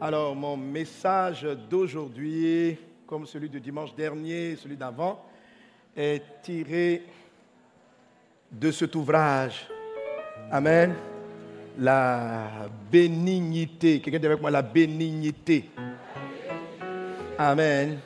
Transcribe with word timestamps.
Alors, 0.00 0.36
mon 0.36 0.56
message 0.56 1.42
d'aujourd'hui, 1.68 2.78
comme 3.04 3.26
celui 3.26 3.50
de 3.50 3.58
dimanche 3.58 3.92
dernier, 3.96 4.54
celui 4.54 4.76
d'avant, 4.76 5.24
est 5.96 6.22
tiré 6.40 7.02
de 8.52 8.70
cet 8.70 8.94
ouvrage. 8.94 9.66
Amen. 10.52 10.94
La 11.80 12.68
bénignité. 12.92 14.00
Quelqu'un 14.00 14.20
dit 14.20 14.26
avec 14.26 14.40
moi 14.40 14.52
la 14.52 14.62
bénignité. 14.62 15.68
Amen. 17.36 17.98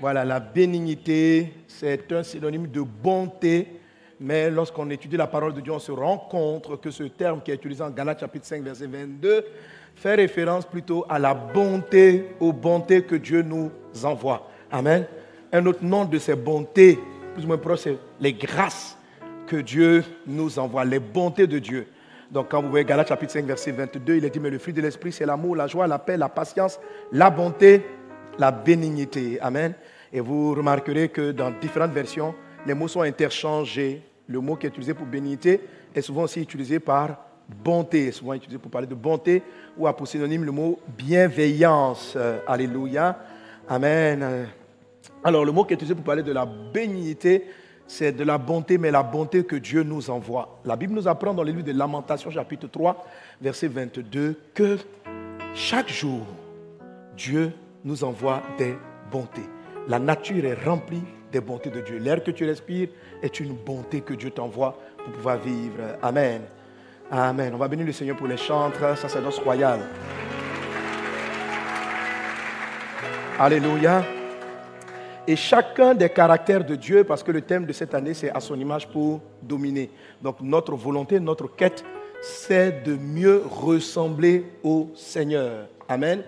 Voilà, 0.00 0.24
la 0.24 0.40
bénignité, 0.40 1.52
c'est 1.68 2.10
un 2.12 2.22
synonyme 2.22 2.68
de 2.68 2.80
bonté, 2.80 3.78
mais 4.18 4.50
lorsqu'on 4.50 4.88
étudie 4.88 5.18
la 5.18 5.26
parole 5.26 5.52
de 5.52 5.60
Dieu, 5.60 5.72
on 5.72 5.78
se 5.78 5.92
rend 5.92 6.16
compte 6.16 6.80
que 6.80 6.90
ce 6.90 7.02
terme 7.02 7.42
qui 7.42 7.50
est 7.50 7.56
utilisé 7.56 7.82
en 7.82 7.90
Galates 7.90 8.20
chapitre 8.20 8.46
5, 8.46 8.62
verset 8.62 8.86
22, 8.86 9.44
fait 9.96 10.14
référence 10.14 10.66
plutôt 10.66 11.04
à 11.08 11.18
la 11.18 11.34
bonté, 11.34 12.28
aux 12.38 12.52
bontés 12.52 13.02
que 13.02 13.16
Dieu 13.16 13.42
nous 13.42 13.70
envoie. 14.04 14.48
Amen. 14.70 15.06
Un 15.52 15.64
autre 15.66 15.82
nom 15.82 16.04
de 16.04 16.18
ces 16.18 16.36
bontés, 16.36 16.98
plus 17.34 17.44
ou 17.44 17.48
moins 17.48 17.56
proche, 17.56 17.80
c'est 17.80 17.98
les 18.20 18.34
grâces 18.34 18.96
que 19.46 19.56
Dieu 19.56 20.04
nous 20.26 20.58
envoie, 20.58 20.84
les 20.84 20.98
bontés 20.98 21.46
de 21.46 21.58
Dieu. 21.58 21.86
Donc 22.30 22.50
quand 22.50 22.60
vous 22.60 22.68
voyez 22.68 22.84
Galates 22.84 23.08
chapitre 23.08 23.32
5, 23.32 23.44
verset 23.46 23.70
22, 23.70 24.16
il 24.16 24.24
est 24.24 24.30
dit, 24.30 24.40
mais 24.40 24.50
le 24.50 24.58
fruit 24.58 24.74
de 24.74 24.82
l'esprit, 24.82 25.12
c'est 25.12 25.24
l'amour, 25.24 25.56
la 25.56 25.66
joie, 25.66 25.86
la 25.86 25.98
paix, 25.98 26.16
la 26.16 26.28
patience, 26.28 26.78
la 27.12 27.30
bonté, 27.30 27.82
la 28.38 28.50
bénignité. 28.50 29.40
Amen. 29.40 29.74
Et 30.12 30.20
vous 30.20 30.54
remarquerez 30.54 31.08
que 31.08 31.30
dans 31.30 31.52
différentes 31.52 31.92
versions, 31.92 32.34
les 32.66 32.74
mots 32.74 32.88
sont 32.88 33.02
interchangés. 33.02 34.02
Le 34.28 34.40
mot 34.40 34.56
qui 34.56 34.66
est 34.66 34.70
utilisé 34.70 34.92
pour 34.92 35.06
bénignité 35.06 35.60
est 35.94 36.02
souvent 36.02 36.24
aussi 36.24 36.40
utilisé 36.40 36.80
par 36.80 37.25
bonté, 37.48 38.12
souvent 38.12 38.34
utilisé 38.34 38.58
pour 38.58 38.70
parler 38.70 38.86
de 38.86 38.94
bonté, 38.94 39.42
ou 39.76 39.86
à 39.86 39.96
pour 39.96 40.08
synonyme 40.08 40.44
le 40.44 40.52
mot 40.52 40.78
bienveillance. 40.96 42.14
Euh, 42.16 42.38
alléluia. 42.46 43.18
Amen. 43.68 44.48
Alors 45.24 45.44
le 45.44 45.52
mot 45.52 45.64
qui 45.64 45.72
est 45.72 45.76
utilisé 45.76 45.94
pour 45.94 46.04
parler 46.04 46.22
de 46.22 46.32
la 46.32 46.46
bénignité, 46.46 47.46
c'est 47.86 48.12
de 48.12 48.24
la 48.24 48.38
bonté, 48.38 48.78
mais 48.78 48.90
la 48.90 49.02
bonté 49.02 49.44
que 49.44 49.56
Dieu 49.56 49.82
nous 49.82 50.10
envoie. 50.10 50.58
La 50.64 50.76
Bible 50.76 50.94
nous 50.94 51.06
apprend 51.06 51.34
dans 51.34 51.42
le 51.42 51.52
livre 51.52 51.64
de 51.64 51.72
Lamentations, 51.72 52.30
chapitre 52.30 52.68
3, 52.68 53.04
verset 53.40 53.68
22, 53.68 54.36
que 54.54 54.78
chaque 55.54 55.88
jour, 55.88 56.26
Dieu 57.16 57.52
nous 57.84 58.04
envoie 58.04 58.42
des 58.58 58.76
bontés. 59.10 59.48
La 59.88 59.98
nature 59.98 60.44
est 60.44 60.64
remplie 60.64 61.02
des 61.30 61.40
bontés 61.40 61.70
de 61.70 61.80
Dieu. 61.80 61.98
L'air 61.98 62.22
que 62.22 62.32
tu 62.32 62.44
respires 62.44 62.88
est 63.22 63.40
une 63.40 63.54
bonté 63.54 64.00
que 64.00 64.14
Dieu 64.14 64.30
t'envoie 64.30 64.76
pour 64.98 65.12
pouvoir 65.12 65.38
vivre. 65.38 65.96
Amen. 66.02 66.42
Amen. 67.10 67.54
On 67.54 67.58
va 67.58 67.68
bénir 67.68 67.86
le 67.86 67.92
Seigneur 67.92 68.16
pour 68.16 68.26
les 68.26 68.36
chantres, 68.36 68.98
sacerdoce 68.98 69.38
royal. 69.38 69.78
Alléluia. 73.38 74.04
Et 75.28 75.36
chacun 75.36 75.94
des 75.94 76.08
caractères 76.08 76.64
de 76.64 76.74
Dieu, 76.74 77.04
parce 77.04 77.22
que 77.22 77.30
le 77.30 77.42
thème 77.42 77.64
de 77.64 77.72
cette 77.72 77.94
année, 77.94 78.12
c'est 78.12 78.30
à 78.30 78.40
son 78.40 78.58
image 78.58 78.88
pour 78.88 79.20
dominer. 79.40 79.90
Donc 80.20 80.40
notre 80.40 80.74
volonté, 80.74 81.20
notre 81.20 81.46
quête, 81.46 81.84
c'est 82.22 82.82
de 82.82 82.96
mieux 82.96 83.42
ressembler 83.48 84.44
au 84.64 84.90
Seigneur. 84.96 85.68
Amen. 85.88 86.24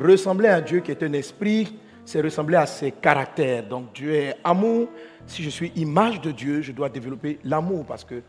Ressembler 0.00 0.48
à 0.48 0.62
Dieu 0.62 0.80
qui 0.80 0.92
est 0.92 1.02
un 1.02 1.12
esprit, 1.12 1.76
c'est 2.06 2.22
ressembler 2.22 2.56
à 2.56 2.64
ses 2.64 2.92
caractères. 2.92 3.64
Donc 3.64 3.92
Dieu 3.92 4.14
est 4.14 4.36
amour. 4.44 4.88
Si 5.26 5.42
je 5.42 5.50
suis 5.50 5.72
image 5.76 6.22
de 6.22 6.30
Dieu, 6.30 6.62
je 6.62 6.72
dois 6.72 6.88
développer 6.88 7.38
l'amour 7.44 7.84
parce 7.84 8.04
que 8.04 8.22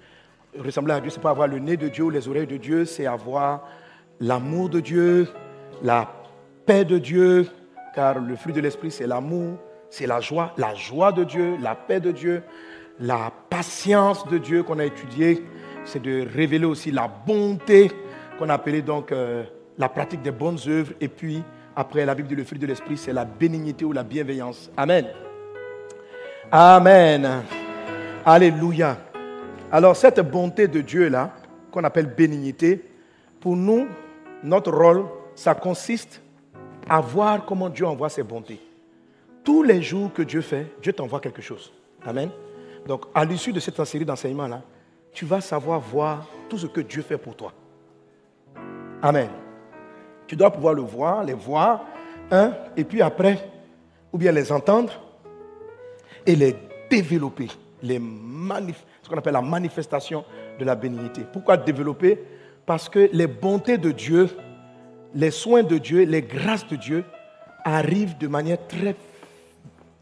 ressembler 0.59 0.94
à 0.94 1.00
Dieu, 1.00 1.09
ce 1.09 1.18
n'est 1.18 1.22
pas 1.22 1.32
avoir 1.32 1.48
le 1.48 1.59
nez 1.59 1.78
de 1.78 1.88
Dieu 1.88 2.06
ou 2.06 2.09
les 2.09 2.28
oreilles 2.28 2.48
de 2.48 2.58
Dieu, 2.58 2.86
c'est 2.86 3.06
avoir 3.06 3.68
l'amour 4.20 4.70
de 4.70 4.80
Dieu, 4.80 5.28
la 5.82 6.10
paix 6.66 6.86
de 6.86 6.98
Dieu, 6.98 7.48
car 7.95 8.20
le 8.20 8.36
fruit 8.36 8.54
de 8.54 8.62
l'esprit, 8.62 8.92
c'est 8.92 9.08
l'amour, 9.08 9.58
c'est 9.90 10.08
la 10.08 10.20
joie, 10.20 10.54
la 10.58 10.73
joie 10.73 11.12
de 11.12 11.23
Dieu, 11.23 11.58
la 11.62 11.76
paix 11.76 12.00
de 12.00 12.12
Dieu, 12.12 12.44
la 13.00 13.32
patience 13.50 14.27
de 14.27 14.38
Dieu 14.38 14.64
qu'on 14.64 14.80
a 14.80 14.86
étudié, 14.86 15.44
c'est 15.86 16.02
de 16.02 16.26
révéler 16.33 16.66
aussi 16.66 16.92
la 16.92 17.08
bonté 17.08 17.92
qu'on 18.38 18.50
a 18.50 18.54
appelée 18.54 18.82
donc 18.82 19.11
euh, 19.11 19.44
la 19.77 19.89
pratique 19.89 20.22
des 20.22 20.32
bonnes 20.32 20.60
œuvres, 20.67 20.94
et 21.02 21.08
puis 21.08 21.44
après 21.76 22.06
la 22.06 22.16
Bible 22.16 22.27
dit 22.27 22.36
le 22.36 22.44
fruit 22.44 22.60
de 22.60 22.67
l'esprit, 22.67 22.98
c'est 22.98 23.14
la 23.14 23.26
bénignité 23.26 23.86
ou 23.86 23.92
la 23.92 24.04
bienveillance. 24.04 24.72
Amen. 24.77 25.08
Amen. 26.52 27.44
Alléluia. 28.26 28.98
Alors 29.73 29.95
cette 29.95 30.20
bonté 30.20 30.67
de 30.67 30.82
Dieu-là, 30.82 31.34
qu'on 31.72 31.84
appelle 31.84 32.06
bénignité, 32.06 32.80
pour 33.39 33.56
nous, 33.56 33.88
notre 34.44 34.72
rôle, 34.72 35.06
ça 35.34 35.56
consiste 35.56 36.22
à 36.88 37.02
voir 37.02 37.44
comment 37.44 37.70
Dieu 37.70 37.88
envoie 37.88 38.10
ses 38.10 38.22
bontés. 38.22 38.60
Tous 39.44 39.64
les 39.64 39.82
jours 39.82 40.14
que 40.14 40.22
Dieu 40.22 40.42
fait, 40.42 40.67
Dieu 40.80 40.94
t'envoie 40.94 41.20
quelque 41.20 41.42
chose. 41.42 41.73
Amen. 42.06 42.30
Donc 42.86 43.06
à 43.16 43.26
l'issue 43.26 43.52
de 43.52 43.60
cette 43.60 43.83
série 43.83 44.06
d'enseignements-là, 44.06 44.62
tu 45.12 45.26
vas 45.26 45.42
savoir 45.42 45.80
voir 45.80 46.28
tout 46.48 46.60
ce 46.60 46.67
que 46.67 46.82
Dieu 46.82 47.02
fait 47.02 47.17
pour 47.17 47.36
toi. 47.36 47.52
Amen. 49.02 49.30
Tu 50.28 50.36
dois 50.36 50.52
pouvoir 50.52 50.76
le 50.76 50.83
voir, 50.83 51.23
les 51.23 51.33
voir, 51.33 51.83
hein, 52.30 52.54
et 52.78 52.83
puis 52.83 53.02
après, 53.02 53.50
ou 54.12 54.20
bien 54.20 54.32
les 54.32 54.52
entendre 54.52 54.94
et 56.28 56.36
les 56.36 56.56
développer, 56.92 57.48
les 57.82 57.98
manifester 57.98 58.92
ce 59.03 59.09
qu'on 59.09 59.17
appelle 59.17 59.33
la 59.33 59.41
manifestation 59.41 60.23
de 60.58 60.65
la 60.65 60.75
bénignité. 60.75 61.21
Pourquoi 61.31 61.58
développer? 61.58 62.19
Parce 62.65 62.87
que 62.87 63.09
les 63.11 63.27
bontés 63.27 63.77
de 63.77 63.91
Dieu, 63.91 64.30
les 65.14 65.31
soins 65.31 65.64
de 65.64 65.77
Dieu, 65.77 66.05
les 66.05 66.21
grâces 66.21 66.65
de 66.67 66.77
Dieu 66.77 67.03
arrivent 67.65 68.17
de 68.17 68.27
manière 68.27 68.65
très 68.67 68.95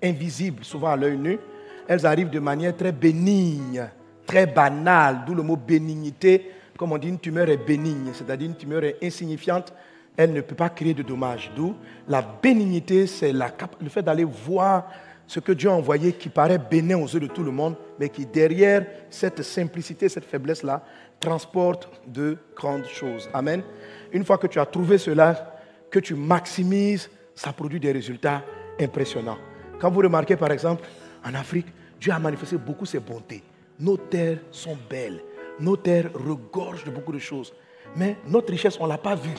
invisible, 0.04 0.64
souvent 0.64 0.90
à 0.90 0.96
l'œil 0.96 1.18
nu. 1.18 1.40
Elles 1.88 2.06
arrivent 2.06 2.30
de 2.30 2.40
manière 2.40 2.78
très 2.78 2.92
bénigne, 2.92 3.88
très 4.26 4.46
banale, 4.46 5.22
d'où 5.26 5.34
le 5.34 5.44
mot 5.44 5.56
bénignité. 5.56 6.52
Comme 6.78 6.92
on 6.92 6.98
dit, 6.98 7.10
une 7.10 7.20
tumeur 7.20 7.50
est 7.50 7.58
bénigne, 7.58 8.12
c'est-à-dire 8.14 8.48
une 8.48 8.56
tumeur 8.56 8.84
est 8.84 8.98
insignifiante, 9.04 9.74
elle 10.16 10.34
ne 10.34 10.42
peut 10.42 10.56
pas 10.56 10.70
créer 10.70 10.94
de 10.94 11.04
dommages. 11.04 11.52
D'où? 11.56 11.76
La 12.08 12.22
bénignité, 12.22 13.08
c'est 13.08 13.34
le 13.34 13.90
fait 13.90 14.04
d'aller 14.04 14.24
voir 14.24 14.88
ce 15.32 15.40
que 15.40 15.54
Dieu 15.54 15.70
a 15.70 15.74
envoyé 15.74 16.12
qui 16.12 16.28
paraît 16.28 16.58
bénin 16.58 16.98
aux 16.98 17.08
yeux 17.08 17.22
de 17.22 17.28
tout 17.28 17.42
le 17.42 17.52
monde, 17.52 17.78
mais 17.98 18.10
qui 18.10 18.26
derrière 18.26 18.86
cette 19.10 19.44
simplicité, 19.44 20.10
cette 20.10 20.26
faiblesse-là, 20.26 20.84
transporte 21.22 21.90
de 22.06 22.38
grandes 22.54 22.86
choses. 22.86 23.30
Amen. 23.34 23.64
Une 24.12 24.26
fois 24.26 24.38
que 24.38 24.48
tu 24.48 24.60
as 24.60 24.66
trouvé 24.66 24.98
cela, 24.98 25.58
que 25.90 26.00
tu 26.00 26.16
maximises, 26.16 27.10
ça 27.34 27.54
produit 27.54 27.80
des 27.80 27.94
résultats 27.94 28.44
impressionnants. 28.78 29.38
Quand 29.80 29.90
vous 29.90 30.02
remarquez 30.02 30.36
par 30.36 30.52
exemple, 30.52 30.86
en 31.24 31.34
Afrique, 31.34 31.68
Dieu 31.98 32.12
a 32.12 32.20
manifesté 32.20 32.58
beaucoup 32.58 32.86
ses 32.86 33.00
bontés. 33.00 33.42
Nos 33.80 33.96
terres 33.96 34.40
sont 34.52 34.78
belles. 34.90 35.24
Nos 35.62 35.78
terres 35.78 36.10
regorgent 36.14 36.84
de 36.84 36.92
beaucoup 36.92 37.14
de 37.14 37.20
choses. 37.20 37.54
Mais 37.96 38.18
notre 38.28 38.52
richesse, 38.52 38.78
on 38.82 38.84
ne 38.84 38.90
l'a 38.90 38.98
pas 38.98 39.16
vue. 39.16 39.38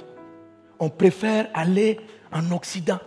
On 0.78 0.88
préfère 0.88 1.50
aller 1.52 2.00
en 2.32 2.50
Occident 2.50 3.00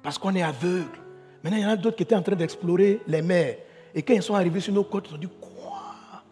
parce 0.00 0.16
qu'on 0.16 0.36
est 0.36 0.42
aveugle. 0.42 1.00
Maintenant, 1.42 1.58
il 1.58 1.62
y 1.62 1.66
en 1.66 1.70
a 1.70 1.76
d'autres 1.76 1.96
qui 1.96 2.02
étaient 2.02 2.14
en 2.14 2.22
train 2.22 2.36
d'explorer 2.36 3.00
les 3.06 3.22
mers. 3.22 3.56
Et 3.94 4.02
quand 4.02 4.14
ils 4.14 4.22
sont 4.22 4.34
arrivés 4.34 4.60
sur 4.60 4.72
nos 4.72 4.84
côtes, 4.84 5.08
ils 5.10 5.14
ont 5.14 5.18
dit 5.18 5.28
Quoi? 5.40 6.22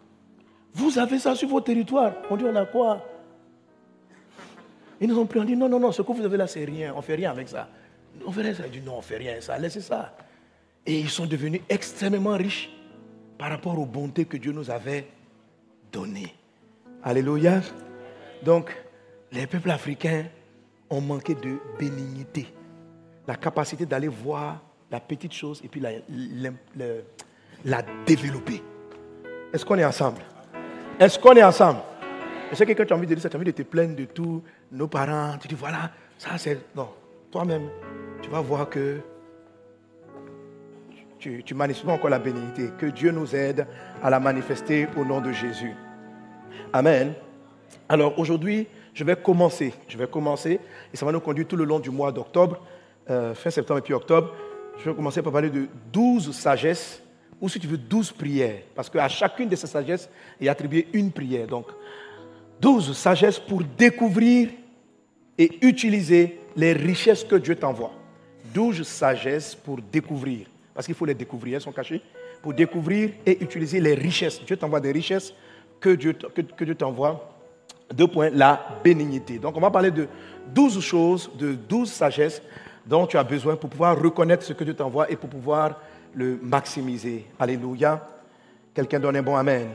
Vous 0.73 0.97
avez 0.97 1.19
ça 1.19 1.35
sur 1.35 1.47
vos 1.47 1.61
territoires? 1.61 2.13
On 2.29 2.37
dit 2.37 2.45
On 2.45 2.55
a 2.55 2.65
quoi? 2.65 3.05
Ils 5.01 5.07
nous 5.07 5.17
ont 5.17 5.25
pris, 5.25 5.39
on 5.39 5.43
dit 5.43 5.55
Non, 5.55 5.67
non, 5.67 5.79
non, 5.79 5.91
ce 5.91 6.01
que 6.01 6.11
vous 6.11 6.23
avez 6.23 6.37
là, 6.37 6.47
c'est 6.47 6.63
rien. 6.63 6.93
On 6.93 6.97
ne 6.97 7.01
fait 7.01 7.15
rien 7.15 7.31
avec 7.31 7.47
ça. 7.47 7.67
On 8.25 8.31
fait 8.31 8.41
rien. 8.41 8.53
Ils 8.53 8.65
ont 8.65 8.69
dit 8.69 8.81
Non, 8.81 8.93
on 8.95 8.97
ne 8.97 9.01
fait 9.03 9.17
rien 9.17 9.41
ça. 9.41 9.57
Laissez 9.57 9.81
ça. 9.81 10.15
Et 10.85 10.99
ils 10.99 11.09
sont 11.09 11.25
devenus 11.25 11.61
extrêmement 11.69 12.35
riches 12.35 12.69
par 13.37 13.49
rapport 13.49 13.77
aux 13.77 13.85
bontés 13.85 14.25
que 14.25 14.37
Dieu 14.37 14.51
nous 14.51 14.69
avait 14.69 15.07
données. 15.91 16.33
Alléluia. 17.03 17.61
Donc, 18.43 18.75
les 19.31 19.47
peuples 19.47 19.71
africains 19.71 20.25
ont 20.89 21.01
manqué 21.01 21.35
de 21.35 21.57
bénignité, 21.77 22.47
la 23.27 23.35
capacité 23.35 23.85
d'aller 23.85 24.07
voir 24.07 24.61
la 24.91 24.99
petite 24.99 25.33
chose 25.33 25.61
et 25.63 25.67
puis 25.67 25.79
la, 25.79 25.91
la, 27.65 27.81
développer. 28.05 28.63
Est-ce 29.53 29.65
qu'on 29.65 29.77
est 29.77 29.85
ensemble? 29.85 30.21
Est-ce 30.99 31.19
qu'on 31.19 31.33
est 31.33 31.43
ensemble? 31.43 31.79
Je 32.51 32.55
sais 32.55 32.65
que 32.65 32.73
quand 32.73 32.85
tu 32.85 32.93
as 32.93 32.95
envie 32.95 33.07
de 33.07 33.13
dire 33.13 33.21
ça, 33.21 33.29
tu 33.29 33.35
as 33.35 33.39
envie 33.39 33.45
de 33.45 33.51
te 33.51 33.61
plaindre 33.61 33.95
de 33.95 34.05
tous 34.05 34.43
nos 34.71 34.87
parents. 34.87 35.37
Tu 35.39 35.47
dis 35.47 35.55
voilà, 35.55 35.91
ça 36.17 36.37
c'est. 36.37 36.59
Non, 36.75 36.89
toi-même, 37.31 37.69
tu 38.21 38.29
vas 38.29 38.41
voir 38.41 38.69
que 38.69 38.99
tu, 41.19 41.43
tu 41.43 41.53
manifestes 41.53 41.87
encore 41.87 42.09
la 42.09 42.19
bénignité. 42.19 42.69
Que 42.77 42.87
Dieu 42.87 43.11
nous 43.11 43.35
aide 43.35 43.67
à 44.01 44.09
la 44.09 44.19
manifester 44.19 44.87
au 44.97 45.05
nom 45.05 45.21
de 45.21 45.31
Jésus. 45.31 45.75
Amen. 46.73 47.13
Alors 47.87 48.17
aujourd'hui, 48.17 48.67
je 48.93 49.03
vais 49.03 49.15
commencer. 49.15 49.73
Je 49.87 49.97
vais 49.97 50.07
commencer 50.07 50.59
et 50.91 50.97
ça 50.97 51.05
va 51.05 51.11
nous 51.11 51.19
conduire 51.19 51.47
tout 51.47 51.55
le 51.55 51.65
long 51.65 51.79
du 51.79 51.91
mois 51.91 52.11
d'octobre, 52.11 52.61
euh, 53.09 53.35
fin 53.35 53.49
septembre 53.49 53.79
et 53.79 53.83
puis 53.83 53.93
octobre 53.93 54.33
je 54.79 54.89
vais 54.89 54.95
commencer 54.95 55.21
par 55.21 55.33
parler 55.33 55.49
de 55.49 55.67
douze 55.91 56.31
sagesses, 56.31 57.01
ou 57.41 57.49
si 57.49 57.59
tu 57.59 57.67
veux, 57.67 57.77
douze 57.77 58.11
prières. 58.11 58.61
Parce 58.75 58.89
qu'à 58.89 59.07
chacune 59.07 59.49
de 59.49 59.55
ces 59.55 59.67
sagesses 59.67 60.09
est 60.39 60.47
attribuée 60.47 60.87
une 60.93 61.11
prière. 61.11 61.47
Donc, 61.47 61.67
douze 62.61 62.95
sagesses 62.95 63.39
pour 63.39 63.61
découvrir 63.77 64.49
et 65.37 65.65
utiliser 65.65 66.39
les 66.55 66.73
richesses 66.73 67.23
que 67.23 67.35
Dieu 67.35 67.55
t'envoie. 67.55 67.91
Douze 68.53 68.83
sagesse 68.83 69.55
pour 69.55 69.79
découvrir. 69.91 70.47
Parce 70.73 70.85
qu'il 70.85 70.95
faut 70.95 71.05
les 71.05 71.13
découvrir, 71.13 71.55
elles 71.55 71.61
sont 71.61 71.71
cachées. 71.71 72.01
Pour 72.41 72.53
découvrir 72.53 73.11
et 73.25 73.41
utiliser 73.43 73.79
les 73.79 73.95
richesses. 73.95 74.43
Dieu 74.45 74.57
t'envoie 74.57 74.79
des 74.79 74.91
richesses 74.91 75.33
que 75.79 75.89
Dieu, 75.89 76.13
que, 76.13 76.63
Dieu 76.63 76.75
t'envoie. 76.75 77.35
Deux 77.93 78.07
points, 78.07 78.29
la 78.29 78.79
bénignité. 78.83 79.39
Donc 79.39 79.57
on 79.57 79.61
va 79.61 79.71
parler 79.71 79.91
de 79.91 80.07
douze 80.53 80.79
choses, 80.79 81.29
de 81.37 81.53
douze 81.53 81.91
sagesses 81.91 82.41
dont 82.89 83.05
tu 83.05 83.17
as 83.17 83.23
besoin 83.23 83.55
pour 83.55 83.69
pouvoir 83.69 84.01
reconnaître 84.01 84.43
ce 84.43 84.51
que 84.51 84.63
Dieu 84.63 84.73
t'envoie 84.73 85.09
et 85.11 85.15
pour 85.15 85.29
pouvoir 85.29 85.75
le 86.15 86.39
maximiser. 86.41 87.27
Alléluia. 87.39 88.05
Quelqu'un 88.73 88.99
donne 88.99 89.15
un 89.15 89.21
bon 89.21 89.35
Amen. 89.35 89.67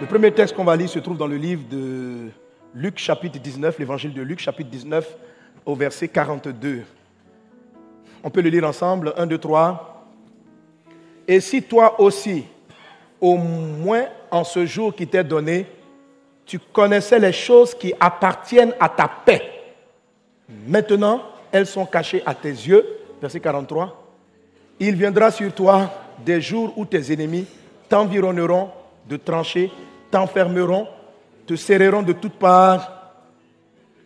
Le 0.00 0.06
premier 0.08 0.32
texte 0.32 0.56
qu'on 0.56 0.64
va 0.64 0.74
lire 0.74 0.88
se 0.88 0.98
trouve 0.98 1.16
dans 1.16 1.28
le 1.28 1.36
livre 1.36 1.62
de 1.70 2.30
Luc 2.74 2.98
chapitre 2.98 3.38
19, 3.38 3.78
l'évangile 3.78 4.12
de 4.12 4.22
Luc 4.22 4.40
chapitre 4.40 4.70
19 4.70 5.16
au 5.64 5.76
verset 5.76 6.08
42. 6.08 6.82
On 8.24 8.30
peut 8.30 8.40
le 8.40 8.50
lire 8.50 8.64
ensemble. 8.64 9.14
1, 9.16 9.26
2, 9.26 9.38
3. 9.38 10.08
Et 11.28 11.38
si 11.38 11.62
toi 11.62 12.00
aussi, 12.00 12.44
au 13.20 13.36
moins 13.36 14.06
en 14.32 14.42
ce 14.42 14.66
jour 14.66 14.92
qui 14.96 15.06
t'est 15.06 15.22
donné, 15.22 15.66
tu 16.44 16.58
connaissais 16.58 17.20
les 17.20 17.32
choses 17.32 17.72
qui 17.72 17.94
appartiennent 18.00 18.74
à 18.80 18.88
ta 18.88 19.08
paix. 19.08 19.42
Maintenant, 20.66 21.22
elles 21.52 21.66
sont 21.66 21.86
cachées 21.86 22.22
à 22.24 22.34
tes 22.34 22.48
yeux. 22.48 22.84
Verset 23.20 23.40
43. 23.40 24.02
Il 24.80 24.96
viendra 24.96 25.30
sur 25.30 25.52
toi 25.54 25.90
des 26.24 26.40
jours 26.40 26.72
où 26.76 26.84
tes 26.84 27.12
ennemis 27.12 27.46
t'environneront 27.88 28.70
de 29.08 29.16
tranchées, 29.16 29.70
t'enfermeront, 30.10 30.88
te 31.46 31.54
serreront 31.54 32.02
de 32.02 32.14
toutes 32.14 32.34
parts. 32.34 33.12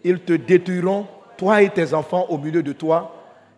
Ils 0.04 0.20
te 0.20 0.34
détruiront, 0.34 1.06
toi 1.36 1.62
et 1.62 1.70
tes 1.70 1.94
enfants 1.94 2.26
au 2.28 2.38
milieu 2.38 2.62
de 2.62 2.72
toi, 2.72 3.14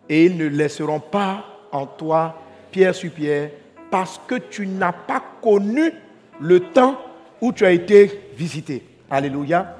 et 0.07 0.25
ils 0.25 0.37
ne 0.37 0.47
laisseront 0.47 0.99
pas 0.99 1.45
en 1.71 1.85
toi 1.85 2.35
pierre 2.71 2.95
sur 2.95 3.11
pierre, 3.11 3.51
parce 3.89 4.19
que 4.27 4.35
tu 4.35 4.67
n'as 4.67 4.91
pas 4.91 5.21
connu 5.41 5.91
le 6.39 6.59
temps 6.59 6.99
où 7.41 7.51
tu 7.51 7.65
as 7.65 7.71
été 7.71 8.31
visité. 8.35 8.83
Alléluia. 9.09 9.75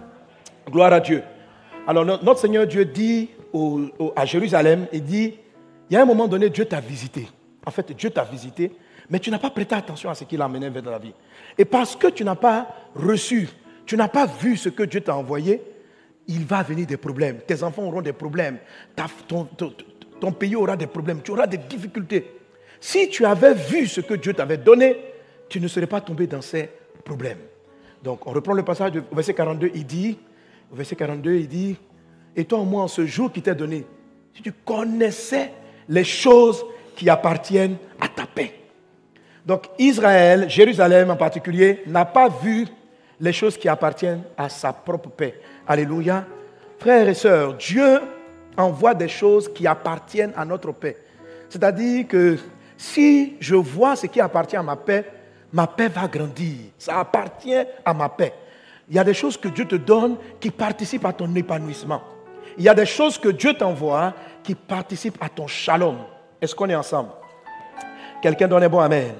Gloire 0.69 0.93
à 0.93 0.99
Dieu. 0.99 1.23
Alors 1.87 2.05
notre 2.05 2.37
Seigneur 2.37 2.67
Dieu 2.67 2.85
dit 2.85 3.29
à 4.15 4.25
Jérusalem, 4.25 4.87
il 4.91 5.03
dit, 5.03 5.35
il 5.89 5.93
y 5.93 5.97
a 5.97 6.01
un 6.01 6.05
moment 6.05 6.27
donné, 6.27 6.49
Dieu 6.49 6.65
t'a 6.65 6.79
visité. 6.79 7.27
En 7.65 7.71
fait, 7.71 7.91
Dieu 7.91 8.09
t'a 8.09 8.23
visité, 8.23 8.71
mais 9.09 9.19
tu 9.19 9.31
n'as 9.31 9.39
pas 9.39 9.49
prêté 9.49 9.75
attention 9.75 10.09
à 10.09 10.15
ce 10.15 10.23
qu'il 10.23 10.41
a 10.41 10.45
amené 10.45 10.69
vers 10.69 10.83
la 10.83 10.99
vie. 10.99 11.13
Et 11.57 11.65
parce 11.65 11.95
que 11.95 12.07
tu 12.07 12.23
n'as 12.23 12.35
pas 12.35 12.67
reçu, 12.95 13.49
tu 13.85 13.97
n'as 13.97 14.07
pas 14.07 14.27
vu 14.27 14.55
ce 14.55 14.69
que 14.69 14.83
Dieu 14.83 15.01
t'a 15.01 15.15
envoyé, 15.15 15.61
il 16.27 16.45
va 16.45 16.61
venir 16.61 16.85
des 16.85 16.97
problèmes. 16.97 17.39
Tes 17.39 17.63
enfants 17.63 17.83
auront 17.83 18.03
des 18.03 18.13
problèmes. 18.13 18.59
ton, 19.27 20.31
pays 20.31 20.55
aura 20.55 20.77
des 20.77 20.85
problèmes. 20.85 21.21
Tu 21.23 21.31
auras 21.31 21.47
des 21.47 21.57
difficultés. 21.57 22.31
Si 22.79 23.09
tu 23.09 23.25
avais 23.25 23.55
vu 23.55 23.87
ce 23.87 24.01
que 24.01 24.13
Dieu 24.13 24.33
t'avait 24.33 24.57
donné, 24.57 24.95
tu 25.49 25.59
ne 25.59 25.67
serais 25.67 25.87
pas 25.87 26.01
tombé 26.01 26.27
dans 26.27 26.41
ces 26.41 26.69
problèmes. 27.03 27.39
Donc, 28.03 28.27
on 28.27 28.31
reprend 28.31 28.53
le 28.53 28.63
passage 28.63 28.91
du 28.91 29.01
verset 29.11 29.33
42. 29.33 29.71
Il 29.73 29.85
dit, 29.85 30.19
au 30.71 30.75
verset 30.75 30.95
42, 30.95 31.33
il 31.33 31.47
dit, 31.47 31.75
et 32.35 32.45
toi, 32.45 32.59
au 32.59 32.65
moins, 32.65 32.83
en 32.83 32.87
ce 32.87 33.05
jour 33.05 33.31
qui 33.31 33.41
t'est 33.41 33.55
donné, 33.55 33.85
si 34.33 34.41
tu 34.41 34.51
connaissais 34.51 35.51
les 35.87 36.03
choses 36.03 36.63
qui 36.95 37.09
appartiennent 37.09 37.77
à 37.99 38.07
ta 38.07 38.25
paix. 38.25 38.53
Donc, 39.45 39.67
Israël, 39.79 40.49
Jérusalem 40.49 41.09
en 41.09 41.15
particulier, 41.15 41.81
n'a 41.87 42.05
pas 42.05 42.29
vu 42.29 42.67
les 43.19 43.33
choses 43.33 43.57
qui 43.57 43.67
appartiennent 43.67 44.23
à 44.37 44.47
sa 44.49 44.71
propre 44.71 45.09
paix. 45.09 45.41
Alléluia. 45.67 46.25
Frères 46.77 47.09
et 47.09 47.13
sœurs, 47.13 47.55
Dieu 47.55 47.99
envoie 48.55 48.93
des 48.93 49.07
choses 49.07 49.51
qui 49.51 49.67
appartiennent 49.67 50.33
à 50.35 50.45
notre 50.45 50.71
paix. 50.71 50.97
C'est-à-dire 51.49 52.07
que 52.07 52.37
si 52.77 53.35
je 53.39 53.55
vois 53.55 53.95
ce 53.95 54.07
qui 54.07 54.21
appartient 54.21 54.55
à 54.55 54.63
ma 54.63 54.75
paix, 54.75 55.05
ma 55.51 55.67
paix 55.67 55.87
va 55.87 56.07
grandir. 56.07 56.55
Ça 56.77 56.99
appartient 56.99 57.65
à 57.83 57.93
ma 57.93 58.07
paix. 58.07 58.33
Il 58.87 58.95
y 58.95 58.99
a 58.99 59.03
des 59.03 59.13
choses 59.13 59.37
que 59.37 59.49
Dieu 59.49 59.65
te 59.65 59.75
donne 59.75 60.17
qui 60.39 60.49
participent 60.49 61.05
à 61.05 61.13
ton 61.13 61.33
épanouissement. 61.35 62.01
Il 62.59 62.65
y 62.65 62.69
a 62.69 62.73
des 62.73 62.85
choses 62.85 63.17
que 63.17 63.29
Dieu 63.29 63.53
t'envoie 63.53 64.13
qui 64.43 64.53
participent 64.53 65.17
à 65.21 65.29
ton 65.29 65.47
shalom. 65.47 65.95
Est-ce 66.41 66.53
qu'on 66.53 66.69
est 66.69 66.75
ensemble? 66.75 67.09
Quelqu'un 68.21 68.49
donne 68.49 68.63
un 68.63 68.69
bon 68.69 68.79
Amen. 68.79 69.13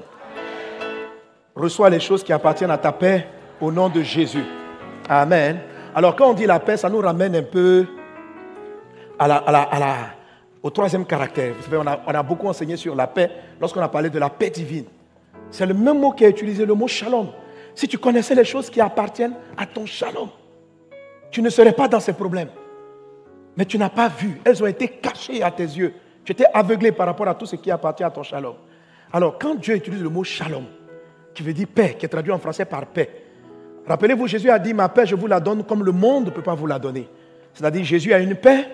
Reçois 1.56 1.89
les 1.89 2.01
choses 2.01 2.21
qui 2.21 2.33
appartiennent 2.33 2.71
à 2.71 2.77
ta 2.77 2.91
paix 2.91 3.27
au 3.62 3.71
nom 3.71 3.88
de 3.88 4.01
Jésus. 4.01 4.44
Amen. 5.07 5.57
Alors 5.95 6.18
quand 6.18 6.30
on 6.30 6.33
dit 6.33 6.45
la 6.45 6.59
paix, 6.59 6.75
ça 6.75 6.89
nous 6.89 7.00
ramène 7.00 7.33
un 7.33 7.44
peu 7.44 7.86
au 10.62 10.69
troisième 10.69 11.06
caractère. 11.06 11.53
Vous 11.56 11.63
savez, 11.63 11.77
on 11.77 11.88
a, 11.88 12.01
on 12.06 12.13
a 12.13 12.24
beaucoup 12.24 12.47
enseigné 12.47 12.75
sur 12.75 12.94
la 12.94 13.07
paix 13.07 13.31
lorsqu'on 13.59 13.81
a 13.81 13.88
parlé 13.88 14.09
de 14.09 14.19
la 14.19 14.30
paix 14.30 14.50
divine. 14.50 14.85
C'est 15.50 15.65
le 15.65 15.74
même 15.74 16.00
mot 16.00 16.12
qui 16.12 16.25
a 16.25 16.30
utilisé, 16.30 16.65
le 16.65 16.74
mot 16.74 16.88
shalom. 16.88 17.30
Si 17.74 17.88
tu 17.88 17.97
connaissais 17.97 18.35
les 18.35 18.44
choses 18.44 18.69
qui 18.69 18.81
appartiennent 18.81 19.35
à 19.56 19.65
ton 19.65 19.85
shalom, 19.85 20.27
tu 21.31 21.42
ne 21.42 21.50
serais 21.50 21.71
pas 21.71 21.88
dans 21.88 22.01
ces 22.01 22.13
problèmes. 22.13 22.50
Mais 23.59 23.65
tu 23.65 23.77
n'as 23.77 23.89
pas 23.89 24.07
vu. 24.07 24.39
Elles 24.45 24.63
ont 24.63 24.67
été 24.67 24.88
cachées 24.88 25.44
à 25.44 25.51
tes 25.51 25.65
yeux. 25.65 25.94
Tu 26.23 26.31
étais 26.31 26.45
aveuglé 26.53 26.94
par 26.94 27.06
rapport 27.07 27.27
à 27.27 27.35
tout 27.35 27.45
ce 27.45 27.57
qui 27.57 27.69
appartient 27.69 28.06
à 28.06 28.09
ton 28.09 28.23
shalom. 28.23 28.56
Alors, 29.11 29.38
quand 29.38 29.56
Dieu 29.56 29.75
utilise 29.75 30.01
le 30.01 30.07
mot 30.07 30.23
shalom, 30.23 30.63
qui 31.33 31.44
veut 31.44 31.51
dire 31.51 31.67
paix, 31.67 31.97
qui 32.00 32.06
est 32.06 32.09
traduit 32.09 32.31
en 32.31 32.39
français 32.39 32.63
par 32.63 32.85
paix, 32.85 33.09
rappelez-vous, 33.85 34.27
Jésus 34.27 34.50
a 34.50 34.57
dit 34.59 34.73
Ma 34.73 34.88
paix, 34.88 35.06
je 35.06 35.13
vous 35.13 35.27
la 35.27 35.41
donne 35.41 35.65
comme 35.65 35.83
le 35.83 35.91
monde 35.91 36.27
ne 36.27 36.29
peut 36.29 36.41
pas 36.41 36.56
vous 36.56 36.67
la 36.67 36.79
donner. 36.79 37.09
C'est-à-dire, 37.53 37.83
Jésus 37.83 38.13
a 38.13 38.19
une 38.19 38.35
paix 38.35 38.65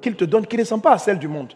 qu'il 0.00 0.16
te 0.16 0.24
donne 0.24 0.46
qui 0.46 0.56
ne 0.56 0.62
ressemble 0.62 0.82
pas 0.82 0.92
à 0.92 0.98
celle 0.98 1.18
du 1.18 1.28
monde. 1.28 1.52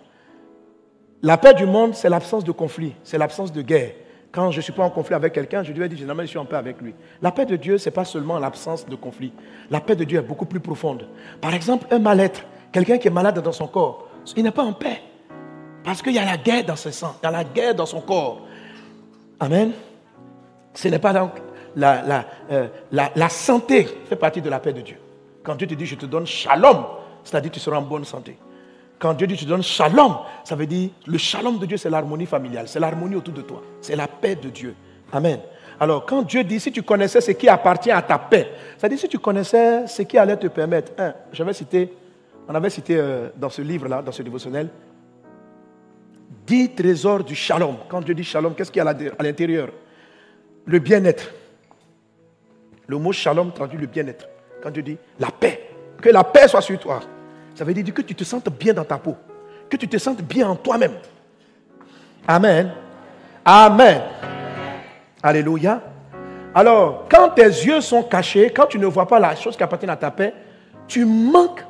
La 1.22 1.38
paix 1.38 1.54
du 1.54 1.64
monde, 1.64 1.94
c'est 1.94 2.10
l'absence 2.10 2.44
de 2.44 2.52
conflit, 2.52 2.94
c'est 3.04 3.16
l'absence 3.16 3.52
de 3.52 3.62
guerre. 3.62 3.92
Quand 4.34 4.50
je 4.50 4.56
ne 4.56 4.62
suis 4.62 4.72
pas 4.72 4.82
en 4.82 4.90
conflit 4.90 5.14
avec 5.14 5.32
quelqu'un, 5.32 5.62
je 5.62 5.72
lui 5.72 5.80
ai 5.80 5.88
dit, 5.88 5.96
généralement, 5.96 6.24
je 6.24 6.26
suis 6.26 6.38
en 6.38 6.44
paix 6.44 6.56
avec 6.56 6.80
lui. 6.80 6.92
La 7.22 7.30
paix 7.30 7.46
de 7.46 7.54
Dieu, 7.54 7.78
ce 7.78 7.88
n'est 7.88 7.94
pas 7.94 8.04
seulement 8.04 8.36
l'absence 8.40 8.84
de 8.84 8.96
conflit. 8.96 9.32
La 9.70 9.80
paix 9.80 9.94
de 9.94 10.02
Dieu 10.02 10.18
est 10.18 10.22
beaucoup 10.22 10.44
plus 10.44 10.58
profonde. 10.58 11.06
Par 11.40 11.54
exemple, 11.54 11.86
un 11.92 12.00
mal-être, 12.00 12.42
quelqu'un 12.72 12.98
qui 12.98 13.06
est 13.06 13.12
malade 13.12 13.38
dans 13.38 13.52
son 13.52 13.68
corps, 13.68 14.08
il 14.34 14.42
n'est 14.42 14.50
pas 14.50 14.64
en 14.64 14.72
paix. 14.72 15.00
Parce 15.84 16.02
qu'il 16.02 16.14
y 16.14 16.18
a 16.18 16.24
la 16.24 16.36
guerre 16.36 16.64
dans 16.64 16.74
ses 16.74 16.90
sangs, 16.90 17.14
il 17.22 17.26
y 17.26 17.28
a 17.28 17.30
la 17.30 17.44
guerre 17.44 17.76
dans 17.76 17.86
son 17.86 18.00
corps. 18.00 18.44
Amen. 19.38 19.70
Ce 20.72 20.88
n'est 20.88 20.98
pas 20.98 21.12
donc 21.12 21.30
euh, 21.80 22.68
la, 22.90 23.12
la 23.14 23.28
santé 23.28 23.86
fait 24.08 24.16
partie 24.16 24.42
de 24.42 24.50
la 24.50 24.58
paix 24.58 24.72
de 24.72 24.80
Dieu. 24.80 24.96
Quand 25.44 25.54
Dieu 25.54 25.68
te 25.68 25.74
dit, 25.74 25.86
je 25.86 25.94
te 25.94 26.06
donne 26.06 26.26
shalom, 26.26 26.84
c'est-à-dire 27.22 27.52
tu 27.52 27.60
seras 27.60 27.76
en 27.76 27.82
bonne 27.82 28.04
santé. 28.04 28.36
Quand 29.04 29.12
Dieu 29.12 29.26
dit 29.26 29.36
tu 29.36 29.44
donnes 29.44 29.62
shalom, 29.62 30.16
ça 30.44 30.54
veut 30.54 30.64
dire 30.64 30.88
le 31.06 31.18
shalom 31.18 31.58
de 31.58 31.66
Dieu, 31.66 31.76
c'est 31.76 31.90
l'harmonie 31.90 32.24
familiale, 32.24 32.68
c'est 32.68 32.80
l'harmonie 32.80 33.16
autour 33.16 33.34
de 33.34 33.42
toi, 33.42 33.60
c'est 33.82 33.96
la 33.96 34.08
paix 34.08 34.34
de 34.34 34.48
Dieu. 34.48 34.74
Amen. 35.12 35.40
Alors, 35.78 36.06
quand 36.06 36.22
Dieu 36.22 36.42
dit 36.42 36.58
si 36.58 36.72
tu 36.72 36.82
connaissais 36.82 37.20
ce 37.20 37.32
qui 37.32 37.46
appartient 37.46 37.90
à 37.90 38.00
ta 38.00 38.18
paix, 38.18 38.48
ça 38.78 38.88
dit 38.88 38.96
si 38.96 39.06
tu 39.06 39.18
connaissais 39.18 39.86
ce 39.86 40.00
qui 40.00 40.16
allait 40.16 40.38
te 40.38 40.46
permettre. 40.46 40.92
J'avais 41.34 41.52
cité, 41.52 41.92
on 42.48 42.54
avait 42.54 42.70
cité 42.70 42.96
euh, 42.96 43.28
dans 43.36 43.50
ce 43.50 43.60
livre-là, 43.60 44.00
dans 44.00 44.10
ce 44.10 44.22
dévotionnel, 44.22 44.70
dix 46.46 46.74
trésors 46.74 47.24
du 47.24 47.34
shalom. 47.34 47.76
Quand 47.90 48.00
Dieu 48.00 48.14
dit 48.14 48.24
shalom, 48.24 48.54
qu'est-ce 48.54 48.72
qu'il 48.72 48.82
y 48.82 48.86
a 48.86 48.88
à 48.88 49.22
l'intérieur? 49.22 49.68
Le 50.64 50.78
bien-être. 50.78 51.30
Le 52.86 52.96
mot 52.96 53.12
shalom 53.12 53.52
traduit 53.52 53.78
le 53.78 53.86
bien-être. 53.86 54.26
Quand 54.62 54.70
Dieu 54.70 54.82
dit 54.82 54.96
la 55.18 55.30
paix, 55.30 55.68
que 56.00 56.08
la 56.08 56.24
paix 56.24 56.48
soit 56.48 56.62
sur 56.62 56.78
toi. 56.78 57.00
Ça 57.54 57.64
veut 57.64 57.74
dire 57.74 57.94
que 57.94 58.02
tu 58.02 58.14
te 58.14 58.24
sentes 58.24 58.48
bien 58.58 58.74
dans 58.74 58.84
ta 58.84 58.98
peau, 58.98 59.16
que 59.70 59.76
tu 59.76 59.86
te 59.86 59.96
sentes 59.98 60.22
bien 60.22 60.48
en 60.48 60.56
toi-même. 60.56 60.94
Amen. 62.26 62.72
Amen. 63.44 64.00
Alléluia. 65.22 65.80
Alors, 66.54 67.06
quand 67.10 67.30
tes 67.30 67.42
yeux 67.42 67.80
sont 67.80 68.02
cachés, 68.02 68.50
quand 68.50 68.66
tu 68.66 68.78
ne 68.78 68.86
vois 68.86 69.06
pas 69.06 69.18
la 69.18 69.34
chose 69.36 69.56
qui 69.56 69.62
appartient 69.62 69.88
à 69.88 69.96
ta 69.96 70.10
paix, 70.10 70.32
tu 70.86 71.04
manques 71.04 71.64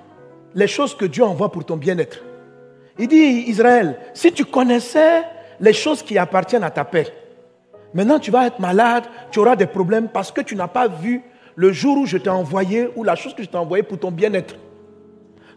les 0.55 0.67
choses 0.67 0.95
que 0.95 1.05
Dieu 1.05 1.25
envoie 1.25 1.51
pour 1.51 1.65
ton 1.65 1.77
bien-être. 1.77 2.19
Il 2.99 3.09
dit, 3.09 3.45
Israël, 3.49 3.99
si 4.13 4.33
tu 4.33 4.45
connaissais 4.45 5.23
les 5.59 5.73
choses 5.73 6.03
qui 6.03 6.17
appartiennent 6.17 6.65
à 6.65 6.71
ta 6.71 6.85
paix, 6.85 7.07
maintenant 7.93 8.19
tu 8.19 8.31
vas 8.31 8.47
être 8.47 8.61
malade, 8.61 9.05
tu 9.31 9.41
auras 9.41 9.57
des 9.57 9.67
problèmes 9.67 10.09
parce 10.09 10.31
que 10.31 10.41
tu 10.41 10.55
n'as 10.55 10.69
pas 10.69 10.89
vu 10.89 11.23
le 11.57 11.73
jour 11.73 11.99
où 11.99 12.07
je 12.07 12.19
t'ai 12.19 12.31
envoyé 12.31 12.91
ou 12.97 13.05
la 13.05 13.17
chose 13.17 13.35
que 13.35 13.43
je 13.43 13.49
t'ai 13.49 13.57
envoyée 13.57 13.83
pour 13.83 13.99
ton 13.99 14.11
bien-être. 14.11 14.55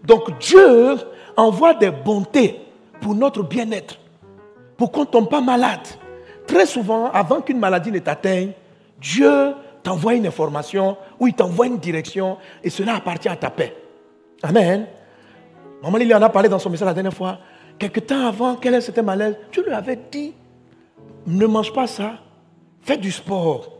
Donc 0.08 0.40
Dieu 0.40 0.96
envoie 1.36 1.74
des 1.74 1.92
bontés 1.92 2.62
pour 3.02 3.14
notre 3.14 3.44
bien-être, 3.44 4.00
pour 4.78 4.92
qu'on 4.92 5.02
ne 5.02 5.06
tombe 5.06 5.30
pas 5.30 5.42
malade. 5.42 5.86
Très 6.48 6.66
souvent, 6.66 7.12
avant 7.12 7.42
qu'une 7.42 7.60
maladie 7.60 7.92
ne 7.92 8.00
t'atteigne, 8.00 8.54
Dieu 9.02 9.54
t'envoie 9.84 10.16
une 10.16 10.26
information 10.26 10.98
ou 11.20 11.28
il 11.28 11.34
t'envoie 11.34 11.68
une 11.68 11.78
direction 11.78 12.38
et 12.64 12.70
cela 12.70 12.96
appartient 12.96 13.28
à 13.28 13.36
ta 13.36 13.50
paix. 13.50 13.76
Amen. 14.42 14.88
Maman 15.84 15.98
il 15.98 16.16
en 16.16 16.22
a 16.22 16.30
parlé 16.30 16.48
dans 16.48 16.58
son 16.58 16.70
message 16.70 16.88
la 16.88 16.94
dernière 16.94 17.14
fois. 17.14 17.40
Quelque 17.78 18.00
temps 18.00 18.28
avant 18.28 18.56
qu'elle 18.56 18.76
ait 18.76 18.82
cette 18.82 18.98
malaise, 19.00 19.36
Dieu 19.52 19.64
lui 19.64 19.74
avait 19.74 20.00
dit 20.10 20.34
ne 21.28 21.46
mange 21.46 21.74
pas 21.74 21.86
ça, 21.86 22.14
fais 22.82 22.98
du 22.98 23.12
sport. 23.12 23.74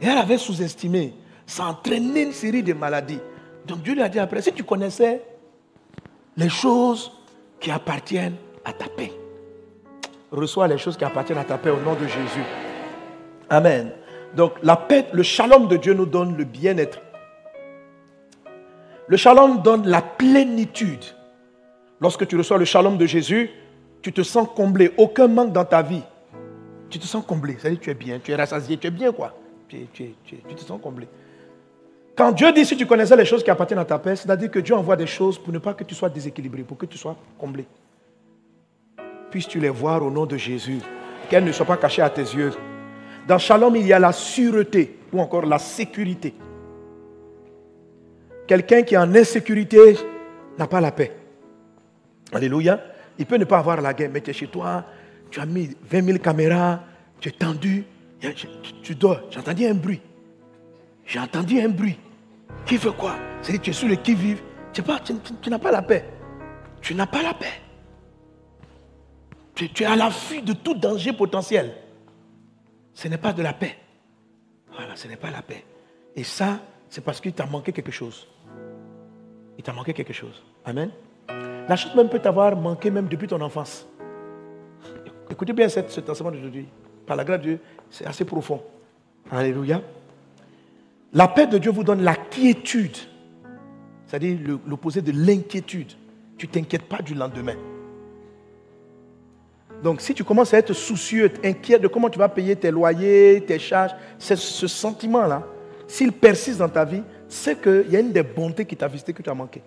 Et 0.00 0.06
elle 0.06 0.18
avait 0.18 0.38
sous-estimé, 0.38 1.14
ça 1.46 1.66
entraînait 1.66 2.22
une 2.22 2.32
série 2.32 2.62
de 2.62 2.72
maladies. 2.72 3.20
Donc 3.66 3.82
Dieu 3.82 3.94
lui 3.94 4.02
a 4.02 4.08
dit 4.08 4.18
après 4.18 4.40
si 4.40 4.52
tu 4.52 4.64
connaissais 4.64 5.22
les 6.36 6.48
choses 6.48 7.12
qui 7.60 7.70
appartiennent 7.70 8.36
à 8.64 8.72
ta 8.72 8.86
paix. 8.86 9.12
Reçois 10.30 10.66
les 10.68 10.78
choses 10.78 10.96
qui 10.96 11.04
appartiennent 11.04 11.38
à 11.38 11.44
ta 11.44 11.58
paix 11.58 11.70
au 11.70 11.80
nom 11.80 11.94
de 11.94 12.06
Jésus. 12.06 12.44
Amen. 13.48 13.92
Donc 14.36 14.54
la 14.62 14.76
paix, 14.76 15.06
le 15.12 15.22
shalom 15.22 15.68
de 15.68 15.76
Dieu 15.76 15.94
nous 15.94 16.06
donne 16.06 16.36
le 16.36 16.44
bien-être. 16.44 17.00
Le 19.06 19.16
shalom 19.16 19.62
donne 19.62 19.86
la 19.86 20.02
plénitude. 20.02 21.04
Lorsque 22.00 22.26
tu 22.26 22.36
reçois 22.36 22.58
le 22.58 22.64
shalom 22.64 22.96
de 22.96 23.06
Jésus, 23.06 23.50
tu 24.02 24.12
te 24.12 24.22
sens 24.22 24.48
comblé. 24.54 24.92
Aucun 24.96 25.28
manque 25.28 25.52
dans 25.52 25.64
ta 25.64 25.82
vie. 25.82 26.02
Tu 26.90 26.98
te 26.98 27.06
sens 27.06 27.24
comblé. 27.24 27.56
C'est-à-dire 27.58 27.80
tu 27.80 27.90
es 27.90 27.94
bien, 27.94 28.18
tu 28.18 28.32
es 28.32 28.34
rassasié, 28.34 28.76
tu 28.76 28.86
es 28.86 28.90
bien 28.90 29.12
quoi. 29.12 29.34
Tu, 29.68 29.86
te 29.86 30.60
sens 30.60 30.80
comblé. 30.80 31.08
Quand 32.16 32.32
Dieu 32.32 32.52
dit 32.52 32.64
si 32.64 32.76
tu 32.76 32.86
connaissais 32.86 33.16
les 33.16 33.24
choses 33.24 33.42
qui 33.42 33.50
appartiennent 33.50 33.80
à 33.80 33.84
ta 33.84 33.98
paix, 33.98 34.14
c'est-à-dire 34.14 34.50
que 34.50 34.60
Dieu 34.60 34.74
envoie 34.74 34.96
des 34.96 35.06
choses 35.06 35.38
pour 35.38 35.52
ne 35.52 35.58
pas 35.58 35.74
que 35.74 35.82
tu 35.84 35.94
sois 35.94 36.08
déséquilibré, 36.08 36.62
pour 36.62 36.78
que 36.78 36.86
tu 36.86 36.96
sois 36.96 37.16
comblé. 37.38 37.66
Puisses-tu 39.30 39.58
les 39.58 39.68
voir 39.68 40.02
au 40.02 40.10
nom 40.10 40.26
de 40.26 40.36
Jésus, 40.36 40.78
qu'elles 41.28 41.44
ne 41.44 41.52
soient 41.52 41.66
pas 41.66 41.76
cachées 41.76 42.02
à 42.02 42.10
tes 42.10 42.22
yeux. 42.22 42.52
Dans 43.26 43.38
Shalom, 43.38 43.74
il 43.76 43.86
y 43.86 43.92
a 43.92 43.98
la 43.98 44.12
sûreté 44.12 44.98
ou 45.12 45.20
encore 45.20 45.46
la 45.46 45.58
sécurité. 45.58 46.34
Quelqu'un 48.46 48.82
qui 48.82 48.94
est 48.94 48.98
en 48.98 49.12
insécurité 49.14 49.96
n'a 50.58 50.66
pas 50.66 50.80
la 50.80 50.92
paix. 50.92 51.16
Alléluia. 52.32 52.80
Il 53.18 53.26
peut 53.26 53.36
ne 53.36 53.44
pas 53.44 53.58
avoir 53.58 53.80
la 53.80 53.94
guerre, 53.94 54.10
mais 54.12 54.20
tu 54.20 54.30
es 54.30 54.32
chez 54.32 54.48
toi, 54.48 54.84
tu 55.30 55.40
as 55.40 55.46
mis 55.46 55.70
20 55.90 56.04
000 56.04 56.18
caméras, 56.18 56.80
tu 57.20 57.28
es 57.28 57.32
tendu, 57.32 57.84
tu, 58.82 58.94
dors. 58.94 59.20
J'ai 59.30 59.38
entendu 59.38 59.66
un 59.66 59.74
bruit. 59.74 60.00
J'ai 61.04 61.18
entendu 61.18 61.60
un 61.60 61.68
bruit. 61.68 61.98
Qui 62.66 62.78
fait 62.78 62.94
quoi? 62.96 63.14
C'est-à-dire 63.42 63.60
que 63.60 63.64
tu 63.64 63.70
es 63.70 63.74
sur 63.74 63.88
le 63.88 63.96
qui-vive. 63.96 64.40
Tu, 64.72 64.82
tu 65.42 65.50
n'as 65.50 65.58
pas 65.58 65.70
la 65.70 65.82
paix. 65.82 66.04
Tu 66.80 66.94
n'as 66.94 67.06
pas 67.06 67.22
la 67.22 67.34
paix. 67.34 67.60
Tu, 69.54 69.70
tu 69.70 69.82
es 69.82 69.86
à 69.86 69.96
l'affût 69.96 70.42
de 70.42 70.52
tout 70.52 70.74
danger 70.74 71.12
potentiel. 71.12 71.74
Ce 72.92 73.08
n'est 73.08 73.18
pas 73.18 73.32
de 73.32 73.42
la 73.42 73.52
paix. 73.52 73.76
Voilà, 74.74 74.96
ce 74.96 75.06
n'est 75.06 75.16
pas 75.16 75.30
la 75.30 75.42
paix. 75.42 75.64
Et 76.16 76.24
ça, 76.24 76.58
c'est 76.88 77.04
parce 77.04 77.20
qu'il 77.20 77.32
t'a 77.32 77.46
manqué 77.46 77.72
quelque 77.72 77.92
chose. 77.92 78.26
Il 79.56 79.62
t'a 79.62 79.72
manqué 79.72 79.92
quelque 79.92 80.12
chose. 80.12 80.42
Amen. 80.64 80.90
La 81.28 81.76
chose 81.76 81.94
même 81.94 82.08
peut 82.08 82.18
t'avoir 82.18 82.56
manqué 82.56 82.90
même 82.90 83.08
depuis 83.08 83.28
ton 83.28 83.40
enfance. 83.40 83.86
Écoutez 85.30 85.52
bien 85.52 85.68
cet, 85.68 85.90
cet 85.90 86.08
enseignement 86.10 86.32
d'aujourd'hui. 86.32 86.68
Par 87.06 87.16
la 87.16 87.24
grâce 87.24 87.38
de 87.38 87.42
Dieu, 87.42 87.60
c'est 87.90 88.06
assez 88.06 88.24
profond. 88.24 88.62
Alléluia. 89.30 89.80
La 91.14 91.28
paix 91.28 91.46
de 91.46 91.58
Dieu 91.58 91.70
vous 91.70 91.84
donne 91.84 92.02
la 92.02 92.16
quiétude. 92.16 92.96
C'est-à-dire 94.06 94.58
l'opposé 94.66 95.00
de 95.00 95.12
l'inquiétude. 95.12 95.92
Tu 96.36 96.46
ne 96.46 96.52
t'inquiètes 96.52 96.88
pas 96.88 97.00
du 97.00 97.14
lendemain. 97.14 97.54
Donc 99.82 100.00
si 100.00 100.14
tu 100.14 100.24
commences 100.24 100.52
à 100.54 100.58
être 100.58 100.72
soucieux, 100.72 101.30
inquiet 101.44 101.78
de 101.78 101.88
comment 101.88 102.10
tu 102.10 102.18
vas 102.18 102.28
payer 102.28 102.56
tes 102.56 102.70
loyers, 102.70 103.44
tes 103.46 103.58
charges, 103.58 103.94
c'est 104.18 104.36
ce 104.36 104.66
sentiment-là, 104.66 105.42
s'il 105.86 106.12
persiste 106.12 106.58
dans 106.58 106.68
ta 106.68 106.84
vie, 106.84 107.02
c'est 107.28 107.60
qu'il 107.60 107.90
y 107.90 107.96
a 107.96 108.00
une 108.00 108.12
des 108.12 108.22
bontés 108.22 108.64
qui 108.64 108.76
t'a 108.76 108.88
visité 108.88 109.12
que 109.12 109.22
tu 109.22 109.30
as 109.30 109.34
manqué. 109.34 109.62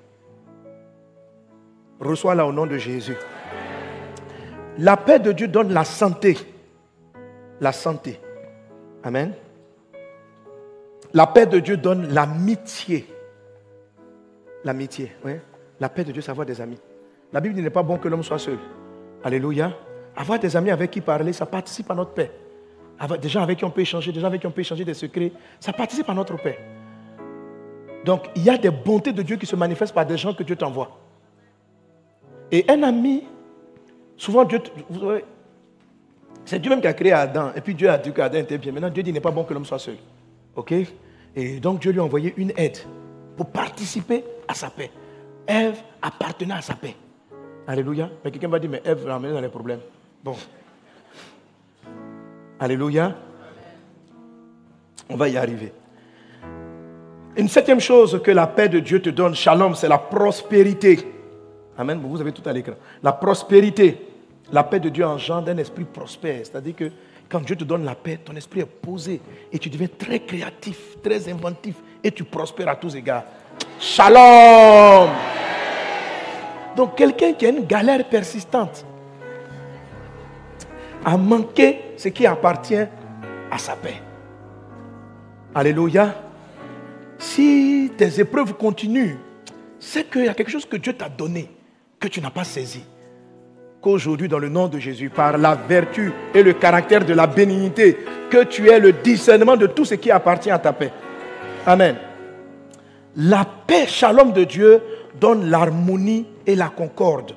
Reçois-la 2.00 2.46
au 2.46 2.51
nom 2.51 2.66
de 2.66 2.77
Jésus. 2.77 3.16
La 4.80 4.98
paix 4.98 5.20
de 5.20 5.32
Dieu 5.32 5.48
donne 5.48 5.74
la 5.74 5.84
santé. 5.84 6.38
La 7.62 7.72
santé. 7.72 8.20
Amen. 9.04 9.34
La 11.17 11.25
paix 11.25 11.47
de 11.47 11.57
Dieu 11.57 11.77
donne 11.77 12.13
l'amitié. 12.13 13.07
L'amitié. 14.63 15.12
La 15.79 15.89
paix 15.89 16.03
de 16.03 16.12
Dieu, 16.12 16.21
c'est 16.21 16.29
avoir 16.29 16.45
des 16.45 16.62
amis. 16.62 16.77
La 17.33 17.41
Bible 17.41 17.59
n'est 17.59 17.71
pas 17.71 17.81
bon 17.81 17.97
que 17.97 18.07
l'homme 18.07 18.21
soit 18.21 18.38
seul. 18.38 18.59
Alléluia. 19.24 19.74
Avoir 20.15 20.38
des 20.38 20.55
amis 20.55 20.69
avec 20.69 20.91
qui 20.91 21.01
parler, 21.01 21.33
ça 21.33 21.47
participe 21.47 21.89
à 21.89 21.95
notre 21.95 22.12
paix. 22.12 22.29
des 23.19 23.29
gens 23.29 23.41
avec 23.41 23.57
qui 23.57 23.65
on 23.65 23.71
peut 23.71 23.81
échanger, 23.81 24.12
des 24.12 24.19
gens 24.19 24.27
avec 24.27 24.41
qui 24.41 24.45
on 24.45 24.51
peut 24.51 24.62
échanger 24.62 24.86
des 24.86 24.93
secrets, 24.93 25.31
ça 25.59 25.74
participe 25.74 26.07
à 26.07 26.13
notre 26.13 26.36
paix. 26.36 26.59
Donc, 28.05 28.29
il 28.36 28.43
y 28.43 28.51
a 28.51 28.57
des 28.59 28.69
bontés 28.69 29.12
de 29.12 29.24
Dieu 29.24 29.38
qui 29.38 29.47
se 29.47 29.55
manifestent 29.55 29.95
par 29.95 30.05
des 30.05 30.17
gens 30.17 30.36
que 30.36 30.43
Dieu 30.43 30.55
t'envoie. 30.55 31.00
Et 32.51 32.63
un 32.69 32.83
ami, 32.83 33.24
souvent 34.17 34.43
Dieu, 34.43 34.59
c'est 36.45 36.59
Dieu 36.59 36.69
même 36.69 36.81
qui 36.81 36.88
a 36.88 36.93
créé 36.93 37.12
Adam. 37.12 37.53
Et 37.55 37.62
puis 37.62 37.74
Dieu 37.74 37.89
a 37.89 37.97
dit 37.97 38.12
qu'Adam 38.12 38.38
était 38.38 38.59
bien. 38.59 38.71
Maintenant, 38.71 38.91
Dieu 38.91 39.01
dit 39.01 39.12
n'est 39.12 39.19
pas 39.19 39.31
bon 39.31 39.43
que 39.43 39.53
l'homme 39.55 39.65
soit 39.65 39.79
seul. 39.79 39.97
OK? 40.55 40.75
Et 41.38 41.60
donc 41.60 41.79
Dieu 41.79 41.91
lui 41.91 42.00
a 42.00 42.03
envoyé 42.03 42.34
une 42.36 42.51
aide 42.58 42.79
pour 43.38 43.46
participer 43.51 44.24
à 44.48 44.56
sa 44.56 44.72
paix. 44.72 44.89
Ève 45.46 45.77
appartenait 46.01 46.56
à 46.56 46.62
sa 46.62 46.74
paix. 46.74 46.96
Alléluia. 47.67 48.10
Mais 48.25 48.32
quelqu'un 48.32 48.48
va 48.48 48.58
dire, 48.58 48.72
mais 48.72 48.82
Ève 48.84 49.08
l'a 49.08 49.15
amené 49.15 49.34
dans 49.34 49.39
les 49.39 49.48
problèmes. 49.48 49.82
Bon. 50.24 50.36
Alléluia. 52.60 53.15
On 55.08 55.15
va 55.15 55.29
y 55.29 55.38
arriver. 55.38 55.72
Une 57.38 57.48
septième 57.48 57.79
chose 57.79 58.20
que 58.24 58.32
la 58.32 58.48
paix 58.48 58.67
de 58.67 58.79
Dieu 58.79 59.00
te 59.00 59.12
donne, 59.12 59.36
shalom, 59.36 59.75
c'est 59.75 59.88
la 59.88 60.00
prospérité. 60.00 60.98
Amen. 61.77 62.01
Vous 62.03 62.20
avez 62.20 62.32
tout 62.32 62.50
à 62.50 62.51
l'écran. 62.51 62.74
La 63.03 63.13
prospérité. 63.13 64.08
La 64.51 64.63
paix 64.63 64.79
de 64.79 64.89
Dieu 64.89 65.06
engendre 65.06 65.51
un 65.51 65.58
esprit 65.58 65.84
prospère. 65.84 66.39
C'est-à-dire 66.48 66.75
que 66.75 66.91
quand 67.29 67.41
Dieu 67.41 67.55
te 67.55 67.63
donne 67.63 67.84
la 67.84 67.96
paix, 67.96 68.19
ton 68.24 68.36
esprit 68.36 68.62
est 68.62 68.65
posé 68.65 69.22
et 69.51 69.60
tu 69.60 69.69
deviens 69.69 69.88
très 69.88 70.19
créatif, 70.19 70.77
très 71.03 71.29
inventif 71.29 71.75
et 72.03 72.12
tu 72.12 72.24
prospères 72.24 72.69
à 72.69 72.75
tous 72.75 72.96
égards. 72.96 73.24
Shalom. 73.79 75.10
Donc 76.75 76.96
quelqu'un 76.96 77.34
qui 77.34 77.46
a 77.46 77.50
une 77.50 77.65
galère 77.65 78.07
persistante 78.07 78.86
a 81.03 81.17
manqué 81.17 81.79
ce 81.98 82.10
qui 82.10 82.25
appartient 82.25 82.86
à 83.51 83.57
sa 83.57 83.75
paix. 83.75 84.01
Alléluia. 85.55 86.15
Si 87.17 87.91
tes 87.98 88.19
épreuves 88.19 88.53
continuent, 88.53 89.17
c'est 89.79 90.10
qu'il 90.10 90.25
y 90.25 90.27
a 90.27 90.34
quelque 90.34 90.51
chose 90.51 90.65
que 90.65 90.77
Dieu 90.77 90.93
t'a 90.93 91.10
donné 91.10 91.50
que 92.00 92.07
tu 92.07 92.22
n'as 92.22 92.29
pas 92.29 92.43
saisi. 92.43 92.84
Qu'aujourd'hui, 93.81 94.27
dans 94.27 94.39
le 94.39 94.50
nom 94.50 94.67
de 94.67 94.79
Jésus, 94.79 95.10
par 95.10 95.38
la 95.38 95.55
vertu 95.55 96.12
et 96.34 96.43
le 96.43 96.53
caractère 96.53 97.05
de 97.05 97.13
la 97.13 97.27
bénignité, 97.27 97.98
que 98.29 98.43
tu 98.43 98.69
aies 98.69 98.79
le 98.79 98.91
discernement 98.91 99.55
de 99.55 99.67
tout 99.67 99.86
ce 99.86 99.96
qui 99.96 100.12
appartient 100.12 100.51
à 100.51 100.60
ta 100.60 100.74
paix. 100.74 100.91
Amen. 101.65 101.96
La 103.15 103.46
paix, 103.46 103.88
shalom 103.88 104.34
de 104.34 104.43
Dieu, 104.43 104.81
donne 105.19 105.50
l'harmonie 105.50 106.27
et 106.46 106.55
la 106.55 106.69
concorde. 106.69 107.34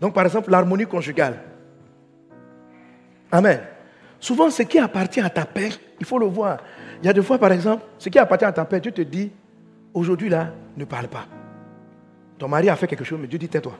Donc, 0.00 0.14
par 0.14 0.24
exemple, 0.24 0.50
l'harmonie 0.50 0.86
conjugale. 0.86 1.40
Amen. 3.30 3.60
Souvent, 4.20 4.50
ce 4.50 4.62
qui 4.62 4.78
appartient 4.78 5.20
à 5.20 5.30
ta 5.30 5.44
paix, 5.44 5.70
il 5.98 6.06
faut 6.06 6.18
le 6.18 6.26
voir. 6.26 6.58
Il 7.02 7.06
y 7.06 7.08
a 7.08 7.12
des 7.12 7.22
fois, 7.22 7.38
par 7.38 7.52
exemple, 7.52 7.84
ce 7.98 8.08
qui 8.08 8.18
appartient 8.18 8.44
à 8.44 8.52
ta 8.52 8.64
paix, 8.64 8.80
Dieu 8.80 8.92
te 8.92 9.02
dit, 9.02 9.30
aujourd'hui 9.92 10.28
là, 10.28 10.52
ne 10.76 10.84
parle 10.84 11.08
pas. 11.08 11.26
Ton 12.38 12.48
mari 12.48 12.68
a 12.68 12.76
fait 12.76 12.86
quelque 12.86 13.04
chose, 13.04 13.18
mais 13.20 13.26
Dieu 13.26 13.38
dit 13.38 13.48
tais-toi. 13.48 13.78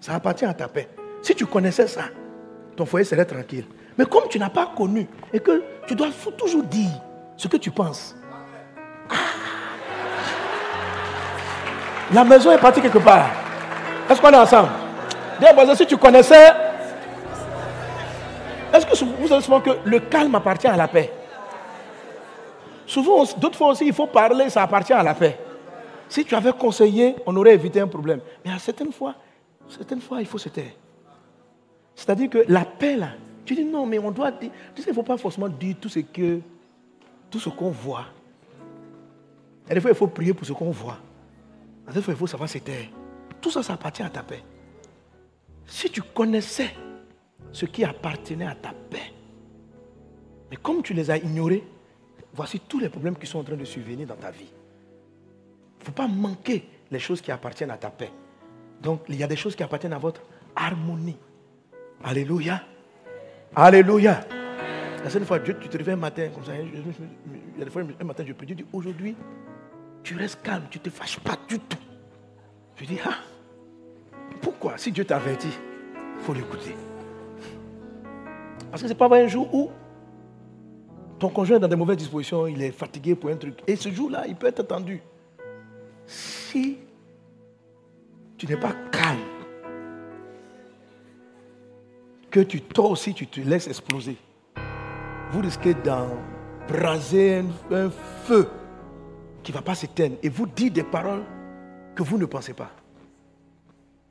Ça 0.00 0.14
appartient 0.14 0.44
à 0.44 0.54
ta 0.54 0.68
paix. 0.68 0.88
Si 1.26 1.34
tu 1.34 1.44
connaissais 1.44 1.88
ça, 1.88 2.02
ton 2.76 2.86
foyer 2.86 3.04
serait 3.04 3.24
tranquille. 3.24 3.64
Mais 3.98 4.04
comme 4.04 4.28
tu 4.28 4.38
n'as 4.38 4.48
pas 4.48 4.66
connu 4.76 5.08
et 5.32 5.40
que 5.40 5.60
tu 5.84 5.96
dois 5.96 6.06
toujours 6.38 6.62
dire 6.62 6.92
ce 7.36 7.48
que 7.48 7.56
tu 7.56 7.72
penses. 7.72 8.14
Ah. 9.10 9.14
La 12.14 12.22
maison 12.22 12.52
est 12.52 12.58
partie 12.58 12.80
quelque 12.80 12.98
part. 12.98 13.28
Est-ce 14.08 14.20
qu'on 14.20 14.30
est 14.30 14.36
ensemble? 14.36 14.68
Si 15.74 15.86
tu 15.88 15.96
connaissais. 15.96 16.52
Est-ce 18.72 18.86
que 18.86 19.04
vous 19.04 19.26
savez 19.26 19.42
souvent 19.42 19.60
que 19.60 19.70
le 19.84 19.98
calme 19.98 20.36
appartient 20.36 20.68
à 20.68 20.76
la 20.76 20.86
paix? 20.86 21.10
Souvent, 22.86 23.24
d'autres 23.36 23.58
fois 23.58 23.70
aussi, 23.70 23.84
il 23.84 23.92
faut 23.92 24.06
parler, 24.06 24.48
ça 24.48 24.62
appartient 24.62 24.92
à 24.92 25.02
la 25.02 25.14
paix. 25.14 25.36
Si 26.08 26.24
tu 26.24 26.36
avais 26.36 26.52
conseillé, 26.52 27.16
on 27.26 27.34
aurait 27.34 27.54
évité 27.54 27.80
un 27.80 27.88
problème. 27.88 28.20
Mais 28.44 28.52
à 28.52 28.60
certaines 28.60 28.92
fois, 28.92 29.16
certaines 29.68 30.00
fois, 30.00 30.20
il 30.20 30.26
faut 30.28 30.38
se 30.38 30.50
taire. 30.50 30.70
C'est-à-dire 31.96 32.30
que 32.30 32.44
la 32.46 32.64
paix, 32.64 32.96
là, 32.96 33.14
tu 33.44 33.56
dis 33.56 33.64
non, 33.64 33.84
mais 33.84 33.98
on 33.98 34.12
doit 34.12 34.30
dire. 34.30 34.50
Tu 34.74 34.82
sais, 34.82 34.88
il 34.88 34.92
ne 34.92 34.94
faut 34.94 35.02
pas 35.02 35.16
forcément 35.16 35.48
dire 35.48 35.74
tout 35.80 35.88
ce 35.88 35.98
que, 35.98 36.40
tout 37.28 37.40
ce 37.40 37.48
qu'on 37.48 37.70
voit. 37.70 38.06
Et 39.68 39.74
des 39.74 39.80
fois, 39.80 39.90
il 39.90 39.96
faut 39.96 40.06
prier 40.06 40.32
pour 40.32 40.46
ce 40.46 40.52
qu'on 40.52 40.70
voit. 40.70 40.98
Des 41.92 42.00
fois, 42.00 42.14
il 42.14 42.16
faut 42.16 42.28
savoir 42.28 42.48
taire. 42.48 42.86
Tout 43.40 43.50
ça, 43.50 43.64
ça 43.64 43.72
appartient 43.72 44.02
à 44.02 44.10
ta 44.10 44.22
paix. 44.22 44.44
Si 45.66 45.90
tu 45.90 46.02
connaissais 46.02 46.70
ce 47.50 47.66
qui 47.66 47.82
appartenait 47.82 48.46
à 48.46 48.54
ta 48.54 48.72
paix, 48.72 49.12
mais 50.50 50.56
comme 50.56 50.82
tu 50.82 50.94
les 50.94 51.10
as 51.10 51.16
ignorés, 51.16 51.64
voici 52.32 52.60
tous 52.60 52.78
les 52.78 52.88
problèmes 52.88 53.16
qui 53.16 53.26
sont 53.26 53.40
en 53.40 53.44
train 53.44 53.56
de 53.56 53.64
survenir 53.64 54.06
dans 54.06 54.14
ta 54.14 54.30
vie 54.30 54.52
ne 55.86 55.92
faut 55.92 55.92
pas 55.92 56.08
manquer 56.08 56.68
les 56.90 56.98
choses 56.98 57.20
qui 57.20 57.30
appartiennent 57.30 57.70
à 57.70 57.76
ta 57.76 57.90
paix. 57.90 58.10
Donc, 58.82 59.02
il 59.08 59.16
y 59.16 59.22
a 59.22 59.26
des 59.26 59.36
choses 59.36 59.54
qui 59.54 59.62
appartiennent 59.62 59.92
à 59.92 59.98
votre 59.98 60.20
harmonie. 60.54 61.16
Alléluia. 62.04 62.62
Alléluia. 63.54 64.20
La 65.02 65.10
seule 65.10 65.24
fois, 65.24 65.38
Dieu, 65.38 65.56
tu 65.60 65.68
te 65.68 65.76
réveilles 65.76 65.94
un 65.94 65.98
matin 65.98 66.28
comme 66.34 66.44
ça. 66.44 66.52
Il 66.56 67.58
y 67.58 67.62
a 67.62 67.64
des 67.64 67.70
fois, 67.70 67.82
un 68.00 68.04
matin, 68.04 68.24
je 68.26 68.32
peux 68.32 68.46
dire 68.46 68.56
aujourd'hui, 68.72 69.16
tu 70.02 70.16
restes 70.16 70.42
calme, 70.42 70.64
tu 70.70 70.78
ne 70.78 70.82
te 70.82 70.90
fâches 70.90 71.20
pas 71.20 71.36
du 71.48 71.58
tout. 71.58 71.78
Je 72.76 72.84
dis, 72.84 72.98
ah, 73.04 73.14
pas. 74.66 74.76
Si 74.76 74.92
Dieu 74.92 75.04
t'avertit, 75.04 75.48
il 76.18 76.22
faut 76.22 76.34
l'écouter. 76.34 76.74
Parce 78.70 78.82
que 78.82 78.88
ce 78.88 78.92
n'est 78.92 78.98
pas 78.98 79.14
un 79.16 79.26
jour 79.26 79.52
où 79.54 79.70
ton 81.18 81.28
conjoint 81.28 81.56
est 81.56 81.60
dans 81.60 81.68
de 81.68 81.76
mauvaises 81.76 81.96
dispositions, 81.96 82.46
il 82.46 82.60
est 82.62 82.72
fatigué 82.72 83.14
pour 83.14 83.30
un 83.30 83.36
truc. 83.36 83.60
Et 83.66 83.76
ce 83.76 83.90
jour-là, 83.90 84.26
il 84.26 84.36
peut 84.36 84.48
être 84.48 84.60
attendu. 84.60 85.00
Si 86.06 86.78
tu 88.36 88.46
n'es 88.46 88.56
pas 88.56 88.72
calme, 88.90 89.18
que 92.36 92.42
tu 92.42 92.60
toi 92.60 92.88
aussi 92.88 93.14
tu 93.14 93.26
te 93.26 93.40
laisses 93.40 93.66
exploser, 93.66 94.14
vous 95.30 95.40
risquez 95.40 95.72
d'embraser 95.72 97.36
un, 97.38 97.74
un 97.74 97.90
feu 98.26 98.46
qui 99.42 99.52
ne 99.52 99.56
va 99.56 99.62
pas 99.62 99.74
s'éteindre 99.74 100.16
et 100.22 100.28
vous 100.28 100.46
dire 100.46 100.70
des 100.70 100.82
paroles 100.82 101.24
que 101.94 102.02
vous 102.02 102.18
ne 102.18 102.26
pensez 102.26 102.52
pas. 102.52 102.70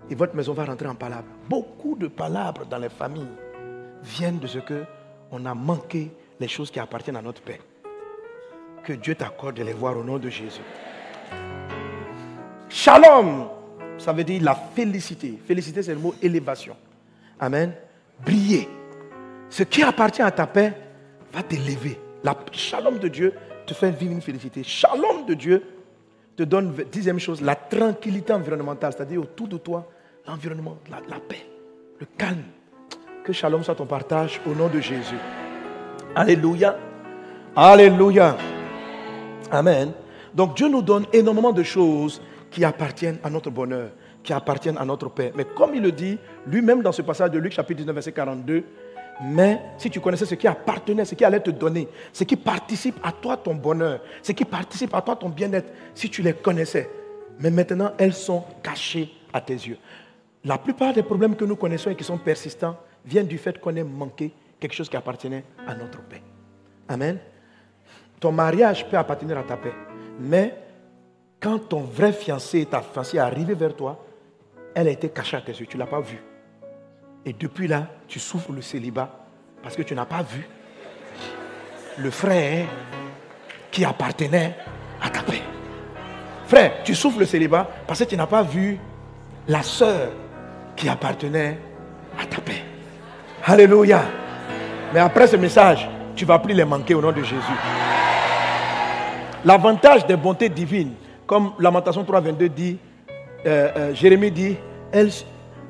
Et 0.10 0.16
votre 0.16 0.36
maison 0.36 0.54
va 0.54 0.66
rentrer 0.66 0.88
en 0.88 0.96
palabres. 0.96 1.28
Beaucoup 1.48 1.96
de 1.96 2.08
palabres 2.08 2.66
dans 2.66 2.80
les 2.80 2.90
familles 2.90 3.30
viennent 4.02 4.40
de 4.40 4.48
ce 4.48 4.58
que 4.58 4.86
on 5.32 5.46
a 5.46 5.54
manqué 5.54 6.12
les 6.40 6.48
choses 6.48 6.72
qui 6.72 6.80
appartiennent 6.80 7.18
à 7.18 7.22
notre 7.22 7.44
Père. 7.44 7.62
Que 8.84 8.94
Dieu 8.94 9.14
t'accorde 9.14 9.58
de 9.58 9.64
les 9.64 9.74
voir 9.74 9.96
au 9.96 10.04
nom 10.04 10.18
de 10.18 10.30
Jésus. 10.30 10.62
Shalom, 12.70 13.50
ça 14.00 14.14
veut 14.14 14.24
dire 14.24 14.42
la 14.42 14.56
félicité. 14.56 15.40
Félicité, 15.46 15.84
c'est 15.84 15.94
le 15.94 16.00
mot 16.00 16.16
élévation. 16.24 16.76
Amen. 17.40 17.72
Briller. 18.24 18.70
Ce 19.50 19.64
qui 19.64 19.84
appartient 19.84 20.22
à 20.22 20.32
ta 20.32 20.48
paix 20.48 20.74
va 21.34 21.44
t'élever. 21.44 22.00
La 22.24 22.36
shalom 22.52 23.00
de 23.00 23.08
Dieu 23.08 23.34
te 23.66 23.74
fait 23.74 23.92
vivre 23.92 24.14
une 24.14 24.22
félicité. 24.22 24.64
Shalom 24.64 25.26
de 25.26 25.34
Dieu 25.34 25.64
te 26.36 26.44
donne, 26.44 26.74
dixième 26.92 27.20
chose, 27.20 27.42
la 27.42 27.56
tranquillité 27.56 28.34
environnementale, 28.34 28.94
c'est-à-dire 28.94 29.22
autour 29.22 29.48
de 29.48 29.58
toi, 29.58 29.90
l'environnement, 30.28 30.78
la, 30.90 30.98
la 31.10 31.20
paix, 31.20 31.46
le 32.00 32.08
calme. 32.18 32.44
Que 33.24 33.34
shalom 33.34 33.64
soit 33.64 33.76
ton 33.76 33.86
partage 33.86 34.40
au 34.46 34.54
nom 34.54 34.68
de 34.68 34.80
Jésus. 34.80 35.18
Alléluia. 36.16 36.78
Alléluia. 37.56 38.38
Amen. 39.52 39.92
Donc 40.34 40.56
Dieu 40.56 40.68
nous 40.68 40.82
donne 40.82 41.06
énormément 41.14 41.54
de 41.54 41.64
choses 41.64 42.22
qui 42.52 42.64
appartiennent 42.64 43.20
à 43.24 43.30
notre 43.30 43.50
bonheur, 43.50 43.90
qui 44.26 44.34
appartiennent 44.34 44.78
à 44.78 44.84
notre 44.84 45.10
paix. 45.10 45.32
Mais 45.36 45.46
comme 45.46 45.76
il 45.76 45.82
le 45.82 45.92
dit 45.92 46.18
lui-même 46.48 46.82
dans 46.82 46.92
ce 46.92 47.02
passage 47.02 47.32
de 47.32 47.40
Luc 47.40 47.54
chapitre 47.54 47.78
19 47.78 47.94
verset 47.94 48.12
42, 48.12 48.64
mais 49.24 49.62
si 49.78 49.90
tu 49.90 50.02
connaissais 50.02 50.26
ce 50.26 50.36
qui 50.36 50.48
appartenait, 50.48 51.06
ce 51.06 51.16
qui 51.16 51.24
allait 51.24 51.40
te 51.40 51.52
donner, 51.52 51.88
ce 52.12 52.26
qui 52.26 52.36
participe 52.36 52.98
à 53.04 53.14
toi 53.14 53.38
ton 53.38 53.56
bonheur, 53.56 54.02
ce 54.22 54.34
qui 54.34 54.44
participe 54.44 54.94
à 54.94 55.02
toi 55.02 55.16
ton 55.16 55.30
bien-être, 55.30 55.72
si 55.94 56.10
tu 56.10 56.22
les 56.22 56.34
connaissais, 56.34 56.90
mais 57.40 57.50
maintenant 57.50 57.94
elles 57.98 58.14
sont 58.14 58.44
cachées 58.62 59.10
à 59.32 59.40
tes 59.40 59.54
yeux. 59.54 59.78
La 60.44 60.58
plupart 60.58 60.94
des 60.94 61.04
problèmes 61.04 61.36
que 61.36 61.46
nous 61.46 61.56
connaissons 61.56 61.92
et 61.92 61.96
qui 61.96 62.04
sont 62.04 62.18
persistants 62.18 62.78
viennent 63.06 63.28
du 63.28 63.38
fait 63.38 63.60
qu'on 63.60 63.76
ait 63.76 63.84
manqué 63.84 64.34
quelque 64.60 64.74
chose 64.74 64.90
qui 64.90 64.98
appartenait 64.98 65.46
à 65.66 65.76
notre 65.76 66.02
paix. 66.02 66.22
Amen. 66.90 67.18
Ton 68.20 68.32
mariage 68.32 68.88
peut 68.90 68.98
appartenir 68.98 69.38
à 69.38 69.44
ta 69.44 69.58
paix, 69.58 69.74
mais 70.20 70.56
quand 71.40 71.60
ton 71.60 71.82
vrai 71.82 72.12
fiancé, 72.12 72.66
ta 72.66 72.82
fiancée 72.82 73.18
est 73.18 73.20
arrivé 73.20 73.54
vers 73.54 73.76
toi, 73.76 74.04
elle 74.76 74.90
a 74.90 74.92
été 74.92 75.10
cachée 75.10 75.38
à 75.38 75.42
tes 75.42 75.54
yeux, 75.54 75.66
tu 75.66 75.78
ne 75.78 75.82
l'as 75.82 75.90
pas 75.90 76.02
vue. 76.02 76.22
Et 77.26 77.34
depuis 77.34 77.68
là, 77.68 77.88
tu 78.08 78.20
souffres 78.20 78.52
le 78.52 78.62
célibat 78.62 79.10
parce 79.64 79.76
que 79.76 79.82
tu 79.82 79.96
n'as 79.96 80.06
pas 80.06 80.22
vu 80.22 80.48
le 81.98 82.12
frère 82.12 82.68
qui 83.72 83.86
appartenait 83.86 84.54
à 85.02 85.10
ta 85.10 85.22
paix. 85.22 85.42
Frère, 86.46 86.84
tu 86.84 86.94
souffres 86.94 87.20
le 87.20 87.26
célibat 87.26 87.68
parce 87.88 88.00
que 88.00 88.04
tu 88.04 88.18
n'as 88.18 88.28
pas 88.28 88.44
vu 88.44 88.78
la 89.48 89.64
sœur 89.64 90.10
qui 90.76 90.90
appartenait 90.90 91.58
à 92.22 92.26
ta 92.26 92.42
paix. 92.42 92.64
Alléluia. 93.46 94.04
Mais 94.94 95.00
après 95.00 95.28
ce 95.28 95.38
message, 95.38 95.90
tu 96.16 96.26
vas 96.26 96.38
plus 96.38 96.54
les 96.54 96.66
manquer 96.66 96.94
au 96.94 97.02
nom 97.02 97.12
de 97.12 97.24
Jésus. 97.24 97.36
L'avantage 99.44 100.06
des 100.06 100.16
bontés 100.16 100.50
divines, 100.50 100.94
comme 101.26 101.54
Lamentation 101.60 102.04
3.22 102.04 102.50
dit, 102.50 102.78
euh, 103.46 103.72
euh, 103.76 103.94
Jérémie 103.94 104.32
dit, 104.32 104.58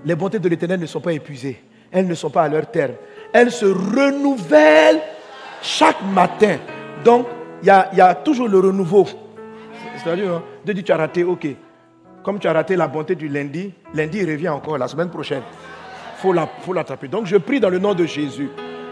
les 0.06 0.16
bontés 0.16 0.40
de 0.40 0.48
l'Éternel 0.48 0.80
ne 0.80 0.86
sont 0.86 1.02
pas 1.02 1.14
épuisées. 1.14 1.62
Elles 1.92 2.08
ne 2.08 2.14
sont 2.14 2.30
pas 2.30 2.44
à 2.44 2.50
leur 2.50 2.70
terme. 2.70 2.94
Elles 3.34 3.52
se 3.52 3.66
renouvellent 3.66 5.02
chaque 5.62 6.02
matin. 6.14 6.58
Donc, 7.04 7.28
il 7.62 7.68
y, 7.68 8.02
a, 8.02 8.16
toujours 8.16 8.48
le 8.48 8.60
renouveau. 8.60 9.08
C'est-à-dire, 9.98 10.32
hein, 10.32 10.44
de 10.64 10.74
dire 10.74 10.84
tu 10.84 10.92
as 10.92 10.98
raté, 10.98 11.24
ok. 11.24 11.48
Comme 12.24 12.40
tu 12.40 12.48
as 12.48 12.54
raté 12.54 12.76
la 12.76 12.88
bonté 12.88 13.16
du 13.16 13.28
lundi, 13.28 13.72
lundi 13.94 14.24
revient 14.24 14.50
encore 14.50 14.78
la 14.78 14.88
semaine 14.88 15.10
prochaine. 15.10 15.42
Il 16.24 16.48
faut 16.62 16.74
l'attraper. 16.74 17.08
Donc, 17.08 17.26
je 17.26 17.38
prie 17.38 17.60
dans 17.60 17.70
le 17.70 17.80
nom 17.80 17.94
de 17.94 18.06
Jésus 18.06 18.50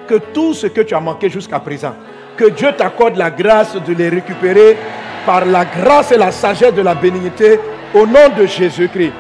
que 0.08 0.16
tout 0.16 0.54
ce 0.54 0.68
que 0.68 0.82
tu 0.82 0.94
as 0.94 1.00
manqué 1.00 1.30
jusqu'à 1.30 1.60
présent, 1.60 1.94
que 2.38 2.50
Dieu 2.50 2.70
t'accorde 2.76 3.18
la 3.18 3.32
grâce 3.32 3.76
de 3.76 3.94
les 3.94 4.10
récupérer 4.10 4.78
par 5.26 5.46
la 5.46 5.66
grâce 5.66 6.12
et 6.12 6.18
la 6.18 6.32
sagesse 6.32 6.74
de 6.74 6.82
la 6.82 6.96
bénignité 6.96 7.60
au 7.94 8.06
nom 8.06 8.30
de 8.38 8.46
Jésus-Christ. 8.46 9.14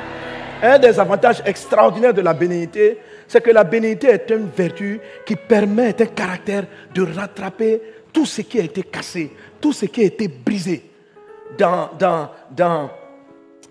Un 0.65 0.79
des 0.79 0.97
avantages 0.97 1.43
extraordinaires 1.45 2.13
de 2.13 2.21
la 2.21 2.33
bénignité, 2.33 2.97
c'est 3.27 3.43
que 3.43 3.51
la 3.51 3.65
bénignité 3.65 4.07
est 4.07 4.29
une 4.29 4.47
vertu 4.47 5.01
qui 5.25 5.35
permet, 5.35 6.01
un 6.01 6.05
caractère 6.05 6.65
de 6.95 7.01
rattraper 7.01 7.81
tout 8.13 8.25
ce 8.25 8.41
qui 8.41 8.61
a 8.61 8.63
été 8.63 8.81
cassé, 8.83 9.29
tout 9.59 9.73
ce 9.73 9.87
qui 9.87 10.01
a 10.01 10.05
été 10.05 10.29
brisé. 10.29 10.89
Dans 11.57 11.89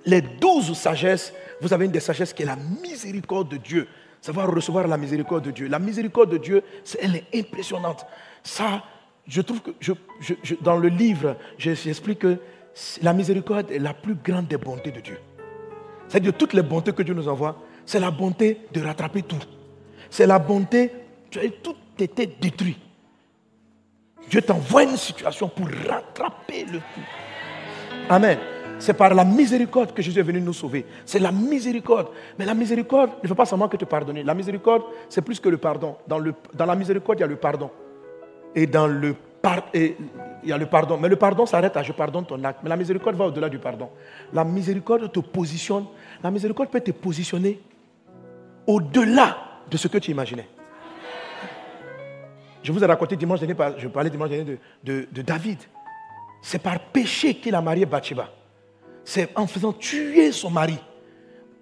les 0.05 0.20
douze 0.20 0.74
sagesses, 0.74 1.33
vous 1.62 1.72
avez 1.72 1.87
une 1.87 1.92
des 1.92 2.00
sagesses 2.00 2.35
qui 2.35 2.42
est 2.42 2.46
la 2.46 2.59
miséricorde 2.83 3.48
de 3.48 3.57
Dieu 3.57 3.88
savoir 4.20 4.55
recevoir 4.55 4.87
la 4.87 4.96
miséricorde 4.96 5.44
de 5.44 5.50
Dieu. 5.50 5.68
La 5.68 5.78
miséricorde 5.78 6.31
de 6.31 6.38
Dieu, 6.38 6.62
elle 7.00 7.16
est 7.16 7.24
impressionnante. 7.35 8.07
Ça, 8.42 8.85
je 9.26 9.40
trouve 9.40 9.61
que 9.61 9.72
dans 10.61 10.76
le 10.76 10.88
livre, 10.88 11.37
j'explique 11.59 12.18
que 12.18 12.37
la 13.02 13.14
miséricorde 13.14 13.70
est 13.70 13.78
la 13.78 13.94
plus 13.94 14.14
grande 14.14 14.46
des 14.46 14.59
bontés 14.59 14.92
de 14.92 15.00
Dieu. 15.00 15.18
C'est-à-dire 16.12 16.35
toutes 16.35 16.53
les 16.53 16.61
bontés 16.61 16.92
que 16.92 17.03
Dieu 17.03 17.14
nous 17.14 17.27
envoie, 17.27 17.57
c'est 17.87 17.98
la 17.98 18.11
bonté 18.11 18.66
de 18.70 18.83
rattraper 18.83 19.22
tout. 19.22 19.40
C'est 20.11 20.27
la 20.27 20.38
bonté, 20.38 20.92
tout 21.62 21.75
était 21.98 22.27
détruit. 22.27 22.79
Dieu 24.29 24.42
t'envoie 24.42 24.83
une 24.83 24.98
situation 24.98 25.48
pour 25.48 25.66
rattraper 25.88 26.66
le 26.70 26.81
tout. 26.81 27.01
Amen. 28.11 28.37
C'est 28.79 28.92
par 28.92 29.14
la 29.14 29.25
miséricorde 29.25 29.94
que 29.94 30.03
Jésus 30.03 30.20
est 30.20 30.22
venu 30.22 30.42
nous 30.42 30.53
sauver. 30.53 30.85
C'est 31.07 31.18
la 31.18 31.33
miséricorde. 31.33 32.09
Mais 32.38 32.44
la 32.44 32.53
miséricorde 32.53 33.12
ne 33.22 33.29
veut 33.29 33.35
pas 33.35 33.46
seulement 33.46 33.68
que 33.68 33.79
te 33.79 33.87
pardonner. 33.87 34.22
La 34.22 34.35
miséricorde, 34.35 34.83
c'est 35.09 35.22
plus 35.22 35.40
que 35.40 35.48
le 35.48 35.57
pardon. 35.57 35.96
Dans, 36.07 36.18
le, 36.18 36.35
dans 36.53 36.66
la 36.66 36.77
miséricorde, 36.77 37.20
il 37.20 37.22
y 37.22 37.25
a 37.25 37.29
le 37.29 37.37
pardon. 37.37 37.70
Et 38.55 38.66
dans 38.66 38.87
le 38.87 39.16
il 39.75 40.48
y 40.48 40.53
a 40.53 40.59
le 40.59 40.66
pardon. 40.66 40.98
Mais 40.98 41.09
le 41.09 41.16
pardon 41.16 41.46
s'arrête 41.46 41.77
à 41.77 41.83
je 41.83 41.92
pardonne 41.92 42.25
ton 42.25 42.42
acte. 42.44 42.61
Mais 42.62 42.68
la 42.68 42.77
miséricorde 42.77 43.16
va 43.16 43.27
au-delà 43.27 43.48
du 43.48 43.59
pardon. 43.59 43.88
La 44.33 44.44
miséricorde 44.44 45.11
te 45.11 45.20
positionne. 45.20 45.85
La 46.22 46.30
miséricorde 46.30 46.70
peut 46.70 46.80
te 46.80 46.90
positionner 46.90 47.61
au-delà 48.66 49.38
de 49.70 49.76
ce 49.76 49.88
que 49.88 49.98
tu 49.98 50.11
imaginais. 50.11 50.48
Je 52.62 52.70
vous 52.70 52.82
ai 52.82 52.87
raconté 52.87 53.16
dimanche 53.16 53.40
dernier, 53.40 53.56
je 53.78 53.88
parlais 53.88 54.11
dimanche 54.11 54.30
dernier 54.30 54.58
de, 54.85 55.22
David. 55.22 55.58
C'est 56.40 56.62
par 56.62 56.78
péché 56.78 57.35
qu'il 57.35 57.54
a 57.54 57.61
marié 57.61 57.87
Bathsheba 57.87 58.28
c'est 59.04 59.37
en 59.37 59.46
faisant 59.46 59.72
tuer 59.72 60.32
son 60.32 60.50
mari. 60.50 60.78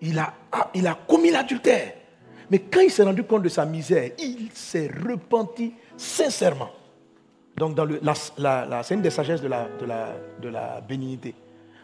Il 0.01 0.19
a, 0.19 0.35
il 0.75 0.87
a 0.87 0.95
commis 0.95 1.31
l'adultère. 1.31 1.95
Mais 2.51 2.59
quand 2.59 2.81
il 2.81 2.91
s'est 2.91 3.05
rendu 3.05 3.23
compte 3.23 3.43
de 3.43 3.49
sa 3.49 3.65
misère, 3.65 4.11
il 4.19 4.51
s'est 4.53 4.91
repenti 5.07 5.75
sincèrement. 5.97 6.71
Donc, 7.57 7.75
dans 7.75 7.85
le, 7.85 8.01
la, 8.39 8.83
c'est 8.83 8.95
une 8.95 9.03
des 9.03 9.11
sagesses 9.11 9.43
de 9.43 9.49
la, 9.49 9.69
de 9.79 10.43
de 10.43 10.49
la 10.49 10.81
bénignité. 10.81 11.35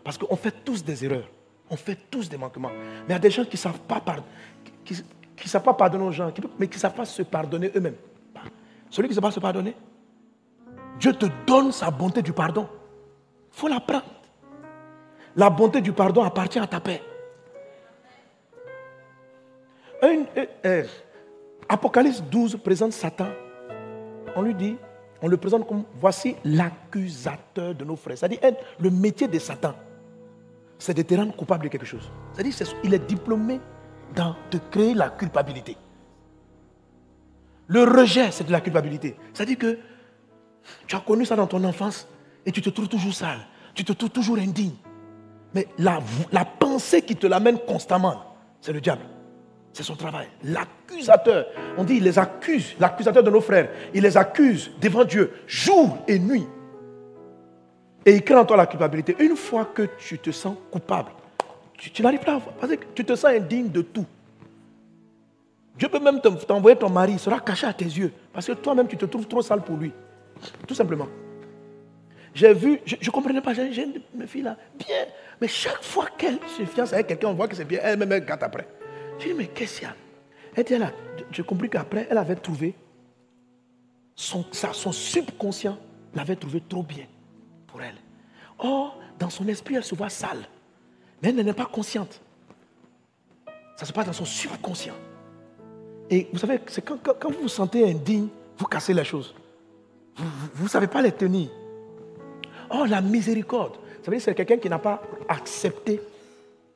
Parce 0.03 0.17
qu'on 0.19 0.37
fait 0.37 0.55
tous 0.65 0.83
des 0.83 1.05
erreurs. 1.05 1.29
On 1.71 1.77
fait 1.77 1.99
tous 2.11 2.29
des 2.29 2.37
manquements. 2.37 2.71
Mais 2.71 3.05
il 3.09 3.13
y 3.13 3.15
a 3.15 3.19
des 3.19 3.31
gens 3.31 3.45
qui 3.45 3.55
ne 3.55 3.59
savent, 3.59 3.81
pas 3.81 4.01
pardonner 5.75 6.05
aux 6.05 6.13
gens, 6.13 6.33
mais 6.59 6.69
qui 6.69 6.77
ne 6.77 6.81
savent 6.81 6.95
pas 6.95 7.05
se 7.05 7.23
pardonner 7.23 7.71
eux-mêmes. 7.75 7.97
Celui 8.91 9.09
qui 9.09 9.13
ne 9.13 9.17
sait 9.17 9.21
pas 9.21 9.31
se 9.31 9.41
pardonner, 9.41 9.75
Dieu 10.99 11.13
te 11.13 11.27
donne 11.47 11.73
sa 11.73 11.91
bonté 11.91 12.23
du 12.23 12.33
pardon. 12.33 12.69
Il 13.53 13.59
faut 13.59 13.69
la 13.69 13.81
prendre. 13.81 14.05
La 15.35 15.51
bonté 15.51 15.81
du 15.81 15.93
pardon 15.93 16.23
appartient 16.23 16.59
à 16.59 16.67
ta 16.67 16.81
paix. 16.81 17.03
Euh, 20.03 20.25
euh, 20.65 20.85
Apocalypse 21.69 22.23
12 22.23 22.59
présente 22.63 22.93
Satan. 22.93 23.29
On 24.35 24.43
lui 24.43 24.55
dit, 24.55 24.77
on 25.23 25.29
le 25.29 25.37
présente 25.37 25.67
comme 25.67 25.85
voici 25.95 26.37
l'accusateur 26.45 27.75
de 27.75 27.85
nos 27.85 27.97
frères. 27.97 28.19
C'est-à-dire, 28.19 28.39
le 28.79 28.91
métier 28.91 29.27
de 29.27 29.39
Satan, 29.39 29.75
c'est 30.79 30.95
de 30.95 31.03
te 31.03 31.15
rendre 31.15 31.35
coupable 31.35 31.65
de 31.65 31.69
quelque 31.69 31.87
chose. 31.87 32.11
C'est-à-dire, 32.33 32.55
il 32.85 32.95
est 32.95 33.07
diplômé 33.07 33.61
dans 34.15 34.37
de 34.51 34.59
créer 34.71 34.95
la 34.95 35.11
culpabilité. 35.11 35.77
Le 37.69 37.83
rejet, 37.83 38.31
c'est 38.31 38.45
de 38.45 38.53
la 38.53 38.61
culpabilité. 38.61 39.17
C'est-à-dire 39.33 39.59
que 39.59 39.79
tu 40.87 40.97
as 40.97 41.01
connu 41.01 41.25
ça 41.25 41.37
dans 41.37 41.47
ton 41.47 41.63
enfance 41.65 42.07
et 42.45 42.53
tu 42.53 42.63
te 42.63 42.71
trouves 42.71 42.89
toujours 42.89 43.13
sale, 43.13 43.41
tu 43.75 43.85
te 43.85 43.93
trouves 43.93 44.11
toujours 44.11 44.39
indigne. 44.39 44.75
Mais 45.55 45.67
la, 45.79 46.01
pensée 46.45 47.03
qui 47.03 47.17
te 47.17 47.27
l'amène 47.27 47.59
constamment, 47.59 48.37
c'est 48.61 48.73
le 48.73 48.81
diable. 48.81 49.03
C'est 49.73 49.83
son 49.83 49.97
travail. 49.97 50.29
L'accusateur, 50.45 51.47
on 51.77 51.85
dit, 51.85 51.97
il 51.97 52.05
les 52.05 52.19
accuse, 52.19 52.75
l'accusateur 52.79 53.23
de 53.23 53.31
nos 53.31 53.41
frères, 53.41 53.71
il 53.93 54.03
les 54.03 54.17
accuse 54.17 54.71
devant 54.81 55.05
Dieu, 55.05 55.33
jour 55.47 55.99
et 56.09 56.19
nuit. 56.19 56.47
Et 58.07 58.15
il 58.15 58.23
crée 58.23 58.37
en 58.37 58.45
toi 58.45 58.57
la 58.57 58.67
culpabilité. 58.67 59.17
Une 59.19 59.37
fois 59.37 59.65
que 59.75 59.89
tu 59.99 60.17
te 60.21 60.31
sens 60.31 60.57
coupable, 60.71 61.11
tu, 61.77 62.03
n'arrives 62.03 62.21
pas 62.21 62.35
à 62.35 62.39
voir, 62.39 62.55
parce 62.55 62.73
que 62.73 62.85
tu 62.95 63.05
te 63.05 63.17
sens 63.17 63.33
indigne 63.33 63.69
de 63.69 63.83
tout. 63.83 64.07
Dieu 65.77 65.89
peut 65.89 65.99
même 65.99 66.21
t'envoyer 66.21 66.79
ton 66.79 66.89
mari, 66.89 67.13
il 67.13 67.19
sera 67.19 67.41
caché 67.41 67.67
à 67.67 67.73
tes 67.73 67.85
yeux, 67.85 68.13
parce 68.33 68.47
que 68.47 68.53
toi-même 68.53 68.87
tu 68.87 68.97
te 68.97 69.05
trouves 69.05 69.27
trop 69.27 69.43
sale 69.43 69.61
pour 69.61 69.77
lui. 69.77 69.93
Tout 70.67 70.75
simplement. 70.75 71.09
J'ai 72.33 72.55
vu, 72.55 72.81
je 72.87 72.95
ne 72.95 73.11
comprenais 73.11 73.41
pas, 73.41 73.53
j'ai 73.53 73.83
une 73.83 74.27
fille 74.27 74.43
là, 74.43 74.57
bien, 74.79 75.05
mais 75.41 75.49
chaque 75.49 75.83
fois 75.83 76.07
qu'elle 76.17 76.39
se 76.57 76.65
fiance 76.65 76.93
avec 76.93 77.09
quelqu'un, 77.09 77.29
on 77.29 77.35
voit 77.35 77.49
que 77.49 77.57
c'est 77.57 77.65
bien, 77.65 77.81
elle-même 77.83 78.13
elle 78.13 78.25
gâte 78.25 78.43
après. 78.43 78.69
J'ai 79.19 79.31
dit, 79.31 79.35
mais 79.35 79.47
qu'est-ce 79.49 79.81
qu'il 79.81 79.89
y 79.89 79.91
a? 79.91 79.95
Elle 80.55 80.61
était 80.61 80.79
là, 80.79 80.93
j'ai 81.33 81.43
compris 81.43 81.69
qu'après, 81.69 82.07
elle 82.09 82.19
avait 82.19 82.37
trouvé, 82.37 82.75
son, 84.15 84.45
son 84.53 84.93
subconscient 84.93 85.77
l'avait 86.15 86.37
trouvé 86.37 86.63
trop 86.67 86.83
bien 86.83 87.05
elle. 87.81 87.97
Or, 88.59 88.99
dans 89.19 89.31
son 89.31 89.47
esprit, 89.49 89.77
elle 89.77 89.85
se 89.85 89.95
voit 89.95 90.09
sale, 90.09 90.49
mais 91.23 91.31
elle 91.31 91.37
n'est 91.37 91.53
pas 91.53 91.67
consciente. 91.67 92.21
Ça 93.77 93.85
se 93.85 93.93
passe 93.93 94.07
dans 94.07 94.13
son 94.13 94.25
subconscient. 94.25 94.95
Et 96.09 96.29
vous 96.33 96.39
savez, 96.39 96.61
c'est 96.67 96.83
quand, 96.85 96.99
vous 97.25 97.43
vous 97.43 97.49
sentez 97.49 97.91
indigne, 97.91 98.29
vous 98.59 98.67
cassez 98.67 98.95
les 98.95 99.05
choses. 99.05 99.35
Vous 100.55 100.65
ne 100.65 100.69
savez 100.69 100.87
pas 100.87 101.03
les 101.03 101.13
tenir. 101.13 101.51
Oh, 102.71 102.85
la 102.87 103.03
miséricorde. 103.03 103.75
Ça 104.03 104.11
veut 104.11 104.17
dire 104.17 104.19
que 104.19 104.19
c'est 104.21 104.35
quelqu'un 104.35 104.57
qui 104.57 104.71
n'a 104.71 104.79
pas 104.79 105.03
accepté 105.29 106.01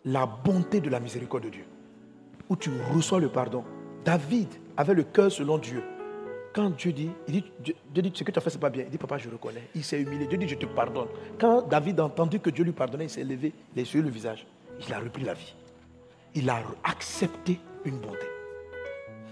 la 0.04 0.26
bonté 0.26 0.80
de 0.80 0.90
la 0.90 1.00
miséricorde 1.00 1.44
de 1.44 1.48
Dieu. 1.50 1.64
Où 2.48 2.56
tu 2.56 2.70
reçois 2.92 3.20
le 3.20 3.28
pardon. 3.28 3.64
David 4.04 4.48
avait 4.76 4.94
le 4.94 5.04
cœur 5.04 5.30
selon 5.30 5.58
Dieu. 5.58 5.82
Quand 6.52 6.70
Dieu 6.70 6.92
dit, 6.92 7.10
il 7.28 7.34
dit, 7.34 7.44
Dieu, 7.60 8.02
dit 8.02 8.12
ce 8.12 8.24
que 8.24 8.32
tu 8.32 8.38
as 8.38 8.42
fait, 8.42 8.50
ce 8.50 8.56
n'est 8.56 8.60
pas 8.60 8.70
bien. 8.70 8.84
Il 8.84 8.90
dit, 8.90 8.98
papa, 8.98 9.18
je 9.18 9.28
reconnais. 9.28 9.68
Il 9.74 9.84
s'est 9.84 10.00
humilié. 10.00 10.26
Dieu 10.26 10.36
dit, 10.36 10.48
je 10.48 10.56
te 10.56 10.66
pardonne. 10.66 11.06
Quand 11.38 11.62
David 11.62 12.00
a 12.00 12.04
entendu 12.04 12.40
que 12.40 12.50
Dieu 12.50 12.64
lui 12.64 12.72
pardonnait, 12.72 13.04
il 13.04 13.10
s'est 13.10 13.22
levé, 13.22 13.52
il 13.74 13.78
a 13.78 13.82
essuyé 13.82 14.02
le 14.02 14.10
visage. 14.10 14.46
Il 14.84 14.92
a 14.92 14.98
repris 14.98 15.22
la 15.22 15.34
vie. 15.34 15.54
Il 16.34 16.50
a 16.50 16.62
accepté 16.84 17.60
une 17.84 17.98
bonté 17.98 18.26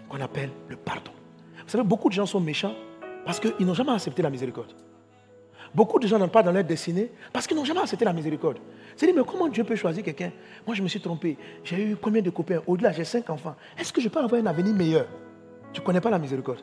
qu'on 0.09 0.20
appelle 0.20 0.50
le 0.68 0.76
pardon. 0.76 1.11
Vous 1.64 1.68
savez, 1.68 1.85
beaucoup 1.85 2.09
de 2.09 2.14
gens 2.14 2.26
sont 2.26 2.40
méchants 2.40 2.74
parce 3.24 3.40
qu'ils 3.40 3.66
n'ont 3.66 3.74
jamais 3.74 3.92
accepté 3.92 4.22
la 4.22 4.31
miséricorde. 4.31 4.72
Beaucoup 5.74 5.98
de 5.98 6.07
gens 6.07 6.18
n'ont 6.18 6.28
pas 6.28 6.42
dans 6.42 6.52
leur 6.52 6.64
destinée 6.64 7.11
parce 7.33 7.46
qu'ils 7.46 7.57
n'ont 7.57 7.64
jamais 7.64 7.81
accepté 7.81 8.04
la 8.04 8.12
miséricorde. 8.12 8.59
C'est 8.96 9.07
dit, 9.07 9.12
mais 9.12 9.22
comment 9.26 9.48
Dieu 9.48 9.64
peut 9.64 9.76
choisir 9.76 10.02
quelqu'un? 10.02 10.33
Moi, 10.66 10.74
je 10.74 10.83
me 10.83 10.88
suis 10.88 11.00
trompé. 11.00 11.37
J'ai 11.62 11.90
eu 11.90 11.96
combien 11.96 12.22
de 12.22 12.31
copains? 12.31 12.61
Au-delà, 12.66 12.92
j'ai 12.92 13.04
cinq 13.04 13.28
enfants. 13.28 13.54
Est-ce 13.76 13.92
que 13.92 14.00
je 14.00 14.09
peux 14.09 14.18
avoir 14.18 14.40
un 14.40 14.46
avenir 14.46 14.74
meilleur? 14.74 15.07
Tu 15.72 15.81
ne 15.81 15.85
connais 15.85 16.00
pas 16.00 16.11
la 16.11 16.18
miséricorde. 16.18 16.62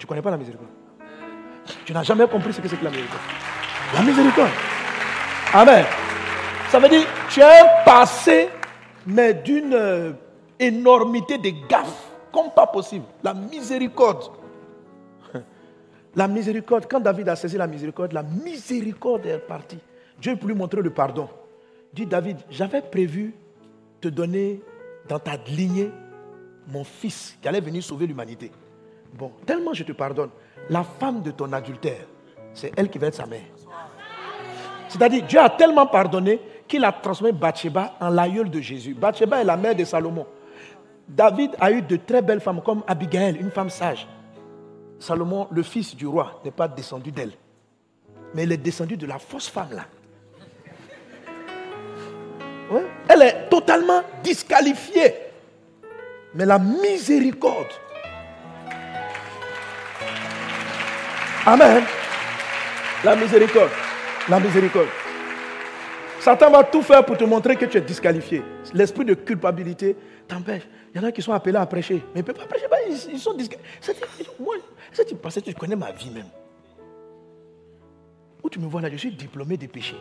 Tu 0.00 0.06
ne 0.06 0.08
connais 0.08 0.22
pas 0.22 0.30
la 0.30 0.38
miséricorde. 0.38 0.70
Tu 1.84 1.92
n'as 1.92 2.02
jamais 2.02 2.26
compris 2.26 2.54
ce 2.54 2.60
que 2.62 2.68
c'est 2.68 2.76
que 2.78 2.84
la 2.84 2.90
miséricorde. 2.90 3.20
La 3.94 4.02
miséricorde. 4.02 4.50
Amen. 5.52 5.84
Ça 6.70 6.78
veut 6.78 6.88
dire, 6.88 7.06
tu 7.28 7.42
as 7.42 7.64
un 7.64 7.84
passé, 7.84 8.48
mais 9.06 9.34
d'une 9.34 9.74
euh, 9.74 10.12
énormité 10.58 11.36
de 11.36 11.50
gaffes 11.68 12.08
comme 12.32 12.50
pas 12.50 12.66
possible. 12.66 13.04
La 13.22 13.34
miséricorde. 13.34 14.30
La 16.14 16.26
miséricorde, 16.26 16.86
quand 16.90 17.00
David 17.00 17.28
a 17.28 17.36
saisi 17.36 17.58
la 17.58 17.66
miséricorde, 17.66 18.12
la 18.12 18.22
miséricorde 18.22 19.26
est 19.26 19.38
partie. 19.38 19.78
Dieu 20.18 20.34
peut 20.34 20.46
lui 20.46 20.54
montrer 20.54 20.80
le 20.80 20.90
pardon. 20.90 21.28
Dit 21.92 22.06
David, 22.06 22.38
j'avais 22.48 22.80
prévu 22.80 23.34
te 24.00 24.08
donner 24.08 24.62
dans 25.08 25.18
ta 25.18 25.36
lignée 25.46 25.90
mon 26.68 26.84
fils 26.84 27.36
qui 27.42 27.48
allait 27.48 27.60
venir 27.60 27.82
sauver 27.82 28.06
l'humanité. 28.06 28.50
Bon, 29.14 29.32
tellement 29.46 29.72
je 29.72 29.84
te 29.84 29.92
pardonne. 29.92 30.30
La 30.68 30.82
femme 30.82 31.22
de 31.22 31.30
ton 31.30 31.52
adultère, 31.52 32.06
c'est 32.54 32.72
elle 32.76 32.88
qui 32.88 32.98
va 32.98 33.08
être 33.08 33.14
sa 33.14 33.26
mère. 33.26 33.42
C'est-à-dire, 34.88 35.24
Dieu 35.24 35.38
a 35.38 35.50
tellement 35.50 35.86
pardonné 35.86 36.40
qu'il 36.66 36.84
a 36.84 36.92
transformé 36.92 37.32
Bathsheba 37.32 37.94
en 38.00 38.10
l'aïeul 38.10 38.50
de 38.50 38.60
Jésus. 38.60 38.94
Bathsheba 38.94 39.40
est 39.40 39.44
la 39.44 39.56
mère 39.56 39.74
de 39.74 39.84
Salomon. 39.84 40.26
David 41.08 41.52
a 41.60 41.70
eu 41.70 41.82
de 41.82 41.96
très 41.96 42.22
belles 42.22 42.40
femmes 42.40 42.62
comme 42.62 42.82
Abigail, 42.86 43.36
une 43.36 43.50
femme 43.50 43.70
sage. 43.70 44.06
Salomon, 44.98 45.48
le 45.50 45.62
fils 45.62 45.96
du 45.96 46.06
roi, 46.06 46.40
n'est 46.44 46.50
pas 46.50 46.68
descendu 46.68 47.10
d'elle. 47.10 47.32
Mais 48.34 48.44
il 48.44 48.52
est 48.52 48.56
descendu 48.56 48.96
de 48.96 49.06
la 49.06 49.18
fausse 49.18 49.48
femme 49.48 49.72
là. 49.72 49.86
Elle 53.08 53.22
est 53.22 53.48
totalement 53.48 54.02
disqualifiée. 54.22 55.14
Mais 56.34 56.46
la 56.46 56.58
miséricorde. 56.58 57.66
Amen. 61.46 61.84
La 63.02 63.16
miséricorde. 63.16 63.70
La 64.28 64.38
miséricorde. 64.38 64.88
Satan 66.20 66.50
va 66.50 66.64
tout 66.64 66.82
faire 66.82 67.04
pour 67.04 67.16
te 67.16 67.24
montrer 67.24 67.56
que 67.56 67.64
tu 67.64 67.78
es 67.78 67.80
disqualifié. 67.80 68.42
L'esprit 68.74 69.06
de 69.06 69.14
culpabilité 69.14 69.96
t'empêche. 70.28 70.64
Il 70.94 71.00
y 71.00 71.04
en 71.04 71.08
a 71.08 71.12
qui 71.12 71.22
sont 71.22 71.32
appelés 71.32 71.56
à 71.56 71.64
prêcher, 71.64 72.02
mais 72.14 72.16
ils 72.16 72.18
ne 72.18 72.22
peuvent 72.22 72.36
pas 72.36 72.46
prêcher. 72.46 72.66
Ils, 73.10 73.18
sont 73.18 73.32
disqualifiés. 73.32 74.26
Moi, 74.38 74.56
parce 75.22 75.36
que 75.36 75.40
tu 75.40 75.54
connais 75.54 75.76
ma 75.76 75.92
vie 75.92 76.10
même. 76.10 76.26
Où 78.42 78.50
tu 78.50 78.58
me 78.58 78.66
vois 78.66 78.82
là, 78.82 78.90
je 78.90 78.96
suis 78.96 79.10
diplômé 79.10 79.56
des 79.56 79.68
péchés. 79.68 79.96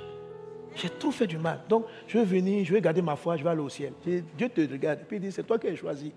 J'ai 0.75 0.89
trop 0.89 1.11
fait 1.11 1.27
du 1.27 1.37
mal. 1.37 1.61
Donc, 1.69 1.85
je 2.07 2.17
vais 2.17 2.25
venir, 2.25 2.65
je 2.65 2.73
vais 2.73 2.81
garder 2.81 3.01
ma 3.01 3.15
foi, 3.15 3.37
je 3.37 3.43
vais 3.43 3.49
aller 3.49 3.61
au 3.61 3.69
ciel. 3.69 3.93
Dieu 4.05 4.49
te 4.49 4.61
regarde, 4.61 4.99
puis 5.07 5.17
il 5.17 5.21
dit, 5.21 5.31
c'est 5.31 5.43
toi 5.43 5.57
qui 5.57 5.67
as 5.67 5.75
choisi. 5.75 6.11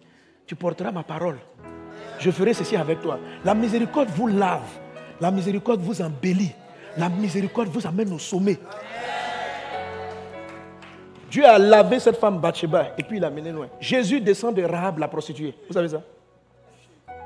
Tu 0.46 0.56
porteras 0.56 0.90
ma 0.90 1.04
parole. 1.04 1.38
Je 2.18 2.30
ferai 2.30 2.54
ceci 2.54 2.76
avec 2.76 3.00
toi. 3.00 3.20
La 3.44 3.54
miséricorde 3.54 4.08
vous 4.10 4.26
lave. 4.26 4.81
La 5.22 5.30
miséricorde 5.30 5.80
vous 5.80 6.02
embellit. 6.02 6.50
La 6.96 7.08
miséricorde 7.08 7.68
vous 7.68 7.86
amène 7.86 8.12
au 8.12 8.18
sommet. 8.18 8.58
Dieu 11.30 11.46
a 11.46 11.58
lavé 11.58 12.00
cette 12.00 12.16
femme 12.16 12.40
Bathsheba 12.40 12.88
et 12.98 13.04
puis 13.04 13.18
il 13.18 13.20
l'a 13.20 13.30
menée 13.30 13.52
loin. 13.52 13.68
Jésus 13.78 14.20
descend 14.20 14.52
de 14.52 14.64
Rahab 14.64 14.98
la 14.98 15.06
prostituée. 15.06 15.54
Vous 15.68 15.74
savez 15.74 15.90
ça? 15.90 16.02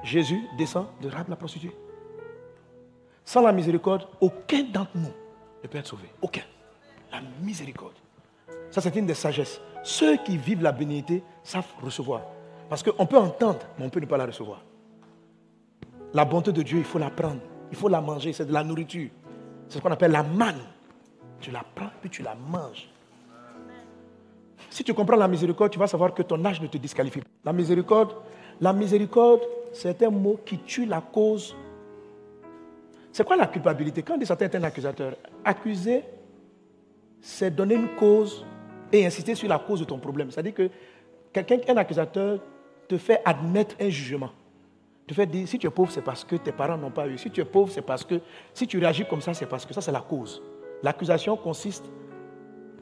Jésus 0.04 0.42
descend 0.59 0.88
de 1.00 1.09
Rahab 1.09 1.30
la 1.30 1.37
prostituée. 1.37 1.74
Sans 3.24 3.40
la 3.40 3.50
miséricorde, 3.50 4.06
aucun 4.20 4.64
d'entre 4.64 4.90
nous 4.94 5.14
ne 5.64 5.68
peut 5.68 5.78
être 5.78 5.87
sauvé. 5.87 6.11
Aucun. 6.20 6.42
La 7.11 7.20
miséricorde. 7.42 7.94
Ça, 8.70 8.82
c'est 8.82 8.94
une 8.94 9.06
des 9.06 9.14
sagesses. 9.14 9.59
Ceux 9.82 10.18
qui 10.18 10.37
vivent 10.37 10.62
la 10.62 10.72
bénédiction 10.72 11.22
savent 11.42 11.64
recevoir. 11.82 12.20
Parce 12.68 12.82
qu'on 12.82 13.06
peut 13.06 13.16
entendre, 13.16 13.61
mais 13.78 13.87
on 13.87 13.88
peut 13.88 14.00
ne 14.00 14.06
pas 14.06 14.18
la 14.18 14.26
recevoir. 14.26 14.61
La 16.12 16.26
bonté 16.26 16.52
de 16.52 16.61
Dieu, 16.61 16.76
il 16.76 16.85
faut 16.85 16.98
la 16.98 17.09
prendre. 17.09 17.40
Il 17.70 17.76
faut 17.76 17.88
la 17.88 18.00
manger. 18.00 18.33
C'est 18.33 18.46
de 18.46 18.52
la 18.52 18.64
nourriture. 18.64 19.11
C'est 19.68 19.79
ce 19.79 19.83
qu'on 19.83 19.90
appelle 19.90 20.12
la 20.12 20.22
manne. 20.22 20.61
Tu 21.40 21.50
la 21.50 21.64
prends, 21.74 21.90
puis 22.00 22.11
tu 22.11 22.22
la 22.22 22.35
manges. 22.35 22.88
Si 24.70 24.85
tu 24.85 24.94
comprends 24.94 25.16
la 25.16 25.29
miséricorde, 25.29 25.70
tu 25.70 25.79
vas 25.79 25.87
savoir 25.87 26.12
que 26.14 26.22
ton 26.22 26.42
âge 26.44 26.61
ne 26.61 26.66
te 26.66 26.79
disqualifie 26.79 27.20
pas. 27.20 27.29
La 27.44 27.52
miséricorde, 27.52 28.14
la 28.61 28.72
miséricorde, 28.72 29.42
c'est 29.72 30.02
un 30.02 30.11
mot 30.11 30.40
qui 30.44 30.59
tue 30.59 30.87
la 30.87 31.00
cause. 31.00 31.55
C'est 33.12 33.24
quoi 33.24 33.37
la 33.37 33.46
culpabilité? 33.46 34.02
Quand 34.02 34.22
Satan 34.24 34.44
est 34.46 34.55
un 34.55 34.62
accusateur, 34.62 35.16
accuser, 35.44 36.02
c'est 37.20 37.50
donner 37.50 37.74
une 37.74 37.88
cause 37.96 38.44
et 38.92 39.07
insister 39.07 39.35
sur 39.35 39.48
la 39.48 39.59
cause 39.59 39.81
de 39.81 39.85
ton 39.85 39.98
problème. 39.98 40.31
C'est-à-dire 40.31 40.55
que 40.55 40.70
quelqu'un 41.33 41.59
un 41.72 41.76
accusateur 41.76 42.38
te 42.88 42.98
fait 42.98 43.20
admettre 43.24 43.74
un 43.81 43.88
jugement. 43.88 44.31
Te 45.07 45.14
fait 45.14 45.27
dire, 45.27 45.47
si 45.47 45.59
tu 45.59 45.66
es 45.66 45.71
pauvre, 45.71 45.90
c'est 45.90 46.03
parce 46.03 46.25
que 46.25 46.37
tes 46.37 46.53
parents 46.53 46.77
n'ont 46.77 46.90
pas 46.90 47.07
eu. 47.07 47.16
Si 47.16 47.31
tu 47.31 47.40
es 47.40 47.45
pauvre, 47.45 47.71
c'est 47.71 47.83
parce 47.83 48.05
que, 48.05 48.21
si 48.53 48.66
tu 48.66 48.79
réagis 48.79 49.07
comme 49.07 49.21
ça, 49.21 49.33
c'est 49.35 49.47
parce 49.47 49.64
que 49.64 49.73
ça, 49.73 49.81
c'est 49.81 49.92
la 49.92 50.01
cause. 50.01 50.42
L'accusation 50.83 51.37
consiste 51.37 51.85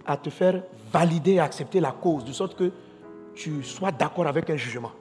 à 0.07 0.17
te 0.17 0.31
faire 0.31 0.63
valider 0.91 1.33
et 1.33 1.41
accepter 1.41 1.81
la 1.81 1.93
cause, 1.93 2.25
de 2.25 2.33
sorte 2.33 2.57
que 2.57 2.71
tu 3.35 3.63
sois 3.63 3.93
d'accord 3.93 4.27
avec 4.27 4.49
un 4.49 4.57
jugement. 4.57 4.93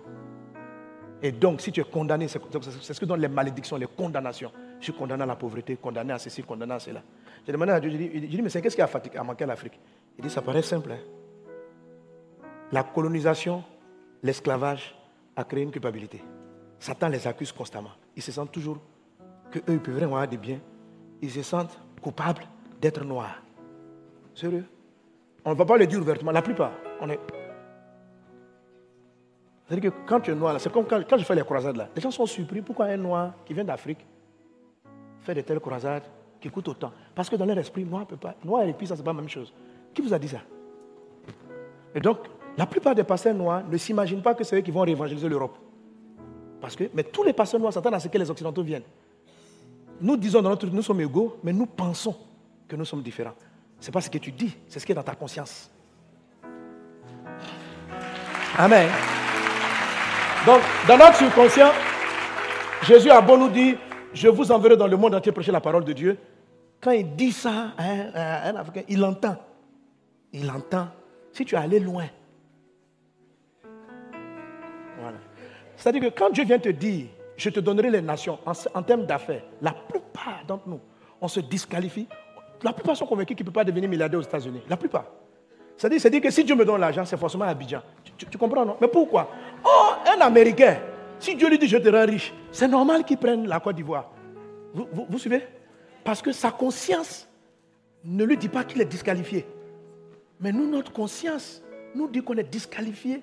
Et 1.22 1.32
donc, 1.32 1.62
si 1.62 1.72
tu 1.72 1.80
es 1.80 1.84
condamné, 1.86 2.28
c'est 2.28 2.40
ce 2.40 3.00
que 3.00 3.06
donnent 3.06 3.22
les 3.22 3.30
malédictions, 3.30 3.78
les 3.78 3.88
condamnations. 3.88 4.52
Je 4.80 4.86
suis 4.86 4.94
condamné 4.94 5.24
à 5.24 5.26
la 5.26 5.38
pauvreté, 5.38 5.78
condamné 5.78 6.12
à 6.12 6.20
ceci, 6.20 6.44
condamné 6.44 6.74
à 6.74 6.80
cela. 6.80 7.02
J'ai 7.46 7.54
demandé 7.54 7.72
à 7.72 7.80
Dieu, 7.80 7.90
dis, 7.90 8.28
dit, 8.28 8.42
mais 8.42 8.50
c'est 8.50 8.62
qu'est-ce 8.62 8.76
qui 8.76 9.18
a 9.18 9.24
manqué 9.24 9.46
à 9.46 9.48
l'Afrique? 9.48 9.80
Il 10.18 10.26
dit, 10.26 10.30
ça 10.30 10.42
paraît 10.42 10.62
simple. 10.62 10.92
Hein. 10.92 11.00
La 12.74 12.84
colonisation, 12.84 13.64
l'esclavage 14.22 14.94
a 15.38 15.46
créé 15.46 15.64
une 15.64 15.72
culpabilité. 15.72 16.22
Satan 16.84 17.08
les 17.08 17.26
accuse 17.26 17.54
constamment. 17.54 17.92
Ils 18.14 18.22
se 18.22 18.34
sentent 18.34 18.52
toujours 18.52 18.78
qu'eux, 19.50 19.64
ils 19.70 19.80
peuvent 19.80 19.96
vraiment 19.96 20.16
avoir 20.16 20.28
des 20.28 20.36
biens. 20.36 20.60
Ils 21.22 21.32
se 21.32 21.42
sentent 21.42 21.80
coupables 22.02 22.44
d'être 22.82 23.06
noirs. 23.06 23.42
Sérieux? 24.36 24.66
On 25.46 25.52
ne 25.52 25.56
va 25.56 25.64
pas 25.64 25.78
le 25.78 25.88
dire 25.88 26.02
ouvertement. 26.02 26.32
La 26.32 26.42
plupart, 26.42 26.74
on 27.00 27.10
est. 27.10 27.22
C'est-à-dire 29.66 29.92
que 29.92 29.98
quand 30.06 30.20
tu 30.20 30.32
es 30.32 30.36
noir, 30.36 30.60
c'est 30.60 30.74
comme 30.74 30.86
quand, 30.86 31.18
je 31.18 31.24
fais 31.24 31.36
les 31.36 31.44
croisades 31.44 31.78
là. 31.78 31.88
Les 31.96 32.02
gens 32.02 32.12
sont 32.12 32.26
surpris 32.26 32.62
pourquoi 32.62 32.88
un 32.88 32.98
noir 32.98 33.32
qui 33.46 33.54
vient 33.54 33.64
d'Afrique 33.64 34.06
fait 35.22 35.36
de 35.36 35.40
telles 35.40 35.62
croisades 35.62 36.04
qui 36.42 36.50
coûtent 36.50 36.68
autant? 36.68 36.92
Parce 37.16 37.30
que 37.30 37.38
dans 37.38 37.46
leur 37.46 37.58
esprit, 37.60 37.86
noir 37.86 38.06
peut 38.06 38.18
pas. 38.18 38.36
Noir 38.44 38.64
et 38.64 38.74
puis 38.74 38.88
ça, 38.88 38.98
c'est 38.98 39.04
pas 39.04 39.14
la 39.14 39.22
même 39.22 39.30
chose. 39.30 39.54
Qui 39.94 40.02
vous 40.02 40.14
a 40.14 40.20
dit 40.20 40.28
ça? 40.28 40.42
Et 41.96 42.02
donc, 42.02 42.28
La 42.58 42.68
plupart 42.68 42.94
des 42.94 43.04
pasteurs 43.04 43.34
noirs 43.34 43.64
ne 43.68 43.78
s'imaginent 43.78 44.22
pas 44.22 44.34
que 44.36 44.44
c'est 44.44 44.58
eux 44.58 44.62
qui 44.62 44.72
vont 44.72 44.82
réévangéliser 44.82 45.28
l'Europe. 45.28 45.58
Parce 46.64 46.78
que, 46.78 46.86
mais 46.94 47.04
tous 47.04 47.24
les 47.24 47.34
pasteurs 47.34 47.60
noirs 47.60 47.74
s'attendent 47.74 47.96
à 47.96 48.00
ce 48.00 48.08
que 48.08 48.18
les 48.18 48.32
Occidentaux 48.32 48.64
viennent. 48.64 48.86
Nous 50.00 50.16
disons 50.16 50.42
dans 50.42 50.50
notre 50.50 50.66
nous 50.68 50.82
sommes 50.82 51.02
égaux, 51.02 51.36
mais 51.44 51.52
nous 51.52 51.66
pensons 51.66 52.16
que 52.70 52.78
nous 52.78 52.86
sommes 52.86 53.04
différents. 53.04 53.34
Ce 53.82 53.88
n'est 53.88 53.92
pas 53.92 54.00
ce 54.00 54.10
que 54.10 54.18
tu 54.18 54.32
dis, 54.32 54.56
c'est 54.70 54.80
ce 54.80 54.86
qui 54.86 54.94
est 54.94 54.96
dans 54.96 55.04
ta 55.04 55.14
conscience. 55.14 55.70
Amen. 58.58 58.90
Donc, 60.46 60.62
dans 60.88 60.98
notre 60.98 61.18
subconscient, 61.18 61.72
Jésus 62.84 63.10
a 63.10 63.20
beau 63.20 63.36
nous 63.36 63.50
dire, 63.50 63.78
je 64.14 64.30
vous 64.30 64.50
enverrai 64.50 64.78
dans 64.78 64.88
le 64.88 64.96
monde 64.96 65.16
entier 65.16 65.34
prêcher 65.34 65.52
la 65.52 65.60
parole 65.60 65.84
de 65.84 65.92
Dieu. 65.92 66.18
Quand 66.80 66.92
il 66.92 67.14
dit 67.14 67.34
ça 67.34 67.74
un, 67.78 68.56
Africain, 68.56 68.84
il 68.88 69.04
entend. 69.04 69.36
Il 70.32 70.50
entend. 70.50 70.88
Si 71.34 71.44
tu 71.44 71.56
es 71.56 71.58
allé 71.58 71.82
loin. 71.82 72.06
C'est-à-dire 75.84 76.14
que 76.14 76.18
quand 76.18 76.30
Dieu 76.30 76.46
vient 76.46 76.60
te 76.60 76.70
dire, 76.70 77.08
je 77.36 77.50
te 77.50 77.60
donnerai 77.60 77.90
les 77.90 78.02
nations 78.02 78.40
en, 78.46 78.84
termes 78.84 79.06
d'affaires, 79.06 79.44
la 79.62 79.74
plupart 79.74 80.42
d'entre 80.48 80.70
nous, 80.70 80.80
on 81.20 81.28
se 81.28 81.42
disqualifie. 81.42 82.08
La 82.64 82.72
plupart 82.72 82.96
sont 82.96 83.06
convaincus 83.06 83.36
qu'ils 83.36 83.46
ne 83.46 83.52
peuvent 83.52 83.66
pas 83.66 83.70
devenir 83.70 83.90
milliardaires 83.90 84.22
aux 84.22 84.24
États-Unis. 84.24 84.62
La 84.70 84.78
plupart. 84.78 85.04
C'est-à-dire, 85.76 86.00
c'est 86.00 86.10
dire 86.10 86.22
que 86.22 86.32
si 86.32 86.46
Dieu 86.46 86.56
me 86.56 86.64
donne 86.64 86.80
l'argent, 86.80 87.04
c'est 87.04 87.18
forcément 87.18 87.44
Abidjan. 87.44 87.82
Tu, 88.16 88.38
comprends, 88.38 88.66
non? 88.66 88.78
Mais 88.80 88.88
pourquoi? 88.88 89.30
Oh, 89.66 89.90
un 90.08 90.22
Américain, 90.22 90.78
si 91.20 91.36
Dieu 91.36 91.50
lui 91.50 91.60
dit 91.60 91.68
je 91.68 91.76
te 91.76 91.90
rends 91.90 92.06
riche, 92.06 92.34
c'est 92.50 92.70
normal 92.70 93.04
qu'il 93.04 93.18
prenne 93.18 93.46
la 93.46 93.60
Côte 93.60 93.76
d'Ivoire. 93.76 94.10
Vous, 94.74 95.20
suivez? 95.20 95.46
Parce 96.06 96.22
que 96.22 96.32
sa 96.32 96.52
conscience 96.52 97.28
ne 98.06 98.24
lui 98.24 98.38
dit 98.38 98.48
pas 98.48 98.64
qu'il 98.64 98.80
est 98.80 98.86
disqualifié. 98.86 99.46
Mais 100.40 100.54
nous, 100.54 100.66
notre 100.66 100.94
conscience 100.94 101.62
nous 101.94 102.08
dit 102.08 102.24
qu'on 102.24 102.38
est 102.38 102.50
disqualifié 102.50 103.22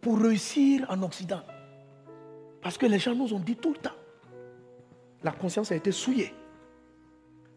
pour 0.00 0.20
réussir 0.20 0.86
en 0.88 1.02
Occident. 1.02 1.40
Parce 2.62 2.76
que 2.76 2.86
les 2.86 2.98
gens 2.98 3.14
nous 3.14 3.32
ont 3.32 3.38
dit 3.38 3.56
tout 3.56 3.72
le 3.72 3.78
temps. 3.78 3.96
La 5.22 5.32
conscience 5.32 5.72
a 5.72 5.76
été 5.76 5.92
souillée. 5.92 6.32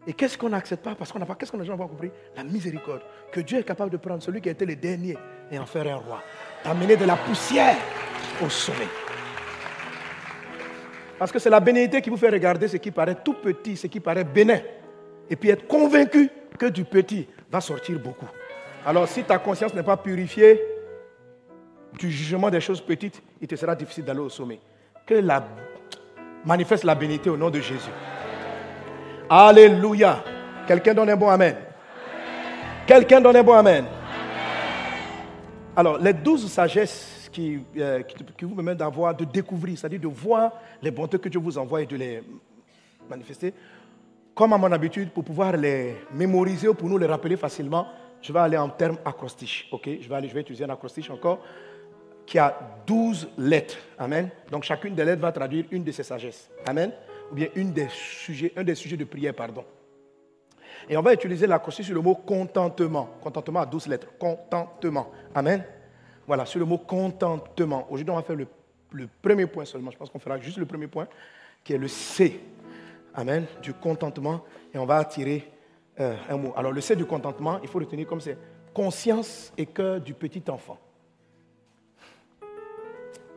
Et 0.06 0.12
qu'est-ce 0.12 0.36
qu'on 0.36 0.50
n'accepte 0.50 0.84
pas? 0.84 0.94
Parce 0.94 1.10
qu'on 1.10 1.18
n'a 1.18 1.26
pas, 1.26 1.34
qu'est-ce 1.34 1.56
n'a 1.56 1.64
jamais 1.64 1.78
compris 1.78 2.10
La 2.36 2.44
miséricorde. 2.44 3.02
Que 3.32 3.40
Dieu 3.40 3.58
est 3.58 3.64
capable 3.64 3.90
de 3.90 3.96
prendre 3.96 4.22
celui 4.22 4.40
qui 4.40 4.48
a 4.48 4.52
été 4.52 4.66
le 4.66 4.76
dernier 4.76 5.16
et 5.50 5.58
en 5.58 5.66
faire 5.66 5.86
un 5.86 5.96
roi. 5.96 6.22
D'amener 6.62 6.96
de 6.96 7.04
la 7.04 7.16
poussière 7.16 7.76
au 8.44 8.48
sommet. 8.50 8.88
Parce 11.18 11.32
que 11.32 11.38
c'est 11.38 11.50
la 11.50 11.60
bénédiction 11.60 12.00
qui 12.02 12.10
vous 12.10 12.16
fait 12.16 12.28
regarder 12.28 12.68
ce 12.68 12.76
qui 12.76 12.90
paraît 12.90 13.16
tout 13.24 13.34
petit, 13.34 13.76
ce 13.76 13.86
qui 13.86 14.00
paraît 14.00 14.24
bénin. 14.24 14.60
Et 15.30 15.36
puis 15.36 15.48
être 15.48 15.66
convaincu 15.66 16.28
que 16.58 16.66
du 16.66 16.84
petit 16.84 17.26
va 17.50 17.60
sortir 17.60 17.98
beaucoup. 17.98 18.28
Alors 18.84 19.08
si 19.08 19.24
ta 19.24 19.38
conscience 19.38 19.72
n'est 19.72 19.82
pas 19.82 19.96
purifiée 19.96 20.60
du 21.98 22.10
jugement 22.10 22.50
des 22.50 22.60
choses 22.60 22.80
petites, 22.80 23.22
il 23.40 23.46
te 23.46 23.56
sera 23.56 23.74
difficile 23.74 24.04
d'aller 24.04 24.20
au 24.20 24.28
sommet. 24.28 24.60
Que 25.06 25.14
la 25.14 25.46
manifeste 26.46 26.84
la 26.84 26.94
bénédiction 26.94 27.34
au 27.34 27.36
nom 27.36 27.50
de 27.50 27.60
Jésus. 27.60 27.90
Alléluia. 29.28 30.24
Quelqu'un 30.66 30.94
donne 30.94 31.10
un 31.10 31.16
bon 31.16 31.28
Amen. 31.28 31.56
Quelqu'un 32.86 33.20
donne 33.20 33.36
un 33.36 33.42
bon 33.42 33.52
Amen. 33.52 33.84
Alors, 35.76 35.98
les 35.98 36.14
douze 36.14 36.50
sagesses 36.50 37.28
qui, 37.30 37.60
euh, 37.76 38.02
qui, 38.02 38.44
vous 38.46 38.54
permettent 38.54 38.78
d'avoir, 38.78 39.14
de 39.14 39.24
découvrir, 39.24 39.76
c'est-à-dire 39.76 40.00
de 40.00 40.08
voir 40.08 40.52
les 40.80 40.90
bontés 40.90 41.18
que 41.18 41.28
Dieu 41.28 41.40
vous 41.40 41.58
envoie 41.58 41.82
et 41.82 41.86
de 41.86 41.96
les 41.96 42.22
manifester, 43.10 43.52
comme 44.34 44.54
à 44.54 44.58
mon 44.58 44.72
habitude, 44.72 45.10
pour 45.10 45.24
pouvoir 45.24 45.54
les 45.56 45.96
mémoriser 46.12 46.68
ou 46.68 46.74
pour 46.74 46.88
nous 46.88 46.96
les 46.96 47.06
rappeler 47.06 47.36
facilement, 47.36 47.88
je 48.22 48.32
vais 48.32 48.38
aller 48.38 48.56
en 48.56 48.70
termes 48.70 48.96
acrostiches. 49.04 49.68
Ok, 49.70 49.86
je 50.00 50.08
vais 50.08 50.28
je 50.28 50.34
vais 50.34 50.40
utiliser 50.40 50.64
un 50.64 50.70
acrostiche 50.70 51.10
encore 51.10 51.40
qui 52.26 52.38
a 52.38 52.56
douze 52.86 53.28
lettres. 53.38 53.76
Amen. 53.98 54.30
Donc 54.50 54.64
chacune 54.64 54.94
des 54.94 55.04
lettres 55.04 55.22
va 55.22 55.32
traduire 55.32 55.64
une 55.70 55.84
de 55.84 55.92
ces 55.92 56.02
sagesses. 56.02 56.50
Amen 56.66 56.92
ou 57.30 57.34
bien 57.34 57.48
des 57.54 57.88
sujets, 57.88 58.52
un 58.56 58.64
des 58.64 58.74
sujets 58.74 58.96
de 58.96 59.04
prière, 59.04 59.34
pardon. 59.34 59.64
Et 60.88 60.96
on 60.96 61.02
va 61.02 61.14
utiliser 61.14 61.46
l'acrostiche 61.46 61.86
sur 61.86 61.94
le 61.94 62.00
mot 62.00 62.14
contentement. 62.14 63.08
Contentement 63.22 63.60
à 63.60 63.66
12 63.66 63.86
lettres. 63.88 64.08
Contentement. 64.18 65.10
Amen. 65.34 65.64
Voilà, 66.26 66.44
sur 66.44 66.58
le 66.58 66.66
mot 66.66 66.78
contentement. 66.78 67.86
Aujourd'hui, 67.90 68.12
on 68.12 68.16
va 68.16 68.22
faire 68.22 68.36
le, 68.36 69.08
premier 69.22 69.46
point 69.46 69.64
seulement. 69.64 69.90
Je 69.90 69.96
pense 69.96 70.10
qu'on 70.10 70.18
fera 70.18 70.38
juste 70.38 70.58
le 70.58 70.66
premier 70.66 70.86
point, 70.86 71.06
qui 71.62 71.72
est 71.72 71.78
le 71.78 71.88
C. 71.88 72.40
Amen. 73.14 73.46
Du 73.62 73.72
contentement. 73.72 74.44
Et 74.72 74.78
on 74.78 74.84
va 74.84 74.98
attirer 74.98 75.50
euh, 76.00 76.16
un 76.28 76.36
mot. 76.36 76.52
Alors, 76.56 76.72
le 76.72 76.80
C 76.80 76.96
du 76.96 77.06
contentement, 77.06 77.60
il 77.62 77.68
faut 77.68 77.78
retenir 77.78 78.06
comme 78.06 78.20
c'est 78.20 78.36
conscience 78.74 79.52
et 79.56 79.66
cœur 79.66 80.00
du 80.00 80.12
petit 80.12 80.42
enfant. 80.48 80.78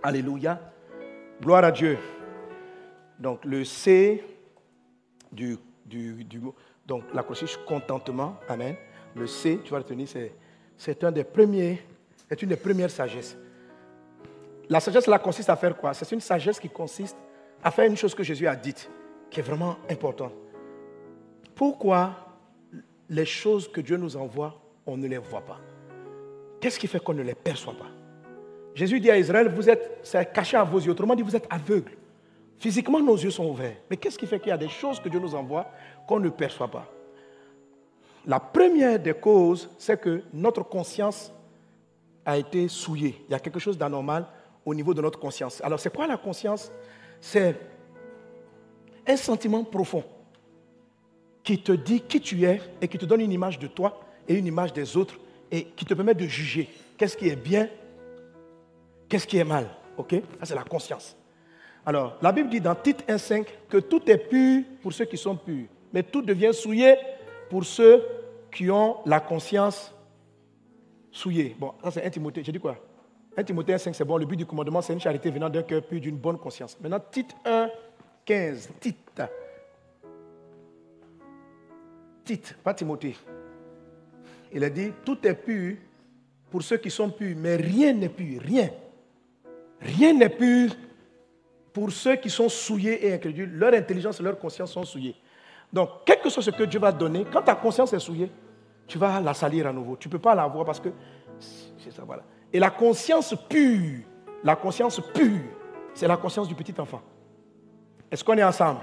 Alléluia. 0.07 0.57
Gloire 1.41 1.65
à 1.65 1.71
Dieu. 1.71 1.97
Donc 3.19 3.43
le 3.43 3.65
C 3.65 4.23
du, 5.33 5.57
du, 5.85 6.25
donc 6.85 7.03
la 7.13 7.23
contentement, 7.65 8.37
amen. 8.47 8.77
Le 9.13 9.27
C, 9.27 9.59
tu 9.65 9.71
vas 9.71 9.79
retenir, 9.79 10.07
c'est, 10.07 10.31
c'est 10.77 11.03
des 11.11 11.25
c'est 12.29 12.41
une 12.41 12.47
des 12.47 12.55
premières 12.55 12.89
sagesses. 12.89 13.35
La 14.69 14.79
sagesse 14.79 15.07
là 15.07 15.19
consiste 15.19 15.49
à 15.49 15.57
faire 15.57 15.75
quoi? 15.75 15.93
C'est 15.93 16.09
une 16.13 16.21
sagesse 16.21 16.57
qui 16.57 16.69
consiste 16.69 17.17
à 17.61 17.69
faire 17.69 17.89
une 17.89 17.97
chose 17.97 18.15
que 18.15 18.23
Jésus 18.23 18.47
a 18.47 18.55
dite, 18.55 18.89
qui 19.29 19.41
est 19.41 19.43
vraiment 19.43 19.75
importante. 19.89 20.31
Pourquoi 21.53 22.15
les 23.09 23.25
choses 23.25 23.69
que 23.69 23.81
Dieu 23.81 23.97
nous 23.97 24.15
envoie, 24.15 24.57
on 24.85 24.95
ne 24.95 25.05
les 25.05 25.17
voit 25.17 25.41
pas? 25.41 25.59
Qu'est-ce 26.61 26.79
qui 26.79 26.87
fait 26.87 27.03
qu'on 27.03 27.13
ne 27.13 27.23
les 27.23 27.35
perçoit 27.35 27.73
pas? 27.73 27.96
Jésus 28.77 28.99
dit 28.99 29.09
à 29.09 29.17
Israël, 29.17 29.49
vous 29.49 29.67
êtes, 29.71 30.01
c'est 30.03 30.31
caché 30.31 30.55
à 30.55 30.63
vos 30.63 30.79
yeux, 30.79 30.91
autrement 30.91 31.15
dit, 31.15 31.23
vous 31.23 31.35
êtes 31.35 31.47
aveugles. 31.49 31.97
Physiquement, 32.59 32.99
nos 32.99 33.17
yeux 33.17 33.31
sont 33.31 33.45
ouverts. 33.45 33.75
Mais 33.89 33.97
qu'est-ce 33.97 34.19
qui 34.19 34.27
fait 34.27 34.39
qu'il 34.39 34.49
y 34.49 34.51
a 34.51 34.57
des 34.57 34.69
choses 34.69 34.99
que 34.99 35.09
Dieu 35.09 35.19
nous 35.19 35.33
envoie 35.33 35.65
qu'on 36.07 36.19
ne 36.19 36.29
perçoit 36.29 36.67
pas? 36.67 36.85
La 38.27 38.39
première 38.39 38.99
des 38.99 39.15
causes, 39.15 39.67
c'est 39.79 39.99
que 39.99 40.21
notre 40.31 40.61
conscience 40.61 41.33
a 42.23 42.37
été 42.37 42.67
souillée. 42.67 43.15
Il 43.27 43.31
y 43.31 43.33
a 43.33 43.39
quelque 43.39 43.57
chose 43.57 43.79
d'anormal 43.79 44.27
au 44.63 44.75
niveau 44.75 44.93
de 44.93 45.01
notre 45.01 45.17
conscience. 45.17 45.59
Alors, 45.63 45.79
c'est 45.79 45.91
quoi 45.91 46.05
la 46.05 46.17
conscience? 46.17 46.71
C'est 47.19 47.55
un 49.07 49.17
sentiment 49.17 49.63
profond 49.63 50.03
qui 51.41 51.63
te 51.63 51.71
dit 51.71 52.01
qui 52.01 52.21
tu 52.21 52.43
es 52.43 52.61
et 52.79 52.87
qui 52.87 52.99
te 52.99 53.05
donne 53.05 53.21
une 53.21 53.31
image 53.31 53.57
de 53.57 53.65
toi 53.65 53.99
et 54.27 54.35
une 54.35 54.45
image 54.45 54.71
des 54.71 54.95
autres 54.95 55.15
et 55.49 55.63
qui 55.63 55.83
te 55.83 55.95
permet 55.95 56.13
de 56.13 56.27
juger 56.27 56.69
qu'est-ce 56.95 57.17
qui 57.17 57.27
est 57.27 57.35
bien, 57.35 57.69
qu'est-ce 59.07 59.27
qui 59.27 59.37
est 59.37 59.43
mal. 59.43 59.67
OK? 59.97 60.13
Ça, 60.39 60.45
c'est 60.45 60.55
la 60.55 60.63
conscience. 60.63 61.15
Alors, 61.85 62.17
la 62.21 62.31
Bible 62.31 62.49
dit 62.49 62.59
dans 62.59 62.75
Tite 62.75 63.07
1.5 63.07 63.45
que 63.69 63.77
tout 63.77 64.01
est 64.09 64.17
pur 64.17 64.63
pour 64.81 64.91
ceux 64.91 65.05
qui 65.05 65.17
sont 65.17 65.35
purs, 65.35 65.67
mais 65.93 66.03
tout 66.03 66.21
devient 66.21 66.53
souillé 66.53 66.95
pour 67.49 67.63
ceux 67.63 68.03
qui 68.51 68.69
ont 68.69 68.97
la 69.05 69.19
conscience 69.19 69.93
souillée. 71.11 71.55
Bon, 71.57 71.73
ça 71.83 71.91
c'est 71.91 72.03
1 72.03 72.09
Timothée. 72.09 72.43
J'ai 72.43 72.51
dit 72.51 72.59
quoi? 72.59 72.77
1 73.37 73.43
Timothée 73.43 73.73
1.5, 73.73 73.93
c'est 73.93 74.03
bon. 74.03 74.17
Le 74.17 74.25
but 74.25 74.35
du 74.35 74.45
commandement, 74.45 74.81
c'est 74.81 74.93
une 74.93 74.99
charité 74.99 75.29
venant 75.29 75.49
d'un 75.49 75.63
cœur 75.63 75.81
pur, 75.83 76.01
d'une 76.01 76.17
bonne 76.17 76.37
conscience. 76.37 76.77
Maintenant, 76.81 76.99
Tite 77.11 77.35
1.15. 77.45 78.69
Tite. 78.79 79.21
Tite, 82.25 82.57
pas 82.61 82.73
Timothée. 82.73 83.15
Il 84.51 84.63
a 84.63 84.69
dit, 84.69 84.91
tout 85.05 85.25
est 85.25 85.33
pur 85.33 85.77
pour 86.49 86.61
ceux 86.61 86.77
qui 86.77 86.89
sont 86.89 87.09
purs, 87.09 87.35
mais 87.37 87.55
rien 87.55 87.93
n'est 87.93 88.09
pur, 88.09 88.41
rien. 88.41 88.69
Rien 89.81 90.13
n'est 90.13 90.29
pur 90.29 90.71
pour 91.71 91.91
ceux 91.91 92.15
qui 92.15 92.29
sont 92.29 92.49
souillés 92.49 93.05
et 93.05 93.13
incrédules, 93.13 93.51
leur 93.51 93.73
intelligence 93.73 94.19
et 94.19 94.23
leur 94.23 94.39
conscience 94.39 94.71
sont 94.71 94.83
souillées. 94.83 95.15
Donc, 95.71 95.89
quel 96.05 96.19
que 96.19 96.29
soit 96.29 96.41
ce 96.41 96.49
que 96.49 96.63
Dieu 96.63 96.79
va 96.79 96.91
donner, 96.91 97.25
quand 97.31 97.41
ta 97.41 97.55
conscience 97.55 97.93
est 97.93 97.99
souillée, 97.99 98.31
tu 98.87 98.97
vas 98.97 99.19
la 99.19 99.33
salir 99.33 99.67
à 99.67 99.73
nouveau. 99.73 99.95
Tu 99.97 100.07
ne 100.07 100.11
peux 100.13 100.19
pas 100.19 100.33
la 100.33 100.47
voir 100.47 100.65
parce 100.65 100.79
que 100.79 100.89
c'est 101.77 101.91
ça, 101.91 102.03
voilà. 102.05 102.23
Et 102.51 102.59
la 102.59 102.69
conscience 102.69 103.35
pure, 103.49 103.99
la 104.43 104.55
conscience 104.55 104.99
pure, 105.13 105.41
c'est 105.93 106.07
la 106.07 106.17
conscience 106.17 106.47
du 106.47 106.55
petit 106.55 106.73
enfant. 106.79 107.01
Est-ce 108.09 108.23
qu'on 108.23 108.37
est 108.37 108.43
ensemble? 108.43 108.81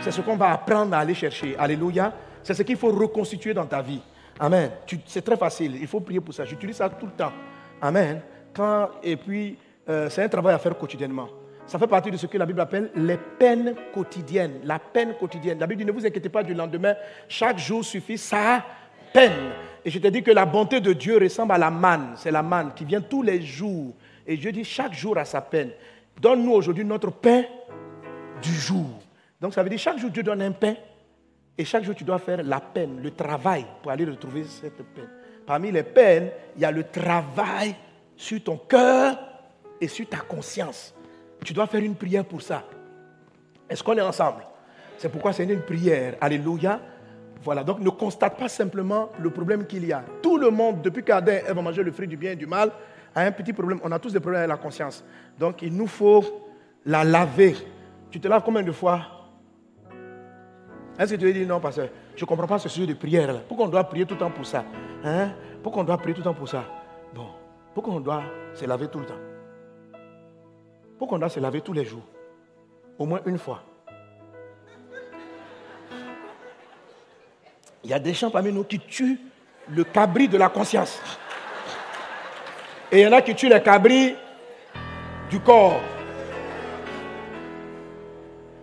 C'est 0.00 0.12
ce 0.12 0.20
qu'on 0.20 0.36
va 0.36 0.52
apprendre 0.52 0.94
à 0.94 1.00
aller 1.00 1.14
chercher. 1.14 1.56
Alléluia. 1.58 2.14
C'est 2.42 2.54
ce 2.54 2.62
qu'il 2.62 2.76
faut 2.76 2.92
reconstituer 2.92 3.52
dans 3.52 3.66
ta 3.66 3.82
vie. 3.82 4.00
Amen. 4.38 4.70
C'est 5.06 5.22
très 5.22 5.36
facile. 5.36 5.76
Il 5.80 5.86
faut 5.86 6.00
prier 6.00 6.20
pour 6.20 6.32
ça. 6.32 6.44
J'utilise 6.44 6.76
ça 6.76 6.88
tout 6.88 7.06
le 7.06 7.12
temps. 7.12 7.32
Amen. 7.80 8.22
Quand, 8.54 8.90
et 9.02 9.16
puis, 9.16 9.58
euh, 9.88 10.08
c'est 10.08 10.22
un 10.22 10.28
travail 10.28 10.54
à 10.54 10.58
faire 10.58 10.76
quotidiennement. 10.76 11.28
Ça 11.66 11.78
fait 11.78 11.86
partie 11.86 12.10
de 12.10 12.16
ce 12.16 12.26
que 12.26 12.38
la 12.38 12.46
Bible 12.46 12.60
appelle 12.60 12.90
les 12.94 13.16
peines 13.16 13.74
quotidiennes. 13.94 14.60
La 14.64 14.78
peine 14.78 15.14
quotidienne. 15.18 15.58
La 15.58 15.66
Bible 15.66 15.80
dit 15.80 15.86
ne 15.86 15.92
vous 15.92 16.04
inquiétez 16.04 16.28
pas 16.28 16.42
du 16.42 16.54
lendemain. 16.54 16.94
Chaque 17.28 17.58
jour 17.58 17.84
suffit 17.84 18.18
sa 18.18 18.64
peine. 19.12 19.52
Et 19.84 19.90
je 19.90 19.98
te 19.98 20.08
dis 20.08 20.22
que 20.22 20.30
la 20.30 20.44
bonté 20.44 20.80
de 20.80 20.92
Dieu 20.92 21.18
ressemble 21.18 21.52
à 21.52 21.58
la 21.58 21.70
manne. 21.70 22.14
C'est 22.16 22.30
la 22.30 22.42
manne 22.42 22.72
qui 22.74 22.84
vient 22.84 23.00
tous 23.00 23.22
les 23.22 23.40
jours. 23.40 23.94
Et 24.26 24.36
Dieu 24.36 24.52
dit 24.52 24.64
chaque 24.64 24.92
jour 24.92 25.16
a 25.18 25.24
sa 25.24 25.40
peine. 25.40 25.70
Donne-nous 26.20 26.52
aujourd'hui 26.52 26.84
notre 26.84 27.10
pain 27.10 27.44
du 28.42 28.52
jour. 28.52 29.00
Donc 29.40 29.54
ça 29.54 29.62
veut 29.62 29.70
dire 29.70 29.78
chaque 29.78 29.98
jour 29.98 30.10
Dieu 30.10 30.22
donne 30.22 30.42
un 30.42 30.52
pain. 30.52 30.74
Et 31.56 31.64
chaque 31.64 31.84
jour 31.84 31.94
tu 31.94 32.04
dois 32.04 32.18
faire 32.18 32.42
la 32.42 32.60
peine, 32.60 33.00
le 33.02 33.10
travail 33.12 33.66
pour 33.82 33.90
aller 33.90 34.04
retrouver 34.04 34.44
cette 34.44 34.82
peine. 34.94 35.08
Parmi 35.46 35.72
les 35.72 35.82
peines, 35.82 36.30
il 36.56 36.62
y 36.62 36.64
a 36.64 36.70
le 36.70 36.84
travail 36.84 37.74
sur 38.16 38.42
ton 38.42 38.56
cœur 38.56 39.31
et 39.82 39.88
sur 39.88 40.08
ta 40.08 40.18
conscience. 40.18 40.94
Tu 41.44 41.52
dois 41.52 41.66
faire 41.66 41.82
une 41.82 41.96
prière 41.96 42.24
pour 42.24 42.40
ça. 42.40 42.62
Est-ce 43.68 43.82
qu'on 43.82 43.96
est 43.96 44.00
ensemble? 44.00 44.46
C'est 44.96 45.08
pourquoi 45.10 45.32
c'est 45.32 45.44
une 45.44 45.60
prière. 45.60 46.14
Alléluia. 46.20 46.80
Voilà, 47.42 47.64
donc 47.64 47.80
ne 47.80 47.90
constate 47.90 48.38
pas 48.38 48.48
simplement 48.48 49.10
le 49.18 49.30
problème 49.30 49.66
qu'il 49.66 49.84
y 49.84 49.92
a. 49.92 50.04
Tout 50.22 50.38
le 50.38 50.50
monde, 50.50 50.80
depuis 50.80 51.02
qu'Adam 51.02 51.32
et 51.32 51.42
Ève 51.48 51.58
ont 51.58 51.62
mangé 51.62 51.82
le 51.82 51.90
fruit 51.90 52.06
du 52.06 52.16
bien 52.16 52.30
et 52.30 52.36
du 52.36 52.46
mal, 52.46 52.70
a 53.12 53.22
un 53.22 53.32
petit 53.32 53.52
problème. 53.52 53.80
On 53.82 53.90
a 53.90 53.98
tous 53.98 54.12
des 54.12 54.20
problèmes 54.20 54.42
avec 54.42 54.56
la 54.56 54.62
conscience. 54.62 55.04
Donc 55.36 55.60
il 55.62 55.74
nous 55.76 55.88
faut 55.88 56.24
la 56.86 57.02
laver. 57.02 57.56
Tu 58.08 58.20
te 58.20 58.28
laves 58.28 58.42
combien 58.44 58.62
de 58.62 58.70
fois? 58.70 59.00
Est-ce 60.96 61.14
que 61.14 61.18
tu 61.18 61.24
veux 61.24 61.32
dire 61.32 61.48
non, 61.48 61.58
pasteur? 61.58 61.88
Je 62.14 62.22
ne 62.22 62.26
comprends 62.26 62.46
pas 62.46 62.60
ce 62.60 62.68
sujet 62.68 62.86
de 62.86 62.94
prière. 62.94 63.32
Là. 63.32 63.40
Pourquoi 63.48 63.66
on 63.66 63.70
doit 63.70 63.82
prier 63.82 64.06
tout 64.06 64.14
le 64.14 64.20
temps 64.20 64.30
pour 64.30 64.46
ça 64.46 64.64
hein? 65.02 65.32
Pourquoi 65.60 65.82
on 65.82 65.84
doit 65.84 65.98
prier 65.98 66.14
tout 66.14 66.20
le 66.20 66.24
temps 66.26 66.34
pour 66.34 66.48
ça? 66.48 66.62
Bon, 67.12 67.26
pourquoi 67.74 67.94
on 67.94 68.00
doit 68.00 68.22
se 68.54 68.64
laver 68.64 68.86
tout 68.86 69.00
le 69.00 69.06
temps? 69.06 69.31
Pourquoi 71.02 71.16
on 71.16 71.18
doit 71.18 71.28
se 71.30 71.40
laver 71.40 71.60
tous 71.62 71.72
les 71.72 71.84
jours 71.84 72.04
Au 72.96 73.06
moins 73.06 73.18
une 73.26 73.36
fois. 73.36 73.64
Il 77.82 77.90
y 77.90 77.92
a 77.92 77.98
des 77.98 78.14
gens 78.14 78.30
parmi 78.30 78.52
nous 78.52 78.62
qui 78.62 78.78
tuent 78.78 79.18
le 79.68 79.82
cabri 79.82 80.28
de 80.28 80.38
la 80.38 80.48
conscience. 80.48 81.02
Et 82.92 83.00
il 83.00 83.02
y 83.02 83.06
en 83.08 83.10
a 83.10 83.20
qui 83.20 83.34
tuent 83.34 83.48
le 83.48 83.58
cabri 83.58 84.14
du 85.28 85.40
corps. 85.40 85.80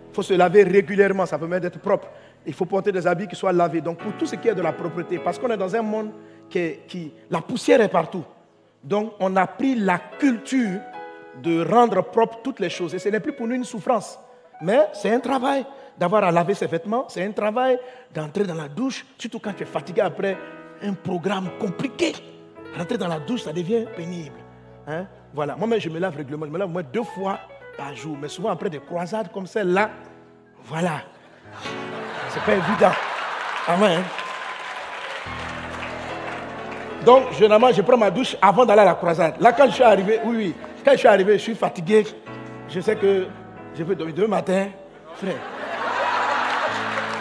Il 0.08 0.14
faut 0.14 0.22
se 0.22 0.32
laver 0.32 0.62
régulièrement, 0.62 1.26
ça 1.26 1.38
permet 1.38 1.60
d'être 1.60 1.78
propre. 1.78 2.08
Il 2.46 2.54
faut 2.54 2.64
porter 2.64 2.90
des 2.90 3.06
habits 3.06 3.28
qui 3.28 3.36
soient 3.36 3.52
lavés. 3.52 3.82
Donc 3.82 3.98
pour 3.98 4.14
tout 4.14 4.24
ce 4.24 4.36
qui 4.36 4.48
est 4.48 4.54
de 4.54 4.62
la 4.62 4.72
propreté, 4.72 5.18
parce 5.18 5.38
qu'on 5.38 5.50
est 5.50 5.58
dans 5.58 5.76
un 5.76 5.82
monde 5.82 6.12
qui, 6.48 6.76
qui, 6.88 7.12
la 7.28 7.42
poussière 7.42 7.82
est 7.82 7.90
partout. 7.90 8.24
Donc 8.82 9.12
on 9.20 9.36
a 9.36 9.46
pris 9.46 9.74
la 9.74 9.98
culture 10.18 10.80
de 11.42 11.64
rendre 11.64 12.02
propre 12.02 12.38
toutes 12.42 12.60
les 12.60 12.70
choses. 12.70 12.94
Et 12.94 12.98
ce 12.98 13.08
n'est 13.08 13.20
plus 13.20 13.32
pour 13.32 13.46
nous 13.46 13.54
une 13.54 13.64
souffrance, 13.64 14.18
mais 14.60 14.88
c'est 14.92 15.12
un 15.12 15.20
travail 15.20 15.64
d'avoir 15.98 16.24
à 16.24 16.30
laver 16.30 16.54
ses 16.54 16.66
vêtements, 16.66 17.06
c'est 17.08 17.24
un 17.24 17.32
travail 17.32 17.78
d'entrer 18.14 18.44
dans 18.44 18.54
la 18.54 18.68
douche, 18.68 19.04
surtout 19.18 19.38
quand 19.38 19.52
tu 19.52 19.62
es 19.62 19.66
fatigué 19.66 20.00
après 20.00 20.36
un 20.82 20.94
programme 20.94 21.50
compliqué. 21.58 22.12
Rentrer 22.76 22.96
dans 22.96 23.08
la 23.08 23.18
douche, 23.18 23.42
ça 23.42 23.52
devient 23.52 23.84
pénible. 23.96 24.36
Hein? 24.86 25.06
Voilà, 25.34 25.56
moi-même, 25.56 25.80
je 25.80 25.88
me 25.88 25.98
lave 25.98 26.16
régulièrement, 26.16 26.46
je 26.46 26.50
me 26.50 26.58
lave 26.58 26.68
au 26.68 26.72
moins 26.72 26.82
deux 26.82 27.02
fois 27.02 27.38
par 27.76 27.94
jour, 27.94 28.16
mais 28.20 28.28
souvent 28.28 28.50
après 28.50 28.70
des 28.70 28.80
croisades 28.80 29.30
comme 29.32 29.46
celle-là, 29.46 29.90
voilà. 30.64 31.02
C'est 32.30 32.42
pas 32.42 32.52
évident. 32.52 32.92
Amen. 33.66 34.02
Donc, 37.04 37.32
généralement, 37.32 37.72
je 37.72 37.82
prends 37.82 37.96
ma 37.96 38.10
douche 38.10 38.36
avant 38.40 38.66
d'aller 38.66 38.82
à 38.82 38.86
la 38.86 38.94
croisade. 38.94 39.34
Là, 39.40 39.52
quand 39.52 39.66
je 39.66 39.72
suis 39.72 39.82
arrivé, 39.82 40.20
oui, 40.24 40.36
oui, 40.36 40.54
quand 40.84 40.92
je 40.92 40.98
suis 40.98 41.08
arrivé, 41.08 41.34
je 41.34 41.42
suis 41.42 41.54
fatigué. 41.54 42.04
Je 42.68 42.80
sais 42.80 42.96
que 42.96 43.26
je 43.74 43.82
vais 43.82 43.94
dormir 43.94 44.14
demain 44.14 44.28
matin, 44.28 44.68
frère. 45.14 45.34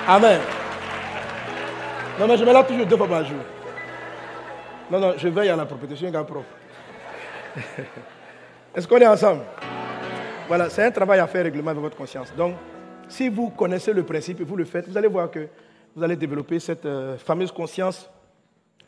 Amen. 0.08 0.39
Non, 2.19 2.28
mais 2.28 2.38
je 2.38 2.43
me 2.43 2.52
lave 2.52 2.67
toujours 2.67 2.86
deux 2.86 2.98
fois 2.98 3.08
par 3.08 3.26
jour. 3.26 3.38
Non, 4.91 5.00
non, 5.00 5.13
je 5.17 5.28
veille 5.28 5.50
à 5.50 5.56
la 5.56 5.65
propriété. 5.65 5.95
Je 5.95 6.00
suis 6.00 6.08
un 6.08 6.12
gars 6.12 6.24
propre. 6.24 6.50
Est-ce 8.76 8.88
qu'on 8.88 8.98
est 8.98 9.08
ensemble? 9.08 9.43
Voilà, 10.48 10.69
c'est 10.69 10.84
un 10.84 10.91
travail 10.91 11.19
à 11.19 11.28
faire 11.28 11.43
règlement 11.43 11.72
avec 11.72 11.82
votre 11.82 11.98
conscience. 11.98 12.34
Donc, 12.36 12.56
si 13.08 13.30
vous 13.30 13.50
connaissez 13.50 13.93
le 13.93 14.04
principe 14.04 14.41
et 14.41 14.43
vous 14.43 14.56
le 14.56 14.65
faites, 14.65 14.88
vous 14.88 14.98
allez 14.98 15.08
voir 15.08 15.30
que 15.30 15.48
vous 15.95 16.04
allez 16.04 16.15
développer 16.15 16.60
cette 16.60 16.86
euh, 16.86 17.17
fameuse 17.17 17.52
conscience 17.52 18.10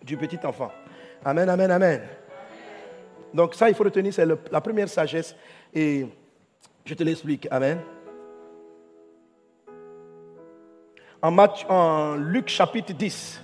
du 0.04 0.18
petit 0.18 0.40
enfant. 0.44 0.72
Amen, 1.24 1.48
amen, 1.50 1.72
amen. 1.72 2.02
Donc 3.34 3.56
ça, 3.56 3.70
il 3.70 3.76
faut 3.76 3.84
retenir, 3.84 4.13
c'est 4.13 4.26
la 4.26 4.62
première 4.62 4.89
sagesse. 4.89 5.36
Et 5.74 6.06
je 6.86 6.94
te 6.94 7.04
l'explique. 7.04 7.48
Amen. 7.52 7.80
en, 11.22 12.15
Luc 12.15 12.50
chapitre 12.50 12.94
10. 12.94 13.41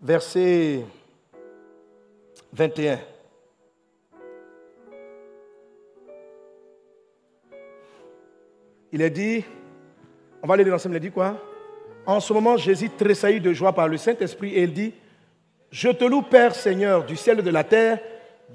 Verset 0.00 0.84
21. 2.52 2.98
Il 8.92 9.02
est 9.02 9.10
dit, 9.10 9.44
on 10.42 10.46
va 10.46 10.56
lire 10.56 10.68
l'ensemble, 10.68 10.94
il 10.94 10.98
a 10.98 11.00
dit 11.00 11.10
quoi? 11.10 11.36
En 12.06 12.20
ce 12.20 12.32
moment, 12.32 12.56
Jésus 12.56 12.90
tressaillit 12.90 13.40
de 13.40 13.52
joie 13.52 13.72
par 13.72 13.88
le 13.88 13.96
Saint-Esprit 13.96 14.54
et 14.54 14.62
il 14.62 14.72
dit, 14.72 14.94
je 15.70 15.88
te 15.88 16.04
loue 16.04 16.22
Père 16.22 16.54
Seigneur 16.54 17.04
du 17.04 17.16
ciel 17.16 17.40
et 17.40 17.42
de 17.42 17.50
la 17.50 17.64
terre 17.64 17.98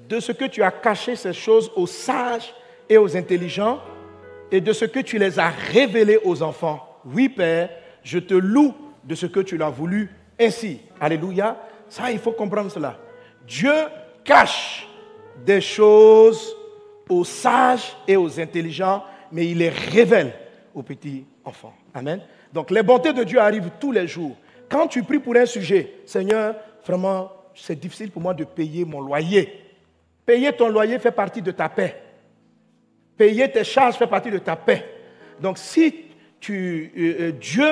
de 0.08 0.20
ce 0.20 0.32
que 0.32 0.46
tu 0.46 0.62
as 0.62 0.70
caché 0.70 1.16
ces 1.16 1.34
choses 1.34 1.70
aux 1.76 1.86
sages 1.86 2.54
et 2.88 2.96
aux 2.96 3.16
intelligents 3.16 3.80
et 4.50 4.60
de 4.60 4.72
ce 4.72 4.86
que 4.86 5.00
tu 5.00 5.18
les 5.18 5.38
as 5.38 5.50
révélées 5.50 6.18
aux 6.24 6.42
enfants. 6.42 7.00
Oui, 7.04 7.28
Père, 7.28 7.68
je 8.02 8.18
te 8.18 8.34
loue 8.34 8.74
de 9.04 9.14
ce 9.14 9.26
que 9.26 9.40
tu 9.40 9.56
l'as 9.56 9.70
voulu 9.70 10.10
ainsi. 10.40 10.80
Alléluia. 11.00 11.58
Ça, 11.88 12.10
il 12.10 12.18
faut 12.18 12.32
comprendre 12.32 12.70
cela. 12.70 12.98
Dieu 13.46 13.74
cache 14.24 14.88
des 15.44 15.60
choses 15.60 16.56
aux 17.08 17.24
sages 17.24 17.96
et 18.08 18.16
aux 18.16 18.40
intelligents, 18.40 19.04
mais 19.30 19.48
il 19.48 19.58
les 19.58 19.68
révèle 19.68 20.32
aux 20.74 20.82
petits 20.82 21.26
enfants. 21.44 21.74
Amen. 21.94 22.20
Donc 22.52 22.70
les 22.70 22.82
bontés 22.82 23.12
de 23.12 23.24
Dieu 23.24 23.38
arrivent 23.38 23.70
tous 23.80 23.92
les 23.92 24.06
jours. 24.06 24.36
Quand 24.68 24.86
tu 24.86 25.02
pries 25.02 25.18
pour 25.18 25.36
un 25.36 25.46
sujet, 25.46 25.94
Seigneur, 26.06 26.54
vraiment, 26.86 27.30
c'est 27.54 27.78
difficile 27.78 28.10
pour 28.10 28.22
moi 28.22 28.34
de 28.34 28.44
payer 28.44 28.84
mon 28.84 29.00
loyer. 29.00 29.60
Payer 30.24 30.52
ton 30.52 30.68
loyer 30.68 30.98
fait 30.98 31.10
partie 31.10 31.42
de 31.42 31.50
ta 31.50 31.68
paix. 31.68 32.00
Payer 33.16 33.50
tes 33.50 33.64
charges 33.64 33.96
fait 33.96 34.06
partie 34.06 34.30
de 34.30 34.38
ta 34.38 34.56
paix. 34.56 34.84
Donc 35.40 35.58
si 35.58 35.94
euh, 36.50 36.88
euh, 36.96 37.32
Dieu 37.32 37.68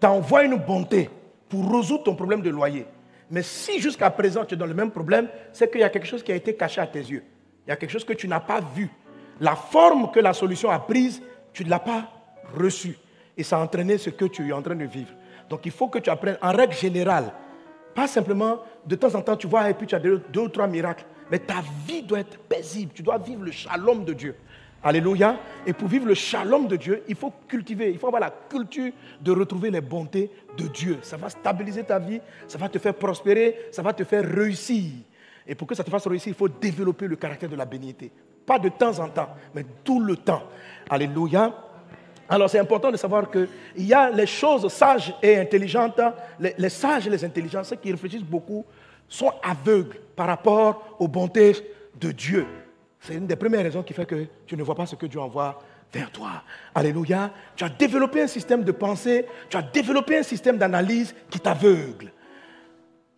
t'envoie 0.00 0.44
une 0.44 0.56
bonté 0.56 1.08
pour 1.48 1.70
résoudre 1.72 2.04
ton 2.04 2.14
problème 2.14 2.42
de 2.42 2.50
loyer, 2.50 2.86
mais 3.30 3.42
si 3.42 3.80
jusqu'à 3.80 4.10
présent 4.10 4.44
tu 4.44 4.54
es 4.54 4.56
dans 4.56 4.66
le 4.66 4.74
même 4.74 4.90
problème, 4.90 5.28
c'est 5.52 5.70
qu'il 5.70 5.80
y 5.80 5.84
a 5.84 5.88
quelque 5.88 6.06
chose 6.06 6.22
qui 6.22 6.32
a 6.32 6.36
été 6.36 6.54
caché 6.54 6.80
à 6.80 6.86
tes 6.86 7.00
yeux. 7.00 7.24
Il 7.66 7.70
y 7.70 7.72
a 7.72 7.76
quelque 7.76 7.90
chose 7.90 8.04
que 8.04 8.12
tu 8.12 8.28
n'as 8.28 8.40
pas 8.40 8.60
vu. 8.60 8.90
La 9.40 9.56
forme 9.56 10.10
que 10.10 10.20
la 10.20 10.32
solution 10.32 10.70
a 10.70 10.78
prise, 10.78 11.22
tu 11.52 11.64
ne 11.64 11.70
l'as 11.70 11.78
pas 11.78 12.10
reçue. 12.54 12.96
Et 13.36 13.42
ça 13.42 13.58
a 13.58 13.60
entraîné 13.62 13.98
ce 13.98 14.10
que 14.10 14.24
tu 14.26 14.48
es 14.48 14.52
en 14.52 14.62
train 14.62 14.76
de 14.76 14.84
vivre. 14.84 15.12
Donc 15.48 15.60
il 15.64 15.72
faut 15.72 15.88
que 15.88 15.98
tu 15.98 16.10
apprennes, 16.10 16.38
en 16.40 16.52
règle 16.52 16.74
générale, 16.74 17.32
pas 17.94 18.06
simplement 18.06 18.60
de 18.86 18.96
temps 18.96 19.14
en 19.14 19.22
temps 19.22 19.36
tu 19.36 19.46
vois 19.46 19.68
et 19.70 19.74
puis 19.74 19.86
tu 19.86 19.94
as 19.94 20.00
deux 20.00 20.22
ou 20.36 20.48
trois 20.48 20.66
miracles. 20.66 21.04
Mais 21.30 21.38
ta 21.38 21.62
vie 21.86 22.02
doit 22.02 22.20
être 22.20 22.38
paisible. 22.38 22.92
Tu 22.94 23.02
dois 23.02 23.18
vivre 23.18 23.44
le 23.44 23.50
shalom 23.50 24.04
de 24.04 24.12
Dieu. 24.12 24.36
Alléluia. 24.82 25.38
Et 25.66 25.72
pour 25.72 25.88
vivre 25.88 26.06
le 26.06 26.14
shalom 26.14 26.66
de 26.66 26.76
Dieu, 26.76 27.02
il 27.08 27.14
faut 27.14 27.32
cultiver, 27.48 27.90
il 27.90 27.98
faut 27.98 28.08
avoir 28.08 28.20
la 28.20 28.30
culture 28.30 28.92
de 29.20 29.32
retrouver 29.32 29.70
les 29.70 29.80
bontés 29.80 30.30
de 30.58 30.66
Dieu. 30.68 30.98
Ça 31.00 31.16
va 31.16 31.30
stabiliser 31.30 31.84
ta 31.84 31.98
vie, 31.98 32.20
ça 32.46 32.58
va 32.58 32.68
te 32.68 32.78
faire 32.78 32.94
prospérer, 32.94 33.68
ça 33.72 33.80
va 33.80 33.94
te 33.94 34.04
faire 34.04 34.24
réussir. 34.28 34.92
Et 35.46 35.54
pour 35.54 35.66
que 35.66 35.74
ça 35.74 35.84
te 35.84 35.90
fasse 35.90 36.06
réussir, 36.06 36.28
il 36.28 36.36
faut 36.36 36.48
développer 36.48 37.06
le 37.06 37.16
caractère 37.16 37.48
de 37.48 37.56
la 37.56 37.64
bénité. 37.64 38.10
Pas 38.44 38.58
de 38.58 38.68
temps 38.68 38.98
en 38.98 39.08
temps, 39.08 39.30
mais 39.54 39.64
tout 39.82 40.00
le 40.00 40.16
temps. 40.16 40.42
Alléluia. 40.90 41.63
Alors 42.34 42.50
c'est 42.50 42.58
important 42.58 42.90
de 42.90 42.96
savoir 42.96 43.30
qu'il 43.30 43.46
y 43.76 43.94
a 43.94 44.10
les 44.10 44.26
choses 44.26 44.66
sages 44.72 45.14
et 45.22 45.38
intelligentes, 45.38 46.00
les, 46.40 46.68
sages 46.68 47.06
et 47.06 47.10
les 47.10 47.24
intelligents, 47.24 47.62
ceux 47.62 47.76
qui 47.76 47.92
réfléchissent 47.92 48.24
beaucoup, 48.24 48.64
sont 49.08 49.32
aveugles 49.40 50.00
par 50.16 50.26
rapport 50.26 50.96
aux 50.98 51.06
bontés 51.06 51.54
de 51.94 52.10
Dieu. 52.10 52.44
C'est 52.98 53.14
une 53.14 53.28
des 53.28 53.36
premières 53.36 53.62
raisons 53.62 53.84
qui 53.84 53.92
fait 53.92 54.04
que 54.04 54.26
tu 54.48 54.56
ne 54.56 54.64
vois 54.64 54.74
pas 54.74 54.84
ce 54.84 54.96
que 54.96 55.06
Dieu 55.06 55.20
envoie 55.20 55.62
vers 55.92 56.10
toi. 56.10 56.42
Alléluia. 56.74 57.30
Tu 57.54 57.62
as 57.62 57.68
développé 57.68 58.22
un 58.22 58.26
système 58.26 58.64
de 58.64 58.72
pensée, 58.72 59.26
tu 59.48 59.56
as 59.56 59.62
développé 59.62 60.18
un 60.18 60.24
système 60.24 60.58
d'analyse 60.58 61.14
qui 61.30 61.38
t'aveugle. 61.38 62.10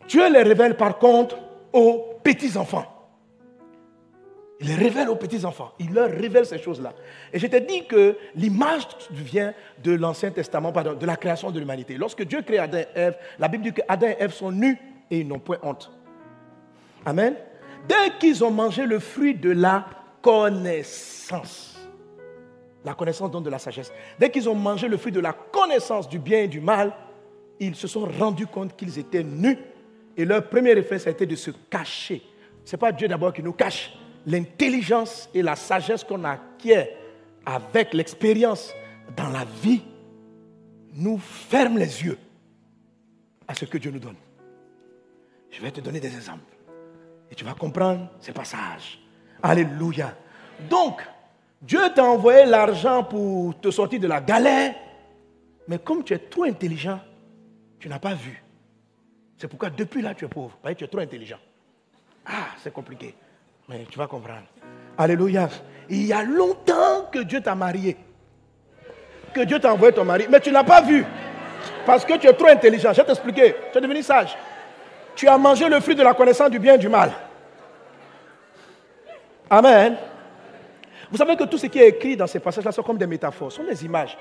Dieu 0.06 0.30
les 0.30 0.42
révèle 0.42 0.76
par 0.76 0.98
contre 0.98 1.38
aux 1.72 2.18
petits-enfants. 2.22 2.95
Il 4.60 4.68
les 4.68 4.74
révèle 4.74 5.10
aux 5.10 5.16
petits-enfants. 5.16 5.72
Il 5.78 5.92
leur 5.92 6.10
révèle 6.10 6.46
ces 6.46 6.58
choses-là. 6.58 6.94
Et 7.32 7.38
je 7.38 7.46
t'ai 7.46 7.60
dit 7.60 7.86
que 7.86 8.16
l'image 8.34 8.86
vient 9.10 9.52
de 9.82 9.92
l'Ancien 9.92 10.30
Testament, 10.30 10.72
pardon, 10.72 10.94
de 10.94 11.06
la 11.06 11.16
création 11.16 11.50
de 11.50 11.58
l'humanité. 11.58 11.96
Lorsque 11.96 12.22
Dieu 12.22 12.40
crée 12.42 12.58
Adam 12.58 12.78
et 12.78 12.86
Ève, 12.94 13.18
la 13.38 13.48
Bible 13.48 13.64
dit 13.64 13.72
que 13.72 13.82
Adam 13.86 14.06
et 14.08 14.16
Ève 14.18 14.32
sont 14.32 14.50
nus 14.50 14.78
et 15.10 15.20
ils 15.20 15.28
n'ont 15.28 15.38
point 15.38 15.58
honte. 15.62 15.92
Amen. 17.04 17.34
Dès 17.86 18.18
qu'ils 18.18 18.42
ont 18.42 18.50
mangé 18.50 18.86
le 18.86 18.98
fruit 18.98 19.34
de 19.34 19.50
la 19.50 19.84
connaissance, 20.22 21.78
la 22.84 22.94
connaissance 22.94 23.30
donne 23.30 23.42
de 23.42 23.50
la 23.50 23.58
sagesse. 23.58 23.92
Dès 24.18 24.30
qu'ils 24.30 24.48
ont 24.48 24.54
mangé 24.54 24.88
le 24.88 24.96
fruit 24.96 25.12
de 25.12 25.20
la 25.20 25.32
connaissance 25.32 26.08
du 26.08 26.18
bien 26.18 26.40
et 26.40 26.48
du 26.48 26.60
mal, 26.60 26.92
ils 27.60 27.76
se 27.76 27.86
sont 27.86 28.06
rendus 28.18 28.46
compte 28.46 28.74
qu'ils 28.74 28.98
étaient 28.98 29.22
nus. 29.22 29.58
Et 30.16 30.24
leur 30.24 30.48
premier 30.48 30.72
réflexe 30.72 31.06
a 31.06 31.10
été 31.10 31.26
de 31.26 31.36
se 31.36 31.50
cacher. 31.70 32.22
Ce 32.64 32.74
n'est 32.74 32.80
pas 32.80 32.90
Dieu 32.90 33.06
d'abord 33.06 33.32
qui 33.32 33.42
nous 33.42 33.52
cache. 33.52 33.92
L'intelligence 34.26 35.30
et 35.32 35.42
la 35.42 35.54
sagesse 35.54 36.02
qu'on 36.02 36.24
acquiert 36.24 36.88
avec 37.44 37.94
l'expérience 37.94 38.74
dans 39.16 39.28
la 39.28 39.44
vie 39.62 39.82
nous 40.94 41.18
ferment 41.18 41.78
les 41.78 42.04
yeux 42.04 42.18
à 43.46 43.54
ce 43.54 43.64
que 43.64 43.78
Dieu 43.78 43.92
nous 43.92 44.00
donne. 44.00 44.16
Je 45.50 45.62
vais 45.62 45.70
te 45.70 45.80
donner 45.80 46.00
des 46.00 46.14
exemples. 46.14 46.42
Et 47.30 47.34
tu 47.34 47.44
vas 47.44 47.54
comprendre 47.54 48.10
ces 48.20 48.32
passages. 48.32 48.98
Alléluia. 49.42 50.16
Donc, 50.68 51.02
Dieu 51.62 51.80
t'a 51.94 52.04
envoyé 52.04 52.46
l'argent 52.46 53.04
pour 53.04 53.58
te 53.60 53.70
sortir 53.70 54.00
de 54.00 54.06
la 54.06 54.20
galère. 54.20 54.74
Mais 55.68 55.78
comme 55.78 56.04
tu 56.04 56.14
es 56.14 56.18
trop 56.18 56.44
intelligent, 56.44 57.00
tu 57.78 57.88
n'as 57.88 57.98
pas 57.98 58.14
vu. 58.14 58.42
C'est 59.38 59.48
pourquoi 59.48 59.70
depuis 59.70 60.02
là, 60.02 60.14
tu 60.14 60.24
es 60.24 60.28
pauvre. 60.28 60.56
Parce 60.62 60.74
que 60.74 60.78
tu 60.80 60.84
es 60.84 60.88
trop 60.88 61.00
intelligent. 61.00 61.38
Ah, 62.24 62.48
c'est 62.62 62.72
compliqué. 62.72 63.14
Mais 63.68 63.86
tu 63.90 63.98
vas 63.98 64.06
comprendre. 64.06 64.46
Alléluia. 64.96 65.48
Il 65.88 66.06
y 66.06 66.12
a 66.12 66.22
longtemps 66.22 67.08
que 67.12 67.20
Dieu 67.20 67.40
t'a 67.40 67.54
marié. 67.54 67.96
Que 69.34 69.40
Dieu 69.42 69.58
t'a 69.58 69.72
envoyé 69.72 69.92
ton 69.92 70.04
mari. 70.04 70.26
Mais 70.30 70.40
tu 70.40 70.50
n'as 70.50 70.64
pas 70.64 70.80
vu. 70.80 71.04
Parce 71.84 72.04
que 72.04 72.16
tu 72.16 72.26
es 72.26 72.32
trop 72.32 72.48
intelligent. 72.48 72.92
Je 72.92 73.00
vais 73.00 73.06
t'expliquer. 73.06 73.54
Tu 73.72 73.78
es 73.78 73.80
devenu 73.80 74.02
sage. 74.02 74.36
Tu 75.14 75.28
as 75.28 75.38
mangé 75.38 75.68
le 75.68 75.80
fruit 75.80 75.94
de 75.94 76.02
la 76.02 76.14
connaissance 76.14 76.50
du 76.50 76.58
bien 76.58 76.74
et 76.74 76.78
du 76.78 76.88
mal. 76.88 77.12
Amen. 79.48 79.96
Vous 81.10 81.16
savez 81.16 81.36
que 81.36 81.44
tout 81.44 81.58
ce 81.58 81.66
qui 81.66 81.78
est 81.78 81.88
écrit 81.88 82.16
dans 82.16 82.26
ces 82.26 82.40
passages-là 82.40 82.72
sont 82.72 82.82
comme 82.82 82.98
des 82.98 83.06
métaphores, 83.06 83.52
sont 83.52 83.64
des 83.64 83.84
images. 83.84 84.16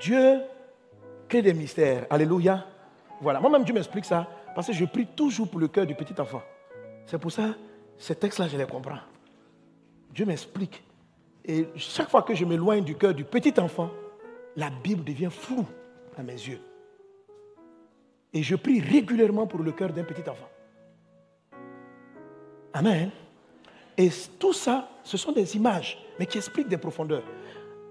Dieu 0.00 0.40
crée 1.28 1.42
des 1.42 1.54
mystères. 1.54 2.06
Alléluia. 2.10 2.64
Voilà. 3.20 3.40
Moi-même, 3.40 3.64
Dieu 3.64 3.74
m'explique 3.74 4.04
ça 4.04 4.26
parce 4.54 4.66
que 4.66 4.72
je 4.72 4.84
prie 4.84 5.06
toujours 5.06 5.48
pour 5.48 5.60
le 5.60 5.68
cœur 5.68 5.86
du 5.86 5.94
petit 5.94 6.18
enfant. 6.20 6.42
C'est 7.06 7.18
pour 7.18 7.30
ça, 7.30 7.54
ces 7.98 8.14
textes-là, 8.14 8.48
je 8.48 8.56
les 8.56 8.66
comprends. 8.66 8.98
Dieu 10.12 10.26
m'explique. 10.26 10.82
Et 11.44 11.66
chaque 11.76 12.10
fois 12.10 12.22
que 12.22 12.34
je 12.34 12.44
m'éloigne 12.44 12.84
du 12.84 12.96
cœur 12.96 13.14
du 13.14 13.24
petit 13.24 13.58
enfant, 13.60 13.90
la 14.56 14.70
Bible 14.70 15.04
devient 15.04 15.30
floue 15.30 15.66
à 16.16 16.22
mes 16.22 16.32
yeux. 16.32 16.60
Et 18.32 18.42
je 18.42 18.56
prie 18.56 18.80
régulièrement 18.80 19.46
pour 19.46 19.60
le 19.60 19.72
cœur 19.72 19.92
d'un 19.92 20.04
petit 20.04 20.28
enfant. 20.28 20.48
Amen. 22.72 23.10
Et 23.96 24.10
tout 24.38 24.52
ça, 24.52 24.88
ce 25.04 25.16
sont 25.16 25.32
des 25.32 25.56
images, 25.56 26.04
mais 26.18 26.26
qui 26.26 26.38
expliquent 26.38 26.68
des 26.68 26.78
profondeurs. 26.78 27.22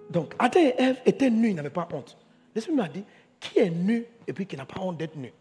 Donc, 0.10 0.36
Adam 0.38 0.60
et 0.60 0.76
Ève 0.78 1.02
étaient 1.06 1.30
nus, 1.30 1.52
ils 1.52 1.56
n'avaient 1.56 1.70
pas 1.70 1.88
honte. 1.94 2.18
L'Esprit 2.54 2.74
m'a 2.74 2.90
dit, 2.90 3.04
qui 3.40 3.60
est 3.60 3.70
nu 3.70 4.06
et 4.28 4.34
puis 4.34 4.46
qui 4.46 4.58
n'a 4.58 4.66
pas 4.66 4.82
honte 4.82 4.98
d'être 4.98 5.16
nu? 5.16 5.32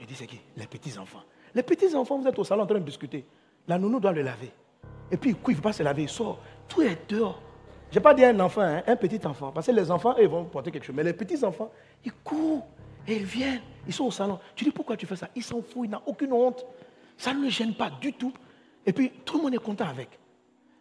Il 0.00 0.06
dit, 0.06 0.14
c'est 0.14 0.26
qui? 0.26 0.40
Les 0.56 0.66
petits-enfants. 0.66 1.22
Les 1.54 1.62
petits-enfants, 1.62 2.18
vous 2.18 2.26
êtes 2.26 2.38
au 2.38 2.44
salon 2.44 2.62
en 2.62 2.66
train 2.66 2.80
de 2.80 2.84
discuter. 2.84 3.24
La 3.68 3.78
nounou 3.78 4.00
doit 4.00 4.12
le 4.12 4.22
laver. 4.22 4.52
Et 5.10 5.16
puis, 5.16 5.30
il 5.30 5.50
ne 5.50 5.54
veut 5.54 5.62
pas 5.62 5.72
se 5.72 5.82
laver, 5.82 6.02
il 6.02 6.08
sort. 6.08 6.38
Tout 6.68 6.82
est 6.82 7.08
dehors. 7.08 7.40
Je 7.90 7.98
n'ai 7.98 8.02
pas 8.02 8.14
dit 8.14 8.24
un 8.24 8.38
enfant, 8.40 8.62
hein, 8.62 8.82
un 8.86 8.96
petit 8.96 9.24
enfant. 9.26 9.52
Parce 9.52 9.66
que 9.66 9.72
les 9.72 9.90
enfants, 9.90 10.16
ils 10.16 10.28
vont 10.28 10.44
porter 10.44 10.70
quelque 10.70 10.84
chose. 10.84 10.96
Mais 10.96 11.04
les 11.04 11.12
petits-enfants, 11.12 11.70
ils 12.04 12.12
courent 12.12 12.66
et 13.06 13.16
ils 13.16 13.24
viennent. 13.24 13.62
Ils 13.86 13.92
sont 13.92 14.04
au 14.04 14.10
salon. 14.10 14.38
Tu 14.54 14.64
dis, 14.64 14.70
pourquoi 14.70 14.96
tu 14.96 15.06
fais 15.06 15.16
ça? 15.16 15.28
Ils 15.34 15.42
s'en 15.42 15.62
foutent, 15.62 15.86
ils 15.86 15.90
n'ont 15.90 16.02
aucune 16.06 16.32
honte. 16.32 16.66
Ça 17.16 17.32
ne 17.32 17.42
le 17.42 17.48
gêne 17.48 17.74
pas 17.74 17.90
du 17.90 18.12
tout. 18.12 18.32
Et 18.84 18.92
puis, 18.92 19.10
tout 19.24 19.38
le 19.38 19.44
monde 19.44 19.54
est 19.54 19.58
content 19.58 19.86
avec. 19.86 20.18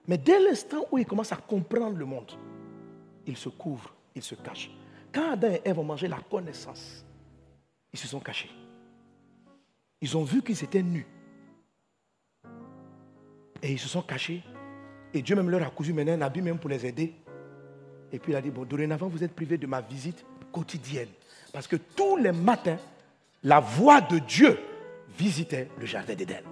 Mais 0.07 0.17
dès 0.17 0.39
l'instant 0.39 0.85
où 0.91 0.97
ils 0.97 1.05
commencent 1.05 1.31
à 1.31 1.37
comprendre 1.37 1.97
le 1.97 2.05
monde, 2.05 2.31
ils 3.25 3.37
se 3.37 3.49
couvrent, 3.49 3.93
ils 4.13 4.21
se 4.21 4.35
cachent. 4.35 4.71
Quand 5.11 5.31
Adam 5.31 5.49
et 5.49 5.61
Ève 5.63 5.79
ont 5.79 5.83
mangé 5.83 6.07
la 6.07 6.19
connaissance, 6.19 7.05
ils 7.93 7.99
se 7.99 8.07
sont 8.07 8.19
cachés. 8.19 8.51
Ils 10.01 10.17
ont 10.17 10.23
vu 10.23 10.41
qu'ils 10.41 10.63
étaient 10.63 10.83
nus. 10.83 11.07
Et 13.65 13.71
ils 13.71 13.79
se 13.79 13.89
sont 13.89 14.03
cachés. 14.03 14.43
Et 15.11 15.23
Dieu 15.23 15.35
même 15.35 15.49
leur 15.49 15.63
a 15.63 15.71
cousu 15.71 15.91
maintenant 15.91 16.13
un 16.13 16.21
habit 16.21 16.43
même 16.43 16.59
pour 16.59 16.69
les 16.69 16.85
aider. 16.85 17.15
Et 18.11 18.19
puis 18.19 18.31
il 18.31 18.35
a 18.35 18.41
dit, 18.41 18.51
bon, 18.51 18.63
dorénavant, 18.63 19.07
vous 19.07 19.23
êtes 19.23 19.33
privés 19.33 19.57
de 19.57 19.65
ma 19.65 19.81
visite 19.81 20.23
quotidienne. 20.51 21.07
Parce 21.51 21.65
que 21.65 21.75
tous 21.75 22.15
les 22.17 22.31
matins, 22.31 22.77
la 23.43 23.59
voix 23.59 24.01
de 24.01 24.19
Dieu 24.19 24.55
visitait 25.17 25.69
le 25.79 25.87
jardin 25.87 26.13
d'Éden. 26.13 26.43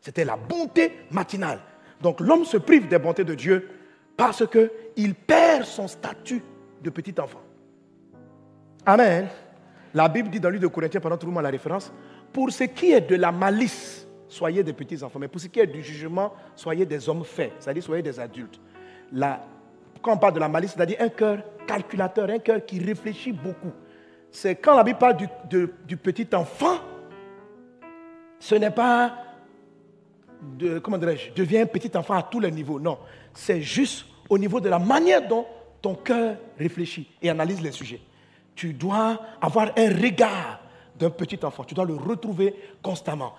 C'était 0.00 0.24
la 0.24 0.36
bonté 0.36 0.92
matinale. 1.10 1.60
Donc 2.00 2.20
l'homme 2.20 2.46
se 2.46 2.56
prive 2.56 2.88
des 2.88 2.98
bontés 2.98 3.24
de 3.24 3.34
Dieu 3.34 3.68
parce 4.16 4.42
qu'il 4.46 5.14
perd 5.14 5.64
son 5.64 5.86
statut 5.86 6.42
de 6.82 6.88
petit 6.88 7.20
enfant. 7.20 7.42
Amen. 8.86 9.28
La 9.92 10.08
Bible 10.08 10.30
dit 10.30 10.40
dans 10.40 10.48
l'île 10.48 10.62
de 10.62 10.68
Corinthiens, 10.68 11.00
pendant 11.00 11.18
tout 11.18 11.26
le 11.26 11.32
monde 11.32 11.42
la 11.42 11.50
référence, 11.50 11.92
pour 12.32 12.50
ce 12.50 12.64
qui 12.64 12.92
est 12.92 13.02
de 13.02 13.16
la 13.16 13.30
malice, 13.30 14.06
soyez 14.32 14.62
des 14.64 14.72
petits 14.72 15.02
enfants, 15.02 15.18
mais 15.18 15.28
pour 15.28 15.40
ce 15.40 15.46
qui 15.46 15.60
est 15.60 15.66
du 15.66 15.82
jugement, 15.82 16.32
soyez 16.56 16.86
des 16.86 17.08
hommes 17.08 17.24
faits, 17.24 17.52
c'est-à-dire 17.58 17.82
soyez 17.82 18.02
des 18.02 18.18
adultes. 18.18 18.60
quand 20.02 20.12
on 20.14 20.16
parle 20.16 20.34
de 20.34 20.40
la 20.40 20.48
malice, 20.48 20.72
c'est-à-dire 20.74 20.96
un 21.00 21.08
cœur 21.10 21.38
calculateur, 21.66 22.28
un 22.30 22.38
cœur 22.38 22.64
qui 22.64 22.78
réfléchit 22.78 23.32
beaucoup. 23.32 23.72
C'est 24.30 24.56
quand 24.56 24.76
la 24.76 24.82
Bible 24.82 24.98
parle 24.98 25.16
du, 25.16 25.28
du 25.86 25.96
petit 25.96 26.26
enfant, 26.34 26.78
ce 28.38 28.54
n'est 28.54 28.70
pas 28.70 29.14
de, 30.40 30.78
comment 30.78 30.98
dirais-je, 30.98 31.32
deviens 31.34 31.66
petit 31.66 31.96
enfant 31.96 32.14
à 32.14 32.22
tous 32.22 32.40
les 32.40 32.50
niveaux. 32.50 32.80
Non, 32.80 32.98
c'est 33.34 33.60
juste 33.60 34.06
au 34.28 34.38
niveau 34.38 34.60
de 34.60 34.68
la 34.68 34.78
manière 34.78 35.26
dont 35.28 35.46
ton 35.80 35.94
cœur 35.94 36.36
réfléchit 36.58 37.08
et 37.20 37.28
analyse 37.28 37.60
les 37.60 37.72
sujets. 37.72 38.00
Tu 38.54 38.72
dois 38.72 39.20
avoir 39.40 39.72
un 39.76 39.88
regard 39.88 40.60
d'un 40.98 41.10
petit 41.10 41.38
enfant. 41.44 41.64
Tu 41.64 41.74
dois 41.74 41.84
le 41.84 41.94
retrouver 41.94 42.54
constamment. 42.82 43.34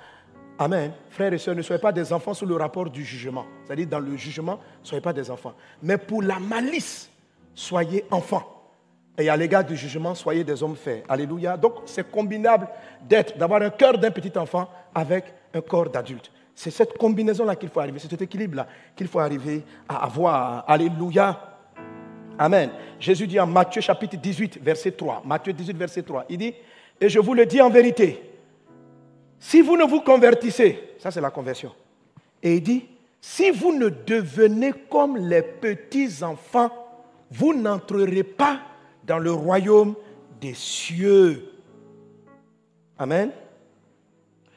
Amen. 0.59 0.91
Frères 1.09 1.33
et 1.33 1.37
sœurs, 1.37 1.55
ne 1.55 1.61
soyez 1.61 1.81
pas 1.81 1.91
des 1.91 2.13
enfants 2.13 2.33
sous 2.33 2.45
le 2.45 2.55
rapport 2.55 2.89
du 2.89 3.03
jugement. 3.03 3.45
C'est-à-dire, 3.65 3.87
dans 3.87 3.99
le 3.99 4.15
jugement, 4.15 4.59
ne 4.81 4.87
soyez 4.87 5.01
pas 5.01 5.13
des 5.13 5.29
enfants. 5.31 5.53
Mais 5.81 5.97
pour 5.97 6.21
la 6.21 6.39
malice, 6.39 7.09
soyez 7.53 8.05
enfants. 8.11 8.49
Et 9.17 9.29
à 9.29 9.37
l'égard 9.37 9.63
du 9.63 9.75
jugement, 9.75 10.15
soyez 10.15 10.43
des 10.43 10.61
hommes 10.63 10.75
faits. 10.75 11.05
Alléluia. 11.07 11.57
Donc, 11.57 11.73
c'est 11.85 12.09
combinable 12.09 12.67
d'avoir 13.37 13.61
un 13.61 13.69
cœur 13.69 13.97
d'un 13.97 14.11
petit 14.11 14.35
enfant 14.37 14.69
avec 14.93 15.25
un 15.53 15.61
corps 15.61 15.89
d'adulte. 15.89 16.31
C'est 16.55 16.71
cette 16.71 16.97
combinaison-là 16.97 17.55
qu'il 17.55 17.69
faut 17.69 17.79
arriver, 17.79 17.99
c'est 17.99 18.09
cet 18.09 18.21
équilibre-là 18.21 18.67
qu'il 18.95 19.07
faut 19.07 19.19
arriver 19.19 19.63
à 19.89 20.05
avoir. 20.05 20.63
Alléluia. 20.67 21.39
Amen. 22.37 22.69
Jésus 22.99 23.27
dit 23.27 23.39
en 23.39 23.47
Matthieu 23.47 23.81
chapitre 23.81 24.17
18, 24.17 24.59
verset 24.61 24.91
3. 24.91 25.23
Matthieu 25.25 25.53
18, 25.53 25.77
verset 25.77 26.03
3. 26.03 26.25
Il 26.29 26.37
dit, 26.37 26.53
et 26.99 27.09
je 27.09 27.19
vous 27.19 27.33
le 27.33 27.45
dis 27.45 27.61
en 27.61 27.69
vérité, 27.69 28.32
si 29.43 29.59
vous 29.59 29.75
ne 29.75 29.83
vous 29.83 29.99
convertissez, 29.99 30.95
ça 30.97 31.11
c'est 31.11 31.19
la 31.19 31.29
conversion. 31.29 31.73
Et 32.41 32.55
il 32.55 32.63
dit, 32.63 32.85
si 33.19 33.51
vous 33.51 33.77
ne 33.77 33.89
devenez 33.89 34.71
comme 34.89 35.17
les 35.17 35.41
petits-enfants, 35.41 36.71
vous 37.29 37.53
n'entrerez 37.53 38.23
pas 38.23 38.61
dans 39.03 39.19
le 39.19 39.33
royaume 39.33 39.95
des 40.39 40.53
cieux. 40.53 41.51
Amen. 42.97 43.31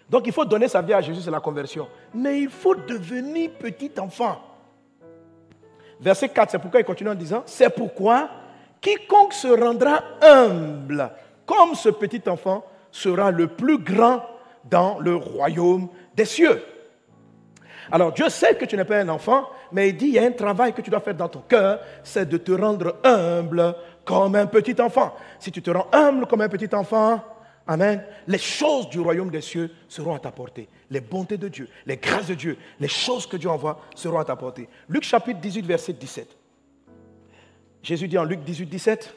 Donc 0.08 0.28
il 0.28 0.32
faut 0.32 0.44
donner 0.44 0.68
sa 0.68 0.82
vie 0.82 0.94
à 0.94 1.00
Jésus, 1.00 1.20
c'est 1.20 1.32
la 1.32 1.40
conversion. 1.40 1.88
Mais 2.14 2.42
il 2.42 2.48
faut 2.48 2.76
devenir 2.76 3.50
petit 3.58 3.90
enfant. 3.98 4.40
Verset 6.00 6.28
4, 6.28 6.52
c'est 6.52 6.58
pourquoi 6.60 6.78
il 6.78 6.86
continue 6.86 7.10
en 7.10 7.16
disant, 7.16 7.42
c'est 7.44 7.70
pourquoi 7.70 8.30
quiconque 8.80 9.32
se 9.32 9.48
rendra 9.48 10.00
humble 10.22 11.10
comme 11.44 11.74
ce 11.74 11.88
petit 11.88 12.22
enfant 12.28 12.64
sera 12.92 13.32
le 13.32 13.48
plus 13.48 13.78
grand 13.78 14.35
dans 14.68 14.98
le 14.98 15.16
royaume 15.16 15.88
des 16.14 16.24
cieux. 16.24 16.62
Alors 17.90 18.12
Dieu 18.12 18.28
sait 18.28 18.56
que 18.56 18.64
tu 18.64 18.76
n'es 18.76 18.84
pas 18.84 18.98
un 18.98 19.08
enfant, 19.08 19.48
mais 19.72 19.90
il 19.90 19.96
dit, 19.96 20.06
il 20.06 20.14
y 20.14 20.18
a 20.18 20.24
un 20.24 20.32
travail 20.32 20.72
que 20.72 20.82
tu 20.82 20.90
dois 20.90 21.00
faire 21.00 21.14
dans 21.14 21.28
ton 21.28 21.42
cœur, 21.48 21.80
c'est 22.02 22.28
de 22.28 22.36
te 22.36 22.52
rendre 22.52 22.96
humble 23.04 23.74
comme 24.04 24.34
un 24.34 24.46
petit 24.46 24.80
enfant. 24.80 25.14
Si 25.38 25.52
tu 25.52 25.62
te 25.62 25.70
rends 25.70 25.88
humble 25.92 26.26
comme 26.26 26.40
un 26.40 26.48
petit 26.48 26.74
enfant, 26.74 27.22
Amen. 27.68 28.04
Les 28.28 28.38
choses 28.38 28.88
du 28.88 29.00
royaume 29.00 29.30
des 29.30 29.40
cieux 29.40 29.70
seront 29.88 30.14
à 30.14 30.20
ta 30.20 30.30
portée. 30.30 30.68
Les 30.88 31.00
bontés 31.00 31.36
de 31.36 31.48
Dieu, 31.48 31.68
les 31.84 31.96
grâces 31.96 32.28
de 32.28 32.34
Dieu, 32.34 32.56
les 32.78 32.88
choses 32.88 33.26
que 33.26 33.36
Dieu 33.36 33.50
envoie 33.50 33.80
seront 33.96 34.20
à 34.20 34.24
ta 34.24 34.36
portée. 34.36 34.68
Luc 34.88 35.02
chapitre 35.02 35.40
18, 35.40 35.66
verset 35.66 35.92
17. 35.94 36.36
Jésus 37.82 38.06
dit 38.06 38.18
en 38.18 38.24
Luc 38.24 38.44
18, 38.44 38.66
17, 38.66 39.14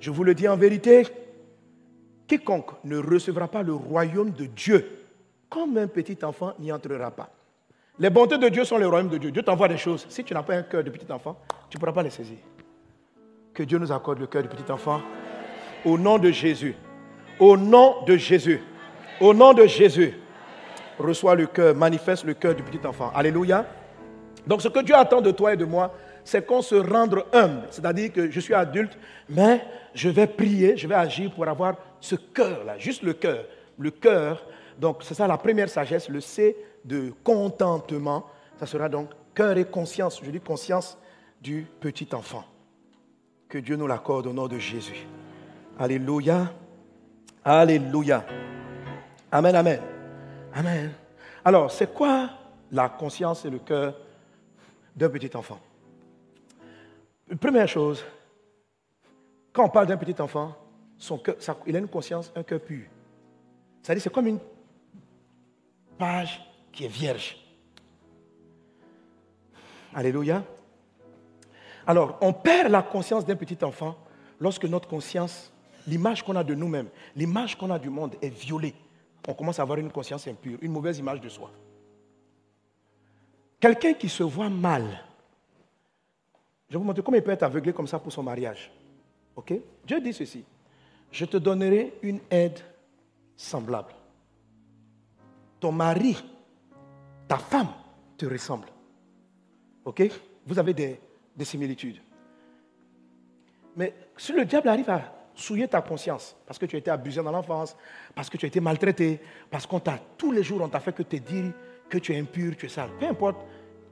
je 0.00 0.10
vous 0.10 0.24
le 0.24 0.34
dis 0.34 0.48
en 0.48 0.56
vérité, 0.56 1.06
quiconque 2.32 2.70
ne 2.84 2.96
recevra 2.96 3.46
pas 3.46 3.62
le 3.62 3.74
royaume 3.74 4.30
de 4.30 4.46
Dieu 4.46 4.88
comme 5.50 5.76
un 5.76 5.86
petit 5.86 6.16
enfant 6.24 6.54
n'y 6.58 6.72
entrera 6.72 7.10
pas. 7.10 7.28
Les 7.98 8.08
bontés 8.08 8.38
de 8.38 8.48
Dieu 8.48 8.64
sont 8.64 8.78
le 8.78 8.88
royaume 8.88 9.10
de 9.10 9.18
Dieu. 9.18 9.30
Dieu 9.30 9.42
t'envoie 9.42 9.68
des 9.68 9.76
choses. 9.76 10.06
Si 10.08 10.24
tu 10.24 10.32
n'as 10.32 10.42
pas 10.42 10.54
un 10.54 10.62
cœur 10.62 10.82
de 10.82 10.88
petit 10.88 11.10
enfant, 11.12 11.36
tu 11.68 11.76
ne 11.76 11.80
pourras 11.80 11.92
pas 11.92 12.02
les 12.02 12.08
saisir. 12.08 12.38
Que 13.52 13.62
Dieu 13.64 13.78
nous 13.78 13.92
accorde 13.92 14.18
le 14.18 14.26
cœur 14.26 14.42
de 14.42 14.48
petit 14.48 14.72
enfant. 14.72 15.02
Au 15.84 15.98
nom 15.98 16.18
de 16.18 16.30
Jésus. 16.30 16.74
Au 17.38 17.54
nom 17.54 18.02
de 18.06 18.16
Jésus. 18.16 18.62
Au 19.20 19.34
nom 19.34 19.52
de 19.52 19.66
Jésus. 19.66 20.14
Reçois 20.98 21.34
le 21.34 21.46
cœur, 21.46 21.74
manifeste 21.74 22.24
le 22.24 22.32
cœur 22.32 22.54
du 22.54 22.62
petit 22.62 22.86
enfant. 22.86 23.12
Alléluia. 23.14 23.66
Donc 24.46 24.62
ce 24.62 24.68
que 24.68 24.80
Dieu 24.80 24.94
attend 24.94 25.20
de 25.20 25.32
toi 25.32 25.52
et 25.52 25.56
de 25.58 25.66
moi, 25.66 25.94
c'est 26.24 26.46
qu'on 26.46 26.62
se 26.62 26.76
rende 26.76 27.22
humble. 27.34 27.64
C'est-à-dire 27.70 28.10
que 28.10 28.30
je 28.30 28.40
suis 28.40 28.54
adulte, 28.54 28.96
mais 29.28 29.60
je 29.94 30.08
vais 30.08 30.26
prier, 30.26 30.78
je 30.78 30.88
vais 30.88 30.94
agir 30.94 31.30
pour 31.30 31.46
avoir 31.46 31.74
ce 32.02 32.16
cœur-là, 32.16 32.78
juste 32.78 33.02
le 33.02 33.14
cœur. 33.14 33.46
Le 33.78 33.90
cœur, 33.90 34.44
donc 34.76 34.98
c'est 35.02 35.14
ça 35.14 35.26
la 35.26 35.38
première 35.38 35.68
sagesse, 35.68 36.08
le 36.08 36.20
C 36.20 36.56
de 36.84 37.12
contentement. 37.22 38.26
Ça 38.58 38.66
sera 38.66 38.88
donc 38.88 39.10
cœur 39.34 39.56
et 39.56 39.64
conscience, 39.64 40.20
je 40.22 40.30
dis 40.30 40.40
conscience 40.40 40.98
du 41.40 41.66
petit 41.80 42.08
enfant. 42.12 42.44
Que 43.48 43.58
Dieu 43.58 43.76
nous 43.76 43.86
l'accorde 43.86 44.26
au 44.26 44.32
nom 44.32 44.48
de 44.48 44.58
Jésus. 44.58 45.06
Alléluia. 45.78 46.52
Alléluia. 47.44 48.24
Amen, 49.30 49.54
amen. 49.54 49.80
Amen. 50.54 50.92
Alors, 51.44 51.70
c'est 51.70 51.94
quoi 51.94 52.30
la 52.70 52.88
conscience 52.88 53.44
et 53.44 53.50
le 53.50 53.58
cœur 53.60 53.94
d'un 54.94 55.08
petit 55.08 55.34
enfant? 55.36 55.60
Première 57.40 57.68
chose, 57.68 58.04
quand 59.52 59.64
on 59.64 59.68
parle 59.68 59.86
d'un 59.86 59.96
petit 59.96 60.20
enfant, 60.20 60.54
son 61.02 61.18
cœur, 61.18 61.34
il 61.66 61.74
a 61.74 61.80
une 61.80 61.88
conscience, 61.88 62.30
un 62.36 62.44
cœur 62.44 62.60
pur. 62.60 62.84
C'est-à-dire, 63.82 64.04
c'est 64.04 64.12
comme 64.12 64.28
une 64.28 64.38
page 65.98 66.40
qui 66.70 66.84
est 66.84 66.88
vierge. 66.88 67.36
Alléluia. 69.92 70.44
Alors, 71.88 72.18
on 72.20 72.32
perd 72.32 72.70
la 72.70 72.82
conscience 72.82 73.26
d'un 73.26 73.34
petit 73.34 73.58
enfant 73.64 73.96
lorsque 74.38 74.64
notre 74.64 74.86
conscience, 74.86 75.52
l'image 75.88 76.22
qu'on 76.22 76.36
a 76.36 76.44
de 76.44 76.54
nous-mêmes, 76.54 76.88
l'image 77.16 77.58
qu'on 77.58 77.70
a 77.70 77.80
du 77.80 77.90
monde 77.90 78.14
est 78.22 78.28
violée. 78.28 78.74
On 79.26 79.34
commence 79.34 79.58
à 79.58 79.62
avoir 79.62 79.80
une 79.80 79.90
conscience 79.90 80.28
impure, 80.28 80.58
une 80.62 80.70
mauvaise 80.70 80.98
image 80.98 81.20
de 81.20 81.28
soi. 81.28 81.50
Quelqu'un 83.58 83.94
qui 83.94 84.08
se 84.08 84.22
voit 84.22 84.48
mal, 84.48 84.84
je 86.68 86.74
vais 86.74 86.78
vous 86.78 86.84
montrer 86.84 87.02
comment 87.02 87.16
il 87.16 87.24
peut 87.24 87.32
être 87.32 87.42
aveuglé 87.42 87.72
comme 87.72 87.88
ça 87.88 87.98
pour 87.98 88.12
son 88.12 88.22
mariage. 88.22 88.70
Ok? 89.34 89.52
Dieu 89.84 90.00
dit 90.00 90.12
ceci 90.12 90.44
Je 91.12 91.26
te 91.26 91.36
donnerai 91.36 91.92
une 92.02 92.20
aide 92.30 92.58
semblable. 93.36 93.92
Ton 95.60 95.70
mari, 95.70 96.16
ta 97.28 97.36
femme 97.36 97.68
te 98.16 98.26
ressemble. 98.26 98.66
Ok? 99.84 100.02
Vous 100.46 100.58
avez 100.58 100.72
des, 100.72 100.98
des 101.36 101.44
similitudes. 101.44 101.98
Mais 103.76 103.94
si 104.16 104.32
le 104.32 104.44
diable 104.44 104.68
arrive 104.68 104.90
à 104.90 105.02
souiller 105.34 105.68
ta 105.68 105.80
conscience, 105.80 106.36
parce 106.46 106.58
que 106.58 106.66
tu 106.66 106.76
as 106.76 106.78
été 106.78 106.90
abusé 106.90 107.22
dans 107.22 107.30
l'enfance, 107.30 107.76
parce 108.14 108.28
que 108.28 108.36
tu 108.36 108.46
as 108.46 108.48
été 108.48 108.60
maltraité, 108.60 109.20
parce 109.50 109.66
qu'on 109.66 109.80
t'a 109.80 109.98
tous 110.16 110.32
les 110.32 110.42
jours, 110.42 110.60
on 110.62 110.68
t'a 110.68 110.80
fait 110.80 110.92
que 110.92 111.02
te 111.02 111.16
dire 111.16 111.52
que 111.88 111.98
tu 111.98 112.12
es 112.12 112.18
impur, 112.18 112.56
tu 112.56 112.66
es 112.66 112.68
sale. 112.68 112.90
Peu 112.98 113.06
importe, 113.06 113.46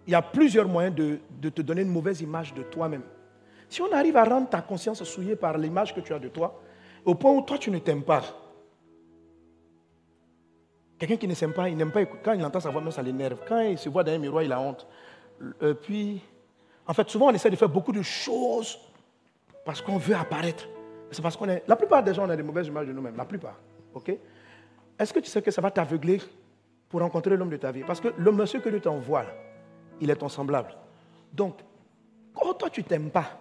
il 0.07 0.13
y 0.13 0.17
a 0.17 0.23
plusieurs 0.23 0.67
moyens 0.69 0.95
de 0.95 1.49
te 1.49 1.63
donner 1.63 1.83
une 1.83 1.93
mauvaise 1.93 2.21
image 2.21 2.55
de 2.55 2.63
toi-même. 2.63 3.03
Si 3.69 3.81
on 3.83 3.93
arrive 3.93 4.17
à 4.17 4.25
rendre 4.25 4.49
ta 4.49 4.63
conscience 4.63 5.05
souillée 5.05 5.37
par 5.37 5.57
l'image 5.57 5.95
que 5.95 6.01
tu 6.01 6.13
as 6.13 6.19
de 6.19 6.29
toi, 6.29 6.61
au 7.05 7.15
point 7.15 7.33
où 7.33 7.43
toi 7.43 7.59
tu 7.59 7.71
ne 7.71 7.79
t'aimes 7.79 8.03
pas, 8.03 8.23
quelqu'un 10.99 11.17
qui 11.17 11.27
ne 11.29 11.35
s'aime 11.35 11.53
pas, 11.53 11.69
il 11.69 11.77
n'aime 11.77 11.91
pas, 11.91 12.05
quand 12.05 12.35
il 12.35 12.45
entend 12.45 12.61
sa 12.61 12.71
voix, 12.71 12.81
même 12.81 12.91
ça 12.91 13.03
l'énerve. 13.03 13.39
Quand 13.49 13.61
il 13.61 13.79
se 13.79 13.89
voit 13.89 14.05
dans 14.05 14.13
un 14.13 14.19
miroir, 14.19 14.43
il 14.43 14.53
a 14.53 14.61
honte. 14.61 14.87
Euh, 15.63 15.75
puis, 15.75 16.21
en 16.87 16.93
fait, 16.93 17.09
souvent 17.09 17.29
on 17.29 17.33
essaie 17.33 17.51
de 17.51 17.57
faire 17.57 17.69
beaucoup 17.69 17.93
de 17.93 18.03
choses 18.03 18.79
parce 19.65 19.81
qu'on 19.81 19.97
veut 19.97 20.15
apparaître. 20.15 20.69
C'est 21.11 21.23
parce 21.23 21.37
qu'on 21.37 21.49
est. 21.49 21.65
La 21.67 21.77
plupart 21.77 22.03
des 22.03 22.15
gens, 22.15 22.27
on 22.27 22.31
a 22.31 22.37
des 22.37 22.43
mauvaises 22.43 22.67
images 22.67 22.87
de 22.87 22.93
nous-mêmes. 22.93 23.17
La 23.17 23.25
plupart. 23.25 23.59
OK? 23.95 24.13
Est-ce 24.99 25.13
que 25.13 25.21
tu 25.21 25.31
sais 25.31 25.43
que 25.43 25.51
ça 25.51 25.63
va 25.63 25.71
t'aveugler 25.71 26.21
pour 26.89 27.01
rencontrer 27.01 27.37
l'homme 27.37 27.51
de 27.51 27.57
ta 27.57 27.73
vie? 27.73 27.83
Parce 27.87 28.01
que 28.01 28.09
le 28.17 28.31
monsieur 28.31 28.61
que 28.61 28.69
Dieu 28.69 28.81
t'envoie, 28.81 29.25
il 30.01 30.11
est 30.11 30.17
ton 30.17 30.29
semblable. 30.29 30.75
Donc, 31.33 31.57
quand 32.35 32.55
toi, 32.55 32.71
tu 32.71 32.85
t'aimes 32.85 33.11
pas, 33.11 33.41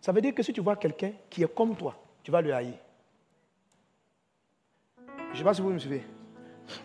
ça 0.00 0.12
veut 0.12 0.20
dire 0.20 0.34
que 0.34 0.42
si 0.42 0.52
tu 0.52 0.60
vois 0.60 0.76
quelqu'un 0.76 1.12
qui 1.30 1.42
est 1.42 1.54
comme 1.54 1.76
toi, 1.76 1.94
tu 2.26 2.32
vas 2.32 2.42
le 2.42 2.52
haïr. 2.52 2.74
Je 5.28 5.30
ne 5.30 5.36
sais 5.36 5.44
pas 5.44 5.54
si 5.54 5.60
vous 5.60 5.70
me 5.70 5.78
suivez. 5.78 6.02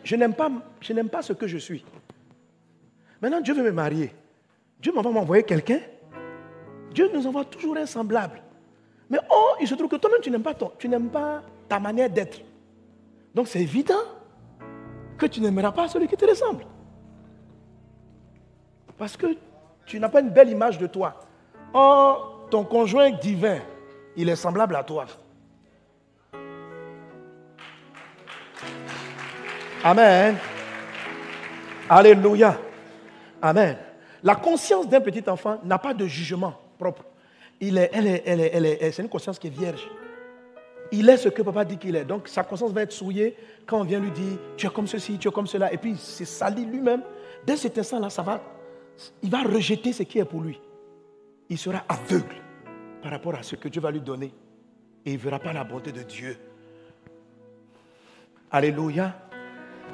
Je 0.04 0.16
n'aime 0.16 0.36
pas, 0.36 0.52
je 0.80 0.94
n'aime 0.94 1.10
pas 1.10 1.24
ce 1.24 1.34
que 1.34 1.48
je 1.48 1.58
suis. 1.58 1.84
Maintenant, 3.20 3.42
Dieu 3.42 3.56
veut 3.56 3.64
me 3.64 3.72
marier. 3.72 4.14
Dieu 4.80 4.92
va 4.94 5.02
m'envoyer 5.02 5.42
quelqu'un. 5.42 5.80
Dieu 6.92 7.10
nous 7.12 7.26
envoie 7.26 7.44
toujours 7.46 7.76
un 7.76 7.88
semblable. 7.88 8.40
Mais 9.10 9.18
oh, 9.32 9.56
il 9.60 9.68
se 9.68 9.74
trouve 9.74 9.90
que 9.90 9.96
toi-même, 9.96 10.22
tu 10.22 10.30
n'aimes 10.30 10.44
pas, 10.44 10.54
tu 10.78 10.88
n'aimes 10.88 11.10
pas 11.10 11.42
ta 11.68 11.80
manière 11.80 12.12
d'être. 12.12 12.40
Donc 13.34 13.48
c'est 13.48 13.62
évident 13.62 14.04
que 15.18 15.26
tu 15.26 15.42
n'aimeras 15.42 15.72
pas 15.72 15.88
celui 15.88 16.08
qui 16.08 16.18
te 16.18 16.26
ressemble. 16.26 16.68
Parce 18.96 19.18
que 19.18 19.36
tu 19.88 20.00
n'as 20.00 20.10
pas 20.10 20.22
une 20.22 20.30
belle 20.30 20.50
image 20.50 20.78
de 20.78 20.86
toi. 20.86 21.20
Or, 21.74 22.46
ton 22.52 22.64
conjoint 22.64 23.10
divin, 23.10 23.58
il 24.16 24.30
est 24.30 24.36
semblable 24.36 24.76
à 24.76 24.84
toi. 24.84 25.08
Amen. 29.84 30.38
Alléluia. 31.90 32.58
Amen. 33.42 33.78
La 34.24 34.36
conscience 34.36 34.88
d'un 34.88 35.02
petit 35.02 35.28
enfant 35.28 35.60
n'a 35.64 35.80
pas 35.80 35.94
de 35.94 36.06
jugement 36.06 36.54
propre. 36.78 37.04
Il 37.60 37.78
est, 37.78 37.90
elle 37.94 38.66
est, 38.66 38.92
c'est 38.92 39.02
une 39.02 39.10
conscience 39.10 39.40
qui 39.40 39.48
est 39.48 39.52
vierge. 39.52 39.88
Il 40.92 41.10
est 41.10 41.18
ce 41.18 41.30
que 41.30 41.42
papa 41.42 41.66
dit 41.66 41.78
qu'il 41.78 41.96
est. 41.96 42.06
Donc 42.06 42.28
sa 42.28 42.44
conscience 42.44 42.72
va 42.72 42.84
être 42.84 42.92
souillée 42.92 43.36
quand 43.66 43.80
on 43.80 43.84
vient 43.84 44.00
lui 44.00 44.12
dire 44.12 44.38
tu 44.58 44.68
es 44.68 44.70
comme 44.70 44.88
ceci, 44.88 45.18
tu 45.18 45.28
es 45.28 45.32
comme 45.32 45.48
cela. 45.48 45.74
Et 45.74 45.78
puis 45.78 45.92
il 45.92 45.98
s'est 45.98 46.26
sali 46.26 46.66
lui-même. 46.66 47.02
Dès 47.46 47.58
cet 47.58 47.78
instant-là, 47.78 48.10
ça 48.10 48.22
va, 48.22 48.42
il 49.24 49.30
va 49.32 49.42
rejeter 49.42 49.94
ce 49.94 50.04
qui 50.04 50.20
est 50.20 50.26
pour 50.26 50.42
lui. 50.42 50.60
Il 51.50 51.58
sera 51.58 51.84
aveugle 51.90 52.36
par 53.02 53.12
rapport 53.12 53.36
à 53.36 53.42
ce 53.42 53.56
que 53.56 53.68
Dieu 53.68 53.82
va 53.82 53.90
lui 53.90 54.02
donner. 54.02 54.34
Et 55.06 55.14
il 55.14 55.18
ne 55.18 55.22
verra 55.22 55.40
pas 55.40 55.54
la 55.54 55.64
bonté 55.64 55.92
de 55.92 56.04
Dieu. 56.04 56.38
Alléluia. 58.52 59.16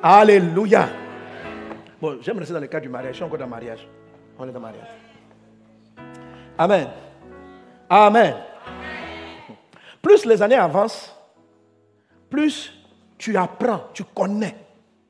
Alléluia. 0.02 0.90
Bon, 2.00 2.18
j'aime 2.22 2.38
rester 2.38 2.54
dans 2.54 2.60
le 2.60 2.68
cas 2.68 2.80
du 2.80 2.90
mariage. 2.90 3.14
Je 3.14 3.16
suis 3.18 3.24
encore 3.24 3.40
dans 3.40 3.46
le 3.46 3.52
mariage. 3.52 3.88
On 4.38 4.44
est 4.44 4.52
dans 4.52 4.54
le 4.54 4.60
mariage. 4.60 4.88
Amen. 6.58 6.88
Amen. 7.90 8.36
Plus 10.02 10.26
les 10.26 10.42
années 10.42 10.56
avancent, 10.56 11.16
plus 12.30 12.74
tu 13.18 13.36
apprends, 13.36 13.88
tu 13.94 14.04
connais, 14.04 14.56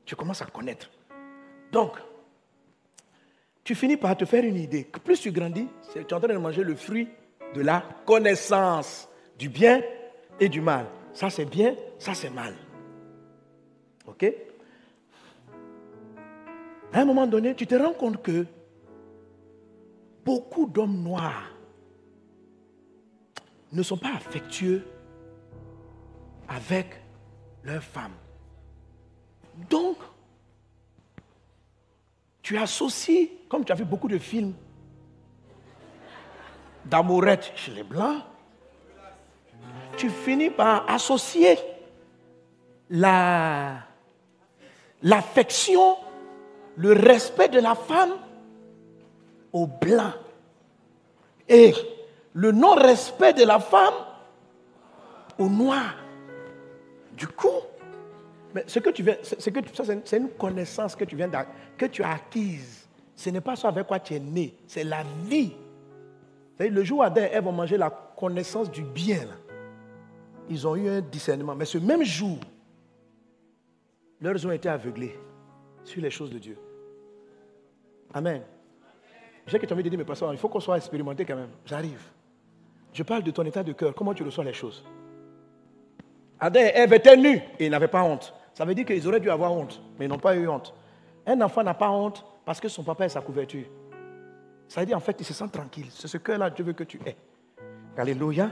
tu 0.04 0.16
commences 0.16 0.42
à 0.42 0.46
connaître. 0.46 0.90
Donc, 1.70 1.92
tu 3.62 3.74
finis 3.74 3.96
par 3.96 4.16
te 4.16 4.24
faire 4.24 4.44
une 4.44 4.56
idée. 4.56 4.84
Plus 5.04 5.20
tu 5.20 5.30
grandis, 5.30 5.68
tu 5.92 5.98
es 5.98 6.12
en 6.14 6.20
train 6.20 6.32
de 6.32 6.38
manger 6.38 6.64
le 6.64 6.74
fruit 6.74 7.08
de 7.54 7.60
la 7.60 7.82
connaissance 8.06 9.08
du 9.38 9.48
bien 9.48 9.80
et 10.40 10.48
du 10.48 10.60
mal. 10.60 10.86
Ça 11.12 11.28
c'est 11.30 11.44
bien, 11.44 11.74
ça 11.98 12.14
c'est 12.14 12.30
mal. 12.30 12.54
OK? 14.06 14.24
À 16.92 17.00
un 17.00 17.04
moment 17.04 17.26
donné, 17.26 17.54
tu 17.54 17.66
te 17.66 17.74
rends 17.74 17.92
compte 17.92 18.22
que 18.22 18.46
beaucoup 20.24 20.66
d'hommes 20.66 21.02
noirs 21.02 21.54
ne 23.72 23.82
sont 23.82 23.98
pas 23.98 24.14
affectueux 24.14 24.84
avec 26.48 27.00
leurs 27.62 27.82
femmes. 27.82 28.16
Donc, 29.68 29.96
tu 32.42 32.56
associes, 32.56 33.30
comme 33.48 33.64
tu 33.64 33.72
as 33.72 33.74
vu 33.74 33.84
beaucoup 33.84 34.08
de 34.08 34.18
films 34.18 34.54
d'amourette 36.86 37.52
chez 37.54 37.72
les 37.72 37.82
Blancs, 37.82 38.22
tu 39.98 40.08
finis 40.08 40.48
par 40.48 40.88
associer 40.88 41.58
la, 42.88 43.80
l'affection, 45.02 45.96
le 46.78 46.92
respect 46.92 47.48
de 47.48 47.58
la 47.58 47.74
femme 47.74 48.12
au 49.52 49.66
blanc. 49.66 50.12
Et 51.48 51.74
le 52.34 52.52
non-respect 52.52 53.32
de 53.34 53.44
la 53.44 53.58
femme 53.58 53.94
au 55.38 55.48
noir. 55.48 55.96
Du 57.16 57.26
coup, 57.26 57.48
mais 58.54 58.64
ce 58.66 58.78
que 58.78 58.90
tu 58.90 59.02
viens, 59.02 59.16
c'est 59.22 60.16
une 60.16 60.30
connaissance 60.30 60.94
que 60.94 61.04
tu 61.04 61.16
viens 61.16 61.30
que 61.76 61.86
tu 61.86 62.02
as 62.02 62.12
acquise. 62.12 62.86
Ce 63.16 63.30
n'est 63.30 63.40
pas 63.40 63.56
ça 63.56 63.68
avec 63.68 63.86
quoi 63.86 63.98
tu 63.98 64.14
es 64.14 64.20
né, 64.20 64.54
c'est 64.66 64.84
la 64.84 65.02
vie. 65.24 65.52
Le 66.60 66.84
jour 66.84 67.00
où 67.00 67.02
Adam 67.02 67.22
et 67.22 67.30
Ève 67.32 67.46
ont 67.48 67.52
mangé 67.52 67.76
la 67.76 67.90
connaissance 67.90 68.70
du 68.70 68.82
bien, 68.82 69.26
ils 70.48 70.66
ont 70.66 70.76
eu 70.76 70.88
un 70.88 71.00
discernement. 71.00 71.56
Mais 71.56 71.64
ce 71.64 71.78
même 71.78 72.04
jour, 72.04 72.38
leurs 74.20 74.46
ont 74.46 74.52
été 74.52 74.68
aveuglés 74.68 75.18
sur 75.82 76.02
les 76.02 76.10
choses 76.10 76.30
de 76.30 76.38
Dieu. 76.38 76.56
Amen. 78.14 78.42
As 79.46 79.72
envie 79.72 79.82
de 79.82 79.88
dire, 79.88 79.98
mais 79.98 80.04
pasteur, 80.04 80.32
il 80.32 80.38
faut 80.38 80.48
qu'on 80.48 80.60
soit 80.60 80.76
expérimenté 80.76 81.24
quand 81.24 81.36
même. 81.36 81.50
J'arrive. 81.64 82.02
Je 82.92 83.02
parle 83.02 83.22
de 83.22 83.30
ton 83.30 83.44
état 83.44 83.62
de 83.62 83.72
cœur, 83.72 83.94
comment 83.94 84.12
tu 84.12 84.22
reçois 84.22 84.44
les 84.44 84.52
choses? 84.52 84.84
Adam 86.40 86.60
et 86.60 86.72
Ève 86.74 86.92
étaient 86.92 87.16
nus 87.16 87.40
et 87.58 87.66
ils 87.66 87.70
n'avaient 87.70 87.88
pas 87.88 88.02
honte. 88.02 88.34
Ça 88.54 88.64
veut 88.64 88.74
dire 88.74 88.84
qu'ils 88.84 89.06
auraient 89.06 89.20
dû 89.20 89.30
avoir 89.30 89.52
honte, 89.52 89.80
mais 89.98 90.06
ils 90.06 90.08
n'ont 90.08 90.18
pas 90.18 90.34
eu 90.36 90.48
honte. 90.48 90.74
Un 91.26 91.40
enfant 91.40 91.62
n'a 91.62 91.74
pas 91.74 91.90
honte 91.90 92.24
parce 92.44 92.60
que 92.60 92.68
son 92.68 92.82
papa 92.82 93.04
est 93.04 93.10
sa 93.10 93.20
couverture. 93.20 93.66
Ça 94.68 94.80
veut 94.80 94.86
dire 94.86 94.96
en 94.96 95.00
fait, 95.00 95.16
il 95.18 95.24
se 95.24 95.34
sent 95.34 95.48
tranquille. 95.50 95.86
C'est 95.90 96.08
ce 96.08 96.18
cœur-là, 96.18 96.50
Dieu 96.50 96.64
veut 96.64 96.72
que 96.72 96.84
tu 96.84 97.00
aies. 97.06 97.16
Alléluia. 97.96 98.50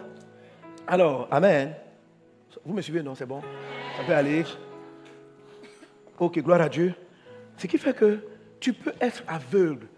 Alors, 0.87 1.29
Amen. 1.31 1.75
Vous 2.65 2.73
me 2.73 2.81
suivez, 2.81 3.03
non? 3.03 3.15
C'est 3.15 3.27
bon 3.27 3.41
Ça 3.97 4.05
peut 4.05 4.15
aller. 4.15 4.45
Ok, 6.19 6.39
gloire 6.39 6.61
à 6.63 6.69
Dieu. 6.69 6.95
Ce 7.57 7.67
qui 7.67 7.79
fait 7.79 7.95
que 7.95 8.21
tu 8.61 8.73
peux 8.73 8.95
être 9.01 9.23
aveugle. 9.27 9.89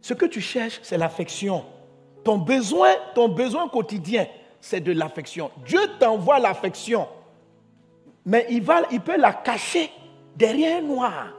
Ce 0.00 0.14
que 0.14 0.26
tu 0.26 0.40
cherches, 0.40 0.80
c'est 0.82 0.98
l'affection. 0.98 1.64
Ton 2.24 2.38
besoin, 2.38 2.90
ton 3.14 3.28
besoin 3.28 3.68
quotidien, 3.68 4.26
c'est 4.60 4.80
de 4.80 4.92
l'affection. 4.92 5.50
Dieu 5.64 5.80
t'envoie 5.98 6.38
l'affection, 6.38 7.08
mais 8.24 8.46
il, 8.50 8.62
va, 8.62 8.82
il 8.90 9.00
peut 9.00 9.16
la 9.16 9.32
cacher 9.32 9.90
derrière 10.36 10.78
un 10.78 10.82
noir. 10.82 11.32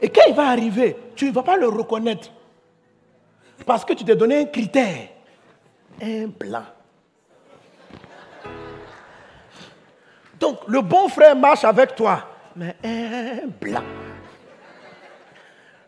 Et 0.00 0.08
quand 0.08 0.22
il 0.28 0.34
va 0.34 0.48
arriver, 0.48 0.96
tu 1.14 1.26
ne 1.26 1.32
vas 1.32 1.42
pas 1.42 1.56
le 1.56 1.68
reconnaître. 1.68 2.30
Parce 3.66 3.84
que 3.84 3.92
tu 3.92 4.04
t'es 4.04 4.16
donné 4.16 4.38
un 4.38 4.44
critère. 4.46 5.08
Un 6.00 6.28
blanc. 6.28 6.64
Donc, 10.38 10.60
le 10.66 10.80
bon 10.80 11.08
frère 11.08 11.36
marche 11.36 11.64
avec 11.64 11.94
toi, 11.94 12.26
mais 12.60 12.76
un 12.84 13.46
blanc. 13.46 13.82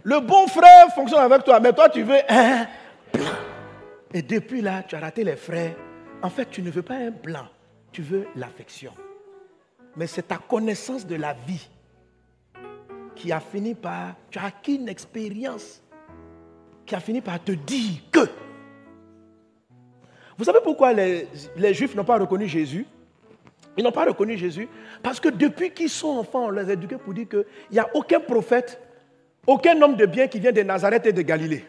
Le 0.03 0.21
bon 0.21 0.47
frère 0.47 0.89
fonctionne 0.95 1.21
avec 1.21 1.45
toi, 1.45 1.61
mais 1.61 1.73
toi, 1.73 1.91
tu 1.91 2.03
veux 2.03 2.19
un 2.29 2.67
blanc. 3.13 3.39
Et 4.15 4.23
depuis 4.23 4.63
là, 4.63 4.83
tu 4.83 4.97
as 4.97 5.01
raté 5.01 5.23
les 5.23 5.37
frères. 5.37 5.77
En 6.23 6.31
fait, 6.31 6.49
tu 6.51 6.63
ne 6.63 6.71
veux 6.71 6.83
pas 6.83 6.95
un 6.95 7.11
blanc, 7.11 7.47
tu 7.93 8.01
veux 8.01 8.27
l'affection. 8.37 8.93
Mais 9.97 10.07
c'est 10.07 10.29
ta 10.29 10.39
connaissance 10.39 11.07
de 11.07 11.17
la 11.17 11.35
vie 11.35 11.69
qui 13.15 13.31
a 13.31 13.41
fini 13.41 13.75
par... 13.75 14.15
Tu 14.31 14.39
as 14.39 14.47
acquis 14.47 14.77
une 14.77 14.89
expérience 14.89 15.83
qui 16.87 16.95
a 16.95 17.01
fini 17.01 17.21
par 17.21 17.39
te 17.45 17.53
dire 17.53 18.01
que... 18.11 18.31
Vous 20.39 20.45
savez 20.45 20.61
pourquoi 20.65 20.95
les, 20.95 21.29
les 21.55 21.75
Juifs 21.75 21.95
n'ont 21.95 22.05
pas 22.05 22.19
reconnu 22.19 22.49
Jésus? 22.49 22.87
Ils 23.77 23.85
n'ont 23.85 23.93
pas 23.93 24.05
reconnu 24.05 24.37
Jésus 24.37 24.69
parce 25.03 25.19
que 25.19 25.29
depuis 25.29 25.71
qu'ils 25.71 25.91
sont 25.91 26.19
enfants, 26.19 26.47
on 26.47 26.51
les 26.51 26.69
a 26.69 26.73
éduqués 26.75 26.97
pour 26.97 27.15
dire 27.15 27.29
qu'il 27.29 27.45
n'y 27.71 27.79
a 27.79 27.89
aucun 27.95 28.21
prophète, 28.21 28.81
aucun 29.47 29.81
homme 29.81 29.97
de 29.97 30.07
bien 30.07 30.27
qui 30.29 30.39
vient 30.41 30.53
de 30.53 30.63
Nazareth 30.63 31.07
et 31.07 31.13
de 31.13 31.23
Galilée. 31.23 31.65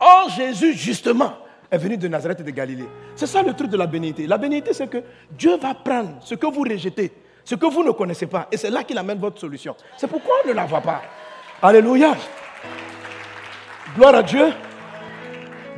Or, 0.00 0.28
Jésus, 0.30 0.74
justement, 0.74 1.32
est 1.70 1.78
venu 1.78 1.96
de 1.96 2.08
Nazareth 2.08 2.40
et 2.40 2.44
de 2.44 2.50
Galilée. 2.50 2.88
C'est 3.14 3.26
ça 3.26 3.42
le 3.42 3.52
truc 3.54 3.70
de 3.70 3.76
la 3.76 3.86
bénédiction. 3.86 4.28
La 4.28 4.38
bénédiction, 4.38 4.72
c'est 4.74 4.90
que 4.90 5.04
Dieu 5.30 5.56
va 5.56 5.74
prendre 5.74 6.16
ce 6.20 6.34
que 6.34 6.46
vous 6.46 6.62
rejetez, 6.62 7.12
ce 7.44 7.54
que 7.54 7.66
vous 7.66 7.84
ne 7.84 7.90
connaissez 7.90 8.26
pas, 8.26 8.48
et 8.50 8.56
c'est 8.56 8.70
là 8.70 8.82
qu'il 8.84 8.98
amène 8.98 9.18
votre 9.18 9.40
solution. 9.40 9.74
C'est 9.96 10.08
pourquoi 10.08 10.34
on 10.44 10.48
ne 10.48 10.52
la 10.54 10.66
voit 10.66 10.80
pas. 10.80 11.02
Alléluia. 11.62 12.16
Gloire 13.94 14.14
à 14.14 14.22
Dieu. 14.22 14.52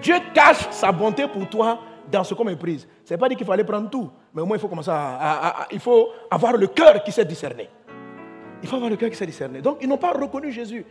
Dieu 0.03 0.17
cache 0.35 0.69
sa 0.71 0.93
bonté 0.93 1.27
pour 1.29 1.49
toi 1.49 1.81
dans 2.11 2.25
ce 2.25 2.35
qu'on 2.35 2.45
méprise. 2.45 2.87
Ce 3.05 3.15
n'est 3.15 3.19
pas 3.19 3.29
dit 3.29 3.37
qu'il 3.37 3.47
fallait 3.47 3.65
prendre 3.65 3.89
tout, 3.91 4.11
mais 4.35 4.43
au 4.43 4.47
moins 4.47 4.57
il 4.57 4.61
faut 4.61 4.69
commencer 4.69 4.91
à, 4.93 5.67
il 5.73 5.81
faut 5.81 6.09
avoir 6.31 6.57
le 6.57 6.67
cœur 6.69 7.03
qui 7.03 7.13
sait 7.13 7.25
discerner. 7.25 7.69
Il 8.63 8.69
faut 8.69 8.77
avoir 8.77 8.91
le 8.91 8.97
cœur 8.97 9.11
qui 9.11 9.17
sait 9.17 9.27
discerner. 9.27 9.61
Donc 9.61 9.79
ils 9.81 9.89
n'ont 9.89 9.99
pas 9.99 10.13
reconnu 10.13 10.53
Jésus. 10.53 10.85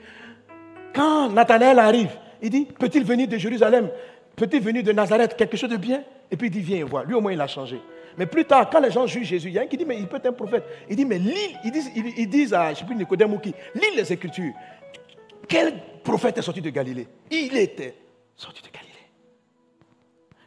Quand 0.93 1.29
Nathanaël 1.29 1.79
arrive, 1.79 2.11
il 2.41 2.49
dit, 2.49 2.65
peut-il 2.65 3.03
venir 3.03 3.27
de 3.27 3.37
Jérusalem? 3.37 3.89
Peut-il 4.35 4.61
venir 4.61 4.83
de 4.83 4.91
Nazareth? 4.91 5.35
Quelque 5.35 5.57
chose 5.57 5.69
de 5.69 5.77
bien? 5.77 6.03
Et 6.31 6.37
puis 6.37 6.47
il 6.47 6.51
dit, 6.51 6.61
viens 6.61 6.79
et 6.79 6.83
vois. 6.83 7.03
Lui 7.03 7.13
au 7.13 7.21
moins 7.21 7.33
il 7.33 7.41
a 7.41 7.47
changé. 7.47 7.79
Mais 8.17 8.25
plus 8.25 8.43
tard, 8.43 8.69
quand 8.69 8.79
les 8.79 8.91
gens 8.91 9.07
jugent 9.07 9.27
Jésus, 9.27 9.47
il 9.49 9.53
y 9.53 9.59
a 9.59 9.61
un 9.61 9.67
qui 9.67 9.77
dit, 9.77 9.85
mais 9.85 9.97
il 9.97 10.07
peut 10.07 10.17
être 10.17 10.25
un 10.25 10.33
prophète. 10.33 10.63
Il 10.89 10.95
dit, 10.95 11.05
mais 11.05 11.19
lis, 11.19 11.55
ils 11.63 11.71
disent, 11.71 11.91
ils 11.95 12.29
disent 12.29 12.53
à, 12.53 12.65
je 12.65 12.69
ne 12.71 12.75
sais 12.75 12.85
plus, 12.85 12.95
Nicodème 12.95 13.33
ou 13.33 13.39
qui, 13.39 13.53
lis 13.75 13.95
les 13.95 14.11
Écritures. 14.11 14.51
Quel 15.47 15.73
prophète 16.03 16.37
est 16.37 16.41
sorti 16.41 16.61
de 16.61 16.69
Galilée? 16.69 17.07
Il 17.31 17.55
était 17.57 17.95
sorti 18.35 18.61
de 18.61 18.67
Galilée. 18.67 18.88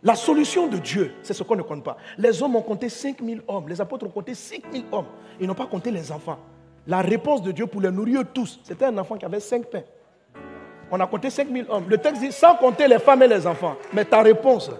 La 0.03 0.14
solution 0.14 0.66
de 0.66 0.78
Dieu, 0.78 1.12
c'est 1.22 1.34
ce 1.34 1.42
qu'on 1.42 1.57
ne 1.57 1.62
compte 1.62 1.84
pas. 1.84 1.96
Les 2.18 2.42
hommes 2.42 2.57
ont 2.57 2.62
compté 2.62 2.88
5000 2.88 3.42
hommes, 3.46 3.68
les 3.68 3.80
apôtres 3.80 4.07
ont 4.07 4.11
compté 4.11 4.34
5000 4.34 4.86
hommes. 4.90 5.07
Ils 5.40 5.46
n'ont 5.46 5.55
pas 5.55 5.66
compté 5.66 5.90
les 5.90 6.11
enfants. 6.11 6.38
La 6.86 7.00
réponse 7.00 7.42
de 7.42 7.53
Dieu 7.53 7.66
pour 7.66 7.80
les 7.80 7.90
nourrir 7.90 8.24
tous, 8.34 8.61
c'était 8.64 8.86
un 8.86 8.98
enfant 8.98 9.16
qui 9.16 9.24
avait 9.24 9.40
5 9.40 9.66
pains 9.66 9.84
on 10.92 11.00
a 11.00 11.07
compté 11.07 11.30
5000 11.30 11.66
hommes. 11.70 11.88
Le 11.88 11.96
texte 11.96 12.20
dit 12.20 12.30
sans 12.30 12.55
compter 12.55 12.86
les 12.86 12.98
femmes 12.98 13.22
et 13.22 13.28
les 13.28 13.46
enfants. 13.46 13.76
Mais 13.94 14.05
ta 14.05 14.20
réponse, 14.20 14.70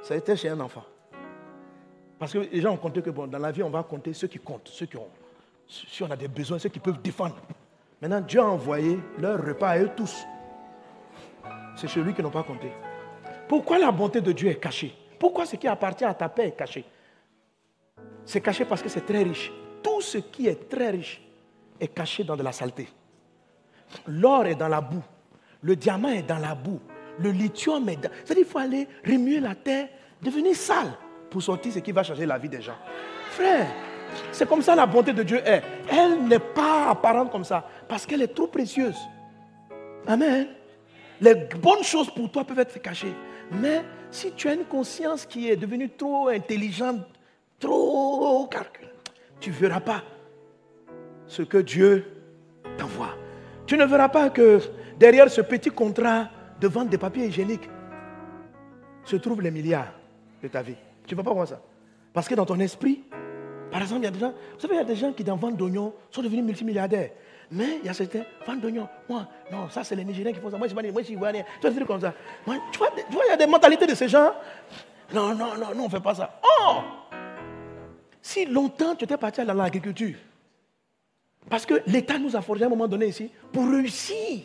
ça 0.00 0.14
a 0.14 0.36
chez 0.36 0.48
un 0.48 0.60
enfant. 0.60 0.84
Parce 2.20 2.32
que 2.32 2.38
les 2.38 2.60
gens 2.60 2.72
ont 2.72 2.76
compté 2.76 3.02
que 3.02 3.10
bon, 3.10 3.26
dans 3.26 3.38
la 3.38 3.50
vie, 3.50 3.64
on 3.64 3.70
va 3.70 3.82
compter 3.82 4.14
ceux 4.14 4.28
qui 4.28 4.38
comptent, 4.38 4.68
ceux 4.68 4.86
qui 4.86 4.96
ont. 4.96 5.08
Si 5.66 6.02
on 6.04 6.10
a 6.10 6.16
des 6.16 6.28
besoins, 6.28 6.60
ceux 6.60 6.68
qui 6.68 6.78
peuvent 6.78 7.02
défendre. 7.02 7.34
Maintenant, 8.00 8.20
Dieu 8.20 8.40
a 8.40 8.46
envoyé 8.46 9.00
leur 9.18 9.44
repas 9.44 9.70
à 9.70 9.78
eux 9.80 9.90
tous. 9.96 10.24
C'est 11.74 11.88
celui 11.88 12.14
qui 12.14 12.22
n'ont 12.22 12.30
pas 12.30 12.44
compté. 12.44 12.70
Pourquoi 13.50 13.80
la 13.80 13.90
bonté 13.90 14.20
de 14.20 14.30
Dieu 14.30 14.48
est 14.48 14.60
cachée? 14.60 14.94
Pourquoi 15.18 15.44
ce 15.44 15.56
qui 15.56 15.66
appartient 15.66 16.04
à 16.04 16.14
ta 16.14 16.28
paix 16.28 16.46
est 16.46 16.56
caché? 16.56 16.84
C'est 18.24 18.40
caché 18.40 18.64
parce 18.64 18.80
que 18.80 18.88
c'est 18.88 19.04
très 19.04 19.24
riche. 19.24 19.50
Tout 19.82 20.00
ce 20.00 20.18
qui 20.18 20.46
est 20.46 20.68
très 20.68 20.90
riche 20.90 21.20
est 21.80 21.88
caché 21.88 22.22
dans 22.22 22.36
de 22.36 22.44
la 22.44 22.52
saleté. 22.52 22.88
L'or 24.06 24.46
est 24.46 24.54
dans 24.54 24.68
la 24.68 24.80
boue. 24.80 25.02
Le 25.62 25.74
diamant 25.74 26.10
est 26.10 26.22
dans 26.22 26.38
la 26.38 26.54
boue. 26.54 26.78
Le 27.18 27.32
lithium 27.32 27.88
est 27.88 27.96
dans... 27.96 28.10
C'est-à-dire 28.24 28.44
qu'il 28.44 28.52
faut 28.52 28.58
aller 28.58 28.86
remuer 29.04 29.40
la 29.40 29.56
terre, 29.56 29.88
devenir 30.22 30.54
sale 30.54 30.92
pour 31.28 31.42
sortir 31.42 31.72
ce 31.72 31.80
qui 31.80 31.90
va 31.90 32.04
changer 32.04 32.26
la 32.26 32.38
vie 32.38 32.48
des 32.48 32.62
gens. 32.62 32.78
Frère, 33.32 33.66
c'est 34.30 34.48
comme 34.48 34.62
ça 34.62 34.76
la 34.76 34.86
bonté 34.86 35.12
de 35.12 35.24
Dieu 35.24 35.42
est. 35.44 35.60
Elle 35.90 36.22
n'est 36.28 36.38
pas 36.38 36.90
apparente 36.90 37.32
comme 37.32 37.42
ça 37.42 37.68
parce 37.88 38.06
qu'elle 38.06 38.22
est 38.22 38.32
trop 38.32 38.46
précieuse. 38.46 39.00
Amen. 40.06 40.46
Les 41.20 41.34
bonnes 41.34 41.82
choses 41.82 42.10
pour 42.10 42.30
toi 42.30 42.44
peuvent 42.44 42.58
être 42.58 42.80
cachées. 42.80 43.14
Mais 43.52 43.82
si 44.10 44.32
tu 44.32 44.48
as 44.48 44.54
une 44.54 44.64
conscience 44.64 45.26
qui 45.26 45.50
est 45.50 45.56
devenue 45.56 45.90
trop 45.90 46.28
intelligente, 46.28 47.00
trop 47.58 48.46
calculée, 48.46 48.88
tu 49.38 49.50
ne 49.50 49.54
verras 49.54 49.80
pas 49.80 50.02
ce 51.26 51.42
que 51.42 51.58
Dieu 51.58 52.04
t'envoie. 52.76 53.16
Tu 53.66 53.76
ne 53.76 53.84
verras 53.84 54.08
pas 54.08 54.30
que 54.30 54.60
derrière 54.98 55.30
ce 55.30 55.40
petit 55.40 55.70
contrat 55.70 56.28
de 56.60 56.68
vente 56.68 56.90
de 56.90 56.96
papiers 56.96 57.26
hygiéniques 57.26 57.68
se 59.04 59.16
trouvent 59.16 59.42
les 59.42 59.50
milliards 59.50 59.92
de 60.42 60.48
ta 60.48 60.62
vie. 60.62 60.76
Tu 61.06 61.14
ne 61.14 61.20
vas 61.20 61.24
pas 61.24 61.34
voir 61.34 61.48
ça? 61.48 61.60
Parce 62.12 62.28
que 62.28 62.34
dans 62.34 62.46
ton 62.46 62.58
esprit, 62.60 63.04
par 63.70 63.82
exemple, 63.82 64.00
il 64.00 64.04
y 64.04 64.08
a 64.08 64.10
des 64.10 64.18
gens, 64.18 64.32
vous 64.54 64.60
savez, 64.60 64.74
il 64.74 64.78
y 64.78 64.80
a 64.80 64.84
des 64.84 64.96
gens 64.96 65.12
qui 65.12 65.22
dans 65.22 65.36
vente 65.36 65.56
d'oignons 65.56 65.92
sont 66.10 66.22
devenus 66.22 66.44
multimilliardaires. 66.44 67.10
Mais 67.52 67.78
il 67.80 67.86
y 67.86 67.88
a 67.88 67.94
certains, 67.94 68.22
vente 68.46 68.60
d'oignons, 68.60 68.88
moi, 69.08 69.26
non, 69.50 69.68
ça 69.68 69.82
c'est 69.82 69.96
les 69.96 70.04
Nigériens 70.04 70.32
qui 70.32 70.40
font 70.40 70.50
ça. 70.50 70.56
Moi, 70.56 70.68
je 70.68 70.74
ne 70.74 70.90
moi, 70.92 71.02
je 71.02 71.14
vois 71.14 71.28
rien. 71.28 71.42
Tu 71.42 71.60
vois 71.62 71.70
des 71.70 71.76
trucs 71.76 71.88
comme 71.88 72.00
ça. 72.00 72.14
Moi, 72.46 72.56
tu, 72.70 72.78
vois, 72.78 72.90
tu 72.90 73.12
vois, 73.12 73.24
il 73.26 73.30
y 73.30 73.32
a 73.32 73.36
des 73.36 73.46
mentalités 73.46 73.86
de 73.86 73.94
ces 73.94 74.08
gens. 74.08 74.32
Non, 75.12 75.34
non, 75.34 75.56
non, 75.56 75.74
non, 75.74 75.80
on 75.80 75.84
ne 75.84 75.88
fait 75.88 76.00
pas 76.00 76.14
ça. 76.14 76.40
Oh 76.44 76.76
Si 78.22 78.46
longtemps 78.46 78.94
tu 78.94 79.04
étais 79.04 79.16
parti 79.16 79.44
dans 79.44 79.54
l'agriculture, 79.54 80.16
parce 81.48 81.66
que 81.66 81.82
l'État 81.86 82.18
nous 82.18 82.36
a 82.36 82.40
forgé 82.40 82.62
à 82.62 82.66
un 82.66 82.70
moment 82.70 82.86
donné 82.86 83.06
ici, 83.06 83.30
pour 83.52 83.68
réussir, 83.68 84.42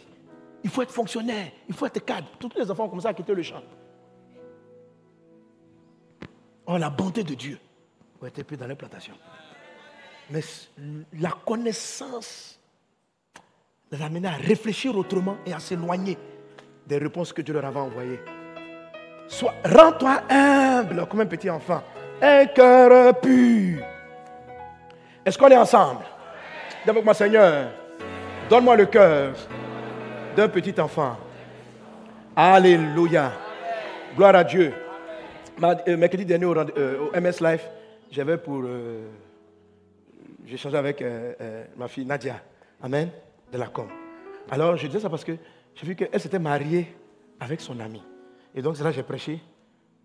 il 0.64 0.70
faut 0.72 0.82
être 0.82 0.92
fonctionnaire, 0.92 1.52
il 1.70 1.76
faut 1.76 1.86
être 1.86 2.04
cadre. 2.04 2.28
Tous 2.40 2.50
les 2.56 2.70
enfants 2.72 2.86
ont 2.86 2.90
commencé 2.90 3.08
à 3.08 3.14
quitter 3.14 3.36
le 3.36 3.44
champ. 3.44 3.62
Oh, 6.66 6.78
la 6.78 6.90
bonté 6.90 7.24
de 7.24 7.36
Dieu 7.36 7.60
pour 8.18 8.28
être 8.28 8.42
plus 8.42 8.58
dans 8.58 8.66
les 8.66 8.76
plantations. 8.76 9.14
Mais 10.32 10.42
la 11.20 11.30
connaissance 11.46 12.55
les 13.92 14.02
a 14.02 14.06
amenés 14.06 14.28
à 14.28 14.32
réfléchir 14.32 14.96
autrement 14.98 15.38
et 15.46 15.54
à 15.54 15.60
s'éloigner 15.60 16.18
des 16.88 16.98
réponses 16.98 17.34
que 17.34 17.42
Dieu 17.42 17.54
leur 17.54 17.66
avait 17.66 17.80
envoyées. 17.80 18.20
Rends-toi 19.64 20.22
humble 20.30 21.06
comme 21.08 21.22
un 21.22 21.26
petit 21.26 21.50
enfant. 21.50 21.82
Un 22.22 22.46
cœur 22.46 23.20
pur. 23.20 23.84
Est-ce 25.26 25.38
qu'on 25.38 25.48
est 25.48 25.58
ensemble? 25.58 26.06
Dis 26.86 26.92
moi, 27.04 27.14
Seigneur, 27.14 27.70
donne-moi 28.50 28.76
le 28.76 28.86
cœur 28.86 29.34
d'un 30.36 30.48
petit 30.48 30.80
enfant. 30.80 31.18
Alléluia. 32.36 33.32
Gloire 34.16 34.36
à 34.36 34.44
Dieu. 34.44 34.74
Euh, 35.64 35.98
mercredi 35.98 36.26
dernier 36.26 36.46
au, 36.46 36.56
euh, 36.56 37.10
MS 37.20 37.42
Life, 37.42 37.68
j'avais 38.12 38.38
pour. 38.38 38.62
Euh, 38.64 39.08
changé 40.58 40.78
avec 40.78 41.04
ma 41.76 41.88
fille 41.88 42.06
Nadia. 42.06 42.36
Amen. 42.82 43.10
La 43.58 43.68
com. 43.68 43.88
Alors, 44.50 44.78
je 44.78 44.88
disais 44.88 45.00
ça 45.00 45.10
parce 45.10 45.24
que 45.24 45.34
j'ai 45.74 45.88
vu 45.88 45.96
qu'elle 45.96 46.20
s'était 46.20 46.40
mariée 46.40 46.96
avec 47.40 47.62
son 47.62 47.80
ami. 47.80 48.02
Et 48.54 48.62
donc, 48.62 48.78
c'est 48.78 48.84
là 48.84 48.90
que 48.90 48.96
j'ai 48.96 49.04
prêché. 49.04 49.42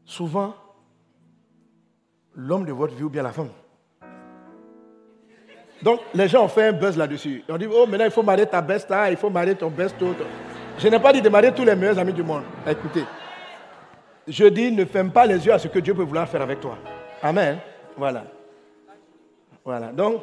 Souvent, 0.04 0.54
l'homme 2.34 2.64
de 2.64 2.72
votre 2.72 2.94
vie 2.94 3.04
ou 3.04 3.10
bien 3.10 3.22
la 3.22 3.32
femme. 3.32 3.50
Donc, 5.82 6.00
les 6.14 6.28
gens 6.28 6.44
ont 6.44 6.48
fait 6.48 6.68
un 6.68 6.72
buzz 6.72 6.96
là-dessus. 6.96 7.42
On 7.48 7.56
dit, 7.56 7.66
oh, 7.70 7.86
maintenant, 7.86 8.04
il 8.04 8.10
faut 8.10 8.22
marier 8.22 8.46
ta 8.46 8.60
best, 8.60 8.92
il 9.10 9.16
faut 9.16 9.30
marier 9.30 9.54
ton 9.54 9.70
best. 9.70 9.96
Tout. 9.98 10.14
Je 10.78 10.88
n'ai 10.88 10.98
pas 10.98 11.12
dit 11.12 11.22
de 11.22 11.28
marier 11.28 11.52
tous 11.52 11.64
les 11.64 11.74
meilleurs 11.74 11.98
amis 11.98 12.12
du 12.12 12.22
monde. 12.22 12.42
Écoutez, 12.66 13.04
je 14.26 14.44
dis, 14.46 14.70
ne 14.72 14.84
ferme 14.84 15.10
pas 15.10 15.26
les 15.26 15.44
yeux 15.44 15.52
à 15.52 15.58
ce 15.58 15.68
que 15.68 15.78
Dieu 15.78 15.94
peut 15.94 16.02
vouloir 16.02 16.28
faire 16.28 16.42
avec 16.42 16.60
toi. 16.60 16.76
Amen. 17.22 17.58
Voilà. 17.96 18.24
Voilà. 19.64 19.92
Donc, 19.92 20.22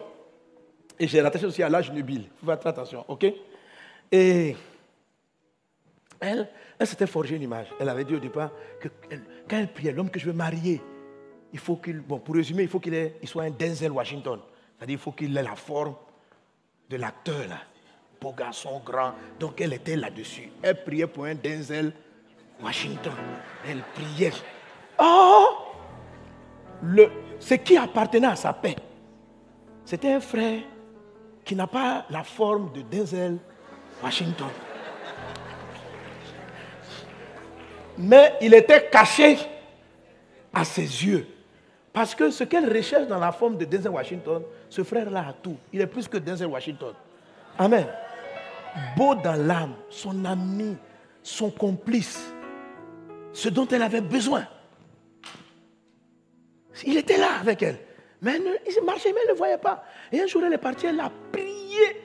et 0.99 1.07
j'ai 1.07 1.21
rattaché 1.21 1.45
aussi 1.45 1.63
à 1.63 1.69
l'âge 1.69 1.91
nubile. 1.91 2.25
Il 2.41 2.45
faut 2.45 2.45
faire 2.45 2.67
attention, 2.67 3.05
ok? 3.07 3.25
Et 4.11 4.55
elle, 6.19 6.49
elle 6.79 6.87
s'était 6.87 7.07
forgée 7.07 7.35
une 7.35 7.43
image. 7.43 7.67
Elle 7.79 7.89
avait 7.89 8.03
dit 8.03 8.15
au 8.15 8.19
départ 8.19 8.51
que 8.79 8.87
quand 9.47 9.57
elle 9.57 9.71
priait, 9.71 9.91
l'homme 9.91 10.09
que 10.09 10.19
je 10.19 10.25
veux 10.25 10.33
marier, 10.33 10.81
il 11.53 11.59
faut 11.59 11.77
qu'il, 11.77 11.99
bon, 11.99 12.19
pour 12.19 12.35
résumer, 12.35 12.63
il 12.63 12.69
faut 12.69 12.79
qu'il 12.79 13.11
soit 13.25 13.43
un 13.43 13.51
Denzel 13.51 13.91
Washington. 13.91 14.39
C'est-à-dire 14.77 14.95
qu'il 14.95 15.03
faut 15.03 15.11
qu'il 15.11 15.37
ait 15.37 15.43
la 15.43 15.55
forme 15.55 15.95
de 16.89 16.97
l'acteur, 16.97 17.47
là. 17.47 17.59
Beau 18.19 18.31
garçon, 18.31 18.81
grand. 18.83 19.13
Donc 19.39 19.61
elle 19.61 19.73
était 19.73 19.95
là-dessus. 19.95 20.49
Elle 20.63 20.83
priait 20.83 21.05
pour 21.05 21.25
un 21.25 21.35
Denzel 21.35 21.93
Washington. 22.63 23.13
Elle 23.67 23.81
priait. 23.93 24.33
Oh 24.99 25.45
le, 26.81 27.09
Ce 27.39 27.53
qui 27.53 27.77
appartenait 27.77 28.27
à 28.27 28.35
sa 28.35 28.53
paix, 28.53 28.75
C'était 29.85 30.13
un 30.13 30.19
frère 30.19 30.61
qui 31.47 31.55
n'a 31.55 31.65
pas 31.65 32.05
la 32.09 32.23
forme 32.23 32.73
de 32.73 32.81
Denzel 32.81 33.37
Washington. 34.03 34.49
Mais 37.97 38.33
il 38.41 38.53
était 38.53 38.89
caché 38.89 39.37
à 40.53 40.65
ses 40.65 40.81
yeux. 40.81 41.25
Parce 41.93 42.13
que 42.13 42.29
ce 42.31 42.43
qu'elle 42.43 42.71
recherche 42.71 43.07
dans 43.07 43.17
la 43.17 43.31
forme 43.31 43.57
de 43.57 43.63
Denzel 43.63 43.93
Washington, 43.93 44.43
ce 44.69 44.83
frère-là 44.83 45.27
a 45.29 45.33
tout. 45.33 45.55
Il 45.71 45.79
est 45.79 45.87
plus 45.87 46.09
que 46.09 46.17
Denzel 46.17 46.47
Washington. 46.47 46.93
Amen. 47.57 47.87
Beau 48.97 49.15
dans 49.15 49.41
l'âme, 49.41 49.73
son 49.89 50.25
ami, 50.25 50.75
son 51.23 51.49
complice, 51.49 52.29
ce 53.31 53.47
dont 53.47 53.67
elle 53.69 53.83
avait 53.83 54.01
besoin. 54.01 54.45
Il 56.85 56.97
était 56.97 57.17
là 57.17 57.39
avec 57.39 57.63
elle. 57.63 57.86
Mais 58.21 58.39
il 58.39 58.83
marchait, 58.83 59.13
mais 59.13 59.19
elle 59.25 59.33
ne 59.33 59.37
voyait 59.37 59.57
pas. 59.57 59.83
Et 60.11 60.19
un 60.19 60.27
jour, 60.27 60.43
elle 60.43 60.53
est 60.53 60.57
partie, 60.57 60.87
elle 60.87 60.99
a 60.99 61.11
prié. 61.31 62.01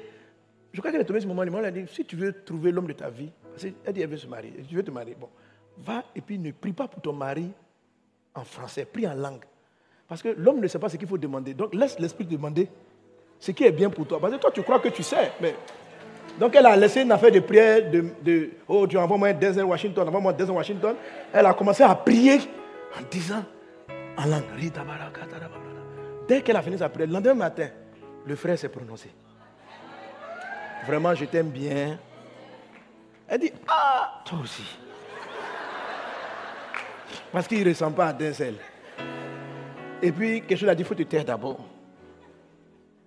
Je 0.73 0.81
crois 0.81 0.91
qu'elle 0.91 1.01
est 1.01 1.05
tombée 1.05 1.21
ce 1.21 1.27
moment. 1.27 1.43
Elle 1.43 1.65
a 1.65 1.71
dit 1.71 1.85
Si 1.91 2.05
tu 2.05 2.17
veux 2.17 2.33
trouver 2.45 2.73
l'homme 2.73 2.87
de 2.87 2.93
ta 2.93 3.11
vie, 3.11 3.31
elle 3.85 3.93
dit 3.93 4.03
Elle 4.03 4.11
veut 4.11 4.17
se 4.17 4.27
marier. 4.27 4.53
Tu 4.69 4.75
veux 4.75 4.83
te 4.83 4.91
marier. 4.91 5.17
Bon, 5.19 5.29
va 5.79 6.05
et 6.15 6.21
puis 6.21 6.39
ne 6.39 6.51
prie 6.53 6.73
pas 6.73 6.89
pour 6.89 7.01
ton 7.01 7.13
mari 7.13 7.51
en 8.35 8.45
français, 8.45 8.85
prie 8.85 9.07
en 9.07 9.15
langue. 9.15 9.45
Parce 10.09 10.23
que 10.23 10.29
l'homme 10.29 10.61
ne 10.61 10.69
sait 10.69 10.79
pas 10.79 10.89
ce 10.89 10.97
qu'il 10.97 11.09
faut 11.09 11.19
demander. 11.19 11.55
Donc 11.55 11.75
laisse 11.75 11.99
l'esprit 11.99 12.25
demander 12.25 12.69
ce 13.39 13.51
qui 13.53 13.65
est 13.65 13.73
bien 13.73 13.91
pour 13.91 14.07
toi. 14.07 14.21
Parce 14.21 14.35
que 14.35 14.39
toi, 14.39 14.51
tu 14.51 14.63
crois 14.63 14.79
que 14.79 14.89
tu 14.89 15.03
sais. 15.03 15.33
Mais... 15.41 15.55
Donc 16.39 16.55
elle 16.55 16.67
a 16.67 16.77
laissé 16.77 17.03
une 17.03 17.13
affaire 17.13 17.31
de 17.31 17.41
prière 17.41 17.91
de, 17.91 18.51
Oh, 18.69 18.87
tu 18.87 18.97
envoies-moi 18.97 19.33
Denzel 19.33 19.65
Washington, 19.65 20.09
envoie-moi 20.09 20.33
Denzel 20.33 20.55
Washington. 20.55 20.97
Elle 21.33 21.47
a 21.47 21.55
commencé 21.55 21.83
à 21.83 21.95
prier 21.95 22.39
en 22.99 23.03
disant 23.11 23.45
en 24.17 24.27
langue. 24.27 24.45
Dès 26.33 26.41
qu'elle 26.41 26.57
a 26.57 26.63
fini 26.63 26.79
sa 26.79 26.89
prière, 26.89 27.09
le 27.09 27.13
lendemain 27.13 27.35
matin, 27.35 27.69
le 28.25 28.37
frère 28.37 28.59
s'est 28.59 28.71
prononcé. 28.71 29.11
Vraiment, 30.87 31.15
je 31.15 31.27
t'aime 31.27 31.51
bien. 31.51 31.99
Elle 33.29 33.39
dit 33.39 33.53
Ah, 33.69 34.23
toi 34.25 34.39
aussi. 34.39 34.65
Parce 37.31 37.47
qu'il 37.47 37.63
ne 37.63 37.69
ressemble 37.69 37.97
pas 37.97 38.07
à 38.07 38.13
Denzel. 38.15 38.55
Et 40.01 40.11
puis, 40.11 40.41
quelque 40.41 40.59
chose 40.59 40.71
a 40.71 40.75
dit, 40.75 40.81
il 40.81 40.87
faut 40.87 40.95
te 40.95 41.03
taire 41.03 41.23
d'abord. 41.23 41.69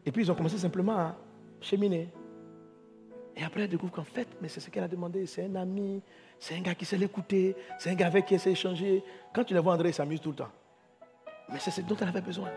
Et 0.06 0.12
puis, 0.12 0.22
ils 0.22 0.32
ont 0.32 0.36
commencé 0.36 0.60
simplement 0.60 0.96
à 0.96 1.16
cheminer. 1.60 2.14
Et 3.36 3.44
après, 3.44 3.62
elle 3.62 3.70
découvre 3.70 3.92
qu'en 3.92 4.04
fait, 4.04 4.28
mais 4.40 4.50
c'est 4.50 4.60
ce 4.60 4.70
qu'elle 4.70 4.84
a 4.84 4.88
demandé. 4.88 5.26
C'est 5.26 5.46
un 5.46 5.56
ami, 5.56 6.00
c'est 6.40 6.54
un 6.54 6.62
gars 6.62 6.76
qui 6.76 6.86
sait 6.86 6.96
l'écouter, 6.96 7.56
c'est 7.80 7.90
un 7.90 7.96
gars 7.96 8.06
avec 8.06 8.28
qui 8.28 8.36
elle 8.36 8.40
sait 8.40 8.52
échanger. 8.52 9.04
Quand 9.34 9.44
tu 9.44 9.56
le 9.56 9.62
vois, 9.62 9.74
André, 9.74 9.90
il 9.90 9.96
s'amuse 9.96 10.22
tout 10.22 10.30
le 10.30 10.36
temps. 10.36 10.52
Mais 11.52 11.58
c'est 11.58 11.72
ce 11.72 11.82
dont 11.82 11.96
elle 12.00 12.10
avait 12.10 12.22
besoin. 12.22 12.52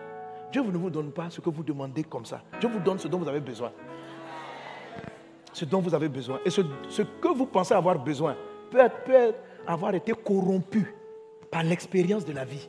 Dieu 0.51 0.63
ne 0.63 0.77
vous 0.79 0.91
donne 0.91 1.13
pas 1.13 1.29
ce 1.31 1.41
que 1.41 1.51
vous 1.51 1.63
demandez 1.63 2.05
comme 2.05 2.25
ça. 2.25 2.43
Dieu 2.61 2.69
vous 2.69 2.81
donne 2.81 2.99
ce 2.99 3.09
dont 3.09 3.19
vous 3.19 3.29
avez 3.29 3.41
besoin. 3.41 3.73
Ce 5.53 5.65
dont 5.65 5.81
vous 5.81 5.95
avez 5.95 6.09
besoin. 6.09 6.41
Et 6.45 6.51
ce, 6.51 6.63
que 7.03 7.29
vous 7.29 7.47
pensez 7.47 7.75
avoir 7.75 7.99
besoin 7.99 8.37
peut, 8.71 8.79
peut 9.05 9.35
avoir 9.67 9.95
été 9.95 10.13
corrompu 10.13 10.95
par 11.51 11.63
l'expérience 11.63 12.25
de 12.25 12.33
la 12.33 12.45
vie. 12.45 12.69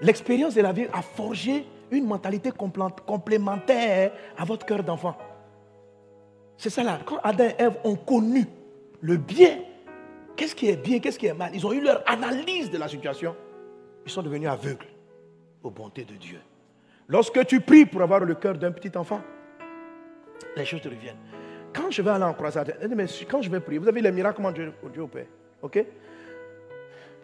L'expérience 0.00 0.54
de 0.54 0.60
la 0.60 0.72
vie 0.72 0.86
a 0.92 1.02
forgé 1.02 1.66
une 1.90 2.06
mentalité 2.06 2.50
complémentaire 2.50 4.12
à 4.36 4.44
votre 4.44 4.66
cœur 4.66 4.82
d'enfant. 4.82 5.16
C'est 6.56 6.70
ça 6.70 6.82
là. 6.82 6.98
Quand 7.04 7.18
Adam 7.22 7.44
et 7.44 7.62
Ève 7.62 7.76
ont 7.84 7.96
connu 7.96 8.46
le 9.00 9.16
bien, 9.16 9.58
qu'est-ce 10.36 10.54
qui 10.54 10.68
est 10.68 10.76
bien, 10.76 10.98
qu'est-ce 11.00 11.18
qui 11.18 11.26
est 11.26 11.34
mal, 11.34 11.50
ils 11.54 11.66
ont 11.66 11.72
eu 11.72 11.80
leur 11.80 12.02
analyse 12.06 12.70
de 12.70 12.78
la 12.78 12.88
situation. 12.88 13.34
Ils 14.06 14.10
sont 14.10 14.22
devenus 14.22 14.48
aveugles 14.48 14.93
aux 15.64 15.70
bontés 15.70 16.04
de 16.04 16.14
Dieu. 16.14 16.40
Lorsque 17.08 17.44
tu 17.46 17.60
pries 17.60 17.86
pour 17.86 18.02
avoir 18.02 18.20
le 18.20 18.34
cœur 18.34 18.54
d'un 18.56 18.70
petit 18.70 18.96
enfant, 18.96 19.20
les 20.56 20.64
choses 20.64 20.80
te 20.80 20.88
reviennent. 20.88 21.18
Quand 21.72 21.90
je 21.90 22.02
vais 22.02 22.10
aller 22.10 22.24
en 22.24 22.34
croisade, 22.34 22.78
quand 23.28 23.42
je 23.42 23.50
vais 23.50 23.60
prier, 23.60 23.78
vous 23.78 23.88
avez 23.88 24.00
les 24.00 24.12
miracles, 24.12 24.36
comment 24.36 24.52
Dieu, 24.52 24.72
Dieu 24.92 25.02
opère. 25.02 25.26
OK? 25.62 25.84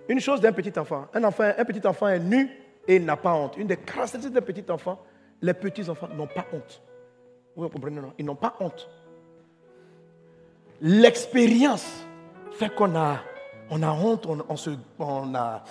Une 0.09 0.21
chose 0.21 0.41
d'un 0.41 0.53
petit 0.53 0.77
enfant. 0.79 1.07
Un, 1.15 1.23
enfant. 1.23 1.53
un 1.57 1.65
petit 1.65 1.87
enfant 1.87 2.09
est 2.09 2.19
nu 2.19 2.51
et 2.89 2.97
il 2.97 3.05
n'a 3.05 3.17
pas 3.17 3.33
honte. 3.33 3.57
Une 3.57 3.69
des 3.69 3.77
caractéristiques 3.77 4.35
d'un 4.35 4.41
petit 4.41 4.65
enfant, 4.69 5.01
les 5.41 5.55
petits 5.55 5.89
enfants 5.89 6.09
n'ont 6.17 6.27
pas 6.27 6.47
honte. 6.53 6.83
Vous 7.55 7.69
comprenez, 7.69 8.01
non? 8.01 8.13
Ils 8.19 8.25
n'ont 8.25 8.35
pas 8.35 8.57
honte. 8.59 8.89
L'expérience 10.81 12.05
fait 12.53 12.75
qu'on 12.75 12.97
a, 12.97 13.19
on 13.71 13.83
a 13.83 13.93
honte, 13.93 14.27
on, 14.27 14.57
se, 14.57 14.71
on 14.99 15.35
a... 15.35 15.63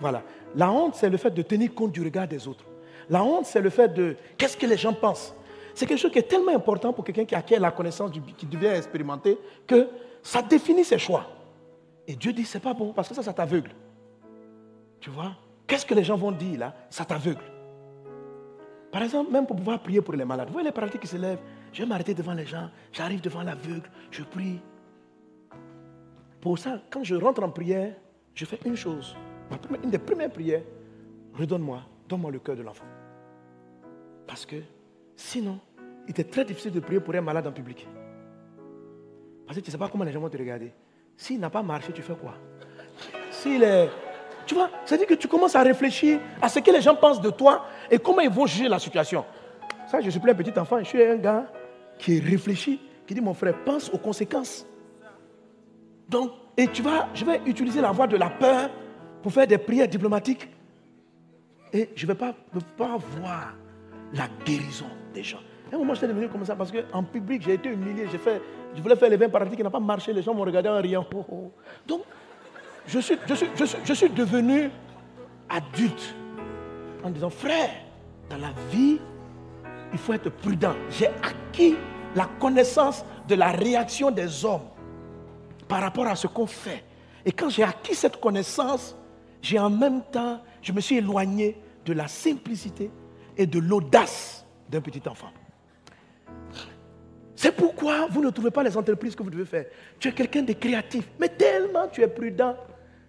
Voilà. 0.00 0.22
La 0.54 0.70
honte, 0.70 0.94
c'est 0.94 1.10
le 1.10 1.16
fait 1.16 1.30
de 1.30 1.42
tenir 1.42 1.74
compte 1.74 1.92
du 1.92 2.02
regard 2.02 2.28
des 2.28 2.46
autres. 2.46 2.64
La 3.10 3.22
honte, 3.22 3.46
c'est 3.46 3.60
le 3.60 3.70
fait 3.70 3.92
de... 3.92 4.16
Qu'est-ce 4.36 4.56
que 4.56 4.66
les 4.66 4.76
gens 4.76 4.92
pensent? 4.92 5.34
C'est 5.74 5.86
quelque 5.86 5.98
chose 5.98 6.10
qui 6.10 6.18
est 6.18 6.28
tellement 6.28 6.54
important 6.54 6.92
pour 6.92 7.04
quelqu'un 7.04 7.24
qui 7.24 7.34
acquiert 7.34 7.60
la 7.60 7.70
connaissance, 7.70 8.10
qui 8.36 8.46
devient 8.46 8.66
expérimenté, 8.66 9.38
que 9.66 9.88
ça 10.22 10.42
définit 10.42 10.84
ses 10.84 10.98
choix. 10.98 11.26
Et 12.06 12.16
Dieu 12.16 12.32
dit, 12.32 12.44
c'est 12.44 12.60
pas 12.60 12.74
bon, 12.74 12.92
parce 12.92 13.08
que 13.08 13.14
ça, 13.14 13.22
ça 13.22 13.32
t'aveugle. 13.32 13.70
Tu 15.00 15.10
vois? 15.10 15.32
Qu'est-ce 15.66 15.86
que 15.86 15.94
les 15.94 16.04
gens 16.04 16.16
vont 16.16 16.32
dire 16.32 16.58
là? 16.58 16.74
Ça 16.90 17.04
t'aveugle. 17.04 17.44
Par 18.90 19.02
exemple, 19.02 19.30
même 19.30 19.46
pour 19.46 19.56
pouvoir 19.56 19.80
prier 19.80 20.00
pour 20.00 20.14
les 20.14 20.24
malades. 20.24 20.48
Vous 20.48 20.54
voyez 20.54 20.66
les 20.66 20.72
pratiques 20.72 21.02
qui 21.02 21.06
se 21.06 21.16
lèvent 21.16 21.40
Je 21.72 21.82
vais 21.82 21.88
m'arrêter 21.88 22.14
devant 22.14 22.32
les 22.32 22.46
gens, 22.46 22.70
j'arrive 22.92 23.20
devant 23.20 23.42
l'aveugle, 23.42 23.88
je 24.10 24.22
prie. 24.22 24.60
Pour 26.40 26.58
ça, 26.58 26.80
quand 26.90 27.04
je 27.04 27.14
rentre 27.14 27.42
en 27.42 27.50
prière, 27.50 27.94
je 28.34 28.44
fais 28.44 28.58
une 28.64 28.76
chose. 28.76 29.14
Une 29.82 29.90
des 29.90 29.98
premières 29.98 30.30
prières, 30.30 30.62
redonne-moi, 31.34 31.82
donne-moi 32.08 32.30
le 32.30 32.38
cœur 32.38 32.56
de 32.56 32.62
l'enfant. 32.62 32.84
Parce 34.26 34.44
que 34.44 34.56
sinon, 35.16 35.58
il 36.06 36.10
était 36.10 36.24
très 36.24 36.44
difficile 36.44 36.72
de 36.72 36.80
prier 36.80 37.00
pour 37.00 37.14
un 37.14 37.20
malade 37.20 37.46
en 37.46 37.52
public. 37.52 37.86
Parce 39.46 39.58
que 39.58 39.64
tu 39.64 39.70
ne 39.70 39.72
sais 39.72 39.78
pas 39.78 39.88
comment 39.88 40.04
les 40.04 40.12
gens 40.12 40.20
vont 40.20 40.28
te 40.28 40.36
regarder. 40.36 40.72
S'il 41.16 41.40
n'a 41.40 41.50
pas 41.50 41.62
marché, 41.62 41.92
tu 41.92 42.02
fais 42.02 42.14
quoi? 42.14 42.34
Est. 43.46 43.88
Tu 44.46 44.54
vois, 44.54 44.70
c'est-à-dire 44.84 45.06
que 45.06 45.14
tu 45.14 45.28
commences 45.28 45.54
à 45.54 45.62
réfléchir 45.62 46.20
à 46.40 46.48
ce 46.48 46.58
que 46.58 46.70
les 46.70 46.80
gens 46.80 46.96
pensent 46.96 47.20
de 47.20 47.30
toi 47.30 47.66
et 47.90 47.98
comment 47.98 48.20
ils 48.20 48.30
vont 48.30 48.46
juger 48.46 48.68
la 48.68 48.78
situation. 48.78 49.24
Ça, 49.86 50.00
je 50.00 50.10
suis 50.10 50.20
plus 50.20 50.30
un 50.30 50.34
petit 50.34 50.58
enfant, 50.58 50.78
je 50.78 50.84
suis 50.84 51.02
un 51.02 51.16
gars 51.16 51.50
qui 51.98 52.20
réfléchit, 52.20 52.80
qui 53.06 53.14
dit 53.14 53.20
mon 53.20 53.34
frère, 53.34 53.54
pense 53.64 53.90
aux 53.90 53.98
conséquences. 53.98 54.66
Donc, 56.08 56.32
et 56.56 56.66
tu 56.68 56.82
vas, 56.82 57.08
je 57.14 57.24
vais 57.24 57.40
utiliser 57.46 57.80
la 57.80 57.90
voie 57.90 58.06
de 58.06 58.16
la 58.16 58.30
peur 58.30 58.70
pour 59.22 59.32
faire 59.32 59.46
des 59.46 59.58
prières 59.58 59.88
diplomatiques. 59.88 60.48
Et 61.72 61.90
je 61.94 62.06
ne 62.06 62.12
vais 62.12 62.18
pas, 62.18 62.34
pas 62.76 62.96
voir 62.96 63.54
la 64.12 64.26
guérison 64.44 64.86
des 65.12 65.22
gens. 65.22 65.40
À 65.70 65.74
un 65.74 65.78
moment, 65.78 65.94
j'étais 65.94 66.08
devenu 66.08 66.28
comme 66.28 66.44
ça 66.44 66.56
parce 66.56 66.72
qu'en 66.72 67.02
public, 67.02 67.42
j'ai 67.42 67.54
été 67.54 67.68
humilié. 67.68 68.06
Fait, 68.06 68.40
je 68.74 68.80
voulais 68.80 68.96
faire 68.96 69.10
les 69.10 69.16
20 69.16 69.28
parties 69.28 69.56
qui 69.56 69.62
n'ont 69.62 69.70
pas 69.70 69.80
marché. 69.80 70.12
Les 70.12 70.22
gens 70.22 70.32
m'ont 70.32 70.44
regardé 70.44 70.68
en 70.68 70.80
riant. 70.80 71.06
Oh, 71.14 71.24
oh. 71.30 71.52
Donc, 71.86 72.02
je 72.86 73.00
suis, 73.00 73.18
je, 73.26 73.34
suis, 73.34 73.48
je, 73.84 73.92
suis, 73.92 74.08
devenu 74.08 74.70
adulte 75.48 76.14
en 77.04 77.10
disant, 77.10 77.28
frère, 77.28 77.70
dans 78.30 78.38
la 78.38 78.52
vie, 78.70 78.98
il 79.92 79.98
faut 79.98 80.14
être 80.14 80.30
prudent. 80.30 80.74
J'ai 80.90 81.08
acquis 81.08 81.76
la 82.14 82.24
connaissance 82.40 83.04
de 83.28 83.34
la 83.34 83.48
réaction 83.48 84.10
des 84.10 84.44
hommes 84.44 84.68
par 85.68 85.82
rapport 85.82 86.06
à 86.06 86.16
ce 86.16 86.26
qu'on 86.26 86.46
fait. 86.46 86.82
Et 87.26 87.32
quand 87.32 87.50
j'ai 87.50 87.62
acquis 87.62 87.94
cette 87.94 88.18
connaissance, 88.18 88.96
j'ai 89.42 89.58
en 89.58 89.70
même 89.70 90.02
temps, 90.10 90.40
je 90.62 90.72
me 90.72 90.80
suis 90.80 90.96
éloigné 90.96 91.56
de 91.84 91.92
la 91.92 92.08
simplicité 92.08 92.90
et 93.36 93.46
de 93.46 93.58
l'audace 93.58 94.44
d'un 94.68 94.80
petit 94.80 95.02
enfant. 95.08 95.28
C'est 97.34 97.52
pourquoi 97.52 98.08
vous 98.10 98.20
ne 98.20 98.30
trouvez 98.30 98.50
pas 98.50 98.64
les 98.64 98.76
entreprises 98.76 99.14
que 99.14 99.22
vous 99.22 99.30
devez 99.30 99.44
faire. 99.44 99.66
Tu 99.98 100.08
es 100.08 100.12
quelqu'un 100.12 100.42
de 100.42 100.52
créatif, 100.54 101.08
mais 101.20 101.28
tellement 101.28 101.86
tu 101.86 102.02
es 102.02 102.08
prudent, 102.08 102.56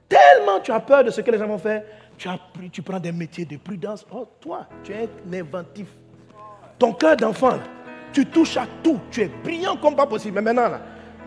tellement 0.07 0.59
tu 0.59 0.71
as 0.71 0.79
peur 0.79 1.03
de 1.03 1.09
ce 1.09 1.21
que 1.21 1.31
les 1.31 1.39
gens 1.39 1.47
vont 1.47 1.57
faire, 1.57 1.83
tu, 2.15 2.27
as, 2.27 2.39
tu 2.71 2.81
prends 2.83 2.99
des 2.99 3.11
métiers 3.11 3.45
de 3.45 3.57
prudence. 3.57 4.05
Oh, 4.11 4.27
toi, 4.39 4.67
tu 4.83 4.91
es 4.91 5.09
inventif. 5.33 5.87
Ton 6.77 6.93
cœur 6.93 7.17
d'enfant, 7.17 7.57
tu 8.13 8.25
touches 8.25 8.57
à 8.57 8.67
tout, 8.83 8.99
tu 9.09 9.21
es 9.21 9.31
brillant 9.43 9.77
comme 9.77 9.95
pas 9.95 10.05
possible. 10.05 10.35
Mais 10.35 10.53
maintenant, 10.53 10.77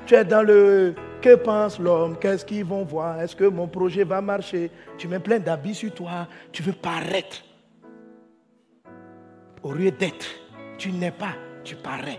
tu 0.06 0.14
es 0.14 0.24
dans 0.24 0.42
le 0.42 0.94
que 1.22 1.36
pense 1.36 1.78
l'homme, 1.78 2.18
qu'est-ce 2.18 2.44
qu'ils 2.44 2.64
vont 2.64 2.84
voir, 2.84 3.20
est-ce 3.20 3.34
que 3.34 3.44
mon 3.44 3.68
projet 3.68 4.04
va 4.04 4.20
marcher? 4.20 4.70
Tu 4.98 5.08
mets 5.08 5.20
plein 5.20 5.38
d'habits 5.38 5.74
sur 5.74 5.94
toi, 5.94 6.28
tu 6.52 6.62
veux 6.62 6.74
paraître. 6.74 7.42
Au 9.62 9.72
lieu 9.72 9.90
d'être, 9.90 10.26
tu 10.76 10.92
n'es 10.92 11.12
pas, 11.12 11.34
tu 11.64 11.76
parais 11.76 12.18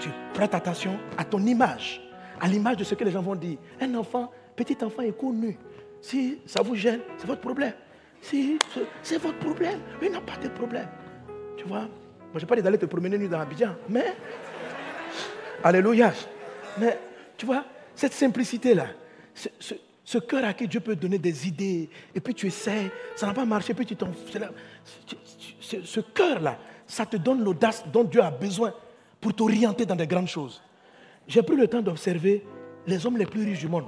tu 0.00 0.08
prêtes 0.34 0.54
attention 0.54 0.98
à 1.16 1.24
ton 1.24 1.40
image, 1.46 2.00
à 2.40 2.48
l'image 2.48 2.78
de 2.78 2.84
ce 2.84 2.94
que 2.94 3.04
les 3.04 3.12
gens 3.12 3.22
vont 3.22 3.36
dire. 3.36 3.58
Un 3.80 3.94
enfant, 3.94 4.32
petit 4.56 4.76
enfant 4.82 5.02
est 5.02 5.16
connu. 5.16 5.56
Si 6.00 6.40
ça 6.46 6.62
vous 6.62 6.74
gêne, 6.74 7.00
c'est 7.18 7.26
votre 7.26 7.42
problème. 7.42 7.74
Si 8.22 8.58
c'est 9.02 9.18
votre 9.18 9.38
problème, 9.38 9.78
il 10.02 10.10
n'a 10.10 10.20
pas 10.20 10.36
de 10.42 10.48
problème. 10.48 10.88
Tu 11.56 11.64
vois, 11.64 11.80
moi 11.80 12.36
je 12.36 12.40
n'ai 12.40 12.46
pas 12.46 12.56
dit 12.56 12.62
d'aller 12.62 12.78
te 12.78 12.86
promener 12.86 13.18
nu 13.18 13.28
dans 13.28 13.40
Abidjan, 13.40 13.74
mais, 13.88 14.14
alléluia. 15.62 16.12
Mais 16.78 16.98
tu 17.36 17.46
vois, 17.46 17.64
cette 18.00 18.14
simplicité-là, 18.14 18.86
Ce 20.04 20.18
cœur 20.18 20.42
à 20.44 20.54
qui 20.54 20.66
Dieu 20.66 20.80
peut 20.80 20.96
donner 20.96 21.18
des 21.18 21.46
idées, 21.46 21.90
et 22.14 22.20
puis 22.20 22.34
tu 22.34 22.46
essaies, 22.46 22.90
ça 23.14 23.26
n'a 23.26 23.34
pas 23.34 23.44
marché, 23.44 23.74
puis 23.74 23.84
tu 23.84 23.94
t'en... 23.94 24.08
Ce 25.60 26.00
cœur-là, 26.00 26.58
ça 26.86 27.04
te 27.04 27.18
donne 27.18 27.44
l'audace 27.44 27.84
dont 27.92 28.02
Dieu 28.04 28.22
a 28.22 28.30
besoin 28.30 28.72
pour 29.20 29.34
t'orienter 29.34 29.84
dans 29.84 29.96
des 29.96 30.06
grandes 30.06 30.28
choses. 30.28 30.62
J'ai 31.28 31.42
pris 31.42 31.56
le 31.56 31.68
temps 31.68 31.82
d'observer 31.82 32.46
les 32.86 33.04
hommes 33.04 33.18
les 33.18 33.26
plus 33.26 33.44
riches 33.44 33.60
du 33.60 33.68
monde. 33.68 33.84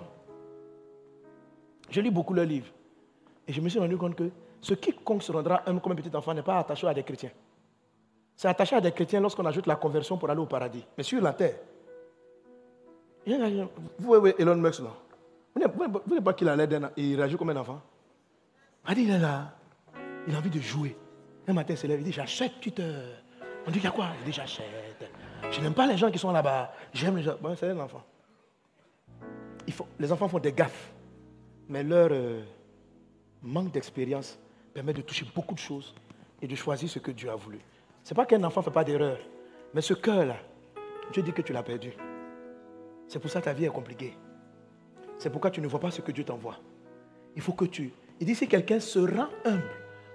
Je 1.88 2.00
lis 2.02 2.10
beaucoup 2.10 2.34
leurs 2.34 2.44
livres. 2.44 2.70
Et 3.48 3.52
je 3.54 3.62
me 3.62 3.70
suis 3.70 3.78
rendu 3.78 3.96
compte 3.96 4.14
que 4.14 4.30
ce 4.60 4.74
quiconque 4.74 5.22
se 5.22 5.32
rendra 5.32 5.62
homme 5.66 5.80
comme 5.80 5.92
un 5.92 5.96
petit 5.96 6.14
enfant 6.14 6.34
n'est 6.34 6.42
pas 6.42 6.58
attaché 6.58 6.86
à 6.86 6.92
des 6.92 7.02
chrétiens. 7.02 7.32
C'est 8.36 8.48
attaché 8.48 8.76
à 8.76 8.80
des 8.82 8.92
chrétiens 8.92 9.20
lorsqu'on 9.20 9.46
ajoute 9.46 9.66
la 9.66 9.76
conversion 9.76 10.18
pour 10.18 10.28
aller 10.28 10.40
au 10.40 10.46
paradis. 10.46 10.84
Mais 10.98 11.02
sur 11.02 11.22
la 11.22 11.32
terre, 11.32 11.56
vous 13.26 14.14
voyez 14.20 14.34
Elon 14.40 14.56
Musk 14.56 14.80
là. 14.80 14.90
Vous 15.54 15.60
ne 15.60 15.88
voyez 16.06 16.22
pas 16.22 16.32
qu'il 16.32 16.48
a 16.48 16.56
l'air 16.56 16.68
d'un 16.68 16.90
il 16.96 17.16
réagit 17.16 17.36
comme 17.36 17.50
un 17.50 17.56
enfant. 17.56 17.80
Il 18.88 19.10
est 19.10 19.18
là. 19.18 19.54
Il 20.26 20.34
a 20.34 20.38
envie 20.38 20.50
de 20.50 20.60
jouer. 20.60 20.96
Un 21.46 21.52
matin, 21.52 21.74
il 21.74 21.76
se 21.76 21.86
lève, 21.86 22.00
il 22.00 22.04
dit 22.04 22.12
J'achète 22.12 22.60
Twitter. 22.60 22.94
On 23.66 23.70
dit 23.70 23.78
Il 23.78 23.84
y 23.84 23.86
a 23.86 23.90
quoi? 23.90 24.08
Il 24.20 24.24
dit 24.24 24.32
J'achète. 24.32 25.10
Je 25.50 25.60
n'aime 25.60 25.74
pas 25.74 25.86
les 25.86 25.96
gens 25.96 26.10
qui 26.10 26.18
sont 26.18 26.32
là-bas. 26.32 26.72
J'aime 26.92 27.16
les 27.16 27.22
gens. 27.22 27.36
Bon, 27.40 27.54
c'est 27.56 27.68
un 27.68 27.78
enfant. 27.80 28.02
les 29.98 30.12
enfants 30.12 30.28
font 30.28 30.38
des 30.38 30.52
gaffes. 30.52 30.92
Mais 31.68 31.82
leur 31.82 32.08
euh, 32.10 32.42
manque 33.42 33.72
d'expérience 33.72 34.38
permet 34.74 34.92
de 34.92 35.02
toucher 35.02 35.26
beaucoup 35.34 35.54
de 35.54 35.60
choses 35.60 35.94
et 36.40 36.46
de 36.46 36.54
choisir 36.54 36.88
ce 36.88 36.98
que 36.98 37.10
Dieu 37.10 37.30
a 37.30 37.36
voulu. 37.36 37.60
Ce 38.02 38.12
n'est 38.12 38.16
pas 38.16 38.26
qu'un 38.26 38.42
enfant 38.42 38.60
ne 38.60 38.64
fait 38.64 38.70
pas 38.70 38.84
d'erreur. 38.84 39.18
Mais 39.74 39.80
ce 39.80 39.94
cœur-là, 39.94 40.36
Dieu 41.12 41.22
dit 41.22 41.32
que 41.32 41.42
tu 41.42 41.52
l'as 41.52 41.62
perdu. 41.62 41.92
C'est 43.12 43.18
pour 43.18 43.30
ça 43.30 43.40
que 43.40 43.44
ta 43.44 43.52
vie 43.52 43.66
est 43.66 43.68
compliquée. 43.68 44.16
C'est 45.18 45.28
pourquoi 45.28 45.50
tu 45.50 45.60
ne 45.60 45.66
vois 45.66 45.78
pas 45.78 45.90
ce 45.90 46.00
que 46.00 46.10
Dieu 46.12 46.24
t'envoie. 46.24 46.56
Il 47.36 47.42
faut 47.42 47.52
que 47.52 47.66
tu... 47.66 47.92
Il 48.18 48.26
dit 48.26 48.34
si 48.34 48.48
quelqu'un 48.48 48.80
se 48.80 49.00
rend 49.00 49.28
humble, 49.44 49.68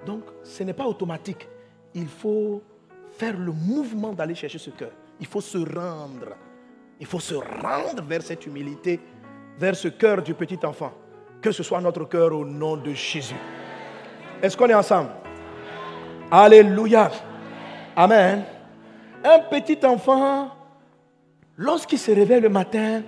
donc 0.04 0.24
ce 0.42 0.64
n'est 0.64 0.74
pas 0.74 0.88
automatique. 0.88 1.48
Il 1.94 2.08
faut 2.08 2.64
faire 3.12 3.38
le 3.38 3.52
mouvement 3.52 4.14
d'aller 4.14 4.34
chercher 4.34 4.58
ce 4.58 4.72
cœur. 4.72 4.90
Il 5.20 5.28
faut 5.28 5.42
se 5.42 5.60
rendre. 5.60 6.36
Il 7.00 7.06
faut 7.06 7.20
se 7.20 7.36
rendre 7.36 8.02
vers 8.02 8.24
cette 8.24 8.48
humilité, 8.48 9.00
vers 9.60 9.76
ce 9.76 9.90
cœur 9.90 10.24
du 10.24 10.34
petit 10.34 10.66
enfant. 10.66 10.92
Que 11.40 11.52
ce 11.52 11.62
soit 11.62 11.80
notre 11.80 12.06
cœur 12.06 12.34
au 12.34 12.46
nom 12.46 12.78
de 12.78 12.94
Jésus. 12.94 13.36
Est-ce 14.42 14.58
qu'on 14.58 14.70
est 14.70 14.74
ensemble? 14.74 15.12
Alléluia. 16.32 17.12
Amen. 17.96 18.44
Un 19.24 19.40
petit 19.42 19.86
enfant, 19.86 20.57
lorsqu'il 21.58 22.00
se 22.00 22.12
réveille 22.12 22.42
le 22.42 22.50
matin, 22.50 23.04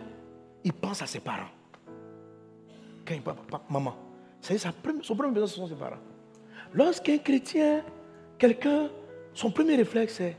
il 0.63 0.73
pense 0.73 1.01
à 1.01 1.05
ses 1.05 1.19
parents. 1.19 1.49
Quand 3.05 3.13
il 3.13 3.21
papa, 3.21 3.61
maman, 3.69 3.95
c'est 4.41 4.57
son 4.57 4.71
premier 5.15 5.31
besoin, 5.31 5.47
ce 5.47 5.55
sont 5.55 5.67
ses 5.67 5.75
parents. 5.75 5.97
Lorsqu'un 6.73 7.17
chrétien, 7.17 7.83
quelqu'un, 8.37 8.89
son 9.33 9.51
premier 9.51 9.75
réflexe, 9.75 10.15
c'est 10.15 10.37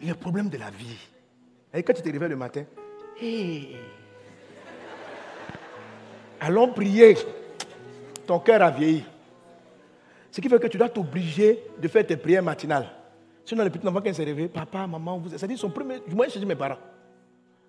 le 0.00 0.14
problème 0.14 0.48
de 0.48 0.58
la 0.58 0.70
vie. 0.70 0.96
Et 1.74 1.82
quand 1.82 1.92
tu 1.92 2.02
te 2.02 2.10
réveilles 2.10 2.30
le 2.30 2.36
matin, 2.36 2.64
allons 6.40 6.68
prier. 6.72 7.16
Ton 8.26 8.38
cœur 8.40 8.62
a 8.62 8.70
vieilli. 8.70 9.04
Ce 10.30 10.40
qui 10.40 10.48
fait 10.48 10.58
que 10.58 10.66
tu 10.66 10.78
dois 10.78 10.88
t'obliger 10.88 11.62
de 11.78 11.88
faire 11.88 12.06
tes 12.06 12.16
prières 12.16 12.42
matinales. 12.42 12.88
Sinon, 13.44 13.64
le 13.64 13.70
petit 13.70 13.86
enfant, 13.86 14.00
quand 14.00 14.08
il 14.08 14.14
se 14.14 14.22
réveille, 14.22 14.48
papa, 14.48 14.86
maman, 14.86 15.18
vous. 15.18 15.30
C'est-à-dire 15.30 15.58
son 15.58 15.70
premier. 15.70 16.00
Moi, 16.08 16.28
je 16.28 16.38
dis 16.38 16.46
mes 16.46 16.54
parents. 16.54 16.78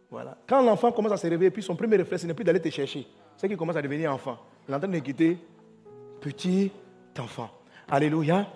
Voilà. 0.10 0.38
Quand 0.48 0.62
l'enfant 0.62 0.92
commence 0.92 1.14
à 1.14 1.18
se 1.18 1.28
réveiller, 1.28 1.50
puis 1.50 1.64
son 1.64 1.76
premier 1.76 1.98
réflexe, 1.98 2.22
ce 2.22 2.28
n'est 2.28 2.34
plus 2.34 2.44
d'aller 2.44 2.60
te 2.60 2.70
chercher. 2.70 3.08
C'est 3.36 3.48
qu'il 3.48 3.58
commence 3.58 3.76
à 3.76 3.82
devenir 3.82 4.14
enfant. 4.14 4.38
Il 4.68 4.72
est 4.72 4.76
en 4.76 4.80
train 4.80 4.88
de 4.88 5.00
quitter 5.00 5.38
petit 6.22 6.72
enfant. 7.20 7.50
Alléluia. 7.90 8.48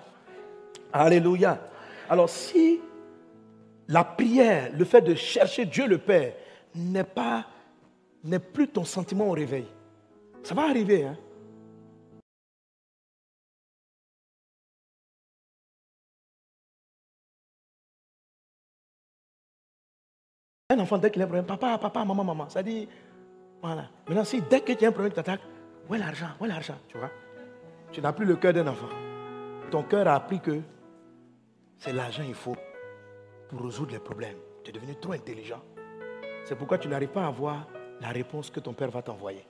Alléluia. 0.93 1.59
Alors, 2.09 2.29
si 2.29 2.79
la 3.87 4.03
prière, 4.03 4.71
le 4.77 4.85
fait 4.85 5.01
de 5.01 5.15
chercher 5.15 5.65
Dieu 5.65 5.87
le 5.87 5.97
Père, 5.97 6.33
n'est 6.75 7.03
pas, 7.03 7.45
n'est 8.23 8.39
plus 8.39 8.67
ton 8.67 8.83
sentiment 8.83 9.27
au 9.27 9.31
réveil, 9.31 9.65
ça 10.43 10.53
va 10.53 10.63
arriver, 10.63 11.05
hein. 11.05 11.17
Un 20.69 20.79
enfant, 20.79 20.97
dès 20.97 21.09
qu'il 21.09 21.21
a 21.21 21.23
un 21.23 21.27
problème, 21.29 21.45
papa, 21.45 21.77
papa, 21.77 22.03
maman, 22.03 22.25
maman, 22.25 22.49
ça 22.49 22.61
dit, 22.61 22.89
voilà. 23.61 23.85
Maintenant, 24.05 24.25
si 24.25 24.41
dès 24.41 24.59
que 24.59 24.73
tu 24.73 24.83
as 24.83 24.89
un 24.89 24.91
problème 24.91 25.13
qui 25.13 25.15
t'attaque, 25.15 25.39
où 25.87 25.95
est 25.95 25.97
l'argent? 25.97 26.27
Où 26.41 26.43
est 26.43 26.49
l'argent? 26.49 26.75
Tu 26.89 26.97
vois? 26.97 27.09
Tu 27.93 28.01
n'as 28.01 28.11
plus 28.11 28.25
le 28.25 28.35
cœur 28.35 28.51
d'un 28.51 28.67
enfant. 28.67 28.89
Ton 29.71 29.83
cœur 29.83 30.05
a 30.09 30.15
appris 30.15 30.41
que 30.41 30.59
c'est 31.77 31.93
l'argent 31.93 32.21
qu'il 32.23 32.33
faut 32.33 32.57
pour 33.47 33.61
résoudre 33.61 33.93
les 33.93 33.99
problèmes. 33.99 34.35
Tu 34.65 34.71
es 34.71 34.73
devenu 34.73 34.93
trop 34.97 35.13
intelligent. 35.13 35.63
C'est 36.43 36.57
pourquoi 36.57 36.77
tu 36.77 36.89
n'arrives 36.89 37.11
pas 37.11 37.23
à 37.23 37.27
avoir 37.27 37.65
la 38.01 38.09
réponse 38.09 38.49
que 38.49 38.59
ton 38.59 38.73
Père 38.73 38.91
va 38.91 39.01
t'envoyer. 39.01 39.47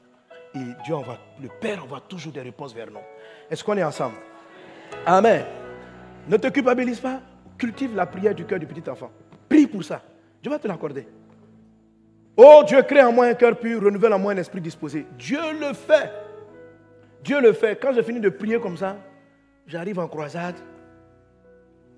Et 0.53 0.59
Dieu 0.85 0.93
envoie, 0.93 1.17
le 1.41 1.49
Père 1.59 1.83
envoie 1.83 2.01
toujours 2.01 2.31
des 2.31 2.41
réponses 2.43 2.75
vers 2.75 2.91
nous. 2.91 2.99
Est-ce 3.49 3.63
qu'on 3.63 3.75
est 3.75 3.83
ensemble? 3.83 4.17
Amen. 5.03 5.43
Ne 6.29 6.37
te 6.37 6.49
culpabilise 6.49 6.99
pas. 6.99 7.21
Cultive 7.57 7.95
la 7.95 8.05
prière 8.05 8.35
du 8.35 8.45
cœur 8.45 8.59
du 8.59 8.67
petit 8.67 8.87
enfant. 8.87 9.09
Prie 9.49 9.65
pour 9.65 9.83
ça. 9.83 10.03
Dieu 10.41 10.51
va 10.51 10.59
te 10.59 10.67
l'accorder. 10.67 11.07
Oh, 12.35 12.63
Dieu 12.67 12.81
crée 12.83 13.01
en 13.01 13.11
moi 13.11 13.25
un 13.25 13.33
cœur 13.33 13.57
pur, 13.57 13.83
renouvelle 13.83 14.13
en 14.13 14.19
moi 14.19 14.31
un 14.33 14.37
esprit 14.37 14.61
disposé. 14.61 15.07
Dieu 15.17 15.39
le 15.59 15.73
fait. 15.73 16.11
Dieu 17.23 17.41
le 17.41 17.51
fait. 17.51 17.75
Quand 17.77 17.91
j'ai 17.93 18.03
fini 18.03 18.19
de 18.19 18.29
prier 18.29 18.59
comme 18.59 18.77
ça, 18.77 18.95
j'arrive 19.65 19.97
en 19.97 20.07
croisade. 20.07 20.55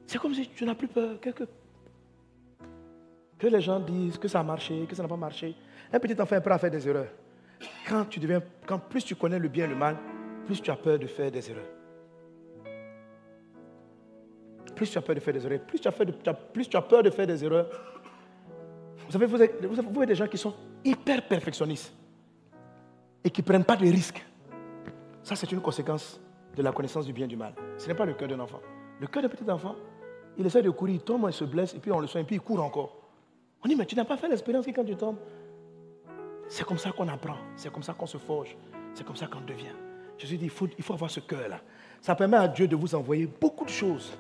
C'est 0.07 0.17
comme 0.17 0.33
si 0.33 0.47
tu 0.47 0.65
n'as 0.65 0.75
plus 0.75 0.87
peur. 0.87 1.19
Que, 1.19 1.29
que, 3.37 3.47
les 3.47 3.61
gens 3.61 3.81
disent 3.81 4.17
que 4.17 4.29
ça 4.29 4.39
a 4.39 4.43
marché, 4.43 4.85
que 4.87 4.95
ça 4.95 5.03
n'a 5.03 5.09
pas 5.09 5.17
marché. 5.17 5.53
Un 5.91 5.99
petit 5.99 6.19
enfant 6.19 6.37
est 6.37 6.41
prêt 6.41 6.53
à 6.53 6.57
faire 6.57 6.71
des 6.71 6.87
erreurs. 6.87 7.11
Quand, 7.87 8.05
tu 8.05 8.19
deviens, 8.19 8.41
quand 8.65 8.79
plus 8.79 9.03
tu 9.03 9.15
connais 9.15 9.39
le 9.39 9.49
bien 9.49 9.65
et 9.65 9.67
le 9.67 9.75
mal, 9.75 9.97
plus 10.45 10.61
tu 10.61 10.71
as 10.71 10.75
peur 10.77 10.97
de 10.97 11.07
faire 11.07 11.29
des 11.29 11.51
erreurs. 11.51 11.69
Plus 14.73 14.89
tu 14.89 14.97
as 14.97 15.01
peur 15.01 15.15
de 15.15 15.19
faire 15.19 15.33
des 15.33 15.45
erreurs, 15.45 15.59
plus 15.59 15.79
tu 15.79 16.77
as 16.77 16.81
peur 16.81 17.03
de 17.03 17.09
faire 17.09 17.27
des 17.27 17.43
erreurs, 17.43 17.69
vous 19.09 19.13
savez, 19.13 19.25
vous 19.25 19.41
avez, 19.41 19.81
vous 19.81 20.05
des 20.05 20.13
gens 20.13 20.27
qui 20.27 20.37
sont 20.37 20.53
hyper 20.85 21.27
perfectionnistes 21.27 21.91
et 23.23 23.31
qui 23.31 23.41
ne 23.41 23.45
prennent 23.45 23.63
pas 23.63 23.75
de 23.75 23.87
risques. 23.87 24.23
Ça, 25.23 25.35
c'est 25.35 25.51
une 25.51 25.61
conséquence 25.61 26.21
de 26.55 26.61
la 26.61 26.71
connaissance 26.71 27.07
du 27.07 27.13
bien 27.13 27.25
et 27.25 27.27
du 27.27 27.35
mal. 27.35 27.55
Ce 27.79 27.87
n'est 27.87 27.95
pas 27.95 28.05
le 28.05 28.13
cœur 28.13 28.27
d'un 28.27 28.39
enfant. 28.39 28.59
Le 28.99 29.07
cœur 29.07 29.23
d'un 29.23 29.29
petit 29.29 29.49
enfant, 29.49 29.75
il 30.37 30.45
essaie 30.45 30.61
de 30.61 30.69
courir, 30.69 30.93
il 30.93 31.01
tombe, 31.01 31.25
il 31.27 31.33
se 31.33 31.43
blesse, 31.43 31.73
et 31.73 31.79
puis 31.79 31.91
on 31.91 31.99
le 31.99 32.05
soigne, 32.05 32.21
et 32.21 32.27
puis 32.27 32.35
il 32.35 32.41
court 32.41 32.61
encore. 32.61 33.09
On 33.63 33.67
dit, 33.67 33.75
mais 33.75 33.87
tu 33.87 33.95
n'as 33.95 34.05
pas 34.05 34.15
fait 34.15 34.27
l'expérience 34.27 34.67
que 34.67 34.71
quand 34.71 34.85
tu 34.85 34.95
tombes, 34.95 35.17
c'est 36.47 36.63
comme 36.63 36.77
ça 36.77 36.91
qu'on 36.91 37.07
apprend, 37.07 37.37
c'est 37.55 37.73
comme 37.73 37.81
ça 37.81 37.93
qu'on 37.93 38.05
se 38.05 38.19
forge, 38.19 38.55
c'est 38.93 39.03
comme 39.03 39.15
ça 39.15 39.25
qu'on 39.25 39.41
devient. 39.41 39.73
Jésus 40.19 40.37
dit, 40.37 40.45
il 40.45 40.51
faut, 40.51 40.67
il 40.77 40.83
faut 40.83 40.93
avoir 40.93 41.09
ce 41.09 41.19
cœur-là. 41.19 41.61
Ça 41.99 42.13
permet 42.13 42.37
à 42.37 42.47
Dieu 42.47 42.67
de 42.67 42.75
vous 42.75 42.93
envoyer 42.93 43.25
beaucoup 43.25 43.65
de 43.65 43.71
choses 43.71 44.15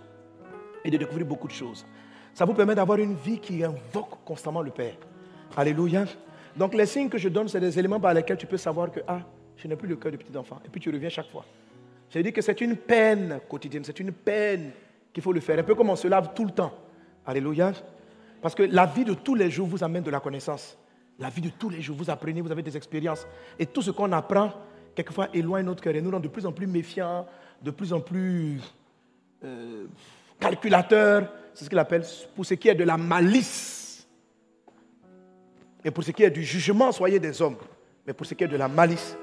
et 0.83 0.89
de 0.89 0.97
découvrir 0.97 1.27
beaucoup 1.27 1.47
de 1.47 1.53
choses. 1.53 1.85
Ça 2.33 2.45
vous 2.45 2.53
permet 2.53 2.75
d'avoir 2.75 2.99
une 2.99 3.15
vie 3.15 3.39
qui 3.39 3.63
invoque 3.63 4.23
constamment 4.23 4.61
le 4.61 4.71
Père. 4.71 4.95
Alléluia. 5.55 6.05
Donc 6.55 6.73
les 6.73 6.85
signes 6.85 7.09
que 7.09 7.17
je 7.17 7.29
donne, 7.29 7.47
c'est 7.47 7.59
des 7.59 7.77
éléments 7.77 7.99
par 7.99 8.13
lesquels 8.13 8.37
tu 8.37 8.47
peux 8.47 8.57
savoir 8.57 8.91
que, 8.91 8.99
ah, 9.07 9.21
je 9.55 9.67
n'ai 9.67 9.75
plus 9.75 9.87
le 9.87 9.95
cœur 9.95 10.11
du 10.11 10.17
petit 10.17 10.35
enfant. 10.37 10.59
Et 10.65 10.69
puis 10.69 10.79
tu 10.79 10.89
reviens 10.89 11.09
chaque 11.09 11.29
fois. 11.29 11.45
Je 12.09 12.19
dis 12.19 12.33
que 12.33 12.41
c'est 12.41 12.59
une 12.61 12.75
peine 12.75 13.39
quotidienne, 13.47 13.83
c'est 13.83 13.99
une 13.99 14.11
peine 14.11 14.71
qu'il 15.13 15.21
faut 15.21 15.33
le 15.33 15.41
faire. 15.41 15.59
Un 15.59 15.63
peu 15.63 15.75
comme 15.75 15.89
on 15.89 15.95
se 15.95 16.07
lave 16.07 16.33
tout 16.33 16.45
le 16.45 16.51
temps. 16.51 16.73
Alléluia. 17.25 17.73
Parce 18.41 18.55
que 18.55 18.63
la 18.63 18.85
vie 18.85 19.05
de 19.05 19.13
tous 19.13 19.35
les 19.35 19.51
jours 19.51 19.67
vous 19.67 19.83
amène 19.83 20.03
de 20.03 20.09
la 20.09 20.19
connaissance. 20.19 20.77
La 21.19 21.29
vie 21.29 21.41
de 21.41 21.49
tous 21.49 21.69
les 21.69 21.81
jours, 21.81 21.97
vous 21.97 22.09
apprenez, 22.09 22.41
vous 22.41 22.51
avez 22.51 22.63
des 22.63 22.77
expériences. 22.77 23.27
Et 23.59 23.65
tout 23.65 23.81
ce 23.81 23.91
qu'on 23.91 24.11
apprend, 24.13 24.53
quelquefois, 24.95 25.27
éloigne 25.33 25.65
notre 25.65 25.83
cœur 25.83 25.93
et 25.95 26.01
nous 26.01 26.11
rend 26.11 26.21
de 26.21 26.29
plus 26.29 26.45
en 26.45 26.53
plus 26.53 26.65
méfiants, 26.65 27.27
de 27.61 27.71
plus 27.71 27.91
en 27.91 27.99
plus 27.99 28.61
euh, 29.43 29.85
calculateurs, 30.39 31.31
c'est 31.53 31.65
ce 31.65 31.69
qu'il 31.69 31.79
appelle 31.79 32.03
pour 32.35 32.45
ce 32.45 32.53
qui 32.53 32.69
est 32.69 32.75
de 32.75 32.83
la 32.83 32.97
malice. 32.97 34.07
Et 35.83 35.91
pour 35.91 36.03
ce 36.03 36.11
qui 36.11 36.23
est 36.23 36.29
du 36.29 36.43
jugement, 36.43 36.91
soyez 36.91 37.19
des 37.19 37.41
hommes. 37.41 37.57
Mais 38.05 38.13
pour 38.13 38.25
ce 38.25 38.33
qui 38.33 38.43
est 38.43 38.47
de 38.47 38.57
la 38.57 38.67
malice, 38.67 39.15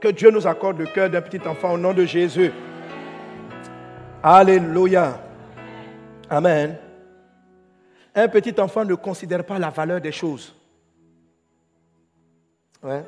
que 0.00 0.08
Dieu 0.08 0.30
nous 0.30 0.46
accorde 0.46 0.78
le 0.78 0.86
cœur 0.86 1.08
d'un 1.08 1.22
petit 1.22 1.46
enfant 1.46 1.72
au 1.72 1.78
nom 1.78 1.92
de 1.92 2.04
Jésus. 2.04 2.52
Alléluia. 4.22 5.20
Amen. 6.28 6.76
Un 8.14 8.28
petit 8.28 8.58
enfant 8.60 8.84
ne 8.84 8.94
considère 8.94 9.44
pas 9.44 9.58
la 9.58 9.70
valeur 9.70 10.00
des 10.00 10.12
choses. 10.12 10.54
Ouais. 12.82 13.02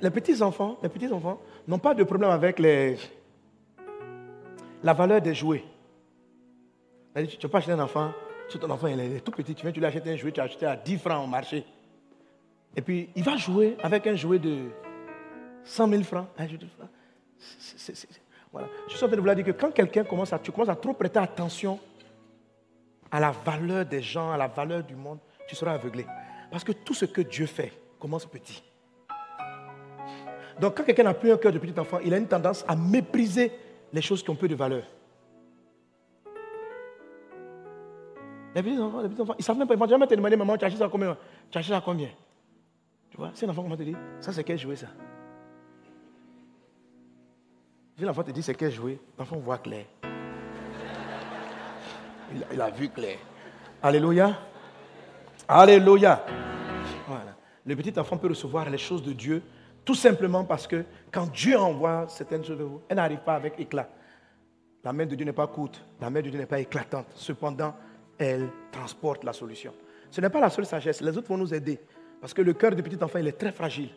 les 0.00 0.10
petits 0.10 0.40
enfants, 0.40 0.78
les 0.82 0.88
petits 0.88 1.12
enfants 1.12 1.40
n'ont 1.66 1.78
pas 1.78 1.94
de 1.94 2.04
problème 2.04 2.30
avec 2.30 2.58
les, 2.58 2.96
la 4.82 4.92
valeur 4.92 5.20
des 5.20 5.34
jouets. 5.34 5.64
Tu 7.14 7.20
ne 7.20 7.48
pas 7.48 7.58
acheter 7.58 7.72
un 7.72 7.78
enfant, 7.78 8.12
si 8.48 8.58
ton 8.58 8.68
enfant 8.70 8.88
est 8.88 9.24
tout 9.24 9.30
petit, 9.30 9.54
tu 9.54 9.62
viens, 9.62 9.72
tu 9.72 9.78
lui 9.78 9.86
achètes 9.86 10.06
un 10.06 10.16
jouet, 10.16 10.32
tu 10.32 10.40
as 10.40 10.44
acheté 10.44 10.66
à 10.66 10.74
10 10.74 10.98
francs 10.98 11.24
au 11.24 11.28
marché. 11.28 11.64
Et 12.76 12.82
puis, 12.82 13.08
il 13.14 13.22
va 13.22 13.36
jouer 13.36 13.76
avec 13.82 14.06
un 14.08 14.16
jouet 14.16 14.40
de 14.40 14.70
100 15.62 15.88
000 15.88 16.02
francs, 16.02 16.26
un 16.36 16.48
jour 16.48 16.58
de 16.58 16.66
francs. 16.66 16.88
voilà. 18.50 18.68
Je 18.88 18.96
suis 18.96 19.04
en 19.04 19.06
train 19.06 19.16
de 19.16 19.20
vous 19.20 19.34
dire 19.34 19.44
que 19.44 19.52
quand 19.52 19.70
quelqu'un 19.70 20.02
commence 20.02 20.32
à, 20.32 20.40
tu 20.40 20.50
commences 20.50 20.68
à 20.68 20.76
trop 20.76 20.92
prêter 20.92 21.20
attention 21.20 21.78
à 23.12 23.20
la 23.20 23.30
valeur 23.30 23.86
des 23.86 24.02
gens, 24.02 24.32
à 24.32 24.36
la 24.36 24.48
valeur 24.48 24.82
du 24.82 24.96
monde, 24.96 25.18
tu 25.46 25.54
seras 25.54 25.74
aveuglé. 25.74 26.04
Parce 26.50 26.64
que 26.64 26.72
tout 26.72 26.94
ce 26.94 27.04
que 27.04 27.20
Dieu 27.20 27.46
fait 27.46 27.72
commence 27.98 28.26
petit. 28.26 28.62
Donc 30.60 30.76
quand 30.76 30.84
quelqu'un 30.84 31.04
n'a 31.04 31.14
plus 31.14 31.30
un 31.30 31.36
cœur 31.36 31.52
de 31.52 31.58
petit 31.58 31.78
enfant, 31.78 32.00
il 32.04 32.12
a 32.12 32.18
une 32.18 32.26
tendance 32.26 32.64
à 32.66 32.74
mépriser 32.74 33.52
les 33.92 34.02
choses 34.02 34.22
qui 34.22 34.30
ont 34.30 34.34
peu 34.34 34.48
de 34.48 34.54
valeur. 34.54 34.82
Les 38.54 38.62
petits 38.62 38.78
enfants, 38.78 39.00
les 39.02 39.08
petits 39.08 39.20
enfants, 39.20 39.34
ils 39.34 39.40
ne 39.40 39.44
savent 39.44 39.58
même 39.58 39.66
pas, 39.66 39.74
ils 39.74 39.80
vont 39.80 39.88
jamais 39.88 40.06
te 40.06 40.14
demander, 40.14 40.36
maman, 40.36 40.56
tu 40.56 40.64
acheté 40.64 40.78
ça 40.78 40.88
combien? 40.88 41.16
Tu 41.50 41.58
acheté 41.58 41.72
ça 41.72 41.82
combien? 41.84 42.08
Tu 43.10 43.16
vois, 43.16 43.30
si 43.34 43.44
un 43.44 43.48
enfant 43.48 43.62
commence 43.62 43.76
à 43.76 43.82
te 43.82 43.88
dire, 43.88 43.98
ça 44.20 44.32
c'est 44.32 44.44
quel 44.44 44.58
jouet 44.58 44.76
ça? 44.76 44.88
Si 47.96 48.04
l'enfant 48.04 48.24
te 48.24 48.32
dit 48.32 48.42
c'est 48.42 48.54
quel 48.54 48.72
jouet, 48.72 48.98
l'enfant 49.18 49.36
voit 49.36 49.58
clair. 49.58 49.84
Il 52.52 52.60
a, 52.60 52.70
vu 52.70 52.88
clair. 52.88 53.18
Alléluia. 53.80 54.36
Alléluia. 55.46 56.24
Voilà. 57.06 57.36
Le 57.64 57.76
petit 57.76 57.96
enfant 57.98 58.16
peut 58.16 58.28
recevoir 58.28 58.68
les 58.68 58.78
choses 58.78 59.02
de 59.02 59.12
Dieu 59.12 59.42
tout 59.84 59.94
simplement 59.94 60.44
parce 60.44 60.66
que 60.66 60.84
quand 61.12 61.30
Dieu 61.30 61.56
envoie 61.56 62.06
certaines 62.08 62.42
choses 62.44 62.58
de 62.58 62.64
vous, 62.64 62.80
elle 62.88 62.96
n'arrive 62.96 63.20
pas 63.20 63.34
avec 63.34 63.60
éclat. 63.60 63.88
La 64.82 64.92
main 64.92 65.06
de 65.06 65.14
Dieu 65.14 65.24
n'est 65.24 65.32
pas 65.32 65.46
courte, 65.46 65.84
la 66.00 66.10
main 66.10 66.20
de 66.20 66.30
Dieu 66.30 66.38
n'est 66.38 66.46
pas 66.46 66.58
éclatante. 66.58 67.06
Cependant, 67.14 67.74
elle 68.18 68.48
transporte 68.70 69.24
la 69.24 69.32
solution. 69.32 69.72
Ce 70.10 70.20
n'est 70.20 70.30
pas 70.30 70.40
la 70.40 70.50
seule 70.50 70.66
sagesse, 70.66 71.00
les 71.00 71.16
autres 71.16 71.28
vont 71.28 71.38
nous 71.38 71.52
aider. 71.52 71.80
Parce 72.20 72.32
que 72.32 72.42
le 72.42 72.52
cœur 72.52 72.74
du 72.74 72.82
petit 72.82 73.02
enfant, 73.02 73.18
il 73.18 73.26
est 73.26 73.32
très 73.38 73.52
fragile. 73.52 73.90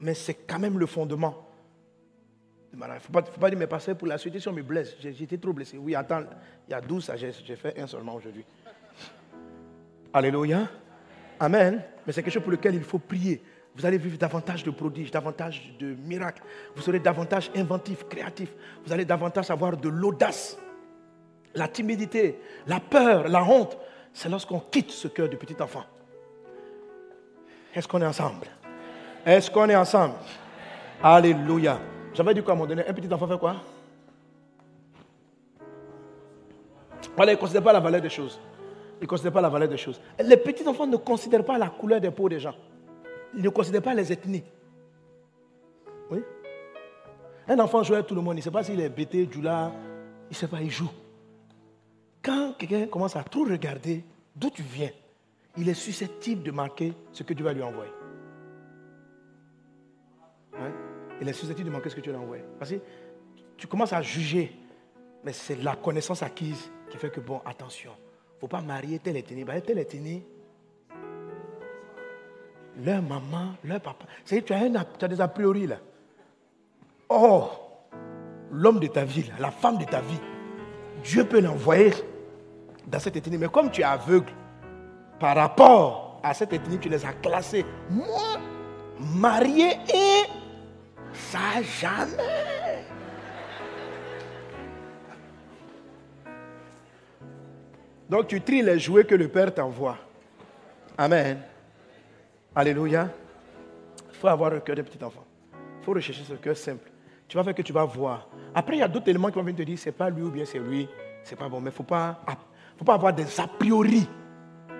Mais 0.00 0.14
c'est 0.14 0.34
quand 0.34 0.58
même 0.58 0.78
le 0.78 0.86
fondement. 0.86 1.48
Il 2.72 2.78
ne 2.78 2.98
faut 2.98 3.12
pas, 3.12 3.22
pas 3.22 3.50
dire, 3.50 3.58
mais 3.58 3.66
passer 3.66 3.94
pour 3.94 4.08
la 4.08 4.18
suite, 4.18 4.38
si 4.38 4.48
on 4.48 4.52
me 4.52 4.62
blesse, 4.62 4.96
j'ai 4.98 5.22
été 5.22 5.38
trop 5.38 5.52
blessé. 5.52 5.76
Oui, 5.76 5.94
attends, 5.94 6.22
il 6.66 6.72
y 6.72 6.74
a 6.74 6.80
douze 6.80 7.04
sagesses, 7.04 7.42
j'ai 7.44 7.56
fait 7.56 7.78
un 7.78 7.86
seulement 7.86 8.14
aujourd'hui. 8.14 8.44
Alléluia. 10.12 10.68
Amen. 11.38 11.82
Mais 12.06 12.12
c'est 12.12 12.22
quelque 12.22 12.34
chose 12.34 12.42
pour 12.42 12.52
lequel 12.52 12.74
il 12.74 12.82
faut 12.82 12.98
prier. 12.98 13.42
Vous 13.74 13.86
allez 13.86 13.98
vivre 13.98 14.18
davantage 14.18 14.64
de 14.64 14.70
prodiges, 14.70 15.10
davantage 15.10 15.74
de 15.78 15.94
miracles. 15.94 16.42
Vous 16.76 16.82
serez 16.82 16.98
davantage 16.98 17.50
inventif, 17.54 18.04
créatif. 18.08 18.52
Vous 18.84 18.92
allez 18.92 19.04
davantage 19.04 19.50
avoir 19.50 19.76
de 19.76 19.88
l'audace, 19.88 20.58
la 21.54 21.68
timidité, 21.68 22.40
la 22.66 22.80
peur, 22.80 23.28
la 23.28 23.42
honte. 23.42 23.76
C'est 24.12 24.28
lorsqu'on 24.28 24.60
quitte 24.60 24.90
ce 24.90 25.08
cœur 25.08 25.28
de 25.28 25.36
petit 25.36 25.56
enfant. 25.60 25.84
Est-ce 27.74 27.88
qu'on 27.88 28.02
est 28.02 28.06
ensemble? 28.06 28.46
Est-ce 29.24 29.50
qu'on 29.50 29.68
est 29.68 29.76
ensemble? 29.76 30.14
Alléluia. 31.02 31.78
J'avais 32.12 32.34
dit 32.34 32.42
quoi 32.42 32.52
à 32.52 32.54
un 32.54 32.58
moment 32.58 32.68
donné? 32.68 32.86
Un 32.86 32.92
petit 32.92 33.12
enfant 33.12 33.26
fait 33.26 33.38
quoi? 33.38 33.56
Voilà, 37.16 37.32
il 37.32 37.36
ne 37.36 37.40
considère 37.40 37.62
pas 37.62 37.72
la 37.72 37.80
valeur 37.80 38.00
des 38.00 38.10
choses. 38.10 38.38
Il 39.00 39.04
ne 39.04 39.08
considère 39.08 39.32
pas 39.32 39.40
la 39.40 39.48
valeur 39.48 39.68
des 39.68 39.76
choses. 39.76 40.00
Les 40.22 40.36
petits 40.36 40.66
enfants 40.68 40.86
ne 40.86 40.96
considèrent 40.96 41.44
pas 41.44 41.58
la 41.58 41.68
couleur 41.68 42.00
des 42.00 42.10
peaux 42.10 42.28
des 42.28 42.40
gens. 42.40 42.54
Ils 43.34 43.42
ne 43.42 43.48
considèrent 43.48 43.82
pas 43.82 43.94
les 43.94 44.12
ethnies. 44.12 44.44
Oui? 46.10 46.22
Un 47.48 47.58
enfant 47.58 47.82
joue 47.82 47.94
avec 47.94 48.06
tout 48.06 48.14
le 48.14 48.20
monde. 48.20 48.34
Il 48.34 48.38
ne 48.38 48.42
sait 48.42 48.50
pas 48.50 48.62
s'il 48.62 48.80
est 48.80 48.88
bêté, 48.88 49.28
là. 49.42 49.72
Il 50.30 50.32
ne 50.32 50.34
sait 50.34 50.46
pas, 50.46 50.60
il 50.60 50.70
joue. 50.70 50.90
Quand 52.22 52.54
quelqu'un 52.56 52.86
commence 52.86 53.16
à 53.16 53.24
trop 53.24 53.44
regarder 53.44 54.04
d'où 54.36 54.50
tu 54.50 54.62
viens, 54.62 54.90
il 55.56 55.68
est 55.68 55.74
susceptible 55.74 56.42
de 56.42 56.50
marquer 56.52 56.92
ce 57.12 57.22
que 57.22 57.34
Dieu 57.34 57.44
va 57.44 57.52
lui 57.52 57.62
envoyer. 57.62 57.92
Hein? 60.54 60.72
Il 61.20 61.28
est 61.28 61.32
susceptible 61.32 61.68
de 61.68 61.72
marquer 61.72 61.90
ce 61.90 61.96
que 61.96 62.00
tu 62.00 62.10
lui 62.10 62.16
envoyer. 62.16 62.44
Parce 62.58 62.70
que 62.70 62.76
tu 63.56 63.66
commences 63.66 63.92
à 63.92 64.02
juger, 64.02 64.52
mais 65.24 65.32
c'est 65.32 65.56
la 65.62 65.76
connaissance 65.76 66.22
acquise 66.22 66.70
qui 66.90 66.96
fait 66.96 67.10
que, 67.10 67.20
bon, 67.20 67.40
attention, 67.44 67.90
il 67.90 68.34
ne 68.36 68.40
faut 68.40 68.48
pas 68.48 68.60
marier 68.60 68.98
tel. 68.98 69.22
Bah, 69.44 69.60
tel 69.60 69.78
ethnie, 69.78 70.22
leur 72.84 73.02
maman, 73.02 73.54
leur 73.64 73.80
papa. 73.80 74.06
C'est 74.24 74.42
tu 74.42 74.52
as, 74.52 74.68
tu 74.98 75.04
as 75.04 75.08
des 75.08 75.20
a 75.20 75.28
priori 75.28 75.66
là. 75.66 75.78
Oh, 77.08 77.50
l'homme 78.50 78.80
de 78.80 78.86
ta 78.86 79.04
vie, 79.04 79.30
la 79.38 79.50
femme 79.50 79.78
de 79.78 79.84
ta 79.84 80.00
vie, 80.00 80.20
Dieu 81.04 81.24
peut 81.24 81.40
l'envoyer 81.40 81.92
dans 82.86 82.98
cette 82.98 83.16
ethnie. 83.16 83.38
Mais 83.38 83.48
comme 83.48 83.70
tu 83.70 83.80
es 83.80 83.84
aveugle 83.84 84.32
par 85.18 85.36
rapport 85.36 86.20
à 86.22 86.34
cette 86.34 86.52
ethnie, 86.52 86.78
tu 86.78 86.88
les 86.88 87.04
as 87.04 87.12
classés. 87.14 87.64
Moi, 87.90 88.38
marié 88.98 89.78
et 89.92 90.22
ça 91.12 91.62
jamais. 91.80 92.84
Donc 98.08 98.26
tu 98.26 98.40
tries 98.42 98.62
les 98.62 98.78
jouets 98.78 99.04
que 99.04 99.14
le 99.14 99.28
Père 99.28 99.54
t'envoie. 99.54 99.96
Amen. 100.98 101.40
Alléluia. 102.54 103.08
Il 104.10 104.16
faut 104.16 104.28
avoir 104.28 104.52
un 104.52 104.60
cœur 104.60 104.76
de 104.76 104.82
petit 104.82 105.02
enfant. 105.02 105.24
Il 105.80 105.84
faut 105.84 105.92
rechercher 105.92 106.22
ce 106.22 106.34
cœur 106.34 106.56
simple. 106.56 106.90
Tu 107.26 107.38
vas 107.38 107.44
faire 107.44 107.54
que 107.54 107.62
tu 107.62 107.72
vas 107.72 107.84
voir. 107.84 108.28
Après, 108.54 108.76
il 108.76 108.80
y 108.80 108.82
a 108.82 108.88
d'autres 108.88 109.08
éléments 109.08 109.28
qui 109.28 109.36
vont 109.36 109.42
venir 109.42 109.56
te 109.56 109.62
dire 109.62 109.78
c'est 109.78 109.92
pas 109.92 110.10
lui 110.10 110.22
ou 110.22 110.30
bien 110.30 110.44
c'est 110.44 110.58
lui. 110.58 110.86
C'est 111.24 111.36
pas 111.36 111.48
bon. 111.48 111.58
Mais 111.60 111.70
il 111.70 111.72
ne 111.72 111.76
faut 111.76 111.82
pas, 111.82 112.20
faut 112.78 112.84
pas 112.84 112.94
avoir 112.94 113.12
des 113.12 113.40
a 113.40 113.46
priori 113.46 114.08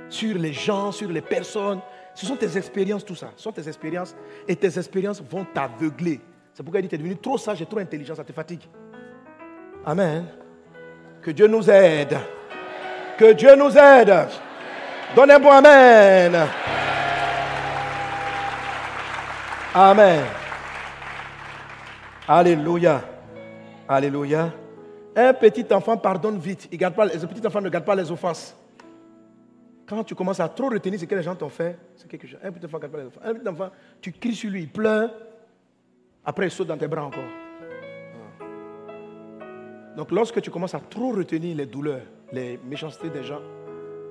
sur 0.08 0.36
les 0.38 0.52
gens, 0.52 0.92
sur 0.92 1.08
les 1.08 1.20
personnes. 1.20 1.80
Ce 2.14 2.26
sont 2.26 2.36
tes 2.36 2.56
expériences, 2.56 3.04
tout 3.04 3.14
ça. 3.14 3.30
Ce 3.36 3.42
sont 3.42 3.52
tes 3.52 3.66
expériences. 3.66 4.14
Et 4.46 4.54
tes 4.56 4.78
expériences 4.78 5.22
vont 5.22 5.44
t'aveugler. 5.44 6.20
C'est 6.52 6.62
pourquoi 6.62 6.80
il 6.80 6.82
dit 6.82 6.88
tu 6.88 6.94
es 6.96 6.98
devenu 6.98 7.16
trop 7.16 7.38
sage 7.38 7.62
et 7.62 7.66
trop 7.66 7.78
intelligent. 7.78 8.14
Ça 8.14 8.24
te 8.24 8.32
fatigue. 8.32 8.62
Amen. 9.84 10.26
Que 11.22 11.30
Dieu 11.30 11.46
nous 11.46 11.68
aide. 11.70 12.18
Que 13.18 13.32
Dieu 13.32 13.54
nous 13.56 13.76
aide. 13.76 14.28
Donnez 15.16 15.38
moi 15.38 15.56
Amen. 15.56 16.46
Amen. 19.74 20.24
Alléluia. 22.28 23.00
Alléluia. 23.88 24.61
Un 25.14 25.34
petit 25.34 25.66
enfant 25.72 25.96
pardonne 25.96 26.38
vite. 26.38 26.68
Il 26.72 26.78
garde 26.78 26.94
les 27.12 27.26
petits 27.26 27.46
enfants 27.46 27.60
ne 27.60 27.68
gardent 27.68 27.84
pas 27.84 27.94
les 27.94 28.10
offenses. 28.10 28.56
Quand 29.86 30.02
tu 30.04 30.14
commences 30.14 30.40
à 30.40 30.48
trop 30.48 30.70
retenir 30.70 30.98
ce 30.98 31.04
que 31.04 31.14
les 31.14 31.22
gens 31.22 31.34
t'ont 31.34 31.50
fait, 31.50 31.78
c'est 31.96 32.08
quelque 32.08 32.26
chose. 32.26 32.38
Un 32.42 32.50
petit 32.50 32.64
enfant 32.64 32.78
ne 32.78 32.82
garde 32.82 32.92
pas 32.92 32.98
les 32.98 33.06
offenses. 33.06 33.22
Un 33.24 33.34
petit 33.34 33.48
enfant, 33.48 33.70
tu 34.00 34.12
cries 34.12 34.34
sur 34.34 34.50
lui, 34.50 34.62
il 34.62 34.68
pleure. 34.70 35.10
Après, 36.24 36.46
il 36.46 36.50
saute 36.50 36.68
dans 36.68 36.78
tes 36.78 36.88
bras 36.88 37.04
encore. 37.04 37.24
Ah. 38.40 38.44
Donc, 39.96 40.10
lorsque 40.12 40.40
tu 40.40 40.50
commences 40.50 40.74
à 40.74 40.80
trop 40.80 41.12
retenir 41.12 41.56
les 41.56 41.66
douleurs, 41.66 42.06
les 42.32 42.58
méchancetés 42.64 43.10
des 43.10 43.24
gens, 43.24 43.42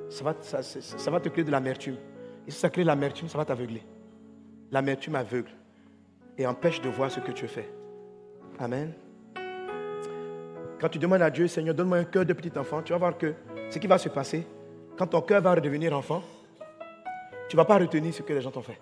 ça 0.10 0.24
va, 0.24 1.20
te 1.20 1.30
créer 1.30 1.44
de 1.44 1.52
l'amertume. 1.52 1.96
Et 2.46 2.52
si 2.52 2.60
ça 2.60 2.70
crée 2.70 2.84
l'amertume, 2.84 3.28
ça 3.30 3.38
va 3.38 3.46
t'aveugler 3.46 3.82
l'amertume 4.72 5.16
aveugle 5.16 5.52
et 6.38 6.46
empêche 6.46 6.82
de 6.82 6.90
voir 6.90 7.10
ce 7.10 7.20
que 7.20 7.32
tu 7.32 7.48
fais. 7.48 7.72
Amen. 8.60 8.94
Quand 10.82 10.90
tu 10.90 10.98
demandes 10.98 11.22
à 11.22 11.30
Dieu, 11.30 11.48
Seigneur, 11.48 11.76
donne-moi 11.76 12.00
un 12.00 12.04
cœur 12.04 12.26
de 12.26 12.34
petit 12.34 12.52
enfant, 12.58 12.82
tu 12.82 12.92
vas 12.92 12.98
voir 12.98 13.16
que 13.16 13.36
ce 13.70 13.78
qui 13.78 13.86
va 13.86 14.00
se 14.00 14.10
passer, 14.10 14.48
quand 14.98 15.06
ton 15.06 15.22
cœur 15.22 15.40
va 15.40 15.54
redevenir 15.54 15.96
enfant, 15.96 16.24
tu 17.48 17.56
ne 17.56 17.62
vas 17.62 17.66
pas 17.66 17.78
retenir 17.78 18.12
ce 18.14 18.24
que 18.24 18.34
les 18.34 18.42
gens 18.42 18.50
t'ont 18.50 18.64
fait. 18.64 18.80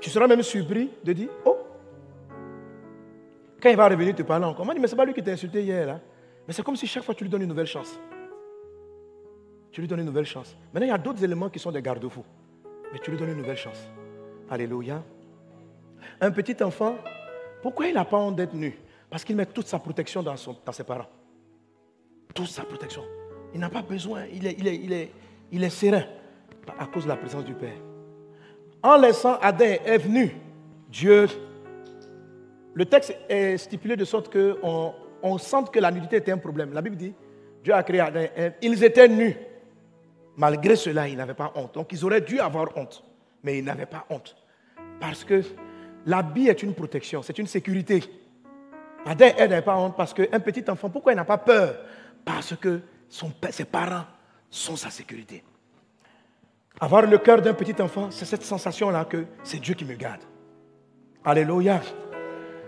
Tu 0.00 0.10
seras 0.10 0.26
même 0.26 0.42
surpris 0.42 0.90
de 1.02 1.12
dire, 1.14 1.30
oh, 1.46 1.56
quand 3.62 3.70
il 3.70 3.76
va 3.76 3.88
revenir 3.88 4.14
te 4.14 4.22
parler 4.22 4.44
encore, 4.44 4.66
on 4.68 4.74
dit, 4.74 4.80
mais 4.80 4.86
ce 4.86 4.92
n'est 4.92 4.98
pas 4.98 5.04
lui 5.06 5.14
qui 5.14 5.22
t'a 5.22 5.30
insulté 5.30 5.62
hier, 5.62 5.86
là. 5.86 6.00
Mais 6.46 6.52
c'est 6.52 6.62
comme 6.62 6.76
si 6.76 6.86
chaque 6.86 7.04
fois 7.04 7.14
tu 7.14 7.24
lui 7.24 7.30
donnes 7.30 7.42
une 7.42 7.48
nouvelle 7.48 7.66
chance. 7.66 7.98
Tu 9.70 9.80
lui 9.80 9.88
donnes 9.88 10.00
une 10.00 10.06
nouvelle 10.06 10.26
chance. 10.26 10.54
Maintenant, 10.74 10.86
il 10.86 10.90
y 10.90 10.94
a 10.94 10.98
d'autres 10.98 11.24
éléments 11.24 11.48
qui 11.48 11.58
sont 11.58 11.72
des 11.72 11.80
garde-fous 11.80 12.24
mais 12.92 12.98
tu 12.98 13.10
lui 13.10 13.18
donnes 13.18 13.30
une 13.30 13.38
nouvelle 13.38 13.56
chance. 13.56 13.88
Alléluia. 14.50 15.02
Un 16.20 16.30
petit 16.30 16.62
enfant, 16.62 16.96
pourquoi 17.62 17.86
il 17.86 17.94
n'a 17.94 18.04
pas 18.04 18.18
honte 18.18 18.36
d'être 18.36 18.54
nu? 18.54 18.78
Parce 19.12 19.24
qu'il 19.24 19.36
met 19.36 19.44
toute 19.44 19.66
sa 19.66 19.78
protection 19.78 20.22
dans, 20.22 20.38
son, 20.38 20.56
dans 20.64 20.72
ses 20.72 20.84
parents. 20.84 21.06
Toute 22.34 22.46
sa 22.46 22.62
protection. 22.62 23.02
Il 23.52 23.60
n'a 23.60 23.68
pas 23.68 23.82
besoin, 23.82 24.22
il 24.32 24.46
est, 24.46 25.68
serein 25.68 26.04
à 26.78 26.86
cause 26.86 27.04
de 27.04 27.10
la 27.10 27.16
présence 27.16 27.44
du 27.44 27.52
Père. 27.52 27.76
En 28.82 28.96
laissant 28.96 29.36
Adam 29.42 29.66
est 29.84 29.98
venu, 29.98 30.34
Dieu, 30.88 31.26
le 32.72 32.86
texte 32.86 33.14
est 33.28 33.58
stipulé 33.58 33.96
de 33.96 34.06
sorte 34.06 34.32
qu'on 34.32 34.94
on 35.22 35.36
sente 35.36 35.70
que 35.70 35.78
la 35.78 35.90
nudité 35.90 36.16
était 36.16 36.32
un 36.32 36.38
problème. 36.38 36.72
La 36.72 36.80
Bible 36.80 36.96
dit, 36.96 37.12
Dieu 37.62 37.74
a 37.74 37.82
créé 37.82 38.00
Adam 38.00 38.20
et 38.20 38.30
Ève, 38.34 38.54
ils 38.62 38.82
étaient 38.82 39.08
nus. 39.08 39.36
Malgré 40.38 40.74
cela, 40.74 41.06
ils 41.06 41.18
n'avaient 41.18 41.34
pas 41.34 41.52
honte. 41.54 41.74
Donc 41.74 41.92
ils 41.92 42.02
auraient 42.02 42.22
dû 42.22 42.40
avoir 42.40 42.74
honte, 42.78 43.04
mais 43.42 43.58
ils 43.58 43.64
n'avaient 43.64 43.84
pas 43.84 44.06
honte. 44.08 44.34
Parce 44.98 45.22
que 45.22 45.42
l'habit 46.06 46.48
est 46.48 46.62
une 46.62 46.72
protection, 46.72 47.20
c'est 47.22 47.38
une 47.38 47.46
sécurité. 47.46 48.02
Adam 49.04 49.26
elle 49.36 49.50
n'avait 49.50 49.62
pas 49.62 49.76
honte 49.76 49.96
parce 49.96 50.14
qu'un 50.14 50.40
petit 50.40 50.64
enfant, 50.70 50.88
pourquoi 50.88 51.12
il 51.12 51.16
n'a 51.16 51.24
pas 51.24 51.38
peur? 51.38 51.76
Parce 52.24 52.54
que 52.56 52.80
son, 53.08 53.32
ses 53.50 53.64
parents 53.64 54.04
sont 54.50 54.76
sa 54.76 54.90
sécurité. 54.90 55.42
Avoir 56.80 57.02
le 57.02 57.18
cœur 57.18 57.42
d'un 57.42 57.54
petit 57.54 57.80
enfant, 57.80 58.10
c'est 58.10 58.24
cette 58.24 58.42
sensation-là 58.42 59.04
que 59.04 59.26
c'est 59.42 59.58
Dieu 59.58 59.74
qui 59.74 59.84
me 59.84 59.94
garde. 59.94 60.22
Alléluia. 61.24 61.80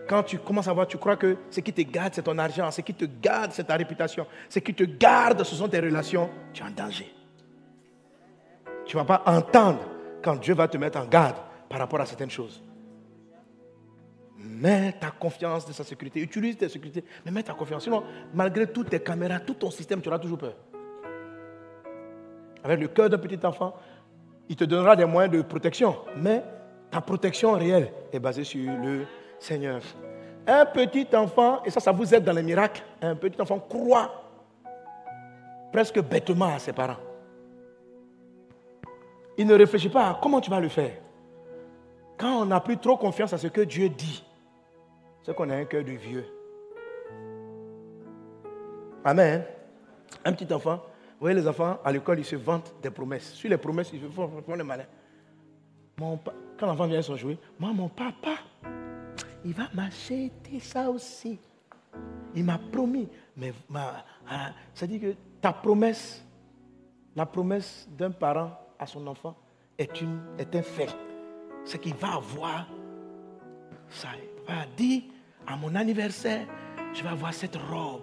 Quand 0.09 0.23
tu 0.23 0.39
commences 0.39 0.69
à 0.69 0.73
voir, 0.73 0.87
tu 0.87 0.99
crois 0.99 1.17
que 1.17 1.37
ce 1.51 1.61
qui 1.61 1.73
te 1.73 1.81
garde, 1.81 2.13
c'est 2.15 2.23
ton 2.23 2.37
argent, 2.37 2.71
ce 2.71 2.83
qui 2.83 2.93
te 2.93 3.07
garde, 3.07 3.53
c'est 3.53 3.65
ta 3.65 3.77
réputation, 3.77 4.27
ce 4.49 4.59
qui 4.59 4.75
te 4.75 4.85
garde, 4.85 5.43
ce 5.45 5.57
sont 5.57 5.69
tes 5.69 5.81
relations, 5.81 6.29
tu 6.53 6.63
es 6.63 6.67
en 6.67 6.71
danger. 6.71 7.13
Tu 8.85 8.97
ne 8.97 9.03
vas 9.03 9.19
pas 9.19 9.23
entendre 9.31 9.81
quand 10.23 10.37
Dieu 10.37 10.55
va 10.55 10.69
te 10.69 10.77
mettre 10.77 10.99
en 10.99 11.07
garde 11.07 11.37
par 11.69 11.79
rapport 11.79 12.01
à 12.01 12.07
certaines 12.07 12.31
choses. 12.31 12.63
Mets 14.45 14.93
ta 15.01 15.11
confiance 15.11 15.67
de 15.67 15.73
sa 15.73 15.85
sécurité. 15.85 16.21
Utilise 16.21 16.57
ta 16.59 16.69
sécurité, 16.69 17.03
mais 17.25 17.31
mets 17.31 17.43
ta 17.43 17.55
confiance. 17.55 17.85
Sinon, 17.85 18.03
malgré 18.35 18.67
toutes 18.67 18.91
tes 18.91 19.01
caméras, 19.01 19.41
tout 19.41 19.55
ton 19.55 19.71
système, 19.71 20.01
tu 20.01 20.09
auras 20.09 20.19
toujours 20.19 20.39
peur. 20.39 20.55
Avec 22.63 22.81
le 22.81 22.89
cœur 22.89 23.09
d'un 23.09 23.19
petit 23.19 23.45
enfant, 23.45 23.75
il 24.49 24.57
te 24.57 24.65
donnera 24.65 24.97
des 24.97 25.05
moyens 25.05 25.35
de 25.35 25.43
protection, 25.43 25.97
mais 26.17 26.43
ta 26.91 27.01
protection 27.01 27.53
réelle 27.53 27.91
est 28.13 28.19
basée 28.19 28.45
sur 28.45 28.71
le 28.71 29.07
Seigneur. 29.39 29.81
Un 30.47 30.67
petit 30.67 31.09
enfant, 31.15 31.63
et 31.65 31.71
ça, 31.71 31.81
ça 31.81 31.93
vous 31.93 32.15
aide 32.15 32.25
dans 32.25 32.33
les 32.33 32.43
miracles, 32.43 32.83
un 33.01 33.17
petit 33.17 33.41
enfant 33.41 33.59
croit 33.59 34.11
presque 35.73 36.01
bêtement 36.01 36.55
à 36.55 36.59
ses 36.59 36.73
parents. 36.73 37.01
Il 39.37 39.47
ne 39.47 39.55
réfléchit 39.55 39.89
pas 39.89 40.11
à 40.11 40.19
comment 40.23 40.41
tu 40.41 40.51
vas 40.51 40.61
le 40.61 40.69
faire. 40.69 40.93
Quand 42.17 42.43
on 42.43 42.45
n'a 42.45 42.61
plus 42.61 42.77
trop 42.77 42.97
confiance 42.97 43.33
à 43.33 43.39
ce 43.39 43.49
que 43.49 43.63
Dieu 43.63 43.89
dit, 43.89 44.23
c'est 45.25 45.35
qu'on 45.35 45.49
a 45.49 45.57
un 45.57 45.65
cœur 45.65 45.83
de 45.83 45.93
vieux. 45.93 46.27
Amen. 49.03 49.43
Un 50.25 50.33
petit 50.33 50.53
enfant, 50.53 50.77
vous 50.77 51.21
voyez 51.21 51.35
les 51.35 51.49
enfants 51.49 51.79
à 51.83 51.91
l'école, 51.91 52.19
ils 52.19 52.25
se 52.25 52.37
vantent 52.37 52.75
des 52.83 52.91
promesses. 52.91 53.33
Sur 53.33 53.49
les 53.49 53.57
promesses, 53.57 53.91
ils 53.93 54.01
font, 54.11 54.29
font 54.29 54.55
le 54.55 54.65
malin. 54.65 54.85
quand 55.97 56.67
l'enfant 56.67 56.87
vient 56.87 57.01
s'en 57.01 57.17
jouer, 57.17 57.39
moi, 57.59 57.73
mon 57.73 57.89
papa, 57.89 58.37
il 59.45 59.55
va 59.55 59.69
m'acheter 59.73 60.61
ça 60.61 60.91
aussi. 60.91 61.39
Il 62.35 62.45
m'a 62.45 62.59
promis. 62.59 63.09
Mais 63.37 63.53
hein, 63.75 64.53
ça 64.75 64.87
dit 64.87 65.01
que 65.01 65.15
ta 65.41 65.53
promesse, 65.53 66.23
la 67.17 67.25
promesse 67.25 67.89
d'un 67.91 68.11
parent 68.11 68.59
à 68.79 68.87
son 68.87 69.07
enfant 69.07 69.37
est, 69.79 70.01
une, 70.03 70.21
est 70.39 70.55
un 70.55 70.63
fait. 70.63 70.95
C'est 71.65 71.79
qu'il 71.79 71.95
va 71.95 72.15
avoir 72.15 72.67
ça. 73.89 74.09
Il 74.19 74.53
va 74.55 74.67
dire 74.77 75.03
à 75.47 75.57
mon 75.57 75.75
anniversaire, 75.75 76.47
je 76.93 77.03
vais 77.03 77.09
avoir 77.09 77.35
cette 77.35 77.57
robe. 77.57 78.03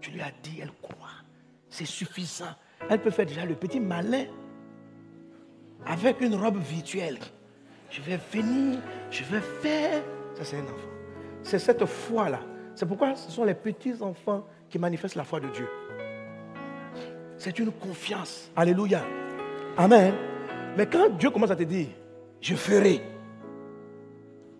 Tu 0.00 0.10
lui 0.10 0.20
as 0.20 0.32
dit, 0.42 0.58
elle 0.60 0.72
croit. 0.82 1.08
C'est 1.68 1.86
suffisant. 1.86 2.54
Elle 2.88 3.00
peut 3.00 3.10
faire 3.10 3.26
déjà 3.26 3.44
le 3.44 3.54
petit 3.54 3.80
malin 3.80 4.24
avec 5.86 6.20
une 6.20 6.34
robe 6.34 6.58
virtuelle. 6.58 7.18
Je 7.90 8.00
vais 8.02 8.18
venir, 8.32 8.80
je 9.10 9.24
vais 9.24 9.40
faire. 9.40 10.02
Ça, 10.34 10.44
c'est 10.44 10.56
un 10.58 10.64
enfant. 10.64 10.90
C'est 11.42 11.58
cette 11.58 11.84
foi-là. 11.84 12.40
C'est 12.74 12.86
pourquoi 12.86 13.14
ce 13.14 13.30
sont 13.30 13.44
les 13.44 13.54
petits 13.54 13.94
enfants 14.00 14.46
qui 14.68 14.78
manifestent 14.78 15.14
la 15.14 15.24
foi 15.24 15.40
de 15.40 15.48
Dieu. 15.48 15.68
C'est 17.38 17.58
une 17.58 17.70
confiance. 17.70 18.50
Alléluia. 18.56 19.04
Amen. 19.76 20.14
Mais 20.76 20.86
quand 20.86 21.10
Dieu 21.10 21.30
commence 21.30 21.50
à 21.50 21.56
te 21.56 21.62
dire, 21.62 21.88
je 22.40 22.54
ferai. 22.54 23.00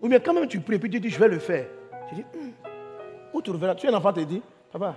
Ou 0.01 0.07
bien 0.07 0.19
quand 0.19 0.33
même 0.33 0.47
tu 0.47 0.59
pries, 0.59 0.79
puis 0.79 0.89
tu 0.89 0.99
dis, 0.99 1.09
je 1.09 1.19
vais 1.19 1.27
le 1.27 1.39
faire. 1.39 1.65
Tu 2.09 2.15
dis, 2.15 2.21
hmm, 2.21 2.51
où 3.33 3.41
Tu 3.41 3.51
es 3.51 3.89
un 3.89 3.93
enfant, 3.93 4.13
te 4.13 4.19
dit, 4.21 4.41
papa, 4.71 4.95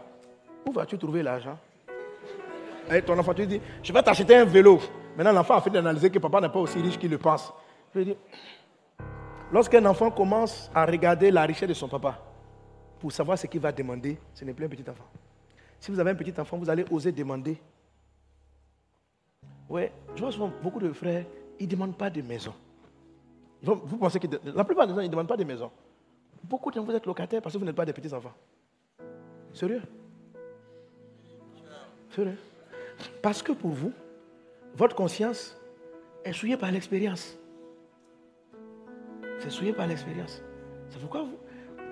où 0.67 0.73
vas-tu 0.73 0.99
trouver 0.99 1.23
l'argent? 1.23 1.59
Et 2.91 3.03
ton 3.03 3.19
enfant 3.19 3.35
te 3.35 3.43
dit, 3.43 3.61
je 3.83 3.93
vais 3.93 4.03
t'acheter 4.03 4.37
un 4.37 4.45
vélo. 4.45 4.79
Maintenant, 5.17 5.33
l'enfant 5.33 5.57
a 5.57 5.61
fait 5.61 5.71
d'analyser 5.71 6.11
que 6.11 6.19
papa 6.19 6.41
n'est 6.41 6.49
pas 6.49 6.61
aussi 6.61 6.81
riche 6.81 6.99
qu'il 6.99 7.11
le 7.11 7.19
pense. 7.19 7.53
Je 7.95 8.01
dis, 8.01 8.17
lorsqu'un 9.53 9.85
enfant 9.87 10.11
commence 10.11 10.71
à 10.75 10.85
regarder 10.87 11.31
la 11.31 11.43
richesse 11.43 11.69
de 11.69 11.75
son 11.75 11.89
papa, 11.89 12.19
pour 13.01 13.13
savoir 13.13 13.39
ce 13.39 13.47
qu'il 13.47 13.61
va 13.61 13.73
demander, 13.73 14.19
ce 14.35 14.45
n'est 14.45 14.53
plus 14.53 14.65
un 14.65 14.69
petit 14.69 14.89
enfant. 14.89 15.05
Si 15.81 15.91
vous 15.91 16.01
avez 16.01 16.11
un 16.11 16.15
petit 16.15 16.39
enfant, 16.41 16.57
vous 16.59 16.69
allez 16.69 16.85
oser 16.91 17.13
demander. 17.13 17.61
Oui, 19.69 19.83
je 20.15 20.21
vois 20.21 20.33
souvent 20.33 20.51
beaucoup 20.63 20.81
de 20.81 20.93
frères, 20.93 21.25
ils 21.59 21.67
ne 21.67 21.71
demandent 21.71 21.97
pas 21.97 22.11
de 22.11 22.23
maison. 22.23 22.55
Vous 23.63 23.99
pensez 23.99 24.19
que 24.19 24.27
la 24.45 24.65
plupart 24.65 24.87
des 24.87 24.95
gens, 24.95 25.01
ils 25.01 25.07
ne 25.07 25.11
demandent 25.11 25.29
pas 25.29 25.37
de 25.37 25.45
maison. 25.45 25.71
Beaucoup 26.43 26.71
de 26.71 26.81
vous 26.81 26.93
êtes 26.93 27.07
locataires 27.07 27.43
parce 27.43 27.55
que 27.55 27.59
vous 27.59 27.65
n'êtes 27.65 27.77
pas 27.77 27.85
des 27.85 27.93
petits-enfants. 27.93 28.33
Sérieux? 29.53 29.83
Sérieux? 32.11 32.39
Parce 33.23 33.43
que 33.43 33.53
pour 33.53 33.71
vous, 33.71 33.93
votre 34.75 34.95
conscience 34.95 35.57
est 36.25 36.33
souillée 36.33 36.57
par 36.57 36.71
l'expérience. 36.71 37.37
C'est 39.39 39.51
souillé 39.51 39.73
par 39.73 39.87
l'expérience. 39.87 40.43
C'est 40.91 41.01
pourquoi 41.01 41.23
vous... 41.23 41.39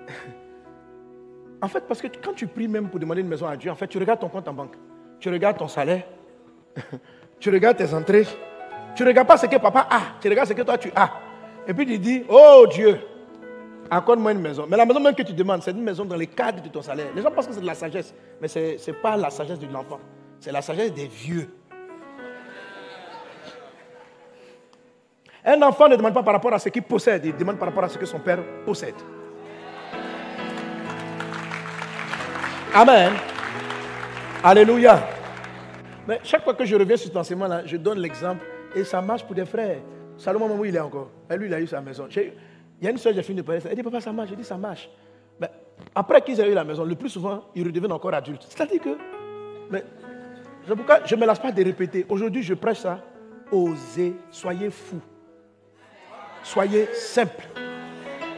en 1.61 1.67
fait, 1.67 1.81
parce 1.87 2.01
que 2.01 2.07
quand 2.07 2.33
tu 2.33 2.47
pries 2.47 2.67
même 2.67 2.89
pour 2.89 2.99
demander 2.99 3.21
une 3.21 3.27
maison 3.27 3.47
à 3.47 3.55
Dieu, 3.55 3.71
en 3.71 3.75
fait, 3.75 3.87
tu 3.87 3.97
regardes 3.97 4.19
ton 4.19 4.29
compte 4.29 4.47
en 4.47 4.53
banque. 4.53 4.75
Tu 5.19 5.29
regardes 5.29 5.57
ton 5.57 5.67
salaire. 5.67 6.03
tu 7.39 7.49
regardes 7.49 7.77
tes 7.77 7.93
entrées. 7.93 8.25
Tu 8.95 9.03
ne 9.03 9.09
regardes 9.09 9.27
pas 9.27 9.37
ce 9.37 9.45
que 9.45 9.57
papa 9.57 9.87
a. 9.89 10.01
Tu 10.19 10.29
regardes 10.29 10.49
ce 10.49 10.53
que 10.53 10.61
toi 10.61 10.77
tu 10.77 10.91
as. 10.95 11.11
Et 11.67 11.73
puis 11.73 11.85
tu 11.85 11.99
dis, 11.99 12.23
oh 12.29 12.65
Dieu, 12.71 12.99
accorde-moi 13.89 14.31
une 14.31 14.41
maison. 14.41 14.65
Mais 14.69 14.77
la 14.77 14.85
maison 14.85 14.99
même 14.99 15.15
que 15.15 15.23
tu 15.23 15.33
demandes, 15.33 15.61
c'est 15.63 15.71
une 15.71 15.83
maison 15.83 16.05
dans 16.05 16.15
les 16.15 16.27
cadres 16.27 16.61
de 16.61 16.69
ton 16.69 16.81
salaire. 16.81 17.07
Les 17.15 17.21
gens 17.21 17.31
pensent 17.31 17.47
que 17.47 17.53
c'est 17.53 17.61
de 17.61 17.65
la 17.65 17.75
sagesse, 17.75 18.13
mais 18.41 18.47
ce 18.47 18.59
n'est 18.59 18.97
pas 18.97 19.17
la 19.17 19.29
sagesse 19.29 19.59
de 19.59 19.67
l'enfant. 19.67 19.99
C'est 20.39 20.51
la 20.51 20.61
sagesse 20.61 20.93
des 20.93 21.07
vieux. 21.07 21.49
Un 25.45 25.61
enfant 25.61 25.87
ne 25.87 25.95
demande 25.95 26.13
pas 26.13 26.23
par 26.23 26.33
rapport 26.33 26.53
à 26.53 26.59
ce 26.59 26.69
qu'il 26.69 26.83
possède, 26.83 27.23
il 27.25 27.35
demande 27.35 27.57
par 27.57 27.69
rapport 27.69 27.85
à 27.85 27.89
ce 27.89 27.97
que 27.97 28.05
son 28.05 28.19
père 28.19 28.39
possède. 28.65 28.95
Amen. 32.73 33.13
Alléluia. 34.43 35.07
Mais 36.07 36.19
chaque 36.23 36.43
fois 36.43 36.53
que 36.53 36.65
je 36.65 36.75
reviens 36.75 36.97
sur 36.97 37.07
cet 37.07 37.17
enseignement-là, 37.17 37.61
je 37.65 37.77
donne 37.77 37.99
l'exemple 37.99 38.45
et 38.75 38.83
ça 38.83 39.01
marche 39.01 39.23
pour 39.23 39.35
des 39.35 39.45
frères. 39.45 39.79
Salomon, 40.17 40.53
où 40.57 40.65
il 40.65 40.75
est 40.75 40.79
encore 40.79 41.09
Lui, 41.31 41.47
il 41.47 41.53
a 41.53 41.61
eu 41.61 41.67
sa 41.67 41.79
maison. 41.79 42.07
Il 42.79 42.85
y 42.85 42.87
a 42.87 42.91
une 42.91 42.97
soeur, 42.97 43.13
j'ai 43.13 43.23
fini 43.23 43.37
de 43.37 43.41
parler. 43.41 43.61
Elle 43.67 43.75
dit, 43.75 43.83
papa, 43.83 44.01
ça 44.01 44.11
marche. 44.11 44.29
Je 44.29 44.35
dis, 44.35 44.43
ça 44.43 44.57
marche. 44.57 44.89
Mais 45.39 45.49
après 45.95 46.21
qu'ils 46.21 46.39
aient 46.39 46.49
eu 46.49 46.53
la 46.53 46.63
maison, 46.63 46.83
le 46.83 46.95
plus 46.95 47.09
souvent, 47.09 47.45
ils 47.55 47.65
redeviennent 47.65 47.91
encore 47.91 48.13
adultes. 48.13 48.45
C'est-à-dire 48.47 48.81
que, 48.81 48.97
mais, 49.69 49.83
pourquoi 50.67 51.03
je 51.05 51.15
ne 51.15 51.21
me 51.21 51.25
lasse 51.25 51.39
pas 51.39 51.51
de 51.51 51.63
répéter. 51.63 52.05
Aujourd'hui, 52.09 52.43
je 52.43 52.53
prêche 52.53 52.79
ça. 52.79 53.03
Osez, 53.51 54.13
soyez 54.29 54.69
fous. 54.69 55.01
Soyez 56.43 56.87
simple. 56.93 57.45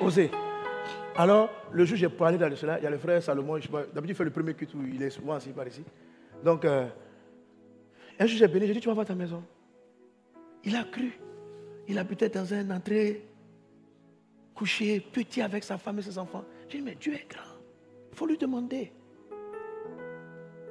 Osez. 0.02 0.32
Alors, 1.18 1.50
le 1.72 1.86
jour 1.86 1.98
j'ai 1.98 2.08
parlé 2.08 2.38
de 2.38 2.56
cela, 2.56 2.80
il 2.80 2.84
y 2.84 2.88
a 2.88 2.90
le 2.90 2.98
frère 2.98 3.22
Salomon. 3.22 3.56
D'habitude, 3.56 4.10
il 4.10 4.16
fait 4.16 4.24
le 4.24 4.32
premier 4.32 4.54
culte 4.54 4.74
où 4.74 4.86
il 4.86 5.02
est 5.02 5.10
souvent 5.10 5.34
assis 5.34 5.50
par 5.50 5.68
ici. 5.68 5.84
Donc, 6.44 6.64
euh, 6.64 6.88
un 8.20 8.26
jour, 8.26 8.38
j'ai 8.38 8.48
béni, 8.48 8.68
j'ai 8.68 8.74
dit, 8.74 8.80
tu 8.80 8.88
vas 8.88 8.94
voir 8.94 9.06
ta 9.06 9.16
maison. 9.16 9.44
Il 10.64 10.76
a 10.76 10.84
cru. 10.84 11.12
Il 11.88 11.98
habitait 11.98 12.30
dans 12.30 12.54
un 12.54 12.70
entrée 12.70 13.29
couché, 14.60 15.00
petit 15.00 15.42
avec 15.42 15.64
sa 15.64 15.78
femme 15.78 16.00
et 16.00 16.02
ses 16.02 16.18
enfants. 16.18 16.44
J'ai 16.68 16.80
dit, 16.80 16.84
mais 16.84 16.96
Dieu 16.96 17.14
est 17.14 17.26
grand. 17.30 17.56
Il 18.12 18.18
faut 18.18 18.26
lui 18.26 18.38
demander. 18.38 18.92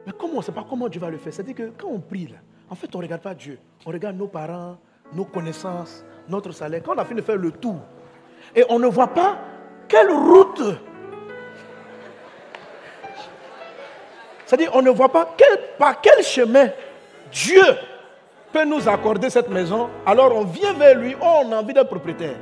Mais 0.07 0.13
comment, 0.19 0.43
sait 0.43 0.53
pas 0.53 0.67
comment 0.69 0.91
Dieu 0.91 1.01
va 1.01 1.09
le 1.09 1.17
faire. 1.17 1.33
C'est-à-dire 1.33 1.55
que 1.55 1.71
quand 1.71 1.89
on 1.89 1.99
prie, 1.99 2.27
là, 2.27 2.37
en 2.69 2.75
fait, 2.75 2.95
on 2.95 2.99
ne 2.99 3.05
regarde 3.05 3.23
pas 3.23 3.35
Dieu. 3.35 3.59
On 3.87 3.91
regarde 3.91 4.17
nos 4.17 4.29
parents, 4.29 4.77
nos 5.15 5.25
connaissances, 5.25 6.05
notre 6.29 6.53
salaire. 6.53 6.83
Quand 6.85 6.95
on 6.95 6.99
a 6.99 7.05
fini 7.07 7.23
de 7.23 7.25
faire 7.25 7.39
le 7.39 7.51
tour, 7.51 7.81
et 8.55 8.63
on 8.69 8.79
ne 8.79 8.89
voit 8.89 9.15
pas 9.15 9.39
quelle 9.89 10.11
route. 10.11 10.63
C'est-à-dire, 14.45 14.71
on 14.75 14.83
ne 14.83 14.91
voit 14.91 15.11
pas 15.11 15.35
par 15.79 16.01
quel 16.03 16.23
chemin 16.23 16.69
Dieu 17.33 17.63
peut 18.53 18.67
nous 18.67 18.87
accorder 18.87 19.31
cette 19.31 19.49
maison. 19.49 19.89
Alors 20.05 20.37
on 20.37 20.45
vient 20.45 20.75
vers 20.75 20.99
lui, 20.99 21.15
on 21.21 21.53
a 21.53 21.57
envie 21.57 21.73
d'être 21.73 21.89
propriétaire 21.89 22.37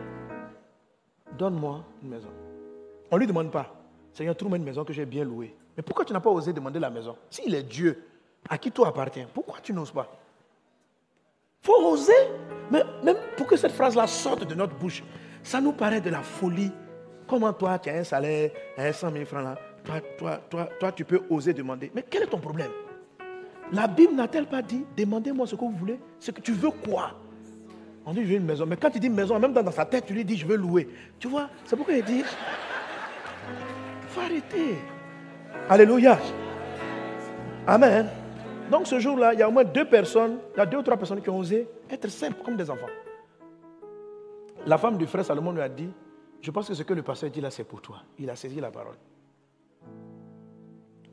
donne-moi 1.37 1.85
une 2.03 2.09
maison. 2.09 2.29
On 3.11 3.17
ne 3.17 3.21
lui 3.21 3.27
demande 3.27 3.51
pas, 3.51 3.75
Seigneur, 4.13 4.37
trouve-moi 4.37 4.59
une 4.59 4.65
maison 4.65 4.85
que 4.85 4.93
j'ai 4.93 5.07
bien 5.07 5.25
louée. 5.25 5.55
Mais 5.77 5.83
pourquoi 5.83 6.05
tu 6.05 6.13
n'as 6.13 6.21
pas 6.21 6.31
osé 6.31 6.53
demander 6.53 6.81
la 6.81 6.91
maison? 6.91 7.17
S'il 7.31 7.55
est 7.55 7.63
Dieu, 7.63 8.03
à 8.49 8.59
qui 8.59 8.71
toi 8.71 8.89
appartient, 8.89 9.27
pourquoi 9.33 9.59
tu 9.63 9.73
n'oses 9.73 9.91
pas? 9.91 10.09
Faut 11.63 11.93
oser. 11.93 12.13
Mais 12.71 12.83
même 13.03 13.17
pour 13.37 13.47
que 13.47 13.57
cette 13.57 13.73
phrase-là 13.73 14.07
sorte 14.07 14.45
de 14.45 14.55
notre 14.55 14.75
bouche, 14.77 15.03
ça 15.43 15.61
nous 15.61 15.73
paraît 15.73 16.01
de 16.01 16.11
la 16.11 16.23
folie. 16.23 16.73
Comment 17.27 17.53
toi, 17.53 17.79
tu 17.79 17.91
as 17.91 17.95
un 17.95 18.05
salaire 18.05 18.51
à 18.77 18.93
100 18.93 19.13
000 19.13 19.25
francs 19.25 19.45
là, 19.45 19.57
toi, 19.85 20.01
toi, 20.19 20.41
toi, 20.49 20.69
toi, 20.79 20.93
tu 20.93 21.05
peux 21.05 21.23
oser 21.29 21.53
demander. 21.53 21.91
Mais 21.95 22.05
quel 22.09 22.23
est 22.23 22.27
ton 22.27 22.39
problème? 22.39 22.71
La 23.73 23.89
Bible 23.89 24.15
n'a-t-elle 24.15 24.47
pas 24.47 24.63
dit, 24.63 24.85
demandez-moi 24.97 25.47
ce 25.47 25.57
que 25.57 25.61
vous 25.61 25.73
voulez 25.73 25.99
Ce 26.21 26.31
que 26.31 26.41
tu 26.41 26.53
veux 26.53 26.71
quoi? 26.71 27.13
On 28.07 28.15
dit, 28.15 28.23
je 28.23 28.29
veux 28.29 28.37
une 28.37 28.45
maison. 28.45 28.65
Mais 28.67 28.77
quand 28.77 28.91
tu 28.91 29.01
dis 29.01 29.11
maison, 29.11 29.37
même 29.39 29.53
dans 29.53 29.69
sa 29.73 29.85
tête, 29.85 30.07
tu 30.07 30.15
lui 30.15 30.25
dis, 30.25 30.37
je 30.37 30.47
veux 30.47 30.57
louer. 30.57 30.89
Tu 31.19 31.27
vois, 31.27 31.51
c'est 31.65 31.75
pourquoi 31.75 31.95
il 31.95 32.05
dit, 32.05 32.21
il 32.21 34.09
faut 34.09 34.21
arrêter. 34.21 34.79
Alléluia. 35.69 36.17
Amen. 37.67 38.09
Donc 38.71 38.87
ce 38.87 39.01
jour-là, 39.01 39.35
il 39.35 39.41
y 39.41 39.43
a 39.43 39.49
au 39.49 39.53
moins 39.53 39.65
deux 39.65 39.85
personnes, 39.85 40.39
il 40.55 40.59
y 40.59 40.61
a 40.61 40.67
deux 40.67 40.79
ou 40.79 40.83
trois 40.83 40.97
personnes 40.97 41.21
qui 41.21 41.29
ont 41.31 41.39
osé 41.39 41.69
être 41.91 42.09
simples 42.09 42.43
comme 42.45 42.57
des 42.57 42.71
enfants. 42.71 42.87
La 44.67 44.79
femme 44.79 44.97
du 44.99 45.07
frère 45.07 45.25
Salomon 45.25 45.53
lui 45.53 45.61
a 45.61 45.69
dit, 45.69 45.91
Je 46.41 46.51
pense 46.53 46.69
que 46.69 46.75
ce 46.75 46.85
que 46.85 46.95
le 46.95 47.03
pasteur 47.03 47.31
dit 47.31 47.41
là, 47.41 47.51
c'est 47.51 47.65
pour 47.65 47.83
toi. 47.83 48.03
Il 48.21 48.31
a 48.31 48.37
saisi 48.37 48.61
la 48.61 48.71
parole. 48.71 48.97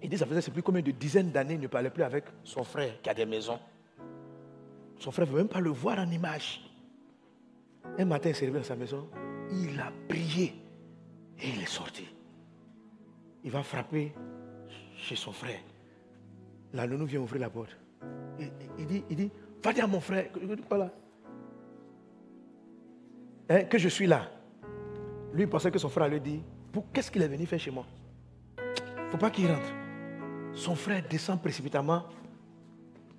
Il 0.04 0.10
dit, 0.10 0.18
ça 0.18 0.28
faisait 0.28 0.52
plus 0.52 0.62
combien 0.62 0.82
de 0.82 0.92
dizaines 0.92 1.32
d'années, 1.32 1.54
il 1.56 1.60
ne 1.62 1.68
parlait 1.68 1.90
plus 1.90 2.04
avec 2.04 2.26
son 2.44 2.64
frère 2.64 3.02
qui 3.02 3.10
a 3.10 3.14
des 3.16 3.26
maisons. 3.26 3.58
Son 5.00 5.12
frère 5.12 5.26
ne 5.26 5.32
veut 5.32 5.38
même 5.38 5.48
pas 5.48 5.60
le 5.60 5.70
voir 5.72 5.98
en 5.98 6.10
image. 6.12 6.62
Un 7.98 8.06
matin, 8.06 8.30
il 8.30 8.36
s'est 8.36 8.46
réveillé 8.46 8.62
dans 8.62 8.68
sa 8.68 8.76
maison, 8.76 9.10
il 9.52 9.80
a 9.80 9.92
prié 10.08 10.54
et 11.40 11.50
il 11.50 11.62
est 11.62 11.68
sorti. 11.70 12.08
Il 13.44 13.52
va 13.52 13.62
frapper 13.62 14.14
chez 14.96 15.16
son 15.16 15.32
frère. 15.32 15.60
La 16.74 16.88
nounou 16.88 17.06
vient 17.06 17.20
ouvrir 17.20 17.42
la 17.42 17.50
porte. 17.50 17.78
Il, 18.40 18.88
dit, 18.88 19.04
il 19.10 19.16
dit, 19.16 19.32
va 19.64 19.74
dire 19.74 19.84
à 19.84 19.88
mon 19.88 20.00
frère, 20.00 20.30
hein, 23.50 23.64
que 23.64 23.78
je 23.78 23.90
suis 23.90 24.08
là. 24.08 24.32
Lui, 25.34 25.44
il 25.44 25.50
pensait 25.50 25.72
que 25.72 25.80
son 25.80 25.90
frère 25.90 26.08
lui 26.08 26.20
dit, 26.20 26.42
qu'est-ce 26.94 27.12
qu'il 27.12 27.22
est 27.22 27.28
venu 27.28 27.46
faire 27.46 27.60
chez 27.60 27.72
moi? 27.72 27.86
Il 28.58 29.06
ne 29.06 29.12
faut 29.12 29.18
pas 29.18 29.30
qu'il 29.30 29.48
rentre. 29.48 29.72
Son 30.54 30.76
frère 30.76 31.04
descend 31.08 31.42
précipitamment, 31.42 32.06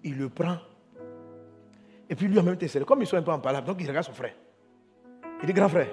il 0.02 0.16
le 0.16 0.28
prend. 0.28 0.58
Et 2.08 2.14
puis 2.14 2.26
lui 2.26 2.38
en 2.38 2.42
même 2.42 2.56
temps, 2.56 2.66
comme 2.86 3.02
ils 3.02 3.06
sont 3.06 3.16
un 3.16 3.22
peu 3.22 3.32
en 3.32 3.40
palabre, 3.40 3.66
donc 3.66 3.80
il 3.80 3.88
regarde 3.88 4.06
son 4.06 4.12
frère. 4.12 4.34
Il 5.44 5.48
dit, 5.48 5.52
grand 5.52 5.68
frère, 5.68 5.88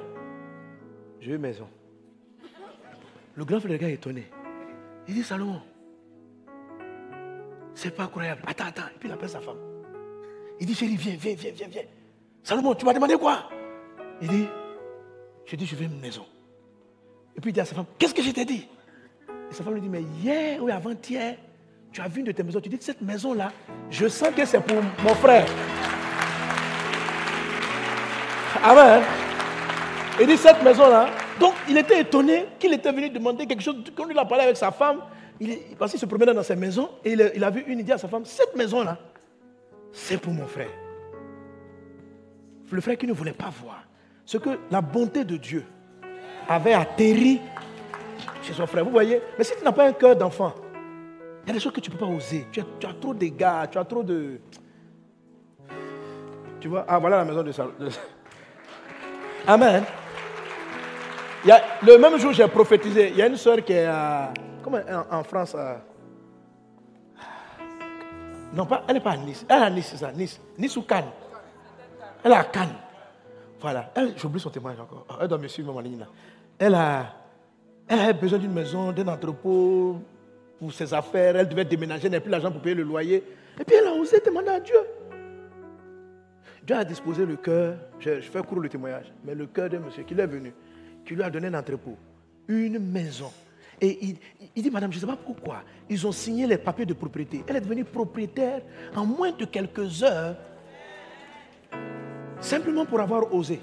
j'ai 1.19 1.33
une 1.33 1.41
maison. 1.41 1.67
Le 3.35 3.43
grand 3.43 3.59
frère, 3.59 3.83
est 3.83 3.91
étonné. 3.95 4.31
Il 5.09 5.13
dit, 5.13 5.23
Salomon, 5.23 5.61
c'est 7.75 7.93
pas 7.93 8.03
incroyable. 8.03 8.43
Attends, 8.47 8.67
attends. 8.67 8.87
Et 8.95 8.97
puis 8.97 9.09
il 9.09 9.11
appelle 9.11 9.27
sa 9.27 9.41
femme. 9.41 9.57
Il 10.57 10.67
dit, 10.67 10.73
chérie, 10.73 10.95
viens, 10.95 11.15
viens, 11.19 11.35
viens, 11.35 11.51
viens, 11.53 11.67
viens. 11.67 11.81
Salomon, 12.41 12.75
tu 12.75 12.85
m'as 12.85 12.93
demandé 12.93 13.17
quoi? 13.17 13.49
Il 14.21 14.29
dit, 14.29 14.47
je 15.43 15.55
dis, 15.57 15.65
je 15.65 15.75
veux 15.75 15.83
une 15.83 15.99
maison. 15.99 16.25
Et 17.35 17.41
puis 17.41 17.51
il 17.51 17.53
dit 17.53 17.59
à 17.59 17.65
sa 17.65 17.75
femme, 17.75 17.87
qu'est-ce 17.99 18.13
que 18.13 18.23
je 18.23 18.31
t'ai 18.31 18.45
dit? 18.45 18.69
Et 19.49 19.53
sa 19.53 19.65
femme 19.65 19.73
lui 19.73 19.81
dit, 19.81 19.89
mais 19.89 20.03
hier 20.23 20.63
ou 20.63 20.69
avant-hier, 20.69 21.35
tu 21.91 21.99
as 21.99 22.07
vu 22.07 22.21
une 22.21 22.27
de 22.27 22.31
tes 22.31 22.43
maisons. 22.43 22.61
Tu 22.61 22.69
dis, 22.69 22.77
cette 22.79 23.01
maison-là, 23.01 23.51
je 23.89 24.07
sens 24.07 24.33
que 24.33 24.45
c'est 24.45 24.61
pour 24.61 24.81
mon 25.03 25.15
frère. 25.15 25.45
Amen. 28.63 29.20
Il 30.19 30.27
dit, 30.27 30.37
cette 30.37 30.61
maison-là. 30.61 31.09
Donc, 31.39 31.53
il 31.69 31.77
était 31.77 32.01
étonné 32.01 32.45
qu'il 32.59 32.73
était 32.73 32.91
venu 32.91 33.09
demander 33.09 33.45
quelque 33.47 33.63
chose. 33.63 33.75
Quand 33.95 34.07
il 34.09 34.17
a 34.17 34.25
parlé 34.25 34.43
avec 34.43 34.57
sa 34.57 34.71
femme, 34.71 34.99
il, 35.39 35.57
parce 35.77 35.91
qu'il 35.91 35.99
se 35.99 36.05
promenait 36.05 36.33
dans 36.33 36.43
sa 36.43 36.55
maison 36.55 36.89
et 37.03 37.13
il, 37.13 37.43
a 37.43 37.49
vu 37.49 37.63
une 37.67 37.79
idée 37.79 37.93
à 37.93 37.97
sa 37.97 38.07
femme, 38.07 38.25
cette 38.25 38.55
maison-là, 38.55 38.97
c'est 39.91 40.17
pour 40.17 40.33
mon 40.33 40.45
frère. 40.45 40.69
Le 42.69 42.79
frère 42.79 42.97
qui 42.97 43.07
ne 43.07 43.13
voulait 43.13 43.33
pas 43.33 43.49
voir 43.61 43.83
ce 44.23 44.37
que 44.37 44.51
la 44.69 44.81
bonté 44.81 45.25
de 45.25 45.35
Dieu 45.35 45.65
avait 46.47 46.73
atterri 46.73 47.41
chez 48.43 48.53
son 48.53 48.67
frère. 48.67 48.85
Vous 48.85 48.91
voyez 48.91 49.21
Mais 49.37 49.43
si 49.43 49.53
tu 49.57 49.63
n'as 49.63 49.71
pas 49.71 49.87
un 49.87 49.93
cœur 49.93 50.15
d'enfant, 50.15 50.53
il 51.43 51.47
y 51.47 51.51
a 51.51 51.53
des 51.53 51.59
choses 51.59 51.73
que 51.73 51.79
tu 51.81 51.89
ne 51.89 51.95
peux 51.95 52.05
pas 52.05 52.11
oser. 52.11 52.47
Tu 52.51 52.61
as, 52.61 52.93
trop 52.93 53.13
d'égards, 53.13 53.69
tu 53.69 53.77
as 53.77 53.83
trop 53.83 54.03
de... 54.03 54.39
Tu 56.59 56.67
vois 56.67 56.85
Ah, 56.87 56.99
voilà 56.99 57.17
la 57.17 57.25
maison 57.25 57.41
de 57.41 57.51
Salomon. 57.51 57.73
Amen. 59.47 59.83
Le 61.43 61.97
même 61.97 62.19
jour, 62.19 62.33
j'ai 62.33 62.47
prophétisé. 62.47 63.09
Il 63.09 63.17
y 63.17 63.21
a 63.21 63.27
une 63.27 63.35
soeur 63.35 63.63
qui 63.63 63.73
est 63.73 63.85
à 63.85 64.31
comme 64.63 64.79
en, 65.09 65.23
France. 65.23 65.55
Euh, 65.57 65.75
non, 68.53 68.65
pas, 68.65 68.83
elle 68.87 68.95
n'est 68.95 69.01
pas 69.01 69.11
à 69.11 69.17
Nice. 69.17 69.45
Elle 69.49 69.57
est 69.57 69.65
à 69.65 69.69
Nice, 69.69 69.87
c'est 69.91 69.97
ça. 69.97 70.11
Nice. 70.11 70.39
Nice 70.57 70.77
ou 70.77 70.83
Cannes? 70.83 71.09
Elle 72.23 72.31
est 72.31 72.35
à 72.35 72.43
Cannes. 72.43 72.75
Voilà. 73.59 73.91
J'oublie 74.17 74.39
son 74.39 74.49
témoignage 74.49 74.81
encore. 74.81 75.05
Elle 75.19 75.27
doit 75.27 75.37
me 75.37 75.47
suivre, 75.47 75.73
ma 75.73 75.81
ligne 75.81 76.05
Elle 76.59 76.75
a, 76.75 77.13
besoin 78.13 78.39
d'une 78.39 78.53
maison, 78.53 78.91
d'un 78.91 79.07
entrepôt 79.07 79.99
pour 80.59 80.73
ses 80.73 80.93
affaires. 80.93 81.35
Elle 81.35 81.47
devait 81.47 81.65
déménager, 81.65 82.05
elle 82.05 82.11
n'a 82.11 82.19
plus 82.19 82.31
l'argent 82.31 82.51
pour 82.51 82.61
payer 82.61 82.75
le 82.75 82.83
loyer. 82.83 83.23
Et 83.59 83.63
puis 83.63 83.75
elle 83.75 83.87
a 83.87 83.93
osé 83.93 84.21
demander 84.23 84.49
à 84.49 84.59
Dieu. 84.59 84.79
Dieu 86.63 86.75
a 86.75 86.83
disposé 86.83 87.25
le 87.25 87.37
cœur, 87.37 87.75
je, 87.99 88.21
je 88.21 88.29
fais 88.29 88.41
court 88.43 88.59
le 88.59 88.69
témoignage, 88.69 89.11
mais 89.23 89.33
le 89.33 89.47
cœur 89.47 89.67
de 89.67 89.79
monsieur 89.79 90.03
qui 90.03 90.13
est 90.13 90.27
venu, 90.27 90.53
qui 91.05 91.15
lui 91.15 91.23
a 91.23 91.29
donné 91.29 91.47
un 91.47 91.53
entrepôt, 91.53 91.97
une 92.47 92.79
maison, 92.79 93.31
et 93.83 94.15
il, 94.55 94.61
dit, 94.61 94.69
madame, 94.69 94.91
je 94.91 94.97
ne 94.97 95.01
sais 95.01 95.07
pas 95.07 95.17
pourquoi, 95.17 95.63
ils 95.89 96.05
ont 96.05 96.11
signé 96.11 96.45
les 96.45 96.59
papiers 96.59 96.85
de 96.85 96.93
propriété. 96.93 97.43
Elle 97.47 97.55
est 97.55 97.61
devenue 97.61 97.83
propriétaire 97.83 98.61
en 98.95 99.07
moins 99.07 99.31
de 99.31 99.45
quelques 99.45 100.03
heures, 100.03 100.35
simplement 102.39 102.85
pour 102.85 102.99
avoir 102.99 103.33
osé. 103.33 103.59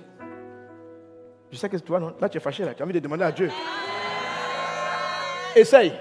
Je 1.52 1.56
sais 1.56 1.69
que 1.69 1.77
toi, 1.77 2.01
non, 2.01 2.15
là 2.20 2.28
tu 2.28 2.36
es 2.36 2.40
fâché, 2.40 2.65
là, 2.65 2.74
tu 2.74 2.82
as 2.82 2.85
envie 2.85 2.94
de 2.94 2.98
demander 2.98 3.23
à 3.23 3.31
Dieu. 3.31 3.48
Essaye. 5.55 5.93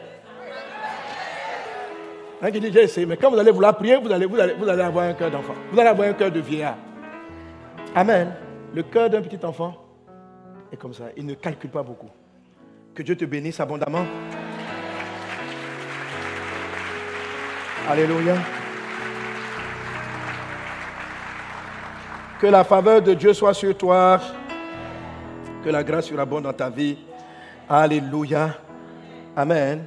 Hein, 2.41 2.49
dit, 2.49 2.72
j'ai 2.72 2.84
essayé, 2.84 3.05
mais 3.05 3.18
quand 3.18 3.30
vous 3.30 3.38
allez 3.38 3.51
vouloir 3.51 3.77
prier, 3.77 3.97
vous 3.97 4.11
allez, 4.11 4.26
vous 4.26 4.39
allez, 4.39 4.53
vous 4.53 4.68
allez 4.68 4.81
avoir 4.81 5.05
un 5.05 5.14
cœur 5.14 5.30
d'enfant. 5.30 5.53
Vous 5.72 5.80
allez 5.80 5.89
avoir 5.89 6.07
un 6.07 6.14
cœur 6.14 6.31
de 6.31 6.39
vieillard. 6.39 6.77
Amen. 7.95 8.34
Le 8.73 8.81
cœur 8.81 9.11
d'un 9.11 9.22
petit 9.22 9.43
enfant 9.45 9.76
est 10.72 10.77
comme 10.77 10.94
ça. 10.94 11.06
Il 11.15 11.26
ne 11.26 11.34
calcule 11.34 11.69
pas 11.69 11.84
beaucoup. 11.84 12.10
Que 12.94 13.03
Dieu 13.03 13.15
te 13.15 13.26
bénisse 13.26 13.60
abondamment. 13.60 14.06
Alléluia. 17.88 18.35
Que 22.39 22.48
la 22.48 22.64
faveur 22.64 23.02
de 23.02 23.14
Dieu 23.14 23.34
soit 23.34 23.53
sur 23.53 23.77
toi. 23.77 24.19
Que 25.64 25.69
la 25.69 25.84
grâce 25.84 26.06
surabonde 26.06 26.44
dans 26.44 26.53
ta 26.53 26.69
vie. 26.69 26.98
Alléluia. 27.69 28.57
Amen. 29.35 29.85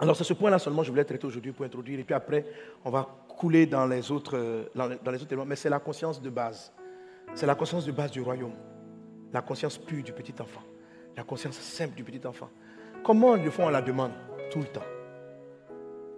Alors, 0.00 0.16
c'est 0.16 0.24
ce 0.24 0.32
point-là 0.32 0.58
seulement 0.58 0.82
je 0.82 0.90
voulais 0.90 1.04
traiter 1.04 1.26
aujourd'hui 1.26 1.52
pour 1.52 1.64
introduire. 1.64 2.00
Et 2.00 2.04
puis 2.04 2.14
après, 2.14 2.44
on 2.84 2.90
va 2.90 3.06
couler 3.28 3.66
dans 3.66 3.86
les 3.86 4.10
autres, 4.10 4.66
dans 4.74 4.88
les 4.88 5.22
autres 5.22 5.32
éléments. 5.32 5.46
Mais 5.46 5.56
c'est 5.56 5.70
la 5.70 5.78
conscience 5.78 6.20
de 6.20 6.28
base. 6.28 6.72
C'est 7.34 7.46
la 7.46 7.54
conscience 7.54 7.86
de 7.86 7.92
base 7.92 8.10
du 8.10 8.20
royaume. 8.20 8.54
La 9.32 9.42
conscience 9.42 9.78
pure 9.78 10.02
du 10.02 10.12
petit 10.12 10.34
enfant 10.40 10.62
la 11.16 11.24
conscience 11.24 11.56
simple 11.58 11.94
du 11.94 12.04
petit 12.04 12.26
enfant. 12.26 12.48
Comment 13.02 13.34
le 13.34 13.50
font 13.50 13.66
à 13.66 13.70
la 13.70 13.82
demande? 13.82 14.12
Tout 14.50 14.60
le 14.60 14.66
temps. 14.66 14.84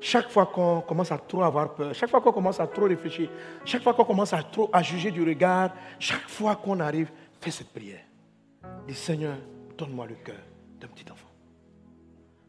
Chaque 0.00 0.28
fois 0.28 0.46
qu'on 0.46 0.82
commence 0.82 1.10
à 1.12 1.18
trop 1.18 1.42
avoir 1.42 1.74
peur, 1.74 1.94
chaque 1.94 2.10
fois 2.10 2.20
qu'on 2.20 2.32
commence 2.32 2.60
à 2.60 2.66
trop 2.66 2.84
réfléchir, 2.84 3.30
chaque 3.64 3.82
fois 3.82 3.94
qu'on 3.94 4.04
commence 4.04 4.32
à 4.34 4.42
trop 4.42 4.68
à 4.72 4.82
juger 4.82 5.10
du 5.10 5.22
regard, 5.22 5.74
chaque 5.98 6.28
fois 6.28 6.56
qu'on 6.56 6.78
arrive, 6.80 7.10
fais 7.40 7.50
cette 7.50 7.70
prière. 7.70 8.04
Dis 8.86 8.94
Seigneur, 8.94 9.36
donne-moi 9.78 10.06
le 10.06 10.16
cœur 10.16 10.40
d'un 10.78 10.88
petit 10.88 11.10
enfant. 11.10 11.28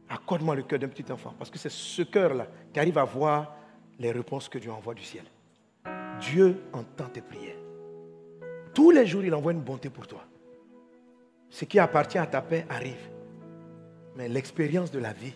Accorde-moi 0.09 0.55
le 0.55 0.63
cœur 0.63 0.79
d'un 0.79 0.89
petit 0.89 1.09
enfant. 1.11 1.33
Parce 1.37 1.49
que 1.49 1.57
c'est 1.57 1.71
ce 1.71 2.01
cœur-là 2.01 2.47
qui 2.73 2.79
arrive 2.79 2.97
à 2.97 3.05
voir 3.05 3.55
les 3.97 4.11
réponses 4.11 4.49
que 4.49 4.57
Dieu 4.57 4.71
envoie 4.71 4.93
du 4.93 5.03
ciel. 5.03 5.23
Dieu 6.19 6.61
entend 6.73 7.05
tes 7.05 7.21
prières. 7.21 7.55
Tous 8.73 8.91
les 8.91 9.05
jours, 9.05 9.23
il 9.23 9.33
envoie 9.33 9.53
une 9.53 9.61
bonté 9.61 9.89
pour 9.89 10.05
toi. 10.07 10.25
Ce 11.49 11.65
qui 11.65 11.79
appartient 11.79 12.17
à 12.17 12.25
ta 12.25 12.41
paix 12.41 12.65
arrive. 12.69 13.09
Mais 14.15 14.27
l'expérience 14.27 14.91
de 14.91 14.99
la 14.99 15.13
vie 15.13 15.35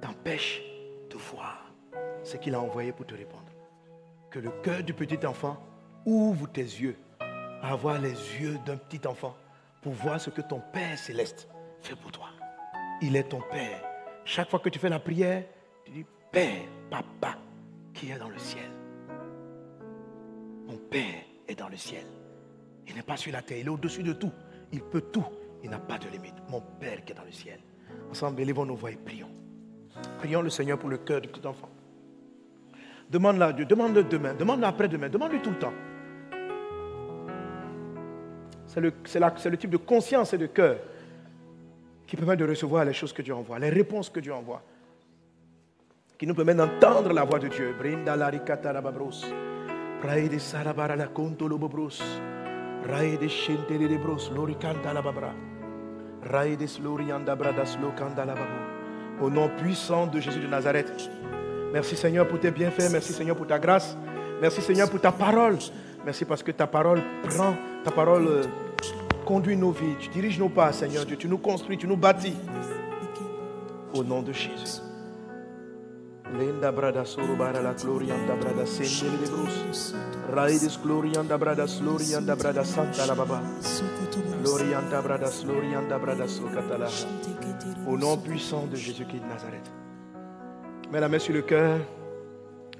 t'empêche 0.00 0.62
de 1.10 1.16
voir 1.16 1.72
ce 2.22 2.36
qu'il 2.36 2.54
a 2.54 2.60
envoyé 2.60 2.92
pour 2.92 3.06
te 3.06 3.14
répondre. 3.14 3.50
Que 4.30 4.38
le 4.38 4.50
cœur 4.62 4.82
du 4.82 4.94
petit 4.94 5.26
enfant 5.26 5.56
ouvre 6.04 6.46
tes 6.46 6.62
yeux 6.62 6.96
avoir 7.62 8.00
les 8.00 8.10
yeux 8.10 8.58
d'un 8.64 8.76
petit 8.76 9.06
enfant 9.06 9.36
pour 9.82 9.92
voir 9.92 10.20
ce 10.20 10.30
que 10.30 10.40
ton 10.40 10.60
Père 10.72 10.98
céleste 10.98 11.48
fait 11.82 11.96
pour 11.96 12.12
toi. 12.12 12.28
Il 13.02 13.16
est 13.16 13.24
ton 13.24 13.40
Père. 13.50 13.82
Chaque 14.24 14.50
fois 14.50 14.60
que 14.60 14.68
tu 14.68 14.78
fais 14.78 14.88
la 14.88 15.00
prière, 15.00 15.44
tu 15.84 15.92
dis 15.92 16.06
Père, 16.30 16.62
Papa, 16.90 17.38
qui 17.94 18.10
est 18.10 18.18
dans 18.18 18.28
le 18.28 18.38
ciel. 18.38 18.70
Mon 20.66 20.76
Père 20.76 21.24
est 21.48 21.54
dans 21.54 21.68
le 21.68 21.76
ciel. 21.76 22.06
Il 22.86 22.94
n'est 22.94 23.02
pas 23.02 23.16
sur 23.16 23.32
la 23.32 23.42
terre, 23.42 23.58
il 23.58 23.66
est 23.66 23.70
au-dessus 23.70 24.02
de 24.02 24.12
tout. 24.12 24.32
Il 24.72 24.82
peut 24.82 25.02
tout. 25.02 25.24
Il 25.62 25.70
n'a 25.70 25.78
pas 25.78 25.98
de 25.98 26.08
limite. 26.08 26.34
Mon 26.48 26.60
Père 26.60 27.04
qui 27.04 27.12
est 27.12 27.16
dans 27.16 27.24
le 27.24 27.32
ciel. 27.32 27.58
Ensemble, 28.10 28.40
élevons 28.40 28.64
nos 28.64 28.76
voix 28.76 28.90
et 28.90 28.96
prions. 28.96 29.30
Prions 30.18 30.42
le 30.42 30.50
Seigneur 30.50 30.78
pour 30.78 30.88
le 30.88 30.98
cœur 30.98 31.20
de 31.20 31.28
tout 31.28 31.44
enfant. 31.46 31.68
Demande-le 33.10 33.42
à 33.42 33.52
Dieu. 33.52 33.64
Demande-le 33.64 34.04
demain. 34.04 34.34
Demande-le 34.34 34.66
après-demain. 34.66 35.08
Demande-lui 35.08 35.42
tout 35.42 35.50
le 35.50 35.58
temps. 35.58 35.72
C'est 38.66 38.80
le, 38.80 38.92
le, 38.92 39.56
type 39.56 39.70
de 39.70 39.76
conscience 39.76 40.32
et 40.32 40.38
de 40.38 40.46
cœur 40.46 40.76
qui 42.06 42.14
permet 42.16 42.36
de 42.36 42.46
recevoir 42.46 42.84
les 42.84 42.92
choses 42.92 43.12
que 43.12 43.20
Dieu 43.20 43.34
envoie, 43.34 43.58
les 43.58 43.68
réponses 43.68 44.08
que 44.08 44.20
Dieu 44.20 44.32
envoie, 44.32 44.62
qui 46.16 46.24
nous 46.24 46.34
permet 46.34 46.54
d'entendre 46.54 47.12
la 47.12 47.24
voix 47.24 47.40
de 47.40 47.48
Dieu. 47.48 47.74
De 52.86 53.98
bros, 53.98 54.30
lori 54.34 54.56
la 54.62 55.02
babra. 55.02 55.32
La 56.30 58.34
babu. 58.34 59.20
Au 59.20 59.30
nom 59.30 59.48
puissant 59.48 60.06
de 60.06 60.20
Jésus 60.20 60.40
de 60.40 60.46
Nazareth. 60.46 61.10
Merci 61.72 61.96
Seigneur 61.96 62.26
pour 62.26 62.40
tes 62.40 62.50
bienfaits. 62.50 62.90
Merci 62.90 63.12
Seigneur 63.12 63.36
pour 63.36 63.46
ta 63.46 63.58
grâce. 63.58 63.96
Merci 64.40 64.62
Seigneur 64.62 64.90
pour 64.90 65.00
ta 65.00 65.12
parole. 65.12 65.58
Merci 66.04 66.24
parce 66.24 66.42
que 66.42 66.50
ta 66.50 66.66
parole 66.66 67.02
prend, 67.22 67.54
ta 67.84 67.90
parole 67.90 68.26
euh, 68.26 68.44
conduis 69.26 69.56
nos 69.56 69.70
vies, 69.70 69.96
tu 69.98 70.08
diriges 70.08 70.38
nos 70.38 70.48
pas, 70.48 70.72
Seigneur 70.72 71.04
Dieu. 71.04 71.16
Tu 71.16 71.28
nous 71.28 71.38
construis, 71.38 71.76
tu 71.76 71.86
nous 71.86 71.96
bâtis. 71.96 72.34
Au 73.94 74.02
nom 74.02 74.22
de 74.22 74.32
Jésus. 74.32 74.89
Linda 76.38 76.70
brada 76.72 77.04
sorubara 77.04 77.60
la 77.60 77.74
glorianda 77.74 78.34
brada 78.34 78.64
sendele 78.64 79.18
de 79.18 79.30
brus. 79.30 79.94
Raidis 80.30 80.78
glorianda 80.82 81.36
brada 81.36 81.66
slorianda 81.66 82.36
brada 82.36 82.64
santa 82.64 83.04
la 83.06 83.14
baba. 83.14 83.42
Glorianda 84.42 85.02
brada 85.02 85.26
slorianda 85.26 85.98
brada 85.98 86.26
sokatala. 86.28 86.86
Au 87.86 87.96
nom 87.96 88.16
puissant 88.16 88.66
de 88.66 88.76
Jésus-Christ 88.76 89.22
de 89.22 89.26
Nazareth. 89.26 89.70
Mets 90.92 91.00
la 91.00 91.08
main 91.08 91.18
sur 91.18 91.34
le 91.34 91.42
cœur. 91.42 91.78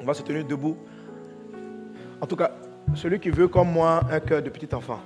On 0.01 0.05
va 0.05 0.15
se 0.15 0.23
tenir 0.23 0.47
debout. 0.47 0.77
En 2.21 2.27
tout 2.27 2.37
cas, 2.37 2.53
celui 2.95 3.19
qui 3.19 3.31
veut 3.31 3.49
comme 3.49 3.73
moi 3.73 4.01
un 4.11 4.21
cœur 4.21 4.43
de 4.43 4.51
petit 4.51 4.73
enfant. 4.75 5.01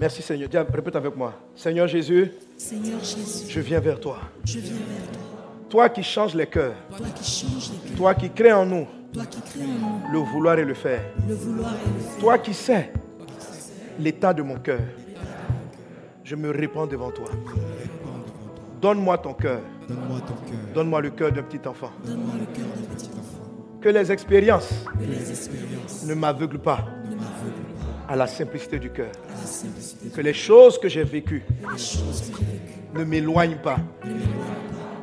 Merci 0.00 0.22
Seigneur. 0.22 0.48
Dis, 0.48 0.56
répète 0.56 0.94
avec 0.96 1.16
moi. 1.16 1.34
Seigneur 1.56 1.88
Jésus, 1.88 2.30
Seigneur 2.56 3.00
Jésus, 3.02 3.46
je 3.48 3.60
viens 3.60 3.80
vers 3.80 3.98
toi. 3.98 4.18
je 4.44 4.60
viens 4.60 4.72
vers 4.72 5.10
toi. 5.12 5.22
Toi 5.68 5.88
qui 5.90 6.02
changes 6.02 6.34
les 6.34 6.46
cœurs. 6.46 6.74
Toi 6.96 7.06
qui 7.14 7.24
changes 7.24 7.70
les 7.72 7.88
cœurs, 7.88 7.96
Toi 7.96 8.14
qui 8.14 8.30
crées 8.30 8.52
en 8.52 8.64
nous 8.64 8.86
toi 9.12 9.24
qui 9.24 9.40
crées 9.40 9.64
en 9.64 9.66
nous 9.66 10.12
le 10.12 10.18
vouloir 10.18 10.58
et 10.58 10.64
le 10.64 10.74
faire. 10.74 11.00
le 11.26 11.34
vouloir 11.34 11.72
et 11.72 11.88
le 11.94 12.00
faire. 12.00 12.18
Toi 12.20 12.38
qui 12.38 12.54
sais 12.54 12.92
l'état 13.98 14.32
de 14.32 14.42
mon 14.42 14.56
cœur. 14.58 14.80
Je 16.22 16.36
me 16.36 16.50
répands 16.50 16.86
devant 16.86 17.10
toi. 17.10 17.26
Donne-moi 18.80 19.18
ton 19.18 19.32
cœur. 19.34 19.60
Donne-moi 19.88 20.20
ton 20.20 20.34
cœur. 20.34 20.58
Donne-moi 20.74 21.00
le 21.00 21.10
cœur 21.10 21.32
d'un 21.32 21.42
petit 21.42 21.66
enfant. 21.66 21.90
Donne-moi 22.04 22.34
le 22.38 22.46
cœur 22.54 22.66
d'un 22.66 22.94
petit 22.94 23.06
enfant. 23.10 23.80
Que 23.80 23.88
les 23.88 24.12
expériences 24.12 24.84
que 24.98 25.04
les 25.04 25.30
expériences 25.30 26.04
ne 26.06 26.14
m'aveuglent 26.14 26.58
pas 26.58 26.84
ne 27.04 27.14
m'aveuglent 27.16 27.16
pas 27.16 27.67
à 28.08 28.16
la 28.16 28.26
simplicité 28.26 28.78
du 28.78 28.90
cœur. 28.90 29.12
Que 30.14 30.20
les 30.20 30.32
choses 30.32 30.78
que 30.78 30.88
j'ai 30.88 31.04
vécues 31.04 31.44
ne 32.94 33.04
m'éloignent 33.04 33.60
pas 33.62 33.78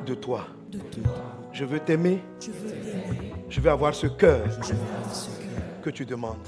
de 0.06 0.15
toi. 0.15 0.48
Je 1.53 1.64
veux 1.64 1.80
t'aimer. 1.80 2.19
Je 3.49 3.61
veux 3.61 3.69
avoir 3.69 3.94
ce 3.94 4.07
cœur 4.07 4.44
que 5.84 5.90
tu 5.91 6.06
demandes. 6.06 6.48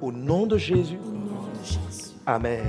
Au 0.00 0.12
nom 0.12 0.46
de 0.46 0.58
Jésus. 0.58 0.98
Amen. 2.26 2.62